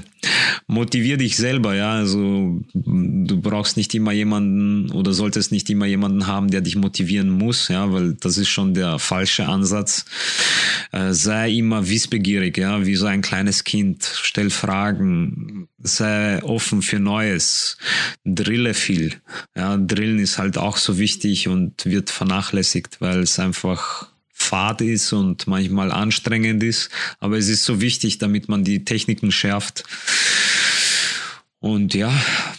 motivier 0.66 1.18
dich 1.18 1.38
selber, 1.38 1.76
ja. 1.76 1.94
Also 1.94 2.60
du 2.74 3.40
brauchst 3.40 3.78
nicht 3.78 3.94
immer 3.94 4.12
jemanden 4.12 4.90
oder 4.92 5.14
solltest 5.14 5.52
nicht 5.52 5.70
immer 5.70 5.86
jemanden 5.86 6.26
haben, 6.26 6.50
der 6.50 6.62
dich 6.62 6.76
motivieren 6.76 7.30
muss, 7.30 7.68
ja, 7.68 7.94
weil 7.94 8.16
das 8.16 8.38
ist 8.38 8.50
schon 8.50 8.74
der 8.74 8.98
falsche 8.98 9.48
Ansatz. 9.48 10.06
Äh, 10.92 11.14
sei 11.14 11.52
immer 11.52 11.88
wissbegierig, 11.88 12.58
ja, 12.58 12.86
wie 12.88 12.96
so 12.96 13.06
ein 13.06 13.22
kleines 13.22 13.64
Kind. 13.64 14.12
Stell 14.24 14.50
Fragen, 14.50 15.69
sei 15.82 16.44
offen 16.44 16.82
für 16.82 17.00
Neues, 17.00 17.78
drille 18.26 18.74
viel. 18.74 19.16
Ja, 19.56 19.78
Drillen 19.78 20.20
ist 20.20 20.38
halt 20.38 20.58
auch 20.58 20.78
so 20.78 20.98
wichtig 20.98 21.48
und 21.48 21.86
wird 21.86 22.10
vernachlässigt, 22.10 23.02
weil 23.02 23.20
es 23.20 23.40
einfach 23.40 24.08
fad 24.32 24.82
ist 24.82 25.12
und 25.14 25.48
manchmal 25.48 25.92
anstrengend 25.92 26.64
ist. 26.64 26.90
Aber 27.20 27.38
es 27.38 27.50
ist 27.50 27.66
so 27.66 27.82
wichtig, 27.82 28.18
damit 28.18 28.50
man 28.50 28.64
die 28.64 28.86
Techniken 28.86 29.32
schärft. 29.32 29.84
Und 31.60 31.94
ja, 31.94 32.12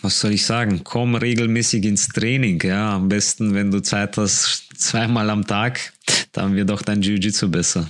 was 0.03 0.21
soll 0.21 0.33
ich 0.33 0.45
sagen? 0.45 0.83
Komm 0.85 1.15
regelmäßig 1.15 1.85
ins 1.85 2.09
Training. 2.09 2.63
Ja, 2.63 2.97
am 2.97 3.09
besten, 3.09 3.55
wenn 3.55 3.71
du 3.71 3.81
Zeit 3.81 4.19
hast, 4.19 4.69
zweimal 4.77 5.31
am 5.31 5.47
Tag, 5.47 5.95
dann 6.33 6.55
wird 6.55 6.71
auch 6.71 6.83
dein 6.83 7.01
Jiu-Jitsu 7.01 7.49
besser. 7.49 7.89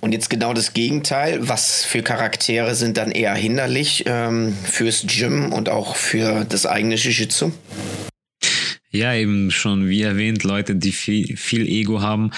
Und 0.00 0.12
jetzt 0.12 0.30
genau 0.30 0.52
das 0.52 0.72
Gegenteil. 0.72 1.48
Was 1.48 1.84
für 1.84 2.02
Charaktere 2.02 2.74
sind 2.74 2.96
dann 2.96 3.10
eher 3.10 3.34
hinderlich 3.34 4.04
ähm, 4.06 4.54
fürs 4.64 5.06
Gym 5.06 5.52
und 5.52 5.68
auch 5.68 5.96
für 5.96 6.44
das 6.44 6.66
eigene 6.66 6.96
Jiu-Jitsu? 6.96 7.52
Ja, 8.90 9.12
eben 9.14 9.50
schon, 9.50 9.88
wie 9.88 10.02
erwähnt, 10.02 10.44
Leute, 10.44 10.76
die 10.76 10.92
viel, 10.92 11.36
viel 11.36 11.66
Ego 11.66 12.00
haben. 12.00 12.30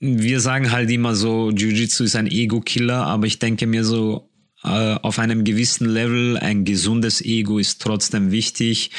Wir 0.00 0.40
sagen 0.40 0.72
halt 0.72 0.90
immer 0.90 1.14
so, 1.14 1.50
Jiu-Jitsu 1.50 2.04
ist 2.04 2.16
ein 2.16 2.26
Ego-Killer, 2.26 3.04
aber 3.04 3.26
ich 3.26 3.38
denke 3.38 3.66
mir 3.66 3.84
so, 3.84 4.30
äh, 4.64 4.68
auf 4.68 5.18
einem 5.18 5.44
gewissen 5.44 5.88
Level 5.88 6.38
ein 6.38 6.64
gesundes 6.64 7.20
Ego 7.20 7.58
ist 7.58 7.82
trotzdem 7.82 8.30
wichtig, 8.30 8.90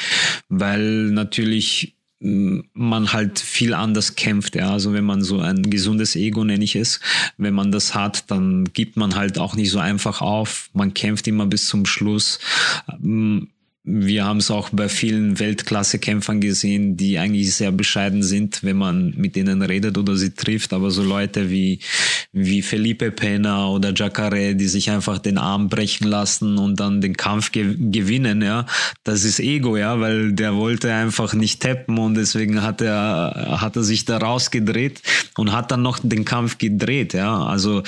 weil 0.48 1.10
natürlich 1.10 1.96
man 2.20 3.12
halt 3.12 3.38
viel 3.38 3.72
anders 3.72 4.14
kämpft. 4.14 4.54
Ja. 4.54 4.70
Also 4.70 4.92
wenn 4.92 5.04
man 5.04 5.22
so 5.22 5.40
ein 5.40 5.62
gesundes 5.70 6.16
Ego, 6.16 6.44
nenne 6.44 6.64
ich 6.64 6.76
es, 6.76 7.00
wenn 7.38 7.54
man 7.54 7.72
das 7.72 7.94
hat, 7.94 8.30
dann 8.30 8.64
gibt 8.72 8.96
man 8.96 9.14
halt 9.14 9.38
auch 9.38 9.56
nicht 9.56 9.70
so 9.70 9.78
einfach 9.78 10.20
auf. 10.20 10.68
Man 10.74 10.92
kämpft 10.92 11.26
immer 11.28 11.46
bis 11.46 11.66
zum 11.66 11.86
Schluss. 11.86 12.38
Mm, 12.98 13.44
wir 13.92 14.24
haben 14.24 14.38
es 14.38 14.50
auch 14.50 14.70
bei 14.70 14.88
vielen 14.88 15.38
Weltklasse-Kämpfern 15.38 16.40
gesehen, 16.40 16.96
die 16.96 17.18
eigentlich 17.18 17.54
sehr 17.54 17.72
bescheiden 17.72 18.22
sind, 18.22 18.62
wenn 18.62 18.76
man 18.76 19.14
mit 19.16 19.34
denen 19.34 19.62
redet 19.62 19.98
oder 19.98 20.16
sie 20.16 20.30
trifft. 20.30 20.72
Aber 20.72 20.90
so 20.90 21.02
Leute 21.02 21.50
wie, 21.50 21.80
wie 22.32 22.62
Felipe 22.62 23.10
Pena 23.10 23.68
oder 23.68 23.92
Jacare, 23.94 24.54
die 24.54 24.68
sich 24.68 24.90
einfach 24.90 25.18
den 25.18 25.38
Arm 25.38 25.68
brechen 25.68 26.06
lassen 26.06 26.58
und 26.58 26.78
dann 26.78 27.00
den 27.00 27.16
Kampf 27.16 27.50
ge 27.52 27.74
gewinnen, 27.78 28.42
ja, 28.42 28.66
das 29.04 29.24
ist 29.24 29.40
Ego, 29.40 29.76
ja, 29.76 29.98
weil 30.00 30.32
der 30.32 30.54
wollte 30.54 30.92
einfach 30.92 31.34
nicht 31.34 31.60
tappen 31.60 31.98
und 31.98 32.14
deswegen 32.14 32.62
hat 32.62 32.80
er, 32.80 33.58
hat 33.60 33.76
er 33.76 33.82
sich 33.82 34.04
da 34.04 34.18
rausgedreht 34.18 35.02
und 35.36 35.52
hat 35.52 35.70
dann 35.70 35.82
noch 35.82 35.98
den 36.02 36.24
Kampf 36.24 36.58
gedreht, 36.58 37.14
ja. 37.14 37.42
Also, 37.44 37.82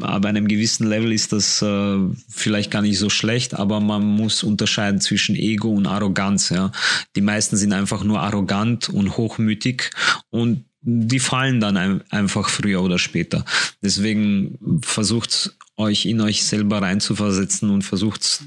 aber 0.00 0.28
einem 0.28 0.48
gewissen 0.48 0.86
Level 0.86 1.12
ist 1.12 1.32
das 1.32 1.60
äh, 1.62 1.98
vielleicht 2.30 2.70
gar 2.70 2.82
nicht 2.82 2.98
so 2.98 3.10
schlecht, 3.10 3.54
aber 3.54 3.80
man 3.80 4.04
muss 4.04 4.42
unterscheiden 4.42 5.00
zwischen 5.00 5.17
Ego 5.26 5.70
und 5.70 5.86
Arroganz. 5.86 6.50
Ja. 6.50 6.72
Die 7.16 7.20
meisten 7.20 7.56
sind 7.56 7.72
einfach 7.72 8.04
nur 8.04 8.20
arrogant 8.20 8.88
und 8.88 9.16
hochmütig 9.16 9.90
und 10.30 10.64
die 10.80 11.18
fallen 11.18 11.60
dann 11.60 11.76
ein, 11.76 12.04
einfach 12.10 12.48
früher 12.48 12.82
oder 12.82 12.98
später. 12.98 13.44
Deswegen 13.82 14.80
versucht 14.82 15.56
euch 15.76 16.06
in 16.06 16.20
euch 16.20 16.44
selber 16.44 16.82
reinzuversetzen 16.82 17.70
und 17.70 17.82
versucht 17.82 18.42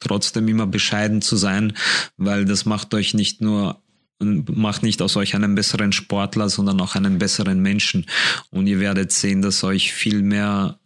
trotzdem 0.00 0.48
immer 0.48 0.66
bescheiden 0.66 1.22
zu 1.22 1.36
sein, 1.36 1.72
weil 2.16 2.44
das 2.44 2.64
macht 2.64 2.94
euch 2.94 3.14
nicht 3.14 3.40
nur 3.40 3.82
macht 4.18 4.82
nicht 4.82 5.02
aus 5.02 5.16
euch 5.16 5.34
einen 5.34 5.54
besseren 5.54 5.92
Sportler, 5.92 6.48
sondern 6.48 6.80
auch 6.80 6.94
einen 6.94 7.18
besseren 7.18 7.60
Menschen. 7.60 8.06
Und 8.50 8.66
ihr 8.66 8.80
werdet 8.80 9.12
sehen, 9.12 9.42
dass 9.42 9.62
euch 9.62 9.92
viel 9.92 10.22
mehr 10.22 10.78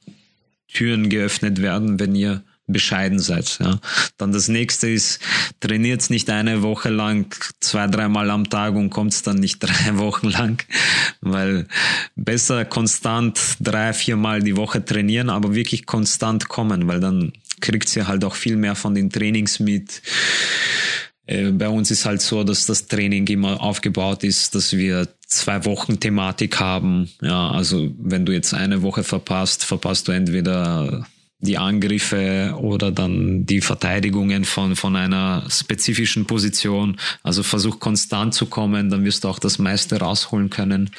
Türen 0.67 1.09
geöffnet 1.09 1.63
werden, 1.63 2.01
wenn 2.01 2.17
ihr 2.17 2.43
bescheiden 2.73 3.19
seid. 3.19 3.59
Ja. 3.61 3.79
Dann 4.17 4.33
das 4.33 4.49
nächste 4.49 4.89
ist, 4.89 5.21
trainiert 5.61 6.09
nicht 6.11 6.31
eine 6.31 6.63
Woche 6.63 6.89
lang, 6.89 7.35
zwei, 7.61 7.87
dreimal 7.87 8.31
am 8.31 8.49
Tag 8.49 8.75
und 8.75 8.91
kommt 8.91 9.27
dann 9.27 9.37
nicht 9.37 9.59
drei 9.61 9.99
Wochen 9.99 10.31
lang, 10.31 10.63
weil 11.21 11.67
besser 12.17 12.65
konstant 12.65 13.39
drei, 13.61 13.93
viermal 13.93 14.43
die 14.43 14.57
Woche 14.57 14.85
trainieren, 14.85 15.31
aber 15.31 15.55
wirklich 15.55 15.87
konstant 15.87 16.49
kommen, 16.49 16.87
weil 16.89 17.01
dann 17.01 17.33
kriegt 17.61 17.89
sie 17.89 18.07
halt 18.07 18.25
auch 18.25 18.35
viel 18.35 18.57
mehr 18.57 18.75
von 18.75 18.95
den 18.95 19.11
Trainings 19.11 19.61
mit. 19.61 20.03
Äh, 21.27 21.53
bei 21.53 21.69
uns 21.69 21.91
ist 21.91 22.07
halt 22.07 22.21
so, 22.21 22.43
dass 22.43 22.67
das 22.67 22.89
Training 22.89 23.27
immer 23.29 23.61
aufgebaut 23.61 24.25
ist, 24.25 24.55
dass 24.55 24.77
wir 24.77 25.09
zwei 25.27 25.65
Wochen 25.65 26.01
Thematik 26.01 26.59
haben. 26.59 27.09
Ja, 27.23 27.51
also 27.51 27.91
wenn 27.99 28.27
du 28.27 28.33
jetzt 28.33 28.53
eine 28.53 28.83
Woche 28.83 29.05
verpasst, 29.05 29.65
verpasst 29.65 30.09
du 30.09 30.13
entweder 30.13 31.07
die 31.41 31.59
Angriffe 31.59 32.55
oder 32.59 32.93
dann 32.93 33.47
die 33.47 33.61
Verteidigungen 33.61 34.45
von, 34.45 34.77
von 34.77 34.97
einer 34.97 35.45
spezifischen 35.49 36.27
Position. 36.27 36.97
Also 37.23 37.43
versuch 37.43 37.81
konstant 37.81 38.35
zu 38.35 38.47
kommen, 38.47 38.91
dann 38.91 39.05
wirst 39.05 39.25
du 39.25 39.29
auch 39.29 39.39
das 39.39 39.59
meiste 39.59 39.99
rausholen 39.99 40.51
können. 40.51 40.91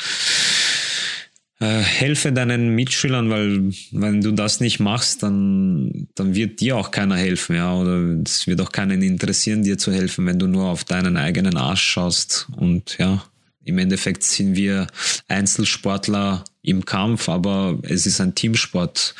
Äh, 1.59 1.81
helfe 1.81 2.31
deinen 2.31 2.73
Mitschülern, 2.73 3.29
weil 3.29 3.71
wenn 3.91 4.21
du 4.21 4.31
das 4.31 4.61
nicht 4.61 4.79
machst, 4.79 5.21
dann, 5.21 6.07
dann 6.15 6.33
wird 6.33 6.59
dir 6.59 6.75
auch 6.75 6.89
keiner 6.89 7.17
helfen, 7.17 7.55
ja, 7.55 7.75
oder 7.75 7.99
es 8.25 8.47
wird 8.47 8.61
auch 8.61 8.71
keinen 8.71 9.03
interessieren, 9.03 9.61
dir 9.61 9.77
zu 9.77 9.91
helfen, 9.91 10.25
wenn 10.25 10.39
du 10.39 10.47
nur 10.47 10.65
auf 10.65 10.85
deinen 10.85 11.17
eigenen 11.17 11.57
Arsch 11.57 11.83
schaust 11.83 12.47
und 12.57 12.97
ja, 12.97 13.23
im 13.63 13.77
Endeffekt 13.77 14.23
sind 14.23 14.55
wir 14.55 14.87
Einzelsportler 15.27 16.43
im 16.61 16.85
Kampf, 16.85 17.29
aber 17.29 17.79
es 17.83 18.05
ist 18.05 18.19
ein 18.21 18.35
Teamsport. 18.35 19.15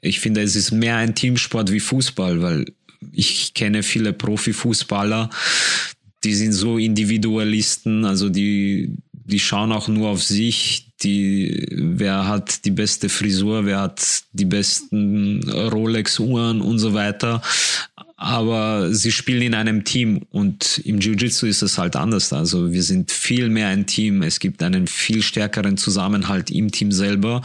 Ich 0.00 0.20
finde, 0.20 0.42
es 0.42 0.56
ist 0.56 0.72
mehr 0.72 0.96
ein 0.96 1.14
Teamsport 1.14 1.72
wie 1.72 1.80
Fußball, 1.80 2.42
weil 2.42 2.66
ich 3.12 3.54
kenne 3.54 3.82
viele 3.82 4.12
Profifußballer, 4.12 5.30
die 6.24 6.34
sind 6.34 6.52
so 6.52 6.78
Individualisten, 6.78 8.04
also 8.04 8.28
die, 8.28 8.96
die 9.12 9.40
schauen 9.40 9.72
auch 9.72 9.88
nur 9.88 10.10
auf 10.10 10.22
sich, 10.22 10.92
die, 11.02 11.66
wer 11.70 12.28
hat 12.28 12.64
die 12.64 12.70
beste 12.70 13.08
Frisur, 13.08 13.66
wer 13.66 13.80
hat 13.80 14.22
die 14.32 14.44
besten 14.44 15.42
Rolex-Uhren 15.50 16.60
und 16.60 16.78
so 16.78 16.94
weiter 16.94 17.42
aber 18.22 18.94
sie 18.94 19.10
spielen 19.10 19.42
in 19.42 19.54
einem 19.54 19.82
Team 19.82 20.20
und 20.30 20.80
im 20.84 21.00
Jiu-Jitsu 21.00 21.46
ist 21.46 21.62
es 21.62 21.76
halt 21.76 21.96
anders. 21.96 22.32
Also 22.32 22.72
wir 22.72 22.84
sind 22.84 23.10
viel 23.10 23.48
mehr 23.48 23.66
ein 23.66 23.86
Team. 23.86 24.22
Es 24.22 24.38
gibt 24.38 24.62
einen 24.62 24.86
viel 24.86 25.22
stärkeren 25.22 25.76
Zusammenhalt 25.76 26.48
im 26.48 26.70
Team 26.70 26.92
selber. 26.92 27.42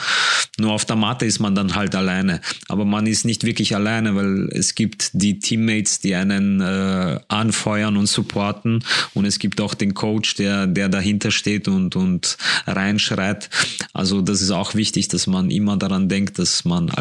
Nur 0.59 0.73
auf 0.73 0.85
der 0.85 0.95
Matte 0.95 1.25
ist 1.25 1.39
man 1.39 1.55
dann 1.55 1.73
halt 1.73 1.95
alleine. 1.95 2.41
Aber 2.67 2.85
man 2.85 3.07
ist 3.07 3.25
nicht 3.25 3.43
wirklich 3.43 3.75
alleine, 3.75 4.15
weil 4.15 4.49
es 4.51 4.75
gibt 4.75 5.09
die 5.13 5.39
Teammates, 5.39 5.99
die 5.99 6.13
einen 6.13 6.61
äh, 6.61 7.19
anfeuern 7.27 7.97
und 7.97 8.05
supporten 8.05 8.83
und 9.15 9.25
es 9.25 9.39
gibt 9.39 9.59
auch 9.61 9.73
den 9.73 9.95
Coach, 9.95 10.35
der 10.35 10.67
der 10.67 10.89
dahinter 10.89 11.31
steht 11.31 11.67
und 11.67 11.95
und 11.95 12.37
reinschreit. 12.67 13.49
Also 13.93 14.21
das 14.21 14.41
ist 14.41 14.51
auch 14.51 14.75
wichtig, 14.75 15.07
dass 15.07 15.25
man 15.25 15.49
immer 15.49 15.75
daran 15.77 16.07
denkt, 16.07 16.37
dass 16.37 16.65
man 16.65 16.91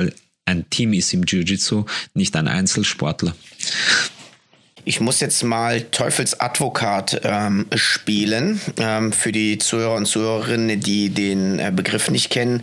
ein 0.47 0.71
Team 0.71 0.93
ist 0.93 1.13
im 1.13 1.25
Jiu-Jitsu, 1.25 1.85
nicht 2.15 2.35
ein 2.37 2.49
Einzelsportler. 2.49 3.35
Ich 4.89 5.01
muss 5.01 5.19
jetzt 5.19 5.43
mal 5.43 5.81
Teufelsadvokat 5.81 7.23
ähm, 7.25 7.67
spielen 7.75 8.61
ähm, 8.79 9.11
für 9.11 9.33
die 9.33 9.59
Zuhörer 9.59 9.97
und 9.97 10.07
Zuhörerinnen, 10.07 10.79
die 10.79 11.09
den 11.09 11.59
äh, 11.59 11.73
Begriff 11.75 12.09
nicht 12.09 12.31
kennen. 12.31 12.63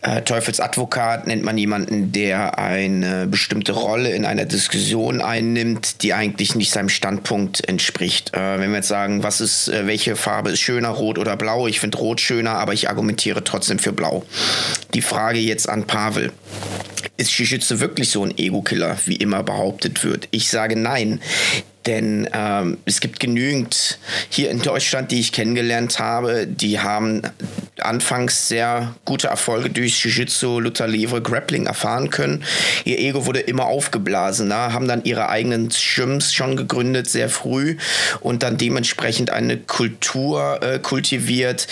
Äh, 0.00 0.22
Teufelsadvokat 0.22 1.26
nennt 1.26 1.42
man 1.42 1.58
jemanden, 1.58 2.10
der 2.10 2.58
eine 2.58 3.26
bestimmte 3.26 3.72
Rolle 3.72 4.12
in 4.12 4.24
einer 4.24 4.46
Diskussion 4.46 5.20
einnimmt, 5.20 6.02
die 6.02 6.14
eigentlich 6.14 6.54
nicht 6.54 6.72
seinem 6.72 6.88
Standpunkt 6.88 7.68
entspricht. 7.68 8.32
Äh, 8.32 8.58
wenn 8.58 8.70
wir 8.70 8.78
jetzt 8.78 8.88
sagen, 8.88 9.22
was 9.22 9.42
ist, 9.42 9.68
äh, 9.68 9.86
welche 9.86 10.16
Farbe 10.16 10.52
ist 10.52 10.60
schöner, 10.60 10.88
rot 10.88 11.18
oder 11.18 11.36
blau? 11.36 11.66
Ich 11.66 11.80
finde 11.80 11.98
rot 11.98 12.22
schöner, 12.22 12.52
aber 12.52 12.72
ich 12.72 12.88
argumentiere 12.88 13.44
trotzdem 13.44 13.78
für 13.78 13.92
blau. 13.92 14.24
Die 14.94 15.02
Frage 15.02 15.38
jetzt 15.38 15.68
an 15.68 15.86
Pavel. 15.86 16.32
Ist 17.18 17.38
Jiu-Jitsu 17.38 17.78
wirklich 17.78 18.08
so 18.08 18.24
ein 18.24 18.36
Ego-Killer, 18.36 18.96
wie 19.04 19.16
immer 19.16 19.42
behauptet 19.42 20.02
wird? 20.02 20.28
Ich 20.30 20.48
sage 20.48 20.76
nein. 20.76 21.20
Denn 21.86 22.28
ähm, 22.32 22.78
es 22.84 23.00
gibt 23.00 23.18
genügend 23.18 23.98
hier 24.28 24.50
in 24.50 24.62
Deutschland, 24.62 25.10
die 25.10 25.18
ich 25.18 25.32
kennengelernt 25.32 25.98
habe, 25.98 26.46
die 26.46 26.78
haben 26.78 27.22
anfangs 27.80 28.46
sehr 28.46 28.94
gute 29.04 29.26
Erfolge 29.28 29.70
durch 29.70 30.04
Jiu-Jitsu, 30.04 30.60
Luther 30.60 30.86
Livre, 30.86 31.20
Grappling 31.20 31.66
erfahren 31.66 32.10
können. 32.10 32.44
Ihr 32.84 33.00
Ego 33.00 33.26
wurde 33.26 33.40
immer 33.40 33.66
aufgeblasen, 33.66 34.48
na? 34.48 34.72
haben 34.72 34.86
dann 34.86 35.02
ihre 35.04 35.28
eigenen 35.28 35.70
Gyms 35.70 36.32
schon 36.32 36.56
gegründet, 36.56 37.10
sehr 37.10 37.28
früh 37.28 37.76
und 38.20 38.44
dann 38.44 38.58
dementsprechend 38.58 39.30
eine 39.30 39.56
Kultur 39.56 40.62
äh, 40.62 40.78
kultiviert, 40.78 41.66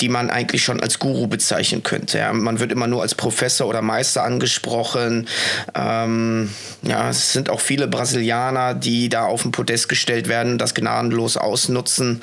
die 0.00 0.08
man 0.08 0.30
eigentlich 0.30 0.64
schon 0.64 0.80
als 0.80 0.98
Guru 0.98 1.26
bezeichnen 1.26 1.82
könnte. 1.82 2.18
Ja. 2.18 2.32
Man 2.32 2.60
wird 2.60 2.72
immer 2.72 2.86
nur 2.86 3.02
als 3.02 3.14
Professor 3.14 3.66
oder 3.66 3.82
Meister 3.82 4.24
angesprochen. 4.24 5.28
Ähm, 5.74 6.50
ja, 6.82 7.10
es 7.10 7.32
sind 7.32 7.50
auch 7.50 7.60
viele 7.60 7.88
Brasilianer, 7.88 8.74
die 8.74 9.08
da 9.08 9.24
auf 9.24 9.42
den 9.42 9.52
Podest 9.52 9.88
gestellt 9.88 10.28
werden, 10.28 10.58
das 10.58 10.74
gnadenlos 10.74 11.36
ausnutzen, 11.36 12.22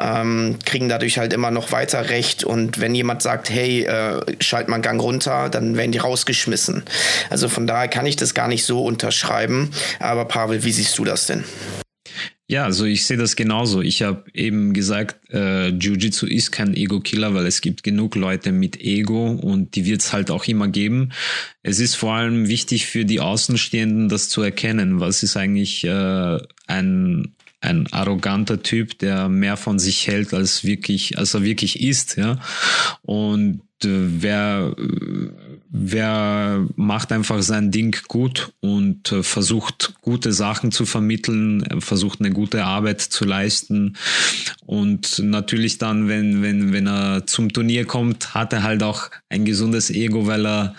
ähm, 0.00 0.58
kriegen 0.64 0.88
dadurch 0.88 1.18
halt 1.18 1.32
immer 1.32 1.50
noch 1.50 1.72
weiter 1.72 2.10
Recht. 2.10 2.44
Und 2.44 2.80
wenn 2.80 2.94
jemand 2.94 3.22
sagt, 3.22 3.50
hey, 3.50 3.84
äh, 3.84 4.20
schalt 4.40 4.68
mal 4.68 4.74
einen 4.74 4.82
Gang 4.82 5.00
runter, 5.00 5.48
dann 5.48 5.76
werden 5.76 5.92
die 5.92 5.98
rausgeschmissen. 5.98 6.84
Also 7.30 7.48
von 7.48 7.66
daher 7.66 7.88
kann 7.88 8.06
ich 8.06 8.16
das 8.16 8.34
gar 8.34 8.48
nicht 8.48 8.64
so 8.64 8.84
unterschreiben. 8.84 9.70
Aber 10.00 10.26
Pavel, 10.26 10.64
wie 10.64 10.72
siehst 10.72 10.98
du 10.98 11.04
das 11.04 11.26
denn? 11.26 11.44
Ja, 12.48 12.64
also 12.64 12.84
ich 12.84 13.04
sehe 13.04 13.16
das 13.16 13.34
genauso. 13.34 13.82
Ich 13.82 14.02
habe 14.02 14.24
eben 14.32 14.72
gesagt, 14.72 15.16
äh, 15.30 15.70
Jiu-Jitsu 15.70 16.26
ist 16.26 16.52
kein 16.52 16.74
Ego-Killer, 16.74 17.34
weil 17.34 17.44
es 17.44 17.60
gibt 17.60 17.82
genug 17.82 18.14
Leute 18.14 18.52
mit 18.52 18.80
Ego 18.80 19.32
und 19.32 19.74
die 19.74 19.84
wird 19.84 20.02
es 20.02 20.12
halt 20.12 20.30
auch 20.30 20.44
immer 20.44 20.68
geben. 20.68 21.10
Es 21.64 21.80
ist 21.80 21.96
vor 21.96 22.14
allem 22.14 22.46
wichtig 22.46 22.86
für 22.86 23.04
die 23.04 23.18
Außenstehenden, 23.18 24.08
das 24.08 24.28
zu 24.28 24.42
erkennen. 24.42 25.00
Was 25.00 25.24
ist 25.24 25.36
eigentlich 25.36 25.82
äh, 25.84 26.38
ein 26.68 27.34
ein 27.60 27.92
arroganter 27.92 28.62
Typ, 28.62 28.98
der 28.98 29.28
mehr 29.28 29.56
von 29.56 29.78
sich 29.78 30.06
hält 30.06 30.32
als 30.32 30.62
wirklich, 30.62 31.18
als 31.18 31.34
er 31.34 31.42
wirklich 31.42 31.80
ist, 31.80 32.16
ja. 32.16 32.38
Und 33.02 33.62
äh, 33.82 33.88
wer 33.88 34.76
wer 35.78 36.66
macht 36.76 37.12
einfach 37.12 37.42
sein 37.42 37.70
Ding 37.70 37.96
gut 38.08 38.52
und 38.60 39.12
äh, 39.12 39.22
versucht 39.22 39.94
gute 40.00 40.32
Sachen 40.32 40.72
zu 40.72 40.86
vermitteln, 40.86 41.80
versucht 41.80 42.20
eine 42.20 42.30
gute 42.30 42.64
Arbeit 42.64 43.00
zu 43.00 43.24
leisten 43.24 43.96
und 44.64 45.18
natürlich 45.18 45.78
dann, 45.78 46.08
wenn, 46.08 46.42
wenn, 46.42 46.72
wenn 46.72 46.86
er 46.86 47.26
zum 47.26 47.52
Turnier 47.52 47.84
kommt, 47.84 48.34
hat 48.34 48.52
er 48.52 48.62
halt 48.62 48.82
auch 48.82 49.10
ein 49.28 49.44
gesundes 49.44 49.90
Ego, 49.90 50.26
weil 50.26 50.46
er 50.46 50.74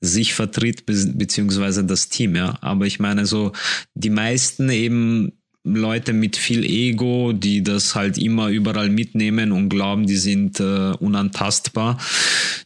sich 0.00 0.34
vertritt, 0.34 0.84
beziehungsweise 0.86 1.84
das 1.84 2.08
Team, 2.08 2.36
ja. 2.36 2.58
Aber 2.60 2.86
ich 2.86 3.00
meine 3.00 3.26
so, 3.26 3.52
die 3.94 4.10
meisten 4.10 4.68
eben 4.68 5.32
Leute 5.64 6.12
mit 6.12 6.36
viel 6.36 6.64
Ego, 6.64 7.32
die 7.32 7.62
das 7.62 7.94
halt 7.94 8.18
immer 8.18 8.48
überall 8.48 8.90
mitnehmen 8.90 9.52
und 9.52 9.68
glauben, 9.68 10.06
die 10.06 10.16
sind 10.16 10.58
äh, 10.58 10.92
unantastbar, 10.98 11.98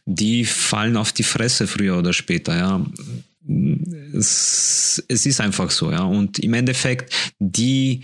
die 0.05 0.45
fallen 0.45 0.97
auf 0.97 1.11
die 1.11 1.23
Fresse 1.23 1.67
früher 1.67 1.97
oder 1.97 2.13
später, 2.13 2.57
ja. 2.57 2.85
Es, 4.13 5.03
es 5.07 5.25
ist 5.25 5.39
einfach 5.39 5.69
so, 5.69 5.91
ja. 5.91 6.03
Und 6.03 6.39
im 6.39 6.53
Endeffekt, 6.53 7.13
die, 7.39 8.01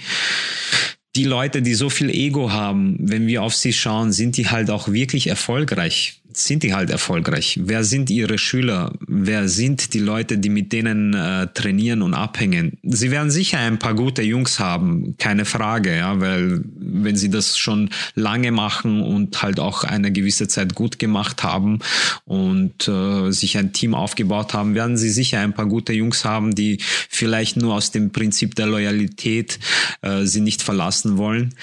die 1.15 1.25
Leute, 1.25 1.61
die 1.61 1.73
so 1.73 1.89
viel 1.89 2.09
Ego 2.09 2.51
haben, 2.51 2.95
wenn 2.99 3.27
wir 3.27 3.41
auf 3.41 3.55
sie 3.55 3.73
schauen, 3.73 4.11
sind 4.11 4.37
die 4.37 4.47
halt 4.47 4.69
auch 4.69 4.87
wirklich 4.89 5.27
erfolgreich 5.27 6.22
sind 6.37 6.63
die 6.63 6.73
halt 6.73 6.89
erfolgreich? 6.89 7.59
Wer 7.63 7.83
sind 7.83 8.09
ihre 8.09 8.37
Schüler? 8.37 8.93
Wer 9.07 9.47
sind 9.49 9.93
die 9.93 9.99
Leute, 9.99 10.37
die 10.37 10.49
mit 10.49 10.71
denen 10.71 11.13
äh, 11.13 11.47
trainieren 11.53 12.01
und 12.01 12.13
abhängen? 12.13 12.77
Sie 12.83 13.11
werden 13.11 13.31
sicher 13.31 13.59
ein 13.59 13.79
paar 13.79 13.93
gute 13.93 14.21
Jungs 14.21 14.59
haben, 14.59 15.15
keine 15.17 15.45
Frage, 15.45 15.95
ja, 15.95 16.19
weil 16.19 16.63
wenn 16.75 17.15
sie 17.15 17.29
das 17.29 17.57
schon 17.57 17.89
lange 18.15 18.51
machen 18.51 19.01
und 19.01 19.41
halt 19.41 19.59
auch 19.59 19.83
eine 19.83 20.11
gewisse 20.11 20.47
Zeit 20.47 20.75
gut 20.75 20.99
gemacht 20.99 21.43
haben 21.43 21.79
und 22.25 22.87
äh, 22.87 23.31
sich 23.31 23.57
ein 23.57 23.73
Team 23.73 23.95
aufgebaut 23.95 24.53
haben, 24.53 24.75
werden 24.75 24.97
sie 24.97 25.09
sicher 25.09 25.39
ein 25.39 25.53
paar 25.53 25.67
gute 25.67 25.93
Jungs 25.93 26.25
haben, 26.25 26.55
die 26.55 26.79
vielleicht 27.09 27.57
nur 27.57 27.75
aus 27.75 27.91
dem 27.91 28.11
Prinzip 28.11 28.55
der 28.55 28.67
Loyalität 28.67 29.59
äh, 30.01 30.25
sie 30.25 30.41
nicht 30.41 30.61
verlassen 30.61 31.17
wollen. 31.17 31.55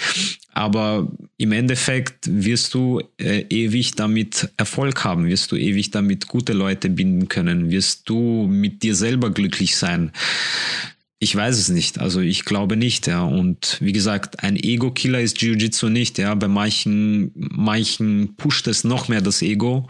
Aber 0.53 1.11
im 1.37 1.53
Endeffekt 1.53 2.29
wirst 2.29 2.75
du 2.75 3.01
äh, 3.19 3.45
ewig 3.49 3.93
damit 3.93 4.49
Erfolg 4.57 5.05
haben, 5.05 5.27
wirst 5.27 5.53
du 5.53 5.57
ewig 5.57 5.91
damit 5.91 6.27
gute 6.27 6.53
Leute 6.53 6.91
binden 6.91 7.29
können, 7.29 7.71
wirst 7.71 8.09
du 8.09 8.47
mit 8.49 8.83
dir 8.83 8.95
selber 8.95 9.31
glücklich 9.31 9.77
sein. 9.77 10.13
ich 11.23 11.37
weiß 11.37 11.59
es 11.59 11.69
nicht. 11.69 11.99
Also 11.99 12.21
ich 12.21 12.47
glaube 12.47 12.77
nicht, 12.77 13.07
ja. 13.07 13.23
Und 13.23 13.77
wie 13.81 13.93
gesagt, 13.93 14.43
ein 14.43 14.57
Ego-Killer 14.57 15.21
ist 15.21 15.41
Jiu-Jitsu 15.43 15.91
nicht, 15.91 16.19
ja. 16.19 16.35
Bei 16.35 16.49
manchen, 16.49 17.31
manchen 17.35 18.37
pusht 18.37 18.67
es 18.67 18.85
noch 18.85 19.09
mehr 19.09 19.21
das 19.21 19.43
Ego. 19.43 19.87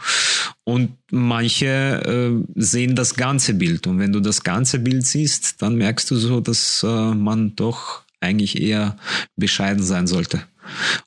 Und 0.64 0.90
manche 1.12 1.66
äh, 1.66 2.60
sehen 2.60 2.96
das 2.96 3.14
ganze 3.14 3.54
Bild. 3.54 3.86
Und 3.86 4.00
wenn 4.00 4.12
du 4.12 4.18
das 4.18 4.42
ganze 4.42 4.80
Bild 4.80 5.06
siehst, 5.06 5.62
dann 5.62 5.76
merkst 5.76 6.10
du 6.10 6.16
so, 6.16 6.40
dass 6.40 6.82
äh, 6.82 7.14
man 7.14 7.54
doch 7.54 8.02
eigentlich 8.20 8.60
eher 8.60 8.97
bescheiden 9.36 9.82
sein 9.82 10.06
sollte. 10.06 10.42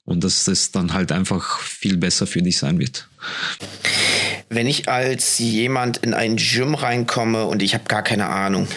Und 0.04 0.24
dass 0.24 0.44
das 0.44 0.72
dann 0.72 0.94
halt 0.94 1.12
einfach 1.12 1.60
viel 1.60 1.98
besser 1.98 2.28
für 2.28 2.42
dich 2.42 2.58
sein 2.58 2.80
wird. 2.80 3.08
Wenn 4.50 4.68
ich 4.68 4.90
als 4.90 5.40
jemand 5.40 5.98
in 5.98 6.14
ein 6.14 6.36
Gym 6.36 6.76
reinkomme 6.76 7.46
und 7.46 7.62
ich 7.62 7.74
habe 7.74 7.86
gar 7.86 8.04
keine 8.04 8.28
Ahnung, 8.28 8.68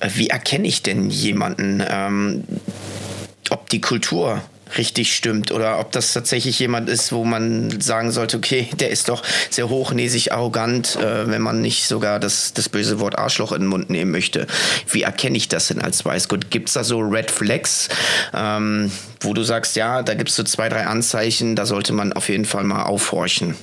äh, 0.00 0.08
wie 0.14 0.28
erkenne 0.28 0.66
ich 0.66 0.82
denn 0.82 1.10
jemanden, 1.10 1.82
ähm, 1.86 2.44
ob 3.50 3.68
die 3.68 3.80
Kultur 3.80 4.42
richtig 4.78 5.14
stimmt 5.14 5.52
oder 5.52 5.78
ob 5.78 5.92
das 5.92 6.12
tatsächlich 6.12 6.58
jemand 6.58 6.88
ist, 6.88 7.12
wo 7.12 7.24
man 7.24 7.80
sagen 7.80 8.10
sollte, 8.10 8.36
okay, 8.36 8.68
der 8.78 8.90
ist 8.90 9.08
doch 9.08 9.22
sehr 9.50 9.68
hochnäsig, 9.68 10.32
arrogant, 10.32 10.96
äh, 10.96 11.28
wenn 11.28 11.42
man 11.42 11.60
nicht 11.60 11.86
sogar 11.86 12.20
das, 12.20 12.52
das 12.52 12.68
böse 12.68 13.00
Wort 13.00 13.18
Arschloch 13.18 13.52
in 13.52 13.62
den 13.62 13.68
Mund 13.68 13.90
nehmen 13.90 14.10
möchte. 14.10 14.46
Wie 14.90 15.02
erkenne 15.02 15.36
ich 15.36 15.48
das 15.48 15.68
denn 15.68 15.80
als 15.80 16.04
Weißgurt? 16.04 16.50
Gibt 16.50 16.68
es 16.68 16.74
da 16.74 16.84
so 16.84 17.00
Red 17.00 17.30
Flags, 17.30 17.88
ähm, 18.34 18.90
wo 19.20 19.34
du 19.34 19.42
sagst, 19.42 19.76
ja, 19.76 20.02
da 20.02 20.14
gibt 20.14 20.30
es 20.30 20.36
so 20.36 20.42
zwei, 20.42 20.68
drei 20.68 20.86
Anzeichen, 20.86 21.56
da 21.56 21.66
sollte 21.66 21.92
man 21.92 22.12
auf 22.12 22.28
jeden 22.28 22.44
Fall 22.44 22.64
mal 22.64 22.84
aufhorchen? 22.84 23.56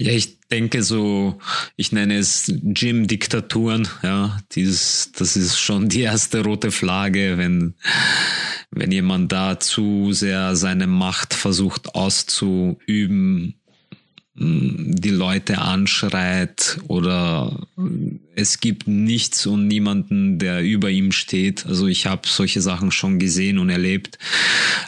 Ja, 0.00 0.12
ich 0.12 0.40
denke 0.50 0.82
so, 0.82 1.38
ich 1.76 1.92
nenne 1.92 2.16
es 2.16 2.50
Gym-Diktaturen, 2.62 3.86
ja, 4.02 4.38
dieses, 4.52 5.12
das 5.12 5.36
ist 5.36 5.58
schon 5.58 5.90
die 5.90 6.00
erste 6.00 6.42
rote 6.42 6.70
Flagge, 6.70 7.36
wenn, 7.36 7.74
wenn 8.70 8.92
jemand 8.92 9.30
da 9.30 9.60
zu 9.60 10.14
sehr 10.14 10.56
seine 10.56 10.86
Macht 10.86 11.34
versucht 11.34 11.94
auszuüben, 11.94 13.56
mm, 14.36 14.94
die 14.94 15.10
Leute 15.10 15.58
anschreit 15.58 16.78
oder 16.88 17.68
es 18.34 18.60
gibt 18.60 18.88
nichts 18.88 19.44
und 19.44 19.68
niemanden, 19.68 20.38
der 20.38 20.62
über 20.62 20.88
ihm 20.88 21.12
steht. 21.12 21.66
Also 21.66 21.86
ich 21.88 22.06
habe 22.06 22.26
solche 22.26 22.62
Sachen 22.62 22.90
schon 22.90 23.18
gesehen 23.18 23.58
und 23.58 23.68
erlebt, 23.68 24.18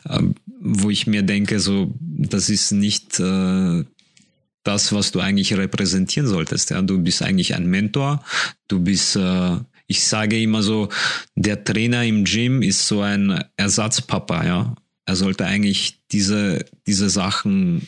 ähm, 0.09 0.37
wo 0.59 0.89
ich 0.89 1.07
mir 1.07 1.23
denke, 1.23 1.61
so 1.61 1.93
das 2.01 2.49
ist 2.49 2.73
nicht 2.73 3.21
äh, 3.21 3.85
das, 4.63 4.93
was 4.93 5.13
du 5.13 5.21
eigentlich 5.21 5.55
repräsentieren 5.55 6.29
solltest. 6.29 6.71
Ja, 6.71 6.83
du 6.83 6.99
bist 6.99 7.23
eigentlich 7.23 7.55
ein 7.55 7.67
Mentor. 7.67 8.25
Du 8.69 8.81
bist, 8.81 9.17
äh, 9.17 9.57
ich 9.87 10.05
sage 10.05 10.41
immer 10.41 10.63
so, 10.63 10.89
der 11.35 11.65
Trainer 11.65 12.05
im 12.05 12.25
Gym 12.25 12.63
ist 12.63 12.87
so 12.87 13.01
ein 13.01 13.45
Ersatzpapa. 13.57 14.45
Ja, 14.45 14.75
er 15.05 15.17
sollte 15.17 15.47
eigentlich 15.47 16.01
diese 16.11 16.65
diese 16.87 17.11
Sachen. 17.11 17.87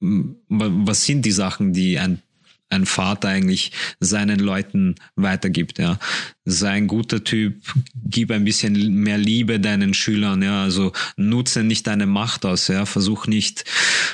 Was 0.00 1.04
sind 1.04 1.22
die 1.24 1.32
Sachen, 1.32 1.72
die 1.72 1.98
ein 1.98 2.22
ein 2.68 2.86
Vater 2.86 3.28
eigentlich 3.28 3.72
seinen 4.00 4.38
Leuten 4.38 4.96
weitergibt, 5.14 5.78
ja. 5.78 5.98
Sei 6.44 6.70
ein 6.70 6.86
guter 6.86 7.24
Typ, 7.24 7.60
gib 8.04 8.30
ein 8.30 8.44
bisschen 8.44 8.94
mehr 8.94 9.18
Liebe 9.18 9.60
deinen 9.60 9.94
Schülern, 9.94 10.42
ja. 10.42 10.62
Also 10.62 10.92
nutze 11.16 11.62
nicht 11.62 11.86
deine 11.86 12.06
Macht 12.06 12.44
aus, 12.44 12.68
ja. 12.68 12.84
Versuch 12.86 13.26
nicht, 13.26 13.64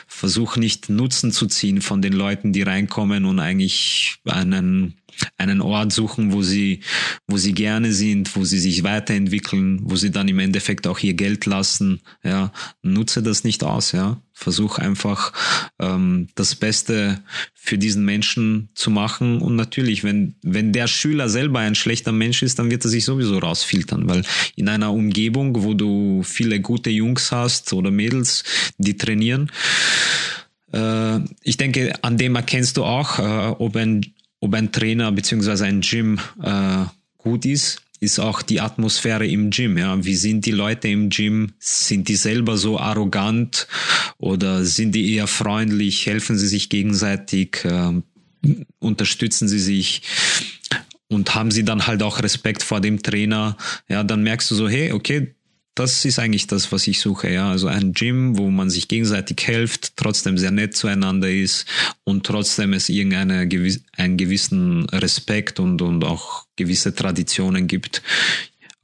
versuch 0.07 0.57
nicht 0.57 0.91
Nutzen 0.91 1.33
zu 1.33 1.47
ziehen 1.47 1.81
von 1.81 2.03
den 2.03 2.13
Leuten, 2.13 2.53
die 2.53 2.63
reinkommen 2.63 3.25
und 3.25 3.39
eigentlich 3.39 4.17
einen, 4.27 4.95
einen 5.39 5.61
Ort 5.63 5.93
suchen, 5.93 6.33
wo 6.33 6.43
sie, 6.43 6.81
wo 7.27 7.39
sie 7.39 7.53
gerne 7.53 7.93
sind, 7.93 8.37
wo 8.37 8.45
sie 8.45 8.59
sich 8.59 8.83
weiterentwickeln, 8.83 9.81
wo 9.85 9.97
sie 9.97 10.11
dann 10.11 10.29
im 10.29 10.39
Endeffekt 10.39 10.87
auch 10.87 10.99
ihr 10.99 11.15
Geld 11.15 11.47
lassen, 11.47 12.01
ja. 12.23 12.53
Nutze 12.83 13.23
das 13.23 13.45
nicht 13.45 13.65
aus, 13.65 13.93
ja 13.93 14.21
versuch 14.43 14.79
einfach 14.79 15.33
ähm, 15.83 16.29
das 16.35 16.55
Beste 16.55 17.21
für 17.55 17.77
diesen 17.77 18.05
Menschen 18.05 18.69
zu 18.75 18.91
machen. 18.91 19.43
Und 19.43 19.57
natürlich, 19.57 20.05
wenn, 20.05 20.35
wenn 20.43 20.73
der 20.73 20.87
Schüler 20.87 21.29
selber 21.29 21.59
ein 21.59 21.75
schlechter 21.75 22.13
Mensch 22.13 22.43
ist, 22.43 22.59
dann 22.59 22.71
wird 22.71 22.85
er 22.85 22.91
sich 22.91 23.05
sowieso 23.05 23.39
rausfiltern, 23.39 24.09
weil 24.09 24.25
in 24.57 24.69
einer 24.69 24.93
Umgebung, 24.93 25.63
wo 25.63 25.75
du 25.75 26.23
viele 26.23 26.61
gute 26.61 26.91
Jungs 26.91 27.33
hast 27.33 27.73
oder 27.73 27.91
Mädels, 27.91 28.45
die 28.79 28.97
trainieren, 28.97 29.51
äh, 30.73 31.19
ich 31.43 31.57
denke, 31.57 31.93
an 32.03 32.17
dem 32.17 32.37
erkennst 32.37 32.77
du 32.77 32.85
auch, 32.85 33.19
äh, 33.19 33.55
ob, 33.59 33.77
ein, 33.77 34.07
ob 34.41 34.55
ein 34.55 34.73
Trainer 34.73 35.13
beziehungsweise 35.13 35.67
ein 35.67 35.81
Gym 35.81 36.19
äh, 36.43 36.85
gut 37.19 37.45
ist 37.45 37.83
ist 38.03 38.19
auch 38.19 38.43
die 38.43 38.61
Atmosphäre 38.61 39.29
im 39.29 39.51
Gym. 39.51 39.79
Ja, 39.79 40.05
wie 40.05 40.17
sind 40.17 40.45
die 40.45 40.51
Leute 40.51 40.89
im 40.89 41.09
Gym? 41.09 41.53
Sind 41.61 42.09
die 42.09 42.17
selber 42.17 42.59
so 42.59 42.81
arrogant 42.81 43.69
oder 44.19 44.65
sind 44.65 44.97
die 44.97 45.15
eher 45.15 45.29
freundlich? 45.29 46.05
Helfen 46.07 46.37
sie 46.37 46.49
sich 46.49 46.69
gegenseitig? 46.69 47.65
Äh, 47.65 48.03
unterstützen 48.81 49.47
sie 49.47 49.61
sich? 49.61 50.03
Und 51.07 51.37
haben 51.37 51.53
sie 51.53 51.65
dann 51.65 51.87
halt 51.87 52.03
auch 52.03 52.21
Respekt 52.21 52.65
vor 52.65 52.81
dem 52.81 53.05
Trainer? 53.05 53.57
Ja, 53.89 54.03
dann 54.03 54.25
merkst 54.25 54.51
du 54.51 54.57
so, 54.57 54.69
hey, 54.69 54.91
okay, 54.91 55.37
das 55.75 56.05
ist 56.05 56.19
eigentlich 56.19 56.47
das, 56.47 56.71
was 56.71 56.87
ich 56.87 57.01
suche, 57.01 57.31
ja. 57.31 57.51
Also 57.51 57.67
ein 57.67 57.93
Gym, 57.93 58.37
wo 58.37 58.51
man 58.51 58.69
sich 58.69 58.89
gegenseitig 58.89 59.41
hilft, 59.41 59.97
trotzdem 59.97 60.37
sehr 60.37 60.51
nett 60.51 60.77
zueinander 60.77 61.31
ist 61.31 61.67
und 62.05 62.27
trotzdem 62.27 62.75
es 62.75 62.89
irgendeine 62.89 63.49
einen 63.97 64.17
gewissen 64.17 64.85
Respekt 64.91 65.61
und, 65.61 65.81
und 65.81 66.05
auch 66.05 66.47
gewisse 66.57 66.95
Traditionen 66.95 67.69
gibt. 67.69 68.03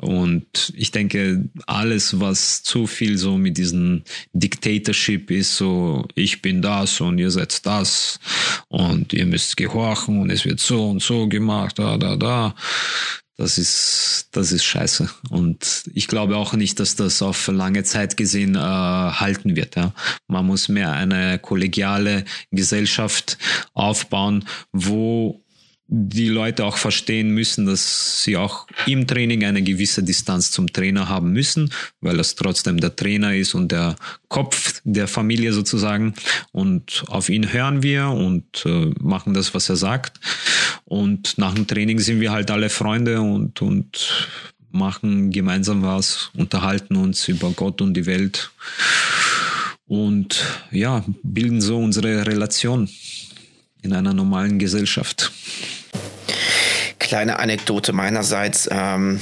Und 0.01 0.73
ich 0.77 0.93
denke, 0.93 1.49
alles, 1.67 2.21
was 2.21 2.63
zu 2.63 2.87
viel 2.87 3.19
so 3.19 3.37
mit 3.37 3.59
diesem 3.59 4.05
Dictatorship 4.33 5.31
ist, 5.33 5.57
so 5.57 6.07
ich 6.15 6.41
bin 6.41 6.63
das 6.63 7.01
und 7.01 7.19
ihr 7.19 7.33
seid 7.33 7.67
das 7.67 8.21
und 8.69 9.13
ihr 9.13 9.27
müsst 9.27 9.57
gehorchen 9.57 10.21
und 10.21 10.31
es 10.31 10.45
wird 10.45 10.61
so 10.61 10.89
und 10.89 11.03
so 11.03 11.29
gemacht, 11.29 11.81
da, 11.81 11.99
da, 11.99 12.15
da 12.15 12.55
das 13.39 13.57
ist, 13.57 14.29
das 14.33 14.51
ist 14.51 14.65
scheiße. 14.65 15.09
Und 15.31 15.85
ich 15.95 16.09
glaube 16.09 16.37
auch 16.37 16.55
nicht, 16.55 16.81
dass 16.81 16.97
das 16.97 17.23
auf 17.23 17.47
lange 17.47 17.85
Zeit 17.85 18.17
gesehen 18.17 18.57
äh, 18.57 18.59
halten 18.59 19.55
wird. 19.55 19.77
Ja. 19.77 19.95
Man 20.27 20.45
muss 20.45 20.69
mehr 20.69 20.93
eine 20.93 21.39
kollegiale 21.39 22.25
Gesellschaft 22.51 23.39
aufbauen, 23.75 24.45
wo 24.73 25.41
die 25.91 26.29
Leute 26.29 26.67
auch 26.67 26.77
verstehen 26.77 27.31
müssen, 27.31 27.65
dass 27.65 28.23
sie 28.23 28.37
auch 28.37 28.67
im 28.87 29.07
Training 29.07 29.45
eine 29.45 29.63
gewisse 29.63 30.03
Distanz 30.03 30.51
zum 30.51 30.71
Trainer 30.71 31.09
haben 31.09 31.33
müssen, 31.33 31.73
weil 32.03 32.21
es 32.21 32.35
trotzdem 32.35 32.79
der 32.79 32.95
Trainer 32.95 33.35
ist 33.35 33.55
und 33.55 33.73
der 33.73 33.97
Kopf 34.29 34.83
der 34.85 35.09
Familie 35.09 35.55
sozusagen. 35.55 36.13
Und 36.53 37.05
auf 37.09 37.31
ihn 37.31 37.55
hören 37.55 37.83
wir 37.83 38.09
und 38.09 38.67
äh, 38.67 38.93
machen 39.01 39.33
das, 39.33 39.55
was 39.55 39.71
er 39.71 39.77
sagt. 39.77 40.21
Und 40.85 41.39
nach 41.39 41.55
dem 41.55 41.67
Training 41.67 41.99
sind 42.01 42.21
wir 42.21 42.33
halt 42.33 42.51
alle 42.51 42.69
Freunde 42.69 43.23
und, 43.23 43.63
und 43.63 44.29
machen 44.71 45.31
gemeinsam 45.31 45.83
was, 45.83 46.31
unterhalten 46.37 46.97
uns 46.97 47.27
über 47.29 47.51
Gott 47.53 47.81
und 47.81 47.95
die 47.95 48.05
Welt 48.05 48.51
und 49.87 50.45
ja, 50.71 51.03
bilden 51.23 51.63
so 51.63 51.79
unsere 51.79 52.27
Relation 52.27 52.91
in 53.81 53.95
einer 53.95 54.13
normalen 54.13 54.59
Gesellschaft 54.59 55.33
kleine 57.09 57.39
Anekdote 57.39 57.95
meinerseits. 57.95 58.69
Ähm, 58.71 59.19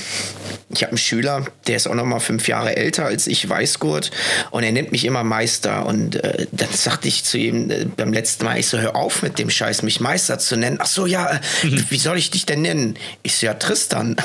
ich 0.71 0.83
habe 0.83 0.91
einen 0.91 0.99
Schüler, 0.99 1.45
der 1.69 1.77
ist 1.77 1.87
auch 1.87 1.95
noch 1.95 2.05
mal 2.05 2.19
fünf 2.19 2.49
Jahre 2.49 2.77
älter 2.77 3.07
als 3.07 3.29
ich, 3.29 3.49
Weißgurt, 3.49 4.11
und 4.51 4.65
er 4.65 4.73
nennt 4.73 4.91
mich 4.91 5.05
immer 5.05 5.23
Meister. 5.23 5.87
Und 5.87 6.17
äh, 6.17 6.49
dann 6.51 6.69
sagte 6.73 7.07
ich 7.07 7.23
zu 7.23 7.39
ihm 7.39 7.71
äh, 7.71 7.85
beim 7.85 8.13
letzten 8.13 8.45
Mal, 8.45 8.59
ich 8.59 8.67
so, 8.67 8.79
hör 8.79 8.97
auf 8.97 9.23
mit 9.23 9.39
dem 9.39 9.51
Scheiß, 9.51 9.83
mich 9.83 10.01
Meister 10.01 10.41
zu 10.41 10.57
nennen. 10.57 10.79
Ach 10.81 10.87
so, 10.87 11.07
ja, 11.07 11.31
äh, 11.31 11.39
wie 11.63 11.99
soll 11.99 12.19
ich 12.19 12.33
dich 12.33 12.45
denn 12.45 12.63
nennen? 12.63 12.99
Ich 13.23 13.37
so, 13.37 13.47
ja, 13.47 13.55
Tristan. 13.55 14.17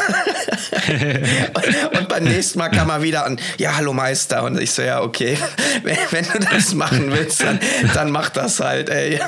und, 1.54 1.98
und, 2.00 2.10
beim 2.10 2.24
nächsten 2.24 2.58
Mal 2.58 2.70
kam 2.70 2.90
er 2.90 3.04
wieder 3.04 3.26
an, 3.26 3.40
ja, 3.58 3.78
hallo 3.78 3.94
Meister. 3.94 4.44
Und 4.44 4.60
ich 4.60 4.72
so, 4.72 4.82
ja, 4.82 5.02
okay, 5.02 5.38
wenn, 5.84 5.98
wenn 6.10 6.26
du 6.26 6.40
das 6.52 6.74
machen 6.74 7.12
willst, 7.12 7.44
dann, 7.44 7.60
dann 7.94 8.10
mach 8.10 8.30
das 8.30 8.60
halt, 8.60 8.90
ey. 8.90 9.20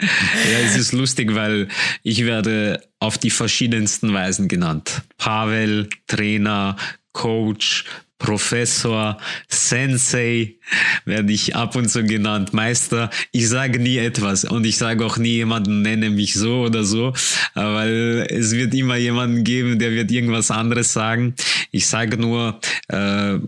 Ja, 0.00 0.58
es 0.64 0.76
ist 0.76 0.92
lustig, 0.92 1.34
weil 1.34 1.68
ich 2.02 2.24
werde 2.24 2.82
auf 2.98 3.18
die 3.18 3.30
verschiedensten 3.30 4.12
Weisen 4.12 4.48
genannt. 4.48 5.02
Pavel, 5.18 5.88
Trainer, 6.06 6.76
Coach, 7.12 7.84
Professor, 8.18 9.18
Sensei 9.48 10.56
werde 11.04 11.32
ich 11.32 11.54
ab 11.54 11.76
und 11.76 11.90
zu 11.90 12.04
genannt, 12.04 12.54
Meister. 12.54 13.10
Ich 13.32 13.48
sage 13.48 13.78
nie 13.78 13.98
etwas 13.98 14.44
und 14.44 14.64
ich 14.64 14.78
sage 14.78 15.04
auch 15.04 15.18
nie 15.18 15.34
jemanden, 15.34 15.82
nenne 15.82 16.10
mich 16.10 16.34
so 16.34 16.62
oder 16.62 16.84
so, 16.84 17.12
weil 17.54 18.26
es 18.30 18.52
wird 18.52 18.72
immer 18.74 18.96
jemanden 18.96 19.44
geben, 19.44 19.78
der 19.78 19.92
wird 19.92 20.10
irgendwas 20.10 20.50
anderes 20.50 20.92
sagen. 20.92 21.34
Ich 21.70 21.86
sage 21.86 22.16
nur, 22.16 22.60
äh, 22.88 23.38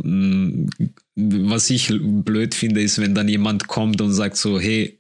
was 1.17 1.71
ich 1.71 1.91
blöd 1.99 2.55
finde, 2.55 2.83
ist, 2.83 3.01
wenn 3.01 3.15
dann 3.15 3.29
jemand 3.29 3.69
kommt 3.69 4.03
und 4.03 4.13
sagt 4.13 4.37
so, 4.37 4.61
hey, 4.61 4.99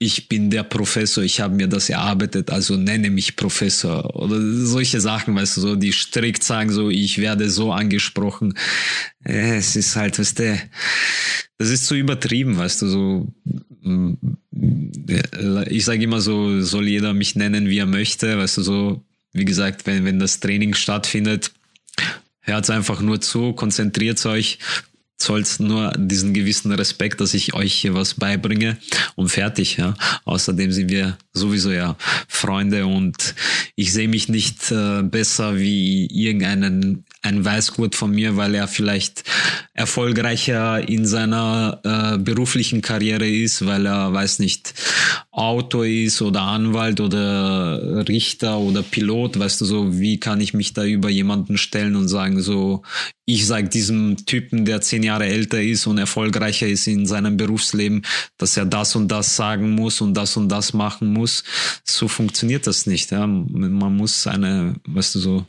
ich 0.00 0.28
bin 0.28 0.50
der 0.50 0.62
Professor, 0.62 1.24
ich 1.24 1.40
habe 1.40 1.56
mir 1.56 1.66
das 1.66 1.90
erarbeitet, 1.90 2.50
also 2.50 2.76
nenne 2.76 3.10
mich 3.10 3.34
Professor 3.34 4.14
oder 4.14 4.40
solche 4.40 5.00
Sachen, 5.00 5.34
weißt 5.34 5.56
du, 5.56 5.60
so 5.60 5.76
die 5.76 5.92
strikt 5.92 6.44
sagen 6.44 6.70
so, 6.70 6.88
ich 6.88 7.18
werde 7.18 7.50
so 7.50 7.72
angesprochen. 7.72 8.54
Es 9.24 9.74
ist 9.74 9.96
halt, 9.96 10.18
weißt 10.18 10.38
du, 10.38 10.60
das 11.58 11.70
ist 11.70 11.86
zu 11.86 11.96
übertrieben, 11.96 12.56
weißt 12.56 12.82
du, 12.82 12.88
so 12.88 13.34
ich 15.68 15.84
sage 15.84 16.04
immer 16.04 16.20
so, 16.20 16.60
soll 16.62 16.88
jeder 16.88 17.12
mich 17.12 17.34
nennen, 17.34 17.68
wie 17.68 17.78
er 17.78 17.86
möchte, 17.86 18.38
weißt 18.38 18.58
du, 18.58 18.62
so 18.62 19.04
wie 19.32 19.44
gesagt, 19.44 19.86
wenn, 19.86 20.04
wenn 20.04 20.18
das 20.20 20.40
Training 20.40 20.74
stattfindet, 20.74 21.52
hört 22.40 22.70
einfach 22.70 23.00
nur 23.00 23.20
zu, 23.20 23.52
konzentriert 23.52 24.24
euch, 24.26 24.58
zollt 25.18 25.58
nur 25.58 25.92
diesen 25.96 26.32
gewissen 26.32 26.72
Respekt, 26.72 27.20
dass 27.20 27.34
ich 27.34 27.54
euch 27.54 27.74
hier 27.74 27.94
was 27.94 28.14
beibringe 28.14 28.78
und 29.16 29.28
fertig. 29.28 29.76
Ja. 29.76 29.94
Außerdem 30.24 30.72
sind 30.72 30.90
wir 30.90 31.18
sowieso 31.32 31.72
ja 31.72 31.96
Freunde 32.28 32.86
und 32.86 33.34
ich 33.74 33.92
sehe 33.92 34.08
mich 34.08 34.28
nicht 34.28 34.70
äh, 34.70 35.02
besser 35.02 35.58
wie 35.58 36.06
irgendeinen 36.06 37.04
ein 37.22 37.44
Weißgurt 37.44 37.94
von 37.94 38.12
mir, 38.12 38.36
weil 38.36 38.54
er 38.54 38.68
vielleicht 38.68 39.24
erfolgreicher 39.74 40.88
in 40.88 41.06
seiner 41.06 41.80
äh, 41.84 42.18
beruflichen 42.18 42.80
Karriere 42.80 43.28
ist, 43.28 43.66
weil 43.66 43.86
er, 43.86 44.12
weiß 44.12 44.38
nicht, 44.38 44.74
Autor 45.30 45.86
ist 45.86 46.22
oder 46.22 46.42
Anwalt 46.42 47.00
oder 47.00 48.06
Richter 48.08 48.58
oder 48.58 48.82
Pilot, 48.82 49.38
weißt 49.38 49.60
du 49.60 49.64
so, 49.64 49.98
wie 49.98 50.18
kann 50.18 50.40
ich 50.40 50.54
mich 50.54 50.74
da 50.74 50.84
über 50.84 51.10
jemanden 51.10 51.58
stellen 51.58 51.96
und 51.96 52.08
sagen 52.08 52.40
so, 52.40 52.82
ich 53.24 53.46
sage 53.46 53.68
diesem 53.68 54.24
Typen, 54.24 54.64
der 54.64 54.80
zehn 54.80 55.02
Jahre 55.02 55.26
älter 55.26 55.62
ist 55.62 55.86
und 55.86 55.98
erfolgreicher 55.98 56.66
ist 56.66 56.86
in 56.86 57.06
seinem 57.06 57.36
Berufsleben, 57.36 58.02
dass 58.38 58.56
er 58.56 58.64
das 58.64 58.96
und 58.96 59.08
das 59.08 59.36
sagen 59.36 59.70
muss 59.72 60.00
und 60.00 60.14
das 60.14 60.36
und 60.36 60.48
das 60.48 60.72
machen 60.72 61.12
muss. 61.12 61.44
So 61.84 62.08
funktioniert 62.08 62.66
das 62.66 62.86
nicht. 62.86 63.10
Ja. 63.10 63.26
Man 63.26 63.96
muss 63.96 64.26
eine, 64.26 64.76
weißt 64.86 65.16
du 65.16 65.18
so, 65.18 65.46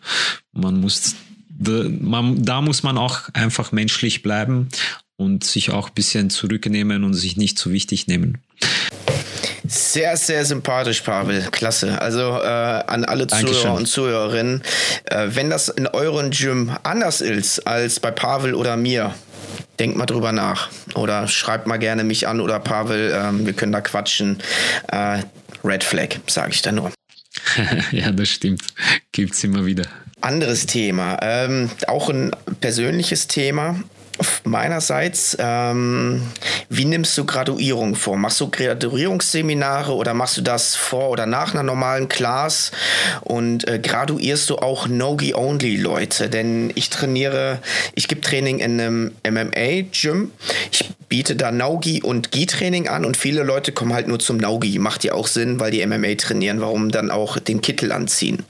man 0.51 0.81
muss 0.81 1.15
man, 1.59 2.43
da 2.43 2.61
muss 2.61 2.83
man 2.83 2.97
auch 2.97 3.29
einfach 3.33 3.71
menschlich 3.71 4.23
bleiben 4.23 4.69
und 5.17 5.43
sich 5.43 5.71
auch 5.71 5.89
ein 5.89 5.93
bisschen 5.93 6.29
zurücknehmen 6.29 7.03
und 7.03 7.13
sich 7.13 7.37
nicht 7.37 7.59
zu 7.59 7.71
wichtig 7.71 8.07
nehmen. 8.07 8.37
Sehr, 9.67 10.17
sehr 10.17 10.45
sympathisch, 10.45 11.01
Pavel. 11.01 11.47
Klasse. 11.51 12.01
Also 12.01 12.21
äh, 12.21 12.47
an 12.47 13.05
alle 13.05 13.27
Dankeschön. 13.27 13.55
Zuhörer 13.55 13.75
und 13.75 13.85
Zuhörerinnen, 13.87 14.63
äh, 15.05 15.27
wenn 15.29 15.49
das 15.49 15.69
in 15.69 15.85
euren 15.85 16.31
Gym 16.31 16.75
anders 16.83 17.21
ist 17.21 17.67
als 17.67 17.99
bei 17.99 18.09
Pavel 18.09 18.55
oder 18.55 18.77
mir, 18.77 19.13
denkt 19.79 19.95
mal 19.97 20.07
drüber 20.07 20.31
nach. 20.31 20.69
Oder 20.95 21.27
schreibt 21.27 21.67
mal 21.67 21.77
gerne 21.77 22.03
mich 22.03 22.27
an 22.27 22.39
oder 22.39 22.59
Pavel, 22.59 23.11
äh, 23.11 23.45
wir 23.45 23.53
können 23.53 23.71
da 23.71 23.81
quatschen. 23.81 24.41
Äh, 24.87 25.19
Red 25.63 25.83
Flag, 25.83 26.15
sage 26.25 26.51
ich 26.53 26.61
da 26.61 26.71
nur. 26.71 26.91
ja, 27.91 28.11
das 28.11 28.29
stimmt. 28.29 28.61
Gibt's 29.11 29.43
immer 29.43 29.65
wieder. 29.65 29.85
Anderes 30.21 30.65
Thema, 30.65 31.17
ähm, 31.21 31.69
auch 31.87 32.09
ein 32.09 32.31
persönliches 32.59 33.27
Thema 33.27 33.81
meinerseits, 34.43 35.37
ähm, 35.39 36.23
wie 36.69 36.85
nimmst 36.85 37.17
du 37.17 37.25
Graduierung 37.25 37.95
vor? 37.95 38.17
Machst 38.17 38.39
du 38.41 38.49
Graduierungsseminare 38.49 39.93
oder 39.93 40.13
machst 40.13 40.37
du 40.37 40.41
das 40.41 40.75
vor 40.75 41.09
oder 41.09 41.25
nach 41.25 41.53
einer 41.53 41.63
normalen 41.63 42.09
Class? 42.09 42.71
Und 43.21 43.67
äh, 43.67 43.79
graduierst 43.79 44.49
du 44.49 44.57
auch 44.57 44.87
No-Gi-Only-Leute? 44.87 46.29
Denn 46.29 46.71
ich 46.75 46.89
trainiere, 46.89 47.59
ich 47.95 48.07
gebe 48.07 48.21
Training 48.21 48.59
in 48.59 48.79
einem 48.79 49.11
MMA-Gym. 49.27 50.31
Ich 50.71 50.89
biete 51.07 51.35
da 51.35 51.51
No-Gi 51.51 52.03
und 52.03 52.31
Gi-Training 52.31 52.87
an 52.87 53.03
und 53.03 53.17
viele 53.17 53.43
Leute 53.43 53.71
kommen 53.71 53.93
halt 53.93 54.07
nur 54.07 54.19
zum 54.19 54.37
No-Gi. 54.37 54.79
Macht 54.79 55.03
ja 55.03 55.13
auch 55.13 55.27
Sinn, 55.27 55.59
weil 55.59 55.71
die 55.71 55.85
MMA 55.85 56.15
trainieren. 56.15 56.61
Warum 56.61 56.91
dann 56.91 57.09
auch 57.09 57.39
den 57.39 57.61
Kittel 57.61 57.91
anziehen? 57.91 58.45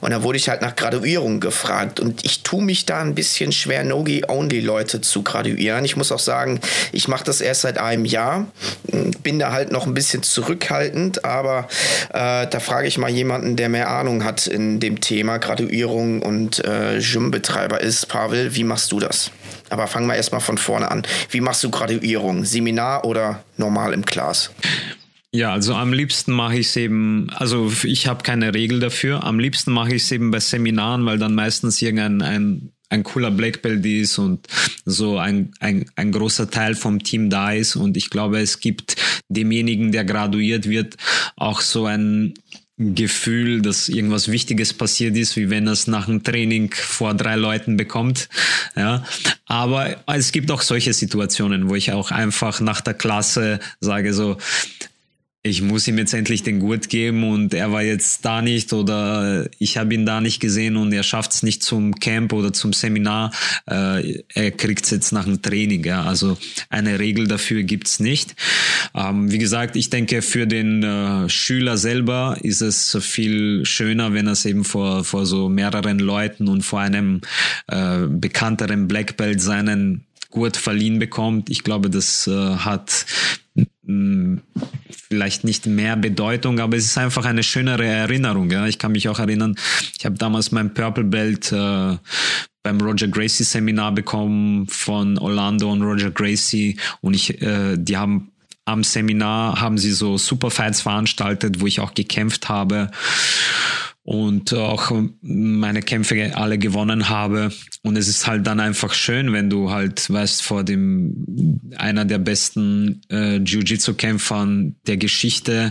Und 0.00 0.12
da 0.12 0.22
wurde 0.22 0.38
ich 0.38 0.48
halt 0.48 0.62
nach 0.62 0.76
Graduierung 0.76 1.40
gefragt 1.40 1.98
und 1.98 2.24
ich 2.24 2.42
tue 2.42 2.62
mich 2.62 2.86
da 2.86 3.00
ein 3.00 3.14
bisschen 3.14 3.52
schwer, 3.52 3.84
No-Gi-Only-Leute 3.84 5.00
zu 5.00 5.13
zu 5.14 5.22
graduieren. 5.22 5.84
Ich 5.84 5.96
muss 5.96 6.10
auch 6.10 6.18
sagen, 6.18 6.58
ich 6.90 7.06
mache 7.06 7.22
das 7.22 7.40
erst 7.40 7.60
seit 7.60 7.78
einem 7.78 8.04
Jahr, 8.04 8.48
bin 9.22 9.38
da 9.38 9.52
halt 9.52 9.70
noch 9.70 9.86
ein 9.86 9.94
bisschen 9.94 10.24
zurückhaltend, 10.24 11.24
aber 11.24 11.68
äh, 12.12 12.48
da 12.48 12.58
frage 12.58 12.88
ich 12.88 12.98
mal 12.98 13.10
jemanden, 13.10 13.54
der 13.54 13.68
mehr 13.68 13.90
Ahnung 13.90 14.24
hat 14.24 14.48
in 14.48 14.80
dem 14.80 15.00
Thema 15.00 15.38
Graduierung 15.38 16.20
und 16.20 16.64
äh, 16.64 16.98
Gymbetreiber 16.98 17.80
ist. 17.80 18.08
Pavel, 18.08 18.56
wie 18.56 18.64
machst 18.64 18.90
du 18.90 18.98
das? 18.98 19.30
Aber 19.70 19.86
fangen 19.86 20.08
wir 20.08 20.16
erstmal 20.16 20.40
von 20.40 20.58
vorne 20.58 20.90
an. 20.90 21.04
Wie 21.30 21.40
machst 21.40 21.62
du 21.62 21.70
Graduierung? 21.70 22.44
Seminar 22.44 23.04
oder 23.04 23.44
normal 23.56 23.92
im 23.92 24.04
Class? 24.04 24.50
Ja, 25.30 25.52
also 25.52 25.74
am 25.74 25.92
liebsten 25.92 26.32
mache 26.32 26.56
ich 26.56 26.68
es 26.68 26.76
eben, 26.76 27.28
also 27.36 27.72
ich 27.84 28.08
habe 28.08 28.24
keine 28.24 28.52
Regel 28.52 28.80
dafür. 28.80 29.22
Am 29.22 29.38
liebsten 29.38 29.70
mache 29.72 29.94
ich 29.94 30.02
es 30.02 30.12
eben 30.12 30.32
bei 30.32 30.40
Seminaren, 30.40 31.06
weil 31.06 31.18
dann 31.18 31.34
meistens 31.34 31.80
irgendein 31.82 32.22
ein 32.22 32.73
ein 32.94 33.02
cooler 33.02 33.30
Black 33.30 33.60
Belt 33.62 33.84
ist 33.84 34.18
und 34.18 34.46
so 34.84 35.18
ein, 35.18 35.52
ein, 35.60 35.90
ein 35.96 36.12
großer 36.12 36.50
Teil 36.50 36.74
vom 36.74 37.02
Team 37.02 37.28
da 37.28 37.52
ist. 37.52 37.76
Und 37.76 37.96
ich 37.96 38.10
glaube, 38.10 38.40
es 38.40 38.60
gibt 38.60 38.96
demjenigen, 39.28 39.92
der 39.92 40.04
graduiert 40.04 40.68
wird, 40.68 40.96
auch 41.36 41.60
so 41.60 41.86
ein 41.86 42.34
Gefühl, 42.76 43.62
dass 43.62 43.88
irgendwas 43.88 44.28
Wichtiges 44.28 44.74
passiert 44.74 45.16
ist, 45.16 45.36
wie 45.36 45.48
wenn 45.48 45.66
er 45.66 45.74
es 45.74 45.86
nach 45.86 46.08
einem 46.08 46.24
Training 46.24 46.74
vor 46.74 47.14
drei 47.14 47.36
Leuten 47.36 47.76
bekommt. 47.76 48.28
Ja, 48.74 49.04
aber 49.46 50.02
es 50.06 50.32
gibt 50.32 50.50
auch 50.50 50.62
solche 50.62 50.92
Situationen, 50.92 51.68
wo 51.68 51.76
ich 51.76 51.92
auch 51.92 52.10
einfach 52.10 52.60
nach 52.60 52.80
der 52.80 52.94
Klasse 52.94 53.60
sage 53.80 54.12
so, 54.12 54.38
ich 55.46 55.60
muss 55.60 55.86
ihm 55.86 55.98
jetzt 55.98 56.14
endlich 56.14 56.42
den 56.42 56.58
Gurt 56.58 56.88
geben 56.88 57.22
und 57.22 57.52
er 57.52 57.70
war 57.70 57.82
jetzt 57.82 58.24
da 58.24 58.40
nicht 58.40 58.72
oder 58.72 59.46
ich 59.58 59.76
habe 59.76 59.92
ihn 59.92 60.06
da 60.06 60.22
nicht 60.22 60.40
gesehen 60.40 60.78
und 60.78 60.90
er 60.90 61.02
schafft 61.02 61.32
es 61.32 61.42
nicht 61.42 61.62
zum 61.62 61.94
Camp 61.96 62.32
oder 62.32 62.54
zum 62.54 62.72
Seminar. 62.72 63.30
Äh, 63.70 64.22
er 64.32 64.50
kriegt 64.52 64.86
es 64.86 64.90
jetzt 64.90 65.12
nach 65.12 65.26
dem 65.26 65.42
Training. 65.42 65.84
Ja. 65.84 66.04
Also 66.04 66.38
eine 66.70 66.98
Regel 66.98 67.26
dafür 67.26 67.62
gibt's 67.62 68.00
nicht. 68.00 68.34
Ähm, 68.94 69.30
wie 69.30 69.38
gesagt, 69.38 69.76
ich 69.76 69.90
denke, 69.90 70.22
für 70.22 70.46
den 70.46 70.82
äh, 70.82 71.28
Schüler 71.28 71.76
selber 71.76 72.38
ist 72.40 72.62
es 72.62 72.96
viel 73.02 73.66
schöner, 73.66 74.14
wenn 74.14 74.26
er 74.26 74.32
es 74.32 74.46
eben 74.46 74.64
vor, 74.64 75.04
vor 75.04 75.26
so 75.26 75.50
mehreren 75.50 75.98
Leuten 75.98 76.48
und 76.48 76.62
vor 76.62 76.80
einem 76.80 77.20
äh, 77.66 78.06
bekannteren 78.08 78.88
Black 78.88 79.18
Belt 79.18 79.42
seinen 79.42 80.06
Gurt 80.34 80.56
verliehen 80.56 80.98
bekommt. 80.98 81.48
Ich 81.48 81.62
glaube, 81.62 81.88
das 81.88 82.26
äh, 82.26 82.56
hat 82.56 83.06
mh, 83.84 84.40
vielleicht 84.90 85.44
nicht 85.44 85.66
mehr 85.66 85.96
Bedeutung, 85.96 86.58
aber 86.58 86.76
es 86.76 86.84
ist 86.84 86.98
einfach 86.98 87.24
eine 87.24 87.42
schönere 87.42 87.86
Erinnerung. 87.86 88.50
Ja. 88.50 88.66
Ich 88.66 88.78
kann 88.78 88.92
mich 88.92 89.08
auch 89.08 89.20
erinnern, 89.20 89.56
ich 89.96 90.04
habe 90.04 90.16
damals 90.16 90.52
mein 90.52 90.74
Purple 90.74 91.04
Belt 91.04 91.52
äh, 91.52 91.96
beim 92.62 92.80
Roger 92.80 93.08
Gracie 93.08 93.44
Seminar 93.44 93.92
bekommen 93.92 94.66
von 94.66 95.18
Orlando 95.18 95.70
und 95.70 95.82
Roger 95.82 96.10
Gracie 96.10 96.78
und 97.00 97.14
ich, 97.14 97.40
äh, 97.40 97.76
die 97.76 97.96
haben 97.96 98.32
am 98.66 98.82
Seminar 98.82 99.60
haben 99.60 99.76
sie 99.76 99.92
so 99.92 100.16
Superfights 100.16 100.80
veranstaltet, 100.80 101.60
wo 101.60 101.66
ich 101.66 101.80
auch 101.80 101.94
gekämpft 101.94 102.48
habe 102.48 102.90
und 104.04 104.52
auch 104.52 104.92
meine 105.22 105.80
Kämpfe 105.80 106.36
alle 106.36 106.58
gewonnen 106.58 107.08
habe. 107.08 107.50
Und 107.82 107.96
es 107.96 108.06
ist 108.06 108.26
halt 108.26 108.46
dann 108.46 108.60
einfach 108.60 108.92
schön, 108.92 109.32
wenn 109.32 109.48
du 109.48 109.70
halt, 109.70 110.10
weißt, 110.10 110.42
vor 110.42 110.62
dem 110.62 111.60
einer 111.78 112.04
der 112.04 112.18
besten 112.18 113.00
äh, 113.10 113.38
Jiu-Jitsu-Kämpfern 113.38 114.76
der 114.86 114.98
Geschichte 114.98 115.70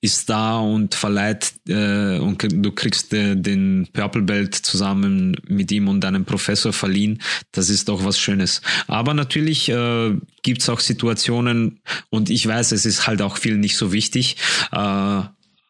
ist 0.00 0.30
da 0.30 0.58
und 0.58 0.94
verleiht 0.94 1.54
äh, 1.68 2.18
und 2.18 2.46
du 2.48 2.70
kriegst 2.72 3.12
äh, 3.12 3.34
den 3.34 3.88
Purple 3.92 4.22
Belt 4.22 4.54
zusammen 4.54 5.36
mit 5.48 5.72
ihm 5.72 5.88
und 5.88 6.00
deinem 6.00 6.24
Professor 6.24 6.72
verliehen. 6.72 7.22
Das 7.50 7.70
ist 7.70 7.88
doch 7.88 8.04
was 8.04 8.18
Schönes. 8.20 8.62
Aber 8.86 9.14
natürlich 9.14 9.68
äh, 9.68 10.14
gibt 10.42 10.68
auch 10.68 10.80
Situationen 10.80 11.80
und 12.10 12.30
ich 12.30 12.46
weiß, 12.46 12.70
es 12.70 12.86
ist 12.86 13.08
halt 13.08 13.20
auch 13.20 13.38
viel 13.38 13.56
nicht 13.56 13.76
so 13.76 13.92
wichtig. 13.92 14.36
Äh, 14.70 15.22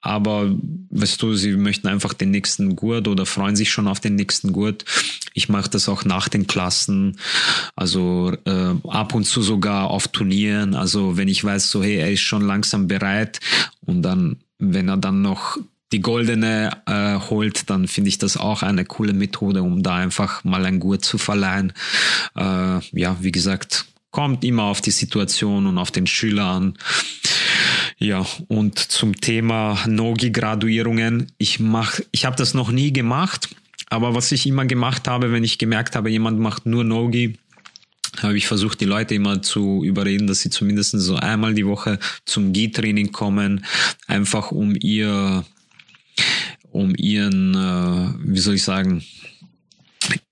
aber 0.04 0.54
weißt 0.90 1.22
du, 1.22 1.34
sie 1.34 1.56
möchten 1.56 1.88
einfach 1.88 2.12
den 2.12 2.30
nächsten 2.30 2.76
Gurt 2.76 3.08
oder 3.08 3.24
freuen 3.24 3.56
sich 3.56 3.70
schon 3.70 3.88
auf 3.88 4.00
den 4.00 4.16
nächsten 4.16 4.52
Gurt. 4.52 4.84
Ich 5.32 5.48
mache 5.48 5.70
das 5.70 5.88
auch 5.88 6.04
nach 6.04 6.28
den 6.28 6.46
Klassen, 6.46 7.18
also 7.74 8.36
äh, 8.44 8.74
ab 8.86 9.14
und 9.14 9.24
zu 9.24 9.40
sogar 9.40 9.88
auf 9.88 10.08
Turnieren. 10.08 10.74
Also 10.74 11.16
wenn 11.16 11.28
ich 11.28 11.42
weiß, 11.42 11.70
so 11.70 11.82
hey, 11.82 11.96
er 11.96 12.12
ist 12.12 12.20
schon 12.20 12.42
langsam 12.42 12.86
bereit 12.86 13.40
und 13.80 14.02
dann, 14.02 14.36
wenn 14.58 14.88
er 14.88 14.98
dann 14.98 15.22
noch 15.22 15.56
die 15.90 16.00
goldene 16.00 16.82
äh, 16.84 17.18
holt, 17.30 17.70
dann 17.70 17.88
finde 17.88 18.08
ich 18.08 18.18
das 18.18 18.36
auch 18.36 18.62
eine 18.62 18.84
coole 18.84 19.14
Methode, 19.14 19.62
um 19.62 19.82
da 19.82 19.94
einfach 19.94 20.44
mal 20.44 20.66
ein 20.66 20.80
Gurt 20.80 21.02
zu 21.02 21.16
verleihen. 21.16 21.72
Äh, 22.36 22.80
ja, 22.92 23.16
wie 23.20 23.32
gesagt, 23.32 23.86
kommt 24.10 24.44
immer 24.44 24.64
auf 24.64 24.82
die 24.82 24.90
Situation 24.90 25.66
und 25.66 25.78
auf 25.78 25.90
den 25.90 26.06
Schüler 26.06 26.44
an. 26.44 26.74
Ja, 27.98 28.26
und 28.48 28.78
zum 28.78 29.20
Thema 29.20 29.78
Nogi-Graduierungen. 29.86 31.32
Ich 31.38 31.60
mach, 31.60 32.00
ich 32.10 32.24
habe 32.24 32.36
das 32.36 32.54
noch 32.54 32.70
nie 32.70 32.92
gemacht. 32.92 33.54
Aber 33.88 34.14
was 34.14 34.32
ich 34.32 34.46
immer 34.46 34.66
gemacht 34.66 35.06
habe, 35.06 35.30
wenn 35.30 35.44
ich 35.44 35.58
gemerkt 35.58 35.94
habe, 35.94 36.10
jemand 36.10 36.40
macht 36.40 36.66
nur 36.66 36.84
No-Gi, 36.84 37.38
habe 38.22 38.36
ich 38.36 38.46
versucht, 38.46 38.80
die 38.80 38.86
Leute 38.86 39.14
immer 39.14 39.42
zu 39.42 39.84
überreden, 39.84 40.26
dass 40.26 40.40
sie 40.40 40.50
zumindest 40.50 40.92
so 40.92 41.16
einmal 41.16 41.54
die 41.54 41.66
Woche 41.66 41.98
zum 42.24 42.52
Gi-Training 42.52 43.12
kommen, 43.12 43.64
einfach 44.06 44.50
um 44.50 44.74
ihr, 44.80 45.44
um 46.70 46.94
ihren, 46.96 47.54
äh, 47.54 48.14
wie 48.32 48.38
soll 48.38 48.54
ich 48.54 48.62
sagen, 48.62 49.04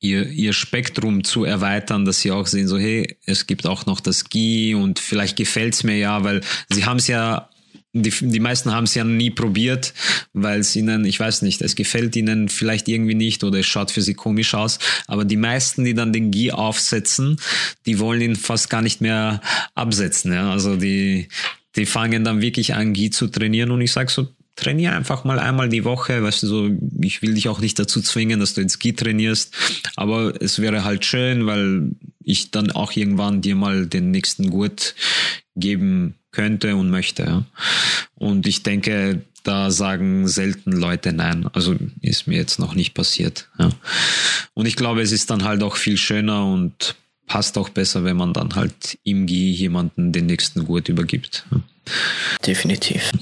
ihr, 0.00 0.28
ihr 0.28 0.52
Spektrum 0.52 1.24
zu 1.24 1.44
erweitern, 1.44 2.04
dass 2.04 2.20
sie 2.20 2.30
auch 2.30 2.46
sehen, 2.46 2.68
so 2.68 2.78
hey, 2.78 3.16
es 3.26 3.46
gibt 3.46 3.66
auch 3.66 3.86
noch 3.86 4.00
das 4.00 4.28
GI 4.28 4.74
und 4.74 4.98
vielleicht 4.98 5.36
gefällt's 5.36 5.84
mir 5.84 5.96
ja, 5.96 6.24
weil 6.24 6.42
sie 6.68 6.82
es 6.82 7.06
ja 7.06 7.48
die, 7.92 8.10
die 8.10 8.40
meisten 8.40 8.72
haben 8.72 8.84
es 8.84 8.94
ja 8.94 9.04
nie 9.04 9.30
probiert, 9.30 9.92
weil 10.32 10.60
es 10.60 10.74
ihnen, 10.74 11.04
ich 11.04 11.20
weiß 11.20 11.42
nicht, 11.42 11.60
es 11.60 11.74
gefällt 11.74 12.16
ihnen 12.16 12.48
vielleicht 12.48 12.88
irgendwie 12.88 13.14
nicht 13.14 13.44
oder 13.44 13.58
es 13.58 13.66
schaut 13.66 13.90
für 13.90 14.00
sie 14.00 14.14
komisch 14.14 14.54
aus. 14.54 14.78
Aber 15.06 15.24
die 15.24 15.36
meisten, 15.36 15.84
die 15.84 15.94
dann 15.94 16.12
den 16.12 16.30
Gi 16.30 16.52
aufsetzen, 16.52 17.36
die 17.84 17.98
wollen 17.98 18.22
ihn 18.22 18.36
fast 18.36 18.70
gar 18.70 18.80
nicht 18.80 19.00
mehr 19.00 19.42
absetzen. 19.74 20.32
Ja? 20.32 20.50
Also 20.50 20.76
die, 20.76 21.28
die 21.76 21.86
fangen 21.86 22.24
dann 22.24 22.40
wirklich 22.40 22.74
an, 22.74 22.94
Gi 22.94 23.10
zu 23.10 23.28
trainieren 23.28 23.70
und 23.70 23.82
ich 23.82 23.92
sage 23.92 24.10
so, 24.10 24.28
trainier 24.56 24.94
einfach 24.94 25.24
mal 25.24 25.38
einmal 25.38 25.68
die 25.68 25.84
Woche, 25.84 26.22
weißt 26.22 26.42
du, 26.42 26.46
so, 26.46 26.70
ich 27.00 27.22
will 27.22 27.34
dich 27.34 27.48
auch 27.48 27.60
nicht 27.60 27.78
dazu 27.78 28.00
zwingen, 28.00 28.40
dass 28.40 28.54
du 28.54 28.60
ins 28.60 28.74
Ski 28.74 28.92
trainierst, 28.92 29.54
aber 29.96 30.34
es 30.40 30.60
wäre 30.60 30.84
halt 30.84 31.06
schön, 31.06 31.46
weil 31.46 31.90
ich 32.22 32.50
dann 32.50 32.70
auch 32.70 32.92
irgendwann 32.92 33.40
dir 33.40 33.56
mal 33.56 33.86
den 33.86 34.10
nächsten 34.10 34.50
Gurt 34.50 34.94
geben 35.56 36.16
könnte 36.32 36.76
und 36.76 36.90
möchte. 36.90 37.22
Ja. 37.22 37.44
Und 38.16 38.46
ich 38.46 38.62
denke, 38.62 39.22
da 39.44 39.70
sagen 39.70 40.28
selten 40.28 40.72
Leute 40.72 41.12
nein. 41.12 41.48
Also 41.52 41.76
ist 42.00 42.26
mir 42.26 42.36
jetzt 42.36 42.58
noch 42.58 42.74
nicht 42.74 42.94
passiert. 42.94 43.48
Ja. 43.58 43.70
Und 44.54 44.66
ich 44.66 44.76
glaube, 44.76 45.02
es 45.02 45.12
ist 45.12 45.30
dann 45.30 45.44
halt 45.44 45.62
auch 45.62 45.76
viel 45.76 45.96
schöner 45.96 46.46
und 46.46 46.94
passt 47.26 47.56
auch 47.58 47.68
besser, 47.68 48.04
wenn 48.04 48.16
man 48.16 48.32
dann 48.32 48.54
halt 48.54 48.98
im 49.04 49.26
GI 49.26 49.52
jemanden 49.52 50.12
den 50.12 50.26
nächsten 50.26 50.66
Gurt 50.66 50.88
übergibt. 50.88 51.44
Ja. 51.50 51.60
Definitiv. 52.46 53.12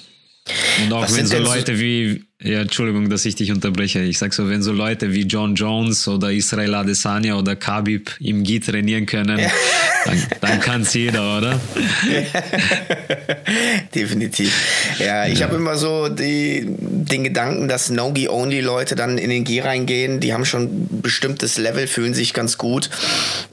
Und 0.83 0.93
auch 0.93 1.03
Was 1.03 1.17
wenn 1.17 1.27
so 1.27 1.39
Leute 1.39 1.77
so 1.77 1.81
wie, 1.81 2.25
ja, 2.43 2.63
Entschuldigung, 2.63 3.11
dass 3.11 3.27
ich 3.27 3.35
dich 3.35 3.53
unterbreche. 3.53 4.01
Ich 4.01 4.19
sag 4.19 4.33
so, 4.33 4.49
wenn 4.49 4.63
so 4.63 4.73
Leute 4.73 5.13
wie 5.13 5.25
John 5.25 5.55
Jones 5.55 6.09
oder 6.09 6.33
Israel 6.33 6.75
Adesanya 6.75 7.37
oder 7.37 7.55
Khabib 7.55 8.13
im 8.19 8.45
Gi 8.45 8.61
trainieren 8.61 9.05
können, 9.05 9.39
ja. 9.39 9.51
dann, 10.07 10.27
dann 10.41 10.61
kann 10.61 10.81
es 10.81 10.95
jeder, 10.95 11.37
oder? 11.37 11.61
Definitiv. 13.95 14.55
Ja, 14.99 15.27
ich 15.27 15.41
ja. 15.41 15.47
habe 15.47 15.57
immer 15.57 15.77
so 15.77 16.09
die, 16.09 16.65
den 16.67 17.25
Gedanken, 17.25 17.69
dass 17.69 17.91
No-Gi-Only-Leute 17.91 18.95
dann 18.95 19.19
in 19.19 19.29
den 19.29 19.45
Gi 19.45 19.61
reingehen, 19.61 20.21
die 20.21 20.33
haben 20.33 20.47
schon 20.47 20.63
ein 20.63 21.03
bestimmtes 21.03 21.59
Level, 21.59 21.87
fühlen 21.87 22.15
sich 22.15 22.33
ganz 22.33 22.57
gut 22.57 22.89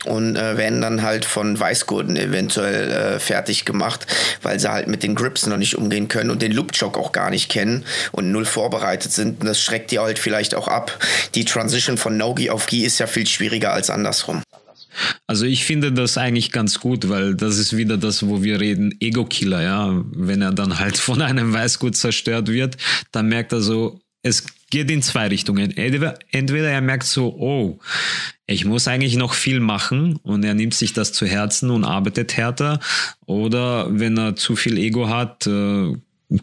und 0.06 0.38
äh, 0.38 0.56
werden 0.56 0.80
dann 0.80 1.02
halt 1.02 1.26
von 1.26 1.60
Weißgurten 1.60 2.16
eventuell 2.16 2.90
äh, 2.90 3.20
fertig 3.20 3.66
gemacht, 3.66 4.08
weil 4.44 4.62
sie 4.62 4.72
halt 4.72 4.88
mit 4.88 5.04
den 5.04 5.14
Grips 5.14 5.46
noch 5.46 5.58
nicht 5.58 5.76
umgehen 5.76 6.08
können 6.08 6.30
und 6.30 6.42
den 6.42 6.54
Loop-Choke 6.54 6.98
auch 6.98 7.12
gar 7.12 7.30
nicht 7.30 7.50
kennen 7.50 7.84
und 8.14 8.32
null 8.32 8.46
vorbereitet 8.46 8.77
vorbereitet 8.78 9.12
sind. 9.12 9.42
Und 9.42 9.48
das 9.48 9.62
schreckt 9.62 9.92
die 9.92 10.00
halt 10.00 10.20
vielleicht 10.20 10.56
auch 10.56 10.68
ab. 10.68 10.98
Die 11.36 11.46
Transition 11.46 11.98
von 11.98 12.18
No-Gi 12.18 12.50
auf 12.50 12.68
Gi 12.68 12.86
ist 12.86 13.00
ja 13.00 13.08
viel 13.08 13.28
schwieriger 13.28 13.74
als 13.74 13.90
andersrum. 13.90 14.42
Also 15.28 15.46
ich 15.46 15.66
finde 15.66 15.92
das 15.92 16.18
eigentlich 16.18 16.52
ganz 16.52 16.80
gut, 16.80 17.10
weil 17.10 17.36
das 17.36 17.58
ist 17.58 17.78
wieder 17.78 17.98
das, 17.98 18.26
wo 18.28 18.42
wir 18.42 18.60
reden, 18.60 18.96
Ego-Killer, 19.00 19.62
ja. 19.62 20.04
Wenn 20.12 20.42
er 20.42 20.54
dann 20.54 20.80
halt 20.80 20.98
von 20.98 21.22
einem 21.22 21.54
Weißgut 21.54 21.96
zerstört 21.96 22.48
wird, 22.48 22.78
dann 23.12 23.28
merkt 23.28 23.52
er 23.52 23.62
so, 23.62 24.00
es 24.24 24.44
geht 24.70 24.90
in 24.90 25.02
zwei 25.02 25.28
Richtungen. 25.28 25.76
Entweder 25.78 26.70
er 26.70 26.82
merkt 26.82 27.06
so, 27.06 27.28
oh, 27.38 27.80
ich 28.48 28.66
muss 28.66 28.88
eigentlich 28.88 29.16
noch 29.16 29.34
viel 29.34 29.60
machen 29.60 30.18
und 30.24 30.44
er 30.44 30.56
nimmt 30.56 30.74
sich 30.74 30.94
das 30.94 31.14
zu 31.14 31.26
Herzen 31.26 31.70
und 31.70 31.84
arbeitet 31.84 32.36
härter. 32.36 32.80
Oder 33.26 33.88
wenn 33.92 34.18
er 34.18 34.36
zu 34.36 34.56
viel 34.56 34.78
Ego 34.78 35.10
hat, 35.10 35.46
äh, 35.46 35.94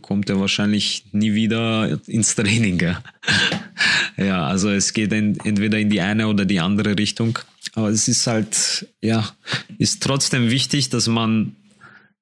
kommt 0.03 0.31
er 0.31 0.41
wahrscheinlich 0.41 1.05
nie 1.13 1.35
wieder 1.35 1.99
ins 2.07 2.35
Training. 2.35 2.97
Ja, 4.17 4.47
also 4.47 4.71
es 4.71 4.93
geht 4.93 5.13
entweder 5.13 5.77
in 5.77 5.91
die 5.91 6.01
eine 6.01 6.29
oder 6.29 6.45
die 6.45 6.61
andere 6.61 6.97
Richtung. 6.97 7.37
Aber 7.75 7.89
es 7.89 8.07
ist 8.07 8.29
halt, 8.29 8.87
ja, 9.01 9.29
ist 9.79 10.05
trotzdem 10.05 10.51
wichtig, 10.51 10.89
dass 10.91 11.09
man 11.09 11.57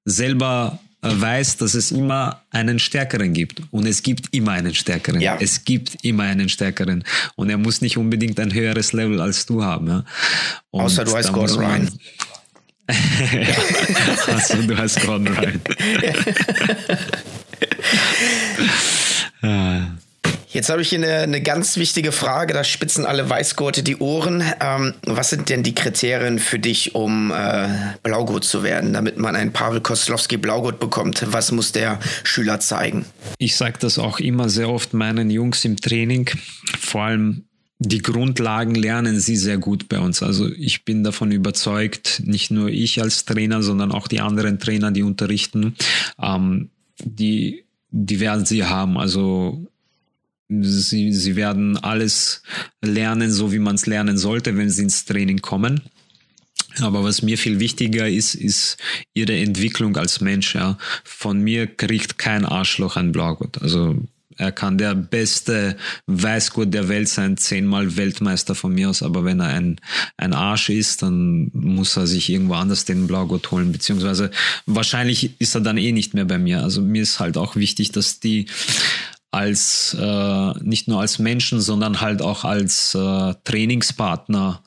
selber 0.03 0.79
weiß, 1.03 1.57
dass 1.57 1.73
es 1.73 1.91
immer 1.91 2.41
einen 2.49 2.79
Stärkeren 2.79 3.33
gibt. 3.33 3.61
Und 3.71 3.85
es 3.85 4.03
gibt 4.03 4.33
immer 4.33 4.53
einen 4.53 4.73
Stärkeren. 4.73 5.21
Ja. 5.21 5.37
Es 5.39 5.65
gibt 5.65 6.03
immer 6.03 6.23
einen 6.23 6.49
Stärkeren. 6.49 7.03
Und 7.35 7.49
er 7.49 7.57
muss 7.57 7.81
nicht 7.81 7.97
unbedingt 7.97 8.39
ein 8.39 8.53
höheres 8.53 8.93
Level 8.93 9.19
als 9.19 9.45
du 9.45 9.63
haben. 9.63 9.87
Ja? 9.87 10.05
Außer 10.71 11.03
du 11.03 11.13
heißt 11.13 11.33
Gordon 11.33 11.59
Ryan. 11.59 11.99
also, 14.27 14.61
du 14.61 14.77
heißt 14.77 15.01
Gordon 15.05 15.27
Ryan. 15.27 15.61
Jetzt 20.53 20.69
habe 20.69 20.83
ich 20.83 20.89
hier 20.89 20.99
eine, 20.99 21.17
eine, 21.17 21.41
ganz 21.41 21.77
wichtige 21.77 22.11
Frage, 22.11 22.53
da 22.53 22.63
spitzen 22.63 23.07
alle 23.07 23.27
Weißgurte 23.27 23.81
die 23.81 23.97
Ohren. 23.97 24.43
Ähm, 24.61 24.93
was 25.03 25.31
sind 25.31 25.49
denn 25.49 25.63
die 25.63 25.73
Kriterien 25.73 26.37
für 26.37 26.59
dich, 26.59 26.93
um 26.93 27.31
äh, 27.31 27.67
Blaugurt 28.03 28.43
zu 28.43 28.61
werden, 28.61 28.93
damit 28.93 29.17
man 29.17 29.35
einen 29.35 29.51
Pavel 29.51 29.81
Koslowski 29.81 30.37
Blaugurt 30.37 30.79
bekommt? 30.79 31.25
Was 31.33 31.51
muss 31.51 31.71
der 31.71 31.99
Schüler 32.23 32.59
zeigen? 32.59 33.05
Ich 33.39 33.55
sage 33.55 33.79
das 33.79 33.97
auch 33.97 34.19
immer 34.19 34.47
sehr 34.47 34.69
oft 34.69 34.93
meinen 34.93 35.31
Jungs 35.31 35.65
im 35.65 35.75
Training, 35.77 36.29
vor 36.79 37.01
allem 37.01 37.45
die 37.79 38.01
Grundlagen 38.01 38.75
lernen 38.75 39.19
sie 39.19 39.35
sehr 39.35 39.57
gut 39.57 39.89
bei 39.89 39.99
uns. 39.99 40.23
Also 40.23 40.47
ich 40.49 40.85
bin 40.85 41.03
davon 41.03 41.31
überzeugt, 41.31 42.21
nicht 42.23 42.51
nur 42.51 42.69
ich 42.69 43.01
als 43.01 43.25
Trainer, 43.25 43.61
sondern 43.61 43.91
auch 43.91 44.07
die 44.07 44.21
anderen 44.21 44.59
Trainer, 44.59 44.91
die 44.91 45.03
unterrichten, 45.03 45.75
ähm, 46.21 46.69
die, 46.99 47.65
werden 47.91 48.45
sie 48.45 48.63
haben. 48.63 48.97
Also 48.97 49.67
sie, 50.49 51.13
sie 51.13 51.35
werden 51.35 51.77
alles 51.77 52.43
lernen, 52.81 53.31
so 53.31 53.51
wie 53.51 53.59
man 53.59 53.75
es 53.75 53.85
lernen 53.85 54.17
sollte, 54.17 54.57
wenn 54.57 54.69
sie 54.69 54.83
ins 54.83 55.05
Training 55.05 55.39
kommen. 55.39 55.81
Aber 56.81 57.03
was 57.03 57.21
mir 57.21 57.37
viel 57.37 57.59
wichtiger 57.59 58.09
ist, 58.09 58.33
ist 58.33 58.77
ihre 59.13 59.37
Entwicklung 59.37 59.95
als 59.97 60.21
Mensch. 60.21 60.55
Ja. 60.55 60.77
Von 61.03 61.41
mir 61.41 61.67
kriegt 61.67 62.17
kein 62.17 62.45
Arschloch 62.45 62.95
ein 62.97 63.11
Blaugurt. 63.11 63.61
Also 63.61 63.95
er 64.37 64.51
kann 64.51 64.77
der 64.77 64.95
beste 64.95 65.77
Weißgurt 66.07 66.73
der 66.73 66.89
Welt 66.89 67.09
sein, 67.09 67.37
zehnmal 67.37 67.97
Weltmeister 67.97 68.55
von 68.55 68.73
mir 68.73 68.89
aus, 68.89 69.03
aber 69.03 69.25
wenn 69.25 69.39
er 69.39 69.47
ein, 69.47 69.77
ein 70.17 70.33
Arsch 70.33 70.69
ist, 70.69 71.01
dann 71.01 71.49
muss 71.53 71.97
er 71.97 72.07
sich 72.07 72.29
irgendwo 72.29 72.55
anders 72.55 72.85
den 72.85 73.07
Blaugurt 73.07 73.51
holen, 73.51 73.71
beziehungsweise 73.71 74.31
wahrscheinlich 74.65 75.39
ist 75.39 75.55
er 75.55 75.61
dann 75.61 75.77
eh 75.77 75.91
nicht 75.91 76.13
mehr 76.13 76.25
bei 76.25 76.37
mir. 76.37 76.61
Also 76.63 76.81
mir 76.81 77.01
ist 77.01 77.19
halt 77.19 77.37
auch 77.37 77.55
wichtig, 77.55 77.91
dass 77.91 78.19
die 78.19 78.47
als 79.31 79.97
äh, 79.99 80.53
nicht 80.61 80.87
nur 80.87 81.01
als 81.01 81.17
Menschen, 81.17 81.59
sondern 81.59 82.01
halt 82.01 82.21
auch 82.21 82.43
als 82.45 82.93
äh, 82.93 83.33
Trainingspartner 83.43 84.61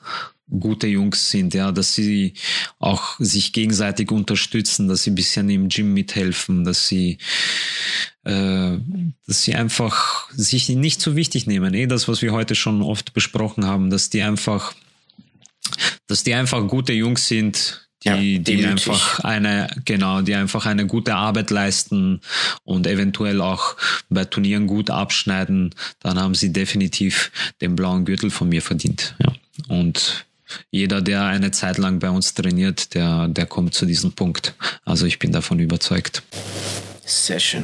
gute 0.49 0.87
Jungs 0.87 1.29
sind, 1.29 1.53
ja, 1.53 1.71
dass 1.71 1.93
sie 1.93 2.33
auch 2.79 3.15
sich 3.19 3.53
gegenseitig 3.53 4.11
unterstützen, 4.11 4.87
dass 4.87 5.03
sie 5.03 5.11
ein 5.11 5.15
bisschen 5.15 5.49
im 5.49 5.69
Gym 5.69 5.93
mithelfen, 5.93 6.63
dass 6.63 6.87
sie 6.87 7.17
äh, 8.23 8.77
dass 9.25 9.43
sie 9.43 9.55
einfach 9.55 10.29
sich 10.31 10.69
nicht 10.69 11.01
so 11.01 11.15
wichtig 11.15 11.47
nehmen. 11.47 11.73
Eh, 11.73 11.87
das, 11.87 12.07
was 12.07 12.21
wir 12.21 12.33
heute 12.33 12.55
schon 12.55 12.81
oft 12.81 13.13
besprochen 13.13 13.65
haben, 13.65 13.89
dass 13.89 14.09
die 14.09 14.21
einfach, 14.21 14.73
dass 16.07 16.23
die 16.23 16.33
einfach 16.33 16.67
gute 16.67 16.93
Jungs 16.93 17.27
sind, 17.27 17.87
die, 18.03 18.35
ja, 18.35 18.39
die 18.39 18.65
einfach 18.65 19.21
eine, 19.21 19.69
genau, 19.85 20.21
die 20.21 20.35
einfach 20.35 20.65
eine 20.65 20.85
gute 20.85 21.15
Arbeit 21.15 21.49
leisten 21.49 22.21
und 22.63 22.85
eventuell 22.85 23.41
auch 23.41 23.75
bei 24.09 24.25
Turnieren 24.25 24.67
gut 24.67 24.89
abschneiden, 24.89 25.73
dann 26.01 26.19
haben 26.19 26.35
sie 26.35 26.53
definitiv 26.53 27.31
den 27.59 27.75
blauen 27.75 28.05
Gürtel 28.05 28.29
von 28.29 28.49
mir 28.49 28.61
verdient. 28.61 29.15
Ja. 29.19 29.33
Und 29.67 30.26
jeder, 30.71 31.01
der 31.01 31.23
eine 31.23 31.51
Zeit 31.51 31.77
lang 31.77 31.99
bei 31.99 32.09
uns 32.09 32.33
trainiert, 32.33 32.93
der, 32.93 33.27
der 33.27 33.45
kommt 33.45 33.73
zu 33.73 33.85
diesem 33.85 34.13
Punkt. 34.13 34.53
Also 34.85 35.05
ich 35.05 35.19
bin 35.19 35.31
davon 35.31 35.59
überzeugt. 35.59 36.23
Sehr 37.09 37.39
schön. 37.39 37.63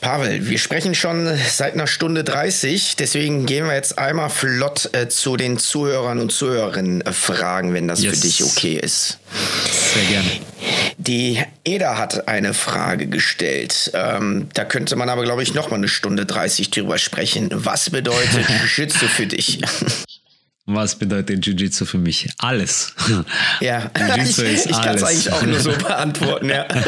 Pavel, 0.00 0.48
wir 0.48 0.58
sprechen 0.58 0.94
schon 0.94 1.28
seit 1.50 1.74
einer 1.74 1.86
Stunde 1.86 2.24
30, 2.24 2.96
deswegen 2.96 3.44
gehen 3.44 3.66
wir 3.66 3.74
jetzt 3.74 3.98
einmal 3.98 4.30
flott 4.30 4.88
äh, 4.94 5.10
zu 5.10 5.36
den 5.36 5.58
Zuhörern 5.58 6.18
und 6.18 6.32
Zuhörerinnen 6.32 7.02
äh, 7.02 7.12
fragen, 7.12 7.74
wenn 7.74 7.88
das 7.88 8.02
yes. 8.02 8.14
für 8.14 8.20
dich 8.22 8.42
okay 8.42 8.80
ist. 8.82 9.18
Sehr 9.92 10.04
gerne. 10.04 10.30
Die 10.96 11.42
Eda 11.62 11.98
hat 11.98 12.26
eine 12.26 12.54
Frage 12.54 13.06
gestellt. 13.06 13.90
Ähm, 13.92 14.48
da 14.54 14.64
könnte 14.64 14.96
man 14.96 15.10
aber, 15.10 15.24
glaube 15.24 15.42
ich, 15.42 15.52
noch 15.52 15.68
mal 15.68 15.76
eine 15.76 15.88
Stunde 15.88 16.24
30 16.24 16.70
drüber 16.70 16.96
sprechen. 16.96 17.50
Was 17.52 17.90
bedeutet 17.90 18.46
Schütze 18.66 19.08
für 19.08 19.26
dich? 19.26 19.60
Was 20.70 20.96
bedeutet 20.96 21.46
Jiu-Jitsu 21.46 21.86
für 21.86 21.96
mich? 21.96 22.28
Alles. 22.36 22.92
Ja, 23.60 23.90
Jiu-Jitsu 23.96 24.42
ist 24.42 24.66
ich, 24.66 24.72
ich 24.72 24.82
kann 24.82 24.96
es 24.96 25.02
eigentlich 25.02 25.32
auch 25.32 25.42
nur 25.42 25.58
so 25.60 25.72
beantworten, 25.78 26.50
ja. 26.50 26.66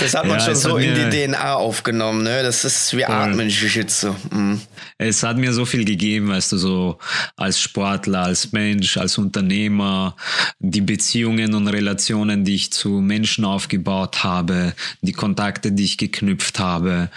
Das 0.00 0.14
hat 0.14 0.26
man 0.26 0.38
ja, 0.38 0.44
schon 0.44 0.54
so 0.54 0.76
in 0.76 0.94
die 0.94 1.26
DNA 1.26 1.54
aufgenommen, 1.54 2.22
ne? 2.22 2.42
Das 2.42 2.64
ist 2.64 2.96
wie 2.96 3.04
Atmen 3.04 3.48
Jiu-Jitsu. 3.48 4.14
Mhm. 4.30 4.60
Es 4.98 5.22
hat 5.22 5.36
mir 5.36 5.52
so 5.52 5.64
viel 5.64 5.84
gegeben, 5.84 6.28
weißt 6.28 6.52
du, 6.52 6.56
so 6.56 6.98
als 7.36 7.60
Sportler, 7.60 8.24
als 8.24 8.52
Mensch, 8.52 8.96
als 8.96 9.18
Unternehmer, 9.18 10.16
die 10.58 10.80
Beziehungen 10.80 11.54
und 11.54 11.68
Relationen, 11.68 12.44
die 12.44 12.54
ich 12.54 12.72
zu 12.72 13.00
Menschen 13.00 13.44
aufgebaut 13.44 14.22
habe, 14.22 14.74
die 15.02 15.12
Kontakte, 15.12 15.72
die 15.72 15.84
ich 15.84 15.98
geknüpft 15.98 16.58
habe, 16.58 17.10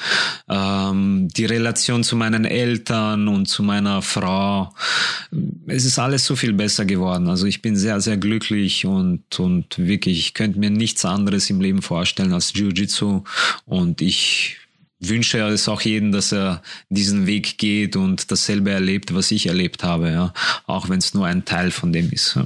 ähm, 0.49 1.27
die 1.29 1.45
Relation 1.45 2.03
zu 2.03 2.15
meinen 2.15 2.45
Eltern 2.45 3.27
und 3.27 3.47
zu 3.47 3.63
meiner 3.63 4.01
Frau. 4.01 4.73
Es 5.69 5.83
ist 5.83 5.99
alles 5.99 6.25
so 6.25 6.37
viel 6.37 6.53
besser 6.53 6.85
geworden. 6.85 7.27
Also 7.27 7.45
ich 7.45 7.61
bin 7.61 7.75
sehr, 7.75 7.99
sehr 7.99 8.15
glücklich 8.15 8.85
und, 8.85 9.37
und 9.37 9.77
wirklich, 9.77 10.19
ich 10.19 10.33
könnte 10.33 10.59
mir 10.59 10.69
nichts 10.69 11.03
anderes 11.03 11.49
im 11.49 11.59
Leben 11.59 11.81
vorstellen 11.81 12.31
als 12.31 12.53
Jiu-Jitsu 12.53 13.23
und 13.65 14.01
ich 14.01 14.57
wünsche 14.99 15.39
es 15.39 15.67
auch 15.67 15.81
jedem, 15.81 16.13
dass 16.13 16.31
er 16.31 16.61
diesen 16.89 17.27
Weg 17.27 17.57
geht 17.57 17.97
und 17.97 18.31
dasselbe 18.31 18.71
erlebt, 18.71 19.13
was 19.13 19.29
ich 19.29 19.47
erlebt 19.47 19.83
habe, 19.83 20.09
ja. 20.09 20.33
Auch 20.65 20.87
wenn 20.87 20.99
es 20.99 21.13
nur 21.13 21.27
ein 21.27 21.43
Teil 21.43 21.71
von 21.71 21.91
dem 21.91 22.11
ist. 22.11 22.35
Ja. 22.35 22.45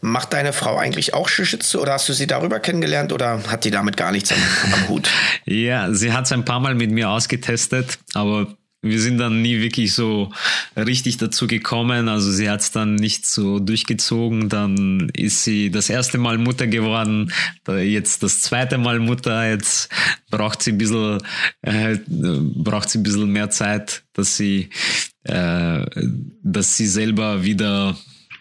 Macht 0.00 0.32
deine 0.32 0.52
Frau 0.52 0.78
eigentlich 0.78 1.14
auch 1.14 1.28
Jiu-Jitsu 1.28 1.80
oder 1.80 1.94
hast 1.94 2.08
du 2.08 2.12
sie 2.12 2.28
darüber 2.28 2.60
kennengelernt 2.60 3.12
oder 3.12 3.42
hat 3.48 3.64
die 3.64 3.72
damit 3.72 3.96
gar 3.96 4.12
nichts 4.12 4.30
am, 4.30 4.38
am 4.72 4.88
Hut? 4.88 5.10
ja, 5.46 5.92
sie 5.92 6.12
hat 6.12 6.26
es 6.26 6.32
ein 6.32 6.44
paar 6.44 6.60
Mal 6.60 6.76
mit 6.76 6.92
mir 6.92 7.10
ausgetestet, 7.10 7.98
aber 8.14 8.54
wir 8.84 9.00
sind 9.00 9.18
dann 9.18 9.42
nie 9.42 9.60
wirklich 9.60 9.94
so 9.94 10.30
richtig 10.76 11.16
dazu 11.16 11.46
gekommen. 11.46 12.08
Also 12.08 12.30
sie 12.30 12.50
hat 12.50 12.60
es 12.60 12.70
dann 12.70 12.94
nicht 12.94 13.26
so 13.26 13.58
durchgezogen. 13.58 14.48
Dann 14.48 15.10
ist 15.14 15.42
sie 15.42 15.70
das 15.70 15.88
erste 15.88 16.18
Mal 16.18 16.38
Mutter 16.38 16.66
geworden, 16.66 17.32
jetzt 17.66 18.22
das 18.22 18.40
zweite 18.42 18.78
Mal 18.78 19.00
Mutter. 19.00 19.48
Jetzt 19.48 19.88
braucht 20.30 20.62
sie 20.62 20.72
ein 20.72 20.78
bisschen, 20.78 21.18
äh, 21.62 21.98
braucht 22.06 22.90
sie 22.90 22.98
ein 22.98 23.02
bisschen 23.02 23.30
mehr 23.30 23.50
Zeit, 23.50 24.04
dass 24.12 24.36
sie, 24.36 24.68
äh, 25.24 25.84
dass 26.42 26.76
sie 26.76 26.86
selber 26.86 27.42
wieder 27.42 27.96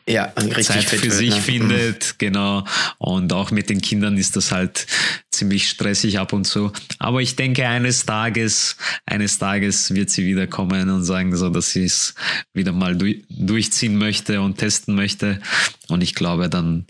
ja, 0.07 0.33
Zeit 0.35 0.83
für 0.83 1.11
sich 1.11 1.29
wird, 1.29 1.37
ne? 1.37 1.41
findet, 1.41 2.03
mhm. 2.03 2.15
genau. 2.17 2.65
Und 2.97 3.31
auch 3.33 3.51
mit 3.51 3.69
den 3.69 3.81
Kindern 3.81 4.17
ist 4.17 4.35
das 4.35 4.51
halt 4.51 4.85
ziemlich 5.31 5.69
stressig 5.69 6.19
ab 6.19 6.33
und 6.33 6.45
zu. 6.45 6.71
Aber 6.99 7.21
ich 7.21 7.35
denke, 7.35 7.67
eines 7.67 8.05
Tages, 8.05 8.77
eines 9.05 9.39
Tages 9.39 9.93
wird 9.93 10.09
sie 10.09 10.25
wieder 10.25 10.47
kommen 10.47 10.89
und 10.89 11.03
sagen 11.03 11.35
so, 11.35 11.49
dass 11.49 11.71
sie 11.71 11.85
es 11.85 12.15
wieder 12.53 12.71
mal 12.71 12.95
du 12.95 13.13
durchziehen 13.29 13.97
möchte 13.97 14.41
und 14.41 14.57
testen 14.57 14.95
möchte. 14.95 15.39
Und 15.87 16.01
ich 16.01 16.15
glaube, 16.15 16.49
dann 16.49 16.85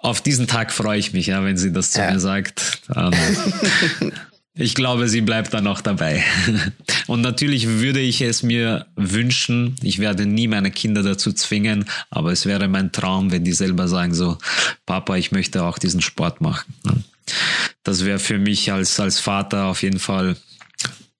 auf 0.00 0.20
diesen 0.20 0.46
Tag 0.46 0.72
freue 0.72 0.98
ich 0.98 1.12
mich, 1.12 1.28
ja, 1.28 1.42
wenn 1.44 1.56
sie 1.56 1.72
das 1.72 1.92
zu 1.92 2.00
ja. 2.00 2.10
mir 2.10 2.20
sagt. 2.20 2.82
Ich 4.60 4.74
glaube, 4.74 5.08
sie 5.08 5.20
bleibt 5.20 5.54
dann 5.54 5.68
auch 5.68 5.80
dabei. 5.80 6.24
Und 7.06 7.20
natürlich 7.20 7.68
würde 7.68 8.00
ich 8.00 8.20
es 8.20 8.42
mir 8.42 8.86
wünschen, 8.96 9.76
ich 9.82 10.00
werde 10.00 10.26
nie 10.26 10.48
meine 10.48 10.72
Kinder 10.72 11.04
dazu 11.04 11.32
zwingen, 11.32 11.84
aber 12.10 12.32
es 12.32 12.44
wäre 12.44 12.66
mein 12.66 12.90
Traum, 12.90 13.30
wenn 13.30 13.44
die 13.44 13.52
selber 13.52 13.86
sagen 13.86 14.14
so, 14.14 14.36
Papa, 14.84 15.16
ich 15.16 15.30
möchte 15.30 15.62
auch 15.62 15.78
diesen 15.78 16.00
Sport 16.00 16.40
machen. 16.40 16.74
Das 17.84 18.04
wäre 18.04 18.18
für 18.18 18.38
mich 18.38 18.72
als, 18.72 18.98
als 18.98 19.20
Vater 19.20 19.66
auf 19.66 19.82
jeden 19.82 20.00
Fall 20.00 20.36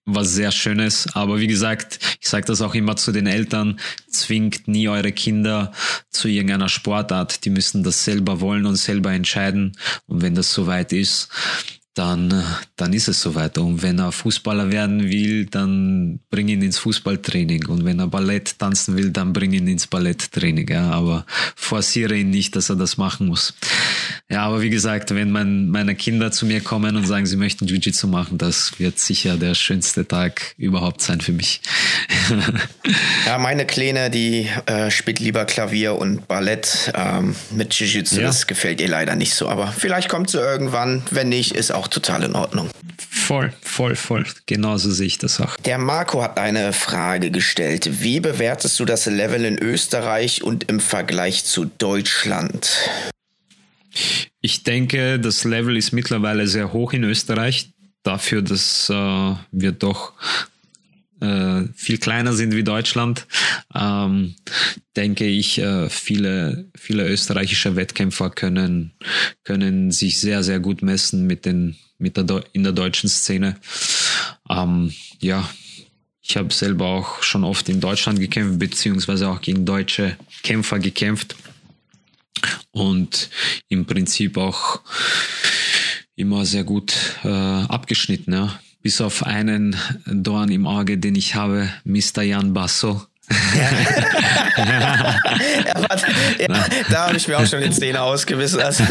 was 0.04 0.32
sehr 0.32 0.50
Schönes. 0.50 1.06
Aber 1.14 1.38
wie 1.38 1.46
gesagt, 1.46 2.00
ich 2.20 2.28
sage 2.28 2.46
das 2.46 2.60
auch 2.60 2.74
immer 2.74 2.96
zu 2.96 3.12
den 3.12 3.26
Eltern, 3.26 3.78
zwingt 4.10 4.66
nie 4.66 4.88
eure 4.88 5.12
Kinder 5.12 5.72
zu 6.10 6.28
irgendeiner 6.28 6.68
Sportart. 6.68 7.44
Die 7.44 7.50
müssen 7.50 7.84
das 7.84 8.04
selber 8.04 8.40
wollen 8.40 8.66
und 8.66 8.76
selber 8.76 9.12
entscheiden. 9.12 9.76
Und 10.06 10.22
wenn 10.22 10.34
das 10.34 10.52
soweit 10.52 10.92
ist, 10.92 11.28
dann, 11.98 12.44
dann 12.76 12.92
ist 12.92 13.08
es 13.08 13.20
soweit. 13.20 13.58
Und 13.58 13.82
wenn 13.82 13.98
er 13.98 14.12
Fußballer 14.12 14.70
werden 14.70 15.10
will, 15.10 15.46
dann 15.46 16.20
bring 16.30 16.48
ihn 16.48 16.62
ins 16.62 16.78
Fußballtraining. 16.78 17.66
Und 17.66 17.84
wenn 17.84 17.98
er 17.98 18.06
Ballett 18.06 18.58
tanzen 18.58 18.96
will, 18.96 19.10
dann 19.10 19.32
bring 19.32 19.52
ihn 19.52 19.66
ins 19.66 19.88
Balletttraining. 19.88 20.68
Ja, 20.68 20.90
aber 20.92 21.26
forciere 21.56 22.14
ihn 22.16 22.30
nicht, 22.30 22.54
dass 22.54 22.70
er 22.70 22.76
das 22.76 22.98
machen 22.98 23.26
muss. 23.26 23.54
Ja, 24.30 24.42
aber 24.42 24.60
wie 24.60 24.70
gesagt, 24.70 25.14
wenn 25.14 25.30
mein, 25.30 25.70
meine 25.70 25.94
Kinder 25.94 26.30
zu 26.30 26.46
mir 26.46 26.60
kommen 26.60 26.96
und 26.96 27.06
sagen, 27.06 27.26
sie 27.26 27.36
möchten 27.36 27.66
Jiu-Jitsu 27.66 28.06
machen, 28.06 28.38
das 28.38 28.78
wird 28.78 28.98
sicher 28.98 29.36
der 29.36 29.54
schönste 29.54 30.06
Tag 30.06 30.54
überhaupt 30.56 31.00
sein 31.00 31.20
für 31.20 31.32
mich. 31.32 31.62
ja, 33.26 33.38
meine 33.38 33.66
Kleine, 33.66 34.10
die 34.10 34.48
äh, 34.66 34.90
spielt 34.90 35.18
lieber 35.18 35.46
Klavier 35.46 35.96
und 35.96 36.28
Ballett 36.28 36.92
ähm, 36.94 37.34
mit 37.50 37.74
Jiu-Jitsu. 37.74 38.16
Ja. 38.16 38.26
Das 38.26 38.46
gefällt 38.46 38.80
ihr 38.80 38.88
leider 38.88 39.16
nicht 39.16 39.34
so. 39.34 39.48
Aber 39.48 39.68
vielleicht 39.68 40.08
kommt 40.08 40.30
sie 40.30 40.38
irgendwann. 40.38 41.02
Wenn 41.10 41.30
nicht, 41.30 41.52
ist 41.52 41.72
auch 41.72 41.87
total 41.90 42.24
in 42.24 42.34
Ordnung. 42.34 42.70
Voll, 43.10 43.52
voll, 43.62 43.96
voll. 43.96 44.24
Genauso 44.46 44.90
sehe 44.90 45.06
ich 45.06 45.18
das 45.18 45.40
auch. 45.40 45.56
Der 45.58 45.78
Marco 45.78 46.22
hat 46.22 46.38
eine 46.38 46.72
Frage 46.72 47.30
gestellt. 47.30 48.02
Wie 48.02 48.20
bewertest 48.20 48.78
du 48.80 48.84
das 48.84 49.06
Level 49.06 49.44
in 49.44 49.58
Österreich 49.58 50.42
und 50.42 50.68
im 50.68 50.80
Vergleich 50.80 51.44
zu 51.44 51.66
Deutschland? 51.66 52.70
Ich 54.40 54.62
denke, 54.62 55.18
das 55.18 55.44
Level 55.44 55.76
ist 55.76 55.92
mittlerweile 55.92 56.46
sehr 56.46 56.72
hoch 56.72 56.92
in 56.92 57.04
Österreich. 57.04 57.70
Dafür, 58.02 58.42
dass 58.42 58.88
äh, 58.88 59.34
wir 59.50 59.72
doch 59.72 60.12
äh, 61.20 61.64
viel 61.74 61.98
kleiner 61.98 62.32
sind 62.32 62.54
wie 62.54 62.62
Deutschland, 62.62 63.26
ähm, 63.74 64.36
denke 64.96 65.26
ich, 65.26 65.58
äh, 65.58 65.88
viele, 65.88 66.70
viele 66.76 67.08
österreichische 67.08 67.76
Wettkämpfer 67.76 68.30
können, 68.30 68.92
können 69.44 69.90
sich 69.90 70.20
sehr, 70.20 70.42
sehr 70.42 70.60
gut 70.60 70.82
messen 70.82 71.26
mit 71.26 71.44
den, 71.44 71.76
mit 71.98 72.16
der, 72.16 72.44
in 72.52 72.62
der 72.62 72.72
deutschen 72.72 73.08
Szene. 73.08 73.56
Ähm, 74.48 74.92
ja, 75.20 75.48
ich 76.22 76.36
habe 76.36 76.52
selber 76.52 76.86
auch 76.86 77.22
schon 77.22 77.44
oft 77.44 77.68
in 77.68 77.80
Deutschland 77.80 78.20
gekämpft, 78.20 78.58
beziehungsweise 78.58 79.28
auch 79.28 79.40
gegen 79.40 79.64
deutsche 79.64 80.16
Kämpfer 80.42 80.78
gekämpft 80.78 81.36
und 82.70 83.30
im 83.68 83.86
Prinzip 83.86 84.36
auch 84.36 84.80
immer 86.14 86.44
sehr 86.44 86.64
gut 86.64 86.94
äh, 87.24 87.28
abgeschnitten. 87.28 88.32
Ja 88.32 88.60
bis 88.82 89.00
auf 89.00 89.24
einen 89.24 89.76
Dorn 90.06 90.50
im 90.50 90.66
Auge, 90.66 90.98
den 90.98 91.14
ich 91.14 91.34
habe, 91.34 91.70
Mr. 91.84 92.22
Jan 92.22 92.52
Basso. 92.52 93.02
ja, 93.54 93.70
warte, 95.76 96.06
ja, 96.38 96.66
da 96.90 97.08
habe 97.08 97.18
ich 97.18 97.28
mir 97.28 97.38
auch 97.38 97.46
schon 97.46 97.60
die 97.60 97.72
Szene 97.72 98.00
ausgewissen. 98.00 98.60
Also. 98.60 98.84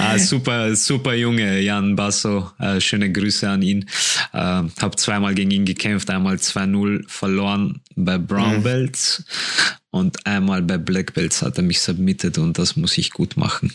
ah, 0.00 0.18
super, 0.18 0.74
super 0.74 1.14
Junge, 1.14 1.60
Jan 1.60 1.94
Basso. 1.94 2.50
Äh, 2.58 2.80
schöne 2.80 3.12
Grüße 3.12 3.48
an 3.48 3.62
ihn. 3.62 3.88
Äh, 4.32 4.38
habe 4.38 4.96
zweimal 4.96 5.34
gegen 5.34 5.52
ihn 5.52 5.64
gekämpft, 5.64 6.10
einmal 6.10 6.34
2-0 6.36 7.08
verloren 7.08 7.80
bei 7.94 8.18
Brown 8.18 8.58
mhm. 8.58 8.62
Belts 8.64 9.22
und 9.94 10.26
einmal 10.26 10.60
bei 10.60 10.76
Black 10.76 11.14
Belts 11.14 11.40
hat 11.42 11.56
er 11.56 11.62
mich 11.62 11.80
submitted 11.80 12.38
und 12.38 12.58
das 12.58 12.74
muss 12.74 12.98
ich 12.98 13.12
gut 13.12 13.36
machen. 13.36 13.72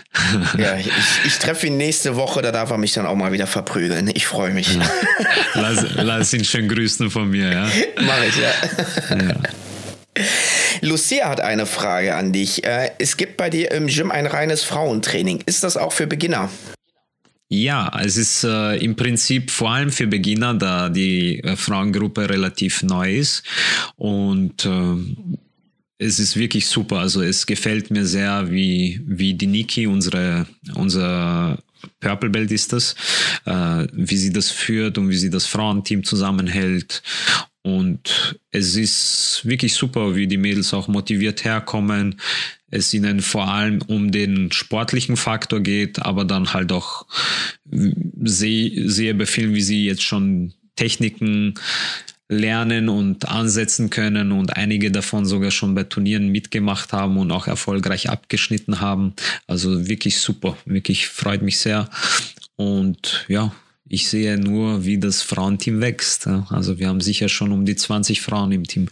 ja, 0.58 0.76
ich, 0.76 0.90
ich 1.24 1.38
treffe 1.38 1.68
ihn 1.68 1.76
nächste 1.76 2.16
Woche, 2.16 2.42
da 2.42 2.50
darf 2.50 2.70
er 2.70 2.78
mich 2.78 2.94
dann 2.94 3.06
auch 3.06 3.14
mal 3.14 3.30
wieder 3.30 3.46
verprügeln. 3.46 4.10
Ich 4.12 4.26
freue 4.26 4.52
mich. 4.52 4.74
Ja. 4.74 4.82
Lass, 5.54 5.86
lass, 5.94 6.32
ihn 6.32 6.44
schön 6.44 6.66
grüßen 6.68 7.10
von 7.10 7.30
mir, 7.30 7.52
ja. 7.52 7.68
Mach 8.00 8.24
ich, 8.24 8.36
ja. 8.38 9.16
ja. 9.16 9.34
Lucia 10.80 11.28
hat 11.28 11.40
eine 11.40 11.66
Frage 11.66 12.16
an 12.16 12.32
dich. 12.32 12.64
Äh, 12.64 12.90
es 12.98 13.16
gibt 13.16 13.36
bei 13.36 13.48
dir 13.48 13.70
im 13.70 13.86
Gym 13.86 14.10
ein 14.10 14.26
reines 14.26 14.64
Frauentraining. 14.64 15.44
Ist 15.46 15.62
das 15.62 15.76
auch 15.76 15.92
für 15.92 16.08
Beginner? 16.08 16.50
Ja, 17.48 17.92
es 18.02 18.16
ist 18.16 18.42
äh, 18.44 18.76
im 18.78 18.96
Prinzip 18.96 19.50
vor 19.50 19.70
allem 19.70 19.92
für 19.92 20.06
Beginner, 20.08 20.54
da 20.54 20.88
die 20.88 21.38
äh, 21.44 21.54
Frauengruppe 21.54 22.28
relativ 22.30 22.82
neu 22.82 23.14
ist 23.14 23.44
und 23.96 24.64
äh, 24.64 25.38
es 26.02 26.18
ist 26.18 26.36
wirklich 26.36 26.66
super. 26.66 26.98
Also 26.98 27.22
es 27.22 27.46
gefällt 27.46 27.90
mir 27.90 28.04
sehr, 28.04 28.50
wie, 28.50 29.00
wie 29.04 29.34
die 29.34 29.46
Niki, 29.46 29.86
unsere, 29.86 30.46
unser 30.74 31.62
Purple 32.00 32.30
Belt 32.30 32.50
ist 32.50 32.72
das, 32.72 32.94
äh, 33.44 33.86
wie 33.92 34.16
sie 34.16 34.32
das 34.32 34.50
führt 34.50 34.98
und 34.98 35.08
wie 35.08 35.16
sie 35.16 35.30
das 35.30 35.46
Frauenteam 35.46 36.04
zusammenhält. 36.04 37.02
Und 37.62 38.40
es 38.50 38.74
ist 38.74 39.42
wirklich 39.44 39.74
super, 39.74 40.16
wie 40.16 40.26
die 40.26 40.36
Mädels 40.36 40.74
auch 40.74 40.88
motiviert 40.88 41.44
herkommen. 41.44 42.20
Es 42.70 42.92
ihnen 42.92 43.20
vor 43.20 43.48
allem 43.48 43.80
um 43.82 44.10
den 44.10 44.50
sportlichen 44.50 45.16
Faktor 45.16 45.60
geht, 45.60 46.00
aber 46.00 46.24
dann 46.24 46.52
halt 46.52 46.72
auch 46.72 47.06
sehe, 47.70 48.90
sehe 48.90 49.14
bei 49.14 49.26
wie 49.26 49.62
sie 49.62 49.84
jetzt 49.84 50.02
schon 50.02 50.54
Techniken 50.74 51.54
lernen 52.32 52.88
und 52.88 53.28
ansetzen 53.28 53.90
können 53.90 54.32
und 54.32 54.56
einige 54.56 54.90
davon 54.90 55.26
sogar 55.26 55.50
schon 55.50 55.74
bei 55.74 55.84
Turnieren 55.84 56.28
mitgemacht 56.28 56.92
haben 56.92 57.18
und 57.18 57.30
auch 57.30 57.46
erfolgreich 57.46 58.08
abgeschnitten 58.10 58.80
haben. 58.80 59.14
Also 59.46 59.86
wirklich 59.86 60.18
super, 60.18 60.56
wirklich 60.64 61.08
freut 61.08 61.42
mich 61.42 61.58
sehr. 61.58 61.88
Und 62.56 63.24
ja, 63.28 63.52
ich 63.88 64.08
sehe 64.08 64.38
nur, 64.38 64.84
wie 64.84 64.98
das 64.98 65.22
Frauenteam 65.22 65.80
wächst. 65.80 66.26
Also 66.26 66.78
wir 66.78 66.88
haben 66.88 67.00
sicher 67.00 67.28
schon 67.28 67.52
um 67.52 67.66
die 67.66 67.76
20 67.76 68.22
Frauen 68.22 68.50
im 68.52 68.66
Team. 68.66 68.88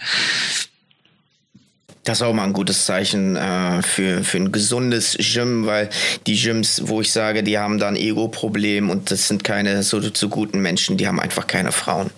Das 2.04 2.18
ist 2.18 2.22
auch 2.22 2.32
mal 2.32 2.44
ein 2.44 2.52
gutes 2.52 2.86
Zeichen 2.86 3.36
äh, 3.36 3.82
für, 3.82 4.24
für 4.24 4.38
ein 4.38 4.52
gesundes 4.52 5.16
Gym, 5.18 5.66
weil 5.66 5.90
die 6.26 6.34
Gyms, 6.34 6.82
wo 6.86 7.00
ich 7.02 7.12
sage, 7.12 7.42
die 7.42 7.58
haben 7.58 7.78
da 7.78 7.88
ein 7.88 7.96
Ego-Problem 7.96 8.90
und 8.90 9.10
das 9.10 9.28
sind 9.28 9.44
keine 9.44 9.82
so, 9.82 10.00
so 10.00 10.28
guten 10.28 10.60
Menschen, 10.60 10.96
die 10.96 11.06
haben 11.06 11.20
einfach 11.20 11.46
keine 11.46 11.72
Frauen. 11.72 12.10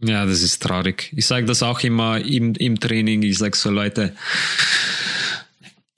Ja, 0.00 0.26
das 0.26 0.42
ist 0.42 0.62
traurig. 0.62 1.12
Ich 1.16 1.26
sage 1.26 1.46
das 1.46 1.62
auch 1.62 1.80
immer 1.80 2.20
im, 2.20 2.54
im 2.54 2.78
Training. 2.78 3.22
Ich 3.22 3.38
sage 3.38 3.56
so, 3.56 3.70
Leute, 3.70 4.14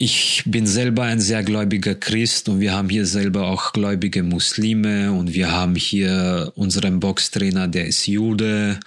ich 0.03 0.43
bin 0.47 0.67
selber 0.67 1.03
ein 1.03 1.21
sehr 1.21 1.43
gläubiger 1.43 1.95
Christ 1.95 2.49
und 2.49 2.59
wir 2.61 2.73
haben 2.73 2.89
hier 2.89 3.05
selber 3.05 3.49
auch 3.49 3.75
gläubige 3.75 4.23
Muslime 4.23 5.13
und 5.13 5.35
wir 5.35 5.53
haben 5.53 5.75
hier 5.75 6.53
unseren 6.55 7.01
Boxtrainer, 7.01 7.69
der 7.69 7.85
ist 7.85 8.07
Jude 8.07 8.81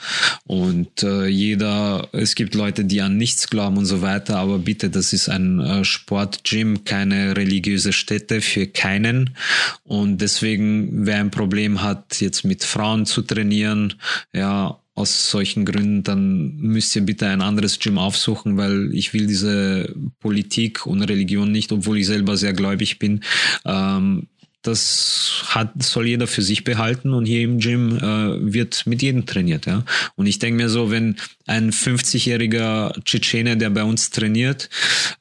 und 0.48 1.04
äh, 1.04 1.28
jeder, 1.28 2.10
es 2.14 2.34
gibt 2.34 2.56
Leute, 2.56 2.84
die 2.84 3.00
an 3.04 3.16
nichts 3.16 3.48
glauben 3.48 3.78
und 3.78 3.86
so 3.86 4.02
weiter, 4.02 4.40
aber 4.40 4.58
bitte, 4.58 4.90
das 4.90 5.14
ist 5.14 5.30
ein 5.30 5.60
äh, 5.60 5.86
Sportgym, 5.86 6.84
keine 6.84 7.38
religiöse 7.38 7.94
Stätte 7.94 8.42
für 8.42 8.66
keinen 8.66 9.36
und 9.84 10.18
deswegen, 10.20 11.06
wer 11.06 11.18
ein 11.18 11.30
Problem 11.30 11.84
hat, 11.84 12.22
jetzt 12.22 12.44
mit 12.44 12.64
Frauen 12.64 13.06
zu 13.06 13.22
trainieren, 13.22 13.94
ja, 14.34 14.80
aus 14.96 15.32
solchen 15.32 15.66
Gründen, 15.66 16.04
dann 16.04 16.56
müsst 16.58 16.96
ihr 16.96 17.02
bitte 17.02 17.28
ein 17.28 17.42
anderes 17.42 17.80
Gym 17.80 17.98
aufsuchen, 17.98 18.58
weil 18.58 18.94
ich 18.94 19.14
will 19.14 19.26
diese 19.26 19.94
Politik 20.20 20.86
und 20.86 21.02
Religion 21.02 21.52
nicht, 21.52 21.72
obwohl 21.72 21.98
ich 21.98 22.06
selber 22.06 22.38
sehr 22.38 22.54
gläubig 22.54 23.00
bin. 23.00 23.24
Ähm, 23.66 24.28
das 24.64 25.44
hat, 25.48 25.72
soll 25.84 26.08
jeder 26.08 26.26
für 26.26 26.42
sich 26.42 26.64
behalten 26.64 27.14
und 27.14 27.26
hier 27.26 27.42
im 27.42 27.60
Gym 27.60 27.98
äh, 27.98 28.54
wird 28.54 28.88
mit 28.88 29.02
jedem 29.02 29.26
trainiert. 29.26 29.66
Ja? 29.66 29.84
Und 30.16 30.26
ich 30.26 30.40
denke 30.40 30.64
mir 30.64 30.70
so, 30.70 30.90
wenn 30.90 31.18
ein 31.46 31.72
50-jähriger 31.72 33.04
Tschetschene, 33.04 33.58
der 33.58 33.70
bei 33.70 33.84
uns 33.84 34.10
trainiert, 34.10 34.70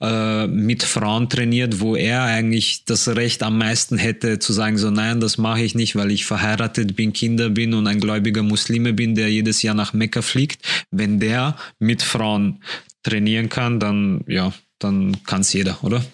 äh, 0.01 0.47
mit 0.47 0.85
Frauen 0.85 1.28
trainiert, 1.28 1.81
wo 1.81 1.97
er 1.97 2.23
eigentlich 2.23 2.85
das 2.85 3.09
Recht 3.09 3.43
am 3.43 3.59
meisten 3.59 3.98
hätte 3.98 4.39
zu 4.39 4.52
sagen, 4.52 4.78
so 4.78 4.90
nein, 4.90 5.20
das 5.20 5.39
mache 5.39 5.62
ich 5.62 5.74
nicht, 5.74 5.97
weil 5.97 6.12
ich 6.12 6.24
verheiratet 6.24 6.94
bin, 6.94 7.12
Kinder 7.12 7.51
bin 7.51 7.74
und 7.74 7.89
ein 7.89 8.01
gläubiger 8.01 8.44
Muslime 8.44 8.93
bin, 8.93 9.16
der 9.16 9.28
jedes 9.28 9.62
Jahr 9.62 9.74
nach 9.74 9.93
Mekka 9.93 10.23
fliegt. 10.23 10.64
Wenn 10.93 11.19
der 11.19 11.56
mit 11.81 12.02
Frauen 12.02 12.62
trainieren 13.02 13.48
kann, 13.48 13.81
dann 13.81 14.24
ja, 14.28 14.52
dann 14.78 15.24
kann 15.24 15.40
es 15.40 15.52
jeder, 15.52 15.82
oder? 15.82 16.05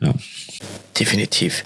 Ja. 0.00 0.14
Definitiv. 0.98 1.64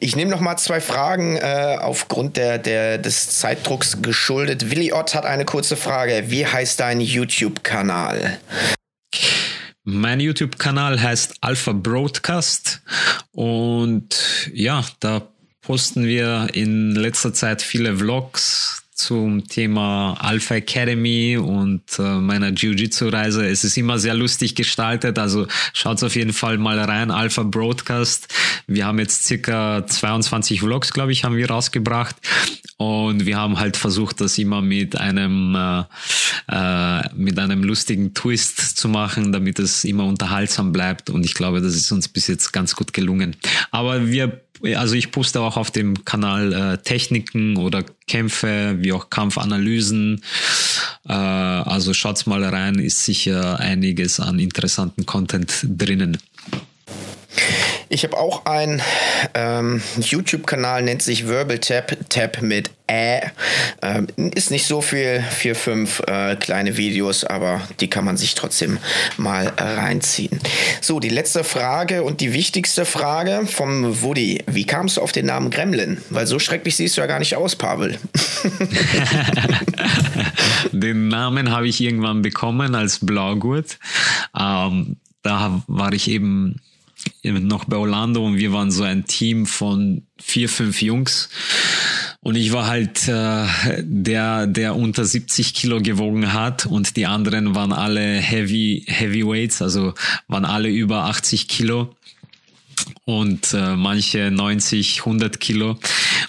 Ich 0.00 0.14
nehme 0.14 0.30
noch 0.30 0.40
mal 0.40 0.56
zwei 0.58 0.80
Fragen 0.80 1.36
äh, 1.36 1.78
aufgrund 1.80 2.36
der, 2.36 2.58
der, 2.58 2.98
des 2.98 3.38
Zeitdrucks 3.38 4.02
geschuldet. 4.02 4.70
Willi 4.70 4.92
Ott 4.92 5.14
hat 5.14 5.24
eine 5.24 5.44
kurze 5.44 5.76
Frage. 5.76 6.24
Wie 6.26 6.46
heißt 6.46 6.78
dein 6.78 7.00
YouTube-Kanal? 7.00 8.38
Mein 9.84 10.20
YouTube-Kanal 10.20 11.02
heißt 11.02 11.36
Alpha 11.40 11.72
Broadcast 11.72 12.82
und 13.32 14.14
ja, 14.52 14.84
da 15.00 15.22
posten 15.62 16.04
wir 16.04 16.48
in 16.52 16.94
letzter 16.94 17.32
Zeit 17.32 17.62
viele 17.62 17.96
Vlogs, 17.96 18.81
zum 19.02 19.48
Thema 19.48 20.14
Alpha 20.20 20.54
Academy 20.54 21.36
und 21.36 21.82
äh, 21.98 22.02
meiner 22.02 22.50
Jiu-Jitsu-Reise. 22.50 23.44
Es 23.48 23.64
ist 23.64 23.76
immer 23.76 23.98
sehr 23.98 24.14
lustig 24.14 24.54
gestaltet, 24.54 25.18
also 25.18 25.48
schaut 25.72 26.02
auf 26.04 26.14
jeden 26.14 26.32
Fall 26.32 26.56
mal 26.56 26.78
rein. 26.78 27.10
Alpha 27.10 27.42
Broadcast. 27.42 28.28
Wir 28.68 28.86
haben 28.86 29.00
jetzt 29.00 29.24
circa 29.24 29.84
22 29.84 30.60
Vlogs, 30.60 30.92
glaube 30.92 31.10
ich, 31.10 31.24
haben 31.24 31.36
wir 31.36 31.50
rausgebracht. 31.50 32.14
Und 32.76 33.26
wir 33.26 33.36
haben 33.36 33.58
halt 33.58 33.76
versucht, 33.76 34.20
das 34.20 34.38
immer 34.38 34.62
mit 34.62 34.96
einem, 34.96 35.56
äh, 35.56 35.82
äh, 36.48 37.02
mit 37.14 37.38
einem 37.38 37.64
lustigen 37.64 38.14
Twist 38.14 38.76
zu 38.78 38.88
machen, 38.88 39.32
damit 39.32 39.58
es 39.58 39.84
immer 39.84 40.04
unterhaltsam 40.04 40.72
bleibt. 40.72 41.10
Und 41.10 41.24
ich 41.24 41.34
glaube, 41.34 41.60
das 41.60 41.74
ist 41.74 41.90
uns 41.90 42.08
bis 42.08 42.28
jetzt 42.28 42.52
ganz 42.52 42.76
gut 42.76 42.92
gelungen. 42.92 43.34
Aber 43.72 44.08
wir 44.08 44.40
also 44.76 44.94
ich 44.94 45.10
poste 45.10 45.40
auch 45.40 45.56
auf 45.56 45.70
dem 45.70 46.04
Kanal 46.04 46.52
äh, 46.52 46.78
Techniken 46.78 47.56
oder 47.56 47.84
Kämpfe, 48.06 48.76
wie 48.78 48.92
auch 48.92 49.10
Kampfanalysen. 49.10 50.22
Äh, 51.08 51.12
also 51.12 51.92
schaut's 51.94 52.26
mal 52.26 52.44
rein, 52.44 52.76
ist 52.76 53.04
sicher 53.04 53.58
einiges 53.58 54.20
an 54.20 54.38
interessanten 54.38 55.06
Content 55.06 55.64
drinnen. 55.64 56.18
Ich 57.88 58.04
habe 58.04 58.16
auch 58.16 58.46
einen 58.46 58.80
ähm, 59.34 59.82
YouTube-Kanal, 59.98 60.82
nennt 60.82 61.02
sich 61.02 61.28
Verbal 61.28 61.58
Tap, 61.58 61.96
Tap 62.08 62.40
mit 62.40 62.70
Ä. 62.90 63.20
Ähm, 63.82 64.06
ist 64.34 64.50
nicht 64.50 64.66
so 64.66 64.80
viel, 64.80 65.22
vier, 65.30 65.54
fünf 65.54 66.00
äh, 66.06 66.36
kleine 66.36 66.76
Videos, 66.76 67.24
aber 67.24 67.60
die 67.80 67.88
kann 67.88 68.04
man 68.04 68.16
sich 68.16 68.34
trotzdem 68.34 68.78
mal 69.18 69.52
reinziehen. 69.58 70.40
So, 70.80 71.00
die 71.00 71.10
letzte 71.10 71.44
Frage 71.44 72.02
und 72.02 72.20
die 72.20 72.32
wichtigste 72.32 72.84
Frage 72.84 73.46
vom 73.46 74.02
Woody. 74.02 74.42
Wie 74.46 74.64
kamst 74.64 74.96
du 74.96 75.02
auf 75.02 75.12
den 75.12 75.26
Namen 75.26 75.50
Gremlin? 75.50 75.98
Weil 76.10 76.26
so 76.26 76.38
schrecklich 76.38 76.76
siehst 76.76 76.96
du 76.96 77.02
ja 77.02 77.06
gar 77.06 77.18
nicht 77.18 77.36
aus, 77.36 77.56
Pavel. 77.56 77.98
den 80.72 81.08
Namen 81.08 81.50
habe 81.50 81.68
ich 81.68 81.80
irgendwann 81.80 82.22
bekommen 82.22 82.74
als 82.74 83.04
Blaugurt. 83.04 83.78
Ähm, 84.38 84.96
da 85.22 85.62
war 85.66 85.92
ich 85.92 86.08
eben 86.08 86.60
noch 87.22 87.64
bei 87.64 87.76
Orlando 87.76 88.24
und 88.24 88.36
wir 88.36 88.52
waren 88.52 88.70
so 88.70 88.82
ein 88.82 89.04
Team 89.06 89.46
von 89.46 90.02
vier, 90.18 90.48
fünf 90.48 90.82
Jungs. 90.82 91.28
Und 92.20 92.36
ich 92.36 92.52
war 92.52 92.66
halt 92.68 93.08
äh, 93.08 93.46
der, 93.80 94.46
der 94.46 94.76
unter 94.76 95.04
70 95.04 95.54
Kilo 95.54 95.80
gewogen 95.80 96.32
hat 96.32 96.66
und 96.66 96.96
die 96.96 97.06
anderen 97.06 97.54
waren 97.54 97.72
alle 97.72 98.18
Heavy, 98.18 98.84
Heavyweights, 98.86 99.60
also 99.60 99.94
waren 100.28 100.44
alle 100.44 100.68
über 100.68 101.04
80 101.06 101.48
Kilo 101.48 101.96
und 103.04 103.52
äh, 103.54 103.74
manche 103.74 104.30
90, 104.30 105.00
100 105.00 105.40
Kilo. 105.40 105.78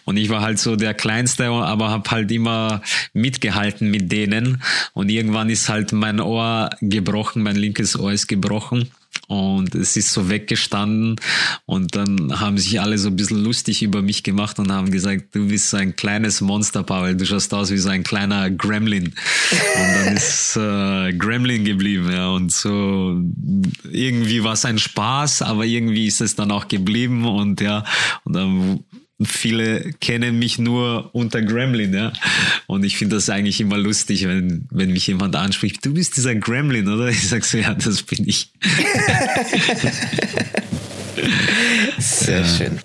Und 0.05 0.17
ich 0.17 0.29
war 0.29 0.41
halt 0.41 0.57
so 0.57 0.75
der 0.75 0.95
Kleinste, 0.95 1.45
aber 1.45 1.89
habe 1.89 2.09
halt 2.09 2.31
immer 2.31 2.81
mitgehalten 3.13 3.91
mit 3.91 4.11
denen. 4.11 4.63
Und 4.93 5.09
irgendwann 5.09 5.49
ist 5.49 5.69
halt 5.69 5.91
mein 5.91 6.19
Ohr 6.19 6.71
gebrochen, 6.81 7.43
mein 7.43 7.55
linkes 7.55 7.97
Ohr 7.99 8.11
ist 8.11 8.27
gebrochen 8.27 8.89
und 9.27 9.75
es 9.75 9.95
ist 9.95 10.11
so 10.11 10.29
weggestanden. 10.29 11.15
Und 11.65 11.95
dann 11.95 12.39
haben 12.39 12.57
sich 12.57 12.81
alle 12.81 12.97
so 12.97 13.09
ein 13.09 13.15
bisschen 13.15 13.43
lustig 13.43 13.81
über 13.81 14.01
mich 14.01 14.23
gemacht 14.23 14.59
und 14.59 14.71
haben 14.71 14.91
gesagt, 14.91 15.35
du 15.35 15.47
bist 15.47 15.69
so 15.69 15.77
ein 15.77 15.95
kleines 15.95 16.41
Monster, 16.41 16.83
Pavel, 16.83 17.15
du 17.15 17.25
schaust 17.25 17.53
aus 17.53 17.71
wie 17.71 17.77
so 17.77 17.89
ein 17.89 18.03
kleiner 18.03 18.49
Gremlin. 18.49 19.05
Und 19.05 19.95
dann 19.95 20.13
ist 20.15 20.57
äh, 20.57 21.13
Gremlin 21.13 21.65
geblieben, 21.65 22.11
ja, 22.11 22.29
und 22.29 22.51
so 22.51 23.21
irgendwie 23.89 24.43
war 24.43 24.53
es 24.53 24.65
ein 24.65 24.79
Spaß, 24.79 25.41
aber 25.41 25.65
irgendwie 25.65 26.07
ist 26.07 26.21
es 26.21 26.35
dann 26.35 26.51
auch 26.51 26.67
geblieben. 26.67 27.25
Und 27.25 27.61
ja, 27.61 27.83
und 28.23 28.33
dann 28.33 28.83
viele 29.21 29.93
kennen 30.01 30.39
mich 30.39 30.57
nur 30.57 31.09
unter 31.13 31.41
Gremlin, 31.41 31.93
ja. 31.93 32.13
Und 32.67 32.83
ich 32.83 32.97
finde 32.97 33.15
das 33.15 33.29
eigentlich 33.29 33.61
immer 33.61 33.77
lustig, 33.77 34.27
wenn, 34.27 34.67
wenn 34.71 34.91
mich 34.91 35.07
jemand 35.07 35.35
anspricht, 35.35 35.85
du 35.85 35.93
bist 35.93 36.17
dieser 36.17 36.35
Gremlin, 36.35 36.87
oder? 36.87 37.07
Ich 37.09 37.27
sag 37.27 37.45
so, 37.45 37.57
ja, 37.57 37.73
das 37.73 38.03
bin 38.03 38.27
ich. 38.27 38.51
Sehr 41.99 42.41
ja. 42.41 42.45
schön. 42.45 42.79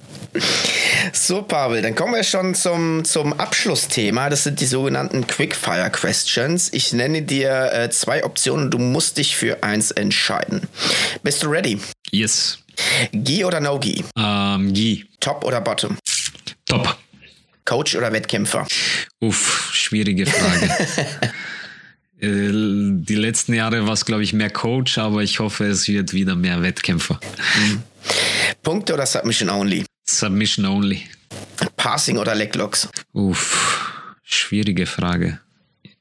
So, 1.13 1.43
Pavel, 1.43 1.83
dann 1.83 1.95
kommen 1.95 2.15
wir 2.15 2.23
schon 2.23 2.55
zum, 2.55 3.05
zum 3.05 3.33
Abschlussthema. 3.33 4.29
Das 4.29 4.45
sind 4.45 4.61
die 4.61 4.67
sogenannten 4.67 5.27
Quickfire 5.27 5.91
Questions. 5.91 6.73
Ich 6.73 6.93
nenne 6.93 7.23
dir 7.23 7.73
äh, 7.73 7.91
zwei 7.91 8.25
Optionen. 8.25 8.71
Du 8.71 8.79
musst 8.79 9.17
dich 9.19 9.37
für 9.37 9.63
eins 9.63 9.91
entscheiden. 9.91 10.69
Bist 11.23 11.43
du 11.43 11.49
ready? 11.49 11.81
Yes. 12.11 12.59
Gi 13.13 13.45
oder 13.45 13.61
No 13.61 13.79
Gi? 13.79 14.05
Ähm, 14.17 14.73
Gi. 14.73 15.07
Top 15.21 15.45
oder 15.45 15.61
Bottom? 15.61 15.97
Top. 16.69 16.97
Coach 17.65 17.97
oder 17.97 18.12
Wettkämpfer? 18.12 18.66
Uff, 19.20 19.70
schwierige 19.73 20.27
Frage. 20.27 20.70
Äh, 22.20 22.51
die 22.51 23.15
letzten 23.15 23.55
Jahre 23.55 23.86
war 23.86 23.93
es, 23.93 24.05
glaube 24.05 24.24
ich, 24.24 24.32
mehr 24.32 24.51
Coach, 24.51 24.99
aber 24.99 25.23
ich 25.23 25.39
hoffe, 25.39 25.66
es 25.66 25.86
wird 25.86 26.12
wieder 26.12 26.35
mehr 26.35 26.61
Wettkämpfer. 26.62 27.20
Mhm. 27.57 27.82
Punkte 28.61 28.95
oder 28.95 29.07
Submission 29.07 29.49
Only? 29.49 29.85
Submission 30.05 30.66
Only. 30.66 31.05
Passing 31.77 32.19
oder 32.19 32.35
Leglocks? 32.35 32.89
Uff, 33.12 34.16
schwierige 34.24 34.86
Frage. 34.86 35.39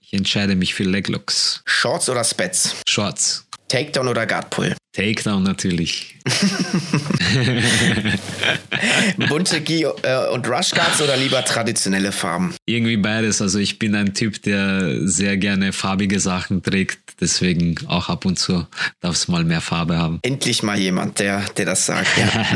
Ich 0.01 0.11
entscheide 0.11 0.55
mich 0.55 0.73
für 0.73 0.85
Leglocks. 0.85 1.61
Shorts 1.65 2.09
oder 2.09 2.23
Spets? 2.23 2.77
Shorts. 2.87 3.45
Takedown 3.67 4.07
oder 4.07 4.25
Guardpull? 4.25 4.75
Takedown 4.97 5.43
natürlich. 5.43 6.15
Bunte 9.29 9.61
Gi 9.61 9.83
äh, 9.83 10.27
und 10.33 10.49
Rush 10.49 10.71
Guards 10.71 10.99
oder 11.03 11.15
lieber 11.15 11.45
traditionelle 11.45 12.11
Farben? 12.11 12.55
Irgendwie 12.65 12.97
beides. 12.97 13.39
Also 13.39 13.59
ich 13.59 13.77
bin 13.77 13.93
ein 13.93 14.15
Typ, 14.15 14.41
der 14.41 15.07
sehr 15.07 15.37
gerne 15.37 15.71
farbige 15.71 16.19
Sachen 16.19 16.63
trägt. 16.63 16.97
Deswegen 17.21 17.75
auch 17.87 18.09
ab 18.09 18.25
und 18.25 18.39
zu 18.39 18.65
darf 18.99 19.15
es 19.15 19.27
mal 19.27 19.43
mehr 19.43 19.61
Farbe 19.61 19.97
haben. 19.97 20.17
Endlich 20.23 20.63
mal 20.63 20.79
jemand, 20.79 21.19
der, 21.19 21.45
der 21.57 21.65
das 21.65 21.85
sagt. 21.85 22.09
Ja. 22.17 22.27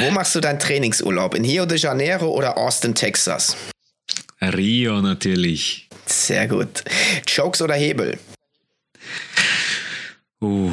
Wo 0.00 0.12
machst 0.12 0.36
du 0.36 0.40
deinen 0.40 0.60
Trainingsurlaub? 0.60 1.34
In 1.34 1.44
Rio 1.44 1.66
de 1.66 1.76
Janeiro 1.76 2.28
oder 2.28 2.56
Austin, 2.56 2.94
Texas? 2.94 3.56
Rio 4.40 5.00
natürlich. 5.00 5.88
Sehr 6.06 6.46
gut. 6.46 6.84
Chokes 7.28 7.62
oder 7.62 7.74
Hebel? 7.74 8.16
Uh, 10.40 10.70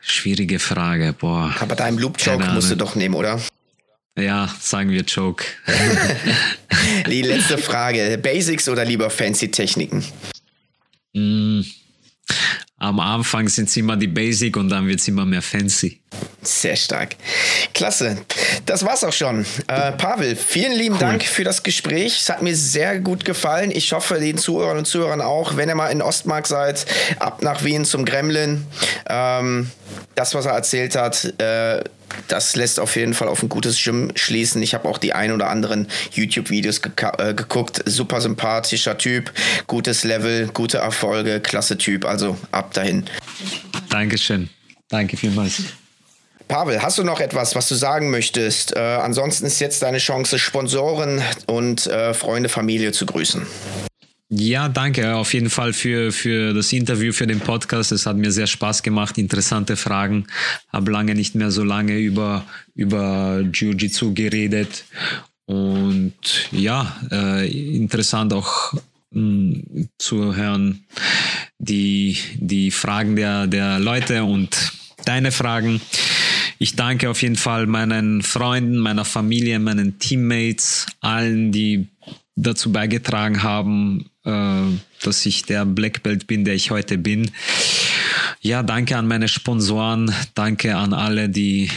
schwierige 0.00 0.58
Frage, 0.58 1.12
boah. 1.12 1.54
Aber 1.60 1.74
deinem 1.74 1.98
Loop-Joke 1.98 2.46
musst 2.52 2.70
du 2.70 2.76
doch 2.76 2.94
nehmen, 2.94 3.14
oder? 3.14 3.40
Ja, 4.16 4.48
sagen 4.60 4.90
wir 4.90 5.02
Joke. 5.02 5.44
Die 7.10 7.22
letzte 7.22 7.58
Frage. 7.58 8.16
Basics 8.22 8.68
oder 8.68 8.84
lieber 8.84 9.10
fancy 9.10 9.50
Techniken? 9.50 10.04
Mm, 11.12 11.62
am 12.76 13.00
Anfang 13.00 13.48
sind 13.48 13.68
es 13.68 13.76
immer 13.76 13.96
die 13.96 14.06
Basic 14.06 14.56
und 14.56 14.68
dann 14.68 14.86
wird 14.86 15.00
es 15.00 15.08
immer 15.08 15.24
mehr 15.24 15.42
fancy. 15.42 16.00
Sehr 16.44 16.76
stark. 16.76 17.16
Klasse. 17.72 18.18
Das 18.66 18.84
war's 18.84 19.04
auch 19.04 19.12
schon. 19.12 19.44
Äh, 19.66 19.92
Pavel, 19.92 20.36
vielen 20.36 20.72
lieben 20.72 20.94
cool. 20.94 21.00
Dank 21.00 21.24
für 21.24 21.44
das 21.44 21.62
Gespräch. 21.62 22.20
Es 22.20 22.28
hat 22.28 22.42
mir 22.42 22.56
sehr 22.56 22.98
gut 23.00 23.24
gefallen. 23.24 23.70
Ich 23.70 23.92
hoffe, 23.92 24.20
den 24.20 24.38
Zuhörern 24.38 24.78
und 24.78 24.86
Zuhörern 24.86 25.20
auch, 25.20 25.56
wenn 25.56 25.68
ihr 25.68 25.74
mal 25.74 25.88
in 25.88 26.02
Ostmark 26.02 26.46
seid, 26.46 26.86
ab 27.18 27.42
nach 27.42 27.64
Wien 27.64 27.84
zum 27.84 28.04
Gremlin. 28.04 28.66
Ähm, 29.08 29.70
das, 30.14 30.34
was 30.34 30.46
er 30.46 30.52
erzählt 30.52 30.96
hat, 30.96 31.24
äh, 31.40 31.82
das 32.28 32.56
lässt 32.56 32.78
auf 32.80 32.96
jeden 32.96 33.14
Fall 33.14 33.28
auf 33.28 33.42
ein 33.42 33.48
gutes 33.48 33.82
Gym 33.82 34.12
schließen. 34.14 34.62
Ich 34.62 34.74
habe 34.74 34.88
auch 34.88 34.98
die 34.98 35.12
ein 35.12 35.32
oder 35.32 35.48
anderen 35.48 35.88
YouTube-Videos 36.12 36.82
ge 36.82 36.92
äh, 37.18 37.34
geguckt. 37.34 37.82
Super 37.86 38.20
sympathischer 38.20 38.98
Typ, 38.98 39.32
gutes 39.66 40.04
Level, 40.04 40.48
gute 40.48 40.78
Erfolge, 40.78 41.40
klasse 41.40 41.78
Typ. 41.78 42.04
Also 42.04 42.36
ab 42.52 42.72
dahin. 42.74 43.04
Dankeschön. 43.88 44.48
Danke 44.88 45.16
vielmals. 45.16 45.62
Pavel, 46.48 46.82
hast 46.82 46.98
du 46.98 47.04
noch 47.04 47.20
etwas, 47.20 47.54
was 47.54 47.68
du 47.68 47.74
sagen 47.74 48.10
möchtest? 48.10 48.76
Äh, 48.76 48.78
ansonsten 48.78 49.46
ist 49.46 49.60
jetzt 49.60 49.82
deine 49.82 49.98
Chance, 49.98 50.38
Sponsoren 50.38 51.22
und 51.46 51.86
äh, 51.86 52.14
Freunde, 52.14 52.48
Familie 52.48 52.92
zu 52.92 53.06
grüßen. 53.06 53.42
Ja, 54.30 54.68
danke 54.68 55.14
auf 55.14 55.32
jeden 55.32 55.50
Fall 55.50 55.72
für, 55.72 56.10
für 56.10 56.54
das 56.54 56.72
Interview, 56.72 57.12
für 57.12 57.26
den 57.26 57.40
Podcast. 57.40 57.92
Es 57.92 58.06
hat 58.06 58.16
mir 58.16 58.32
sehr 58.32 58.46
Spaß 58.46 58.82
gemacht, 58.82 59.16
interessante 59.16 59.76
Fragen. 59.76 60.26
Habe 60.72 60.90
lange 60.90 61.14
nicht 61.14 61.34
mehr 61.34 61.50
so 61.50 61.62
lange 61.62 61.98
über, 61.98 62.44
über 62.74 63.42
Jiu-Jitsu 63.52 64.12
geredet. 64.14 64.84
Und 65.46 66.14
ja, 66.50 66.96
äh, 67.12 67.76
interessant 67.76 68.32
auch 68.32 68.72
mh, 68.72 68.80
hm, 69.12 69.88
zu 69.98 70.34
hören, 70.34 70.84
die, 71.58 72.18
die 72.36 72.70
Fragen 72.70 73.16
der, 73.16 73.46
der 73.46 73.78
Leute 73.78 74.24
und 74.24 74.72
deine 75.04 75.32
Fragen. 75.32 75.80
Ich 76.58 76.76
danke 76.76 77.10
auf 77.10 77.22
jeden 77.22 77.36
Fall 77.36 77.66
meinen 77.66 78.22
Freunden, 78.22 78.78
meiner 78.78 79.04
Familie, 79.04 79.58
meinen 79.58 79.98
Teammates, 79.98 80.86
allen, 81.00 81.52
die 81.52 81.88
dazu 82.36 82.72
beigetragen 82.72 83.42
haben, 83.42 84.10
äh, 84.24 84.62
dass 85.02 85.26
ich 85.26 85.44
der 85.44 85.64
Black 85.64 86.02
Belt 86.02 86.26
bin, 86.26 86.44
der 86.44 86.54
ich 86.54 86.70
heute 86.70 86.98
bin. 86.98 87.30
Ja, 88.40 88.62
danke 88.62 88.96
an 88.96 89.06
meine 89.06 89.28
Sponsoren, 89.28 90.12
danke 90.34 90.76
an 90.76 90.92
alle, 90.92 91.28
die, 91.28 91.70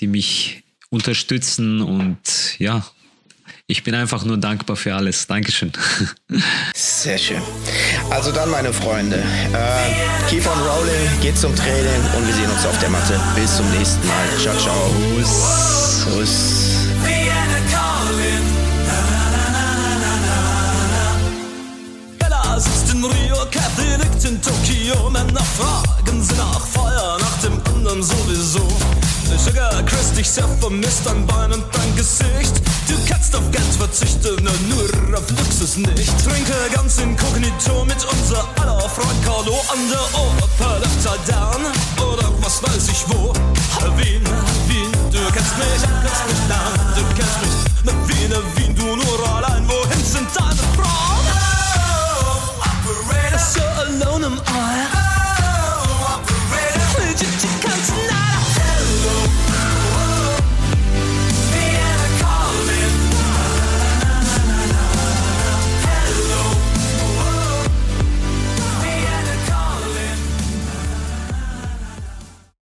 die 0.00 0.06
mich 0.06 0.62
unterstützen 0.90 1.80
und 1.80 2.18
ja, 2.58 2.84
ich 3.72 3.82
bin 3.82 3.94
einfach 3.94 4.22
nur 4.26 4.36
dankbar 4.36 4.76
für 4.76 4.94
alles. 4.94 5.26
Dankeschön. 5.26 5.72
Sehr 6.74 7.16
schön. 7.16 7.40
Also 8.10 8.30
dann, 8.30 8.50
meine 8.50 8.70
Freunde, 8.70 9.16
äh, 9.16 10.28
keep 10.28 10.46
on 10.46 10.60
rolling, 10.60 11.20
geht 11.22 11.38
zum 11.38 11.56
Training 11.56 12.02
und 12.14 12.26
wir 12.26 12.34
sehen 12.34 12.50
uns 12.50 12.66
auf 12.66 12.78
der 12.80 12.90
Matte. 12.90 13.18
Bis 13.34 13.56
zum 13.56 13.68
nächsten 13.70 14.06
Mal. 14.06 14.26
Ciao, 14.42 14.54
ciao. 14.58 14.90
Kuss. 15.16 16.04
Kuss. 16.04 16.68
sitzt 22.60 22.94
in 22.94 23.02
Rio, 23.02 23.36
Kathy 23.50 23.96
liegt 23.98 24.22
in 24.24 24.40
Tokio. 24.40 25.10
Männer 25.10 25.42
fragen 25.56 26.22
sie 26.22 26.34
nach 26.34 26.60
Feuer, 26.60 27.16
nach 27.18 27.38
dem 27.40 27.60
anderen 27.74 28.02
sowieso. 28.02 28.81
Sugar, 29.44 29.82
Chris, 29.86 30.12
dich 30.12 30.30
sehr 30.30 30.46
vermisst, 30.60 31.02
dein 31.04 31.26
Bein 31.26 31.52
und 31.52 31.64
dein 31.72 31.96
Gesicht. 31.96 32.62
Du 32.86 32.94
kannst 33.08 33.34
auf 33.34 33.50
Geld 33.50 33.74
verzichten, 33.76 34.36
nur 34.68 35.18
auf 35.18 35.28
Luxus 35.30 35.78
nicht. 35.78 36.24
Trinke 36.24 36.54
ganz 36.72 36.98
inkognito 36.98 37.84
mit 37.84 37.96
unser 38.04 38.46
aller 38.60 38.88
Freund 38.88 39.24
Carlo 39.24 39.60
an 39.72 39.80
der 39.90 40.20
Oper, 40.20 40.76
Upside 40.76 41.26
Down 41.26 41.66
oder 42.06 42.30
was 42.40 42.62
weiß 42.62 42.88
ich 42.88 43.04
wo. 43.08 43.32
Wien, 43.96 44.22
Wien, 44.68 44.92
du 45.10 45.18
kennst 45.32 45.58
mich, 45.58 45.82
kennst 46.02 46.26
mich, 46.28 46.42
nein, 46.48 46.94
du 46.94 47.02
kennst 47.16 47.40
mich. 47.42 47.82
Na 47.82 47.92
Wien, 48.06 48.32
Wien, 48.54 48.76
du 48.76 48.94
nur 48.94 49.36
allein, 49.36 49.66
wohin 49.68 50.04
sind 50.04 50.28
deine 50.36 50.62
Frauen? 50.76 51.26
Oh, 52.20 52.60
operator, 52.60 53.38
so 53.38 53.60
alone 54.04 54.26
am 54.26 54.40
I. 54.46 54.91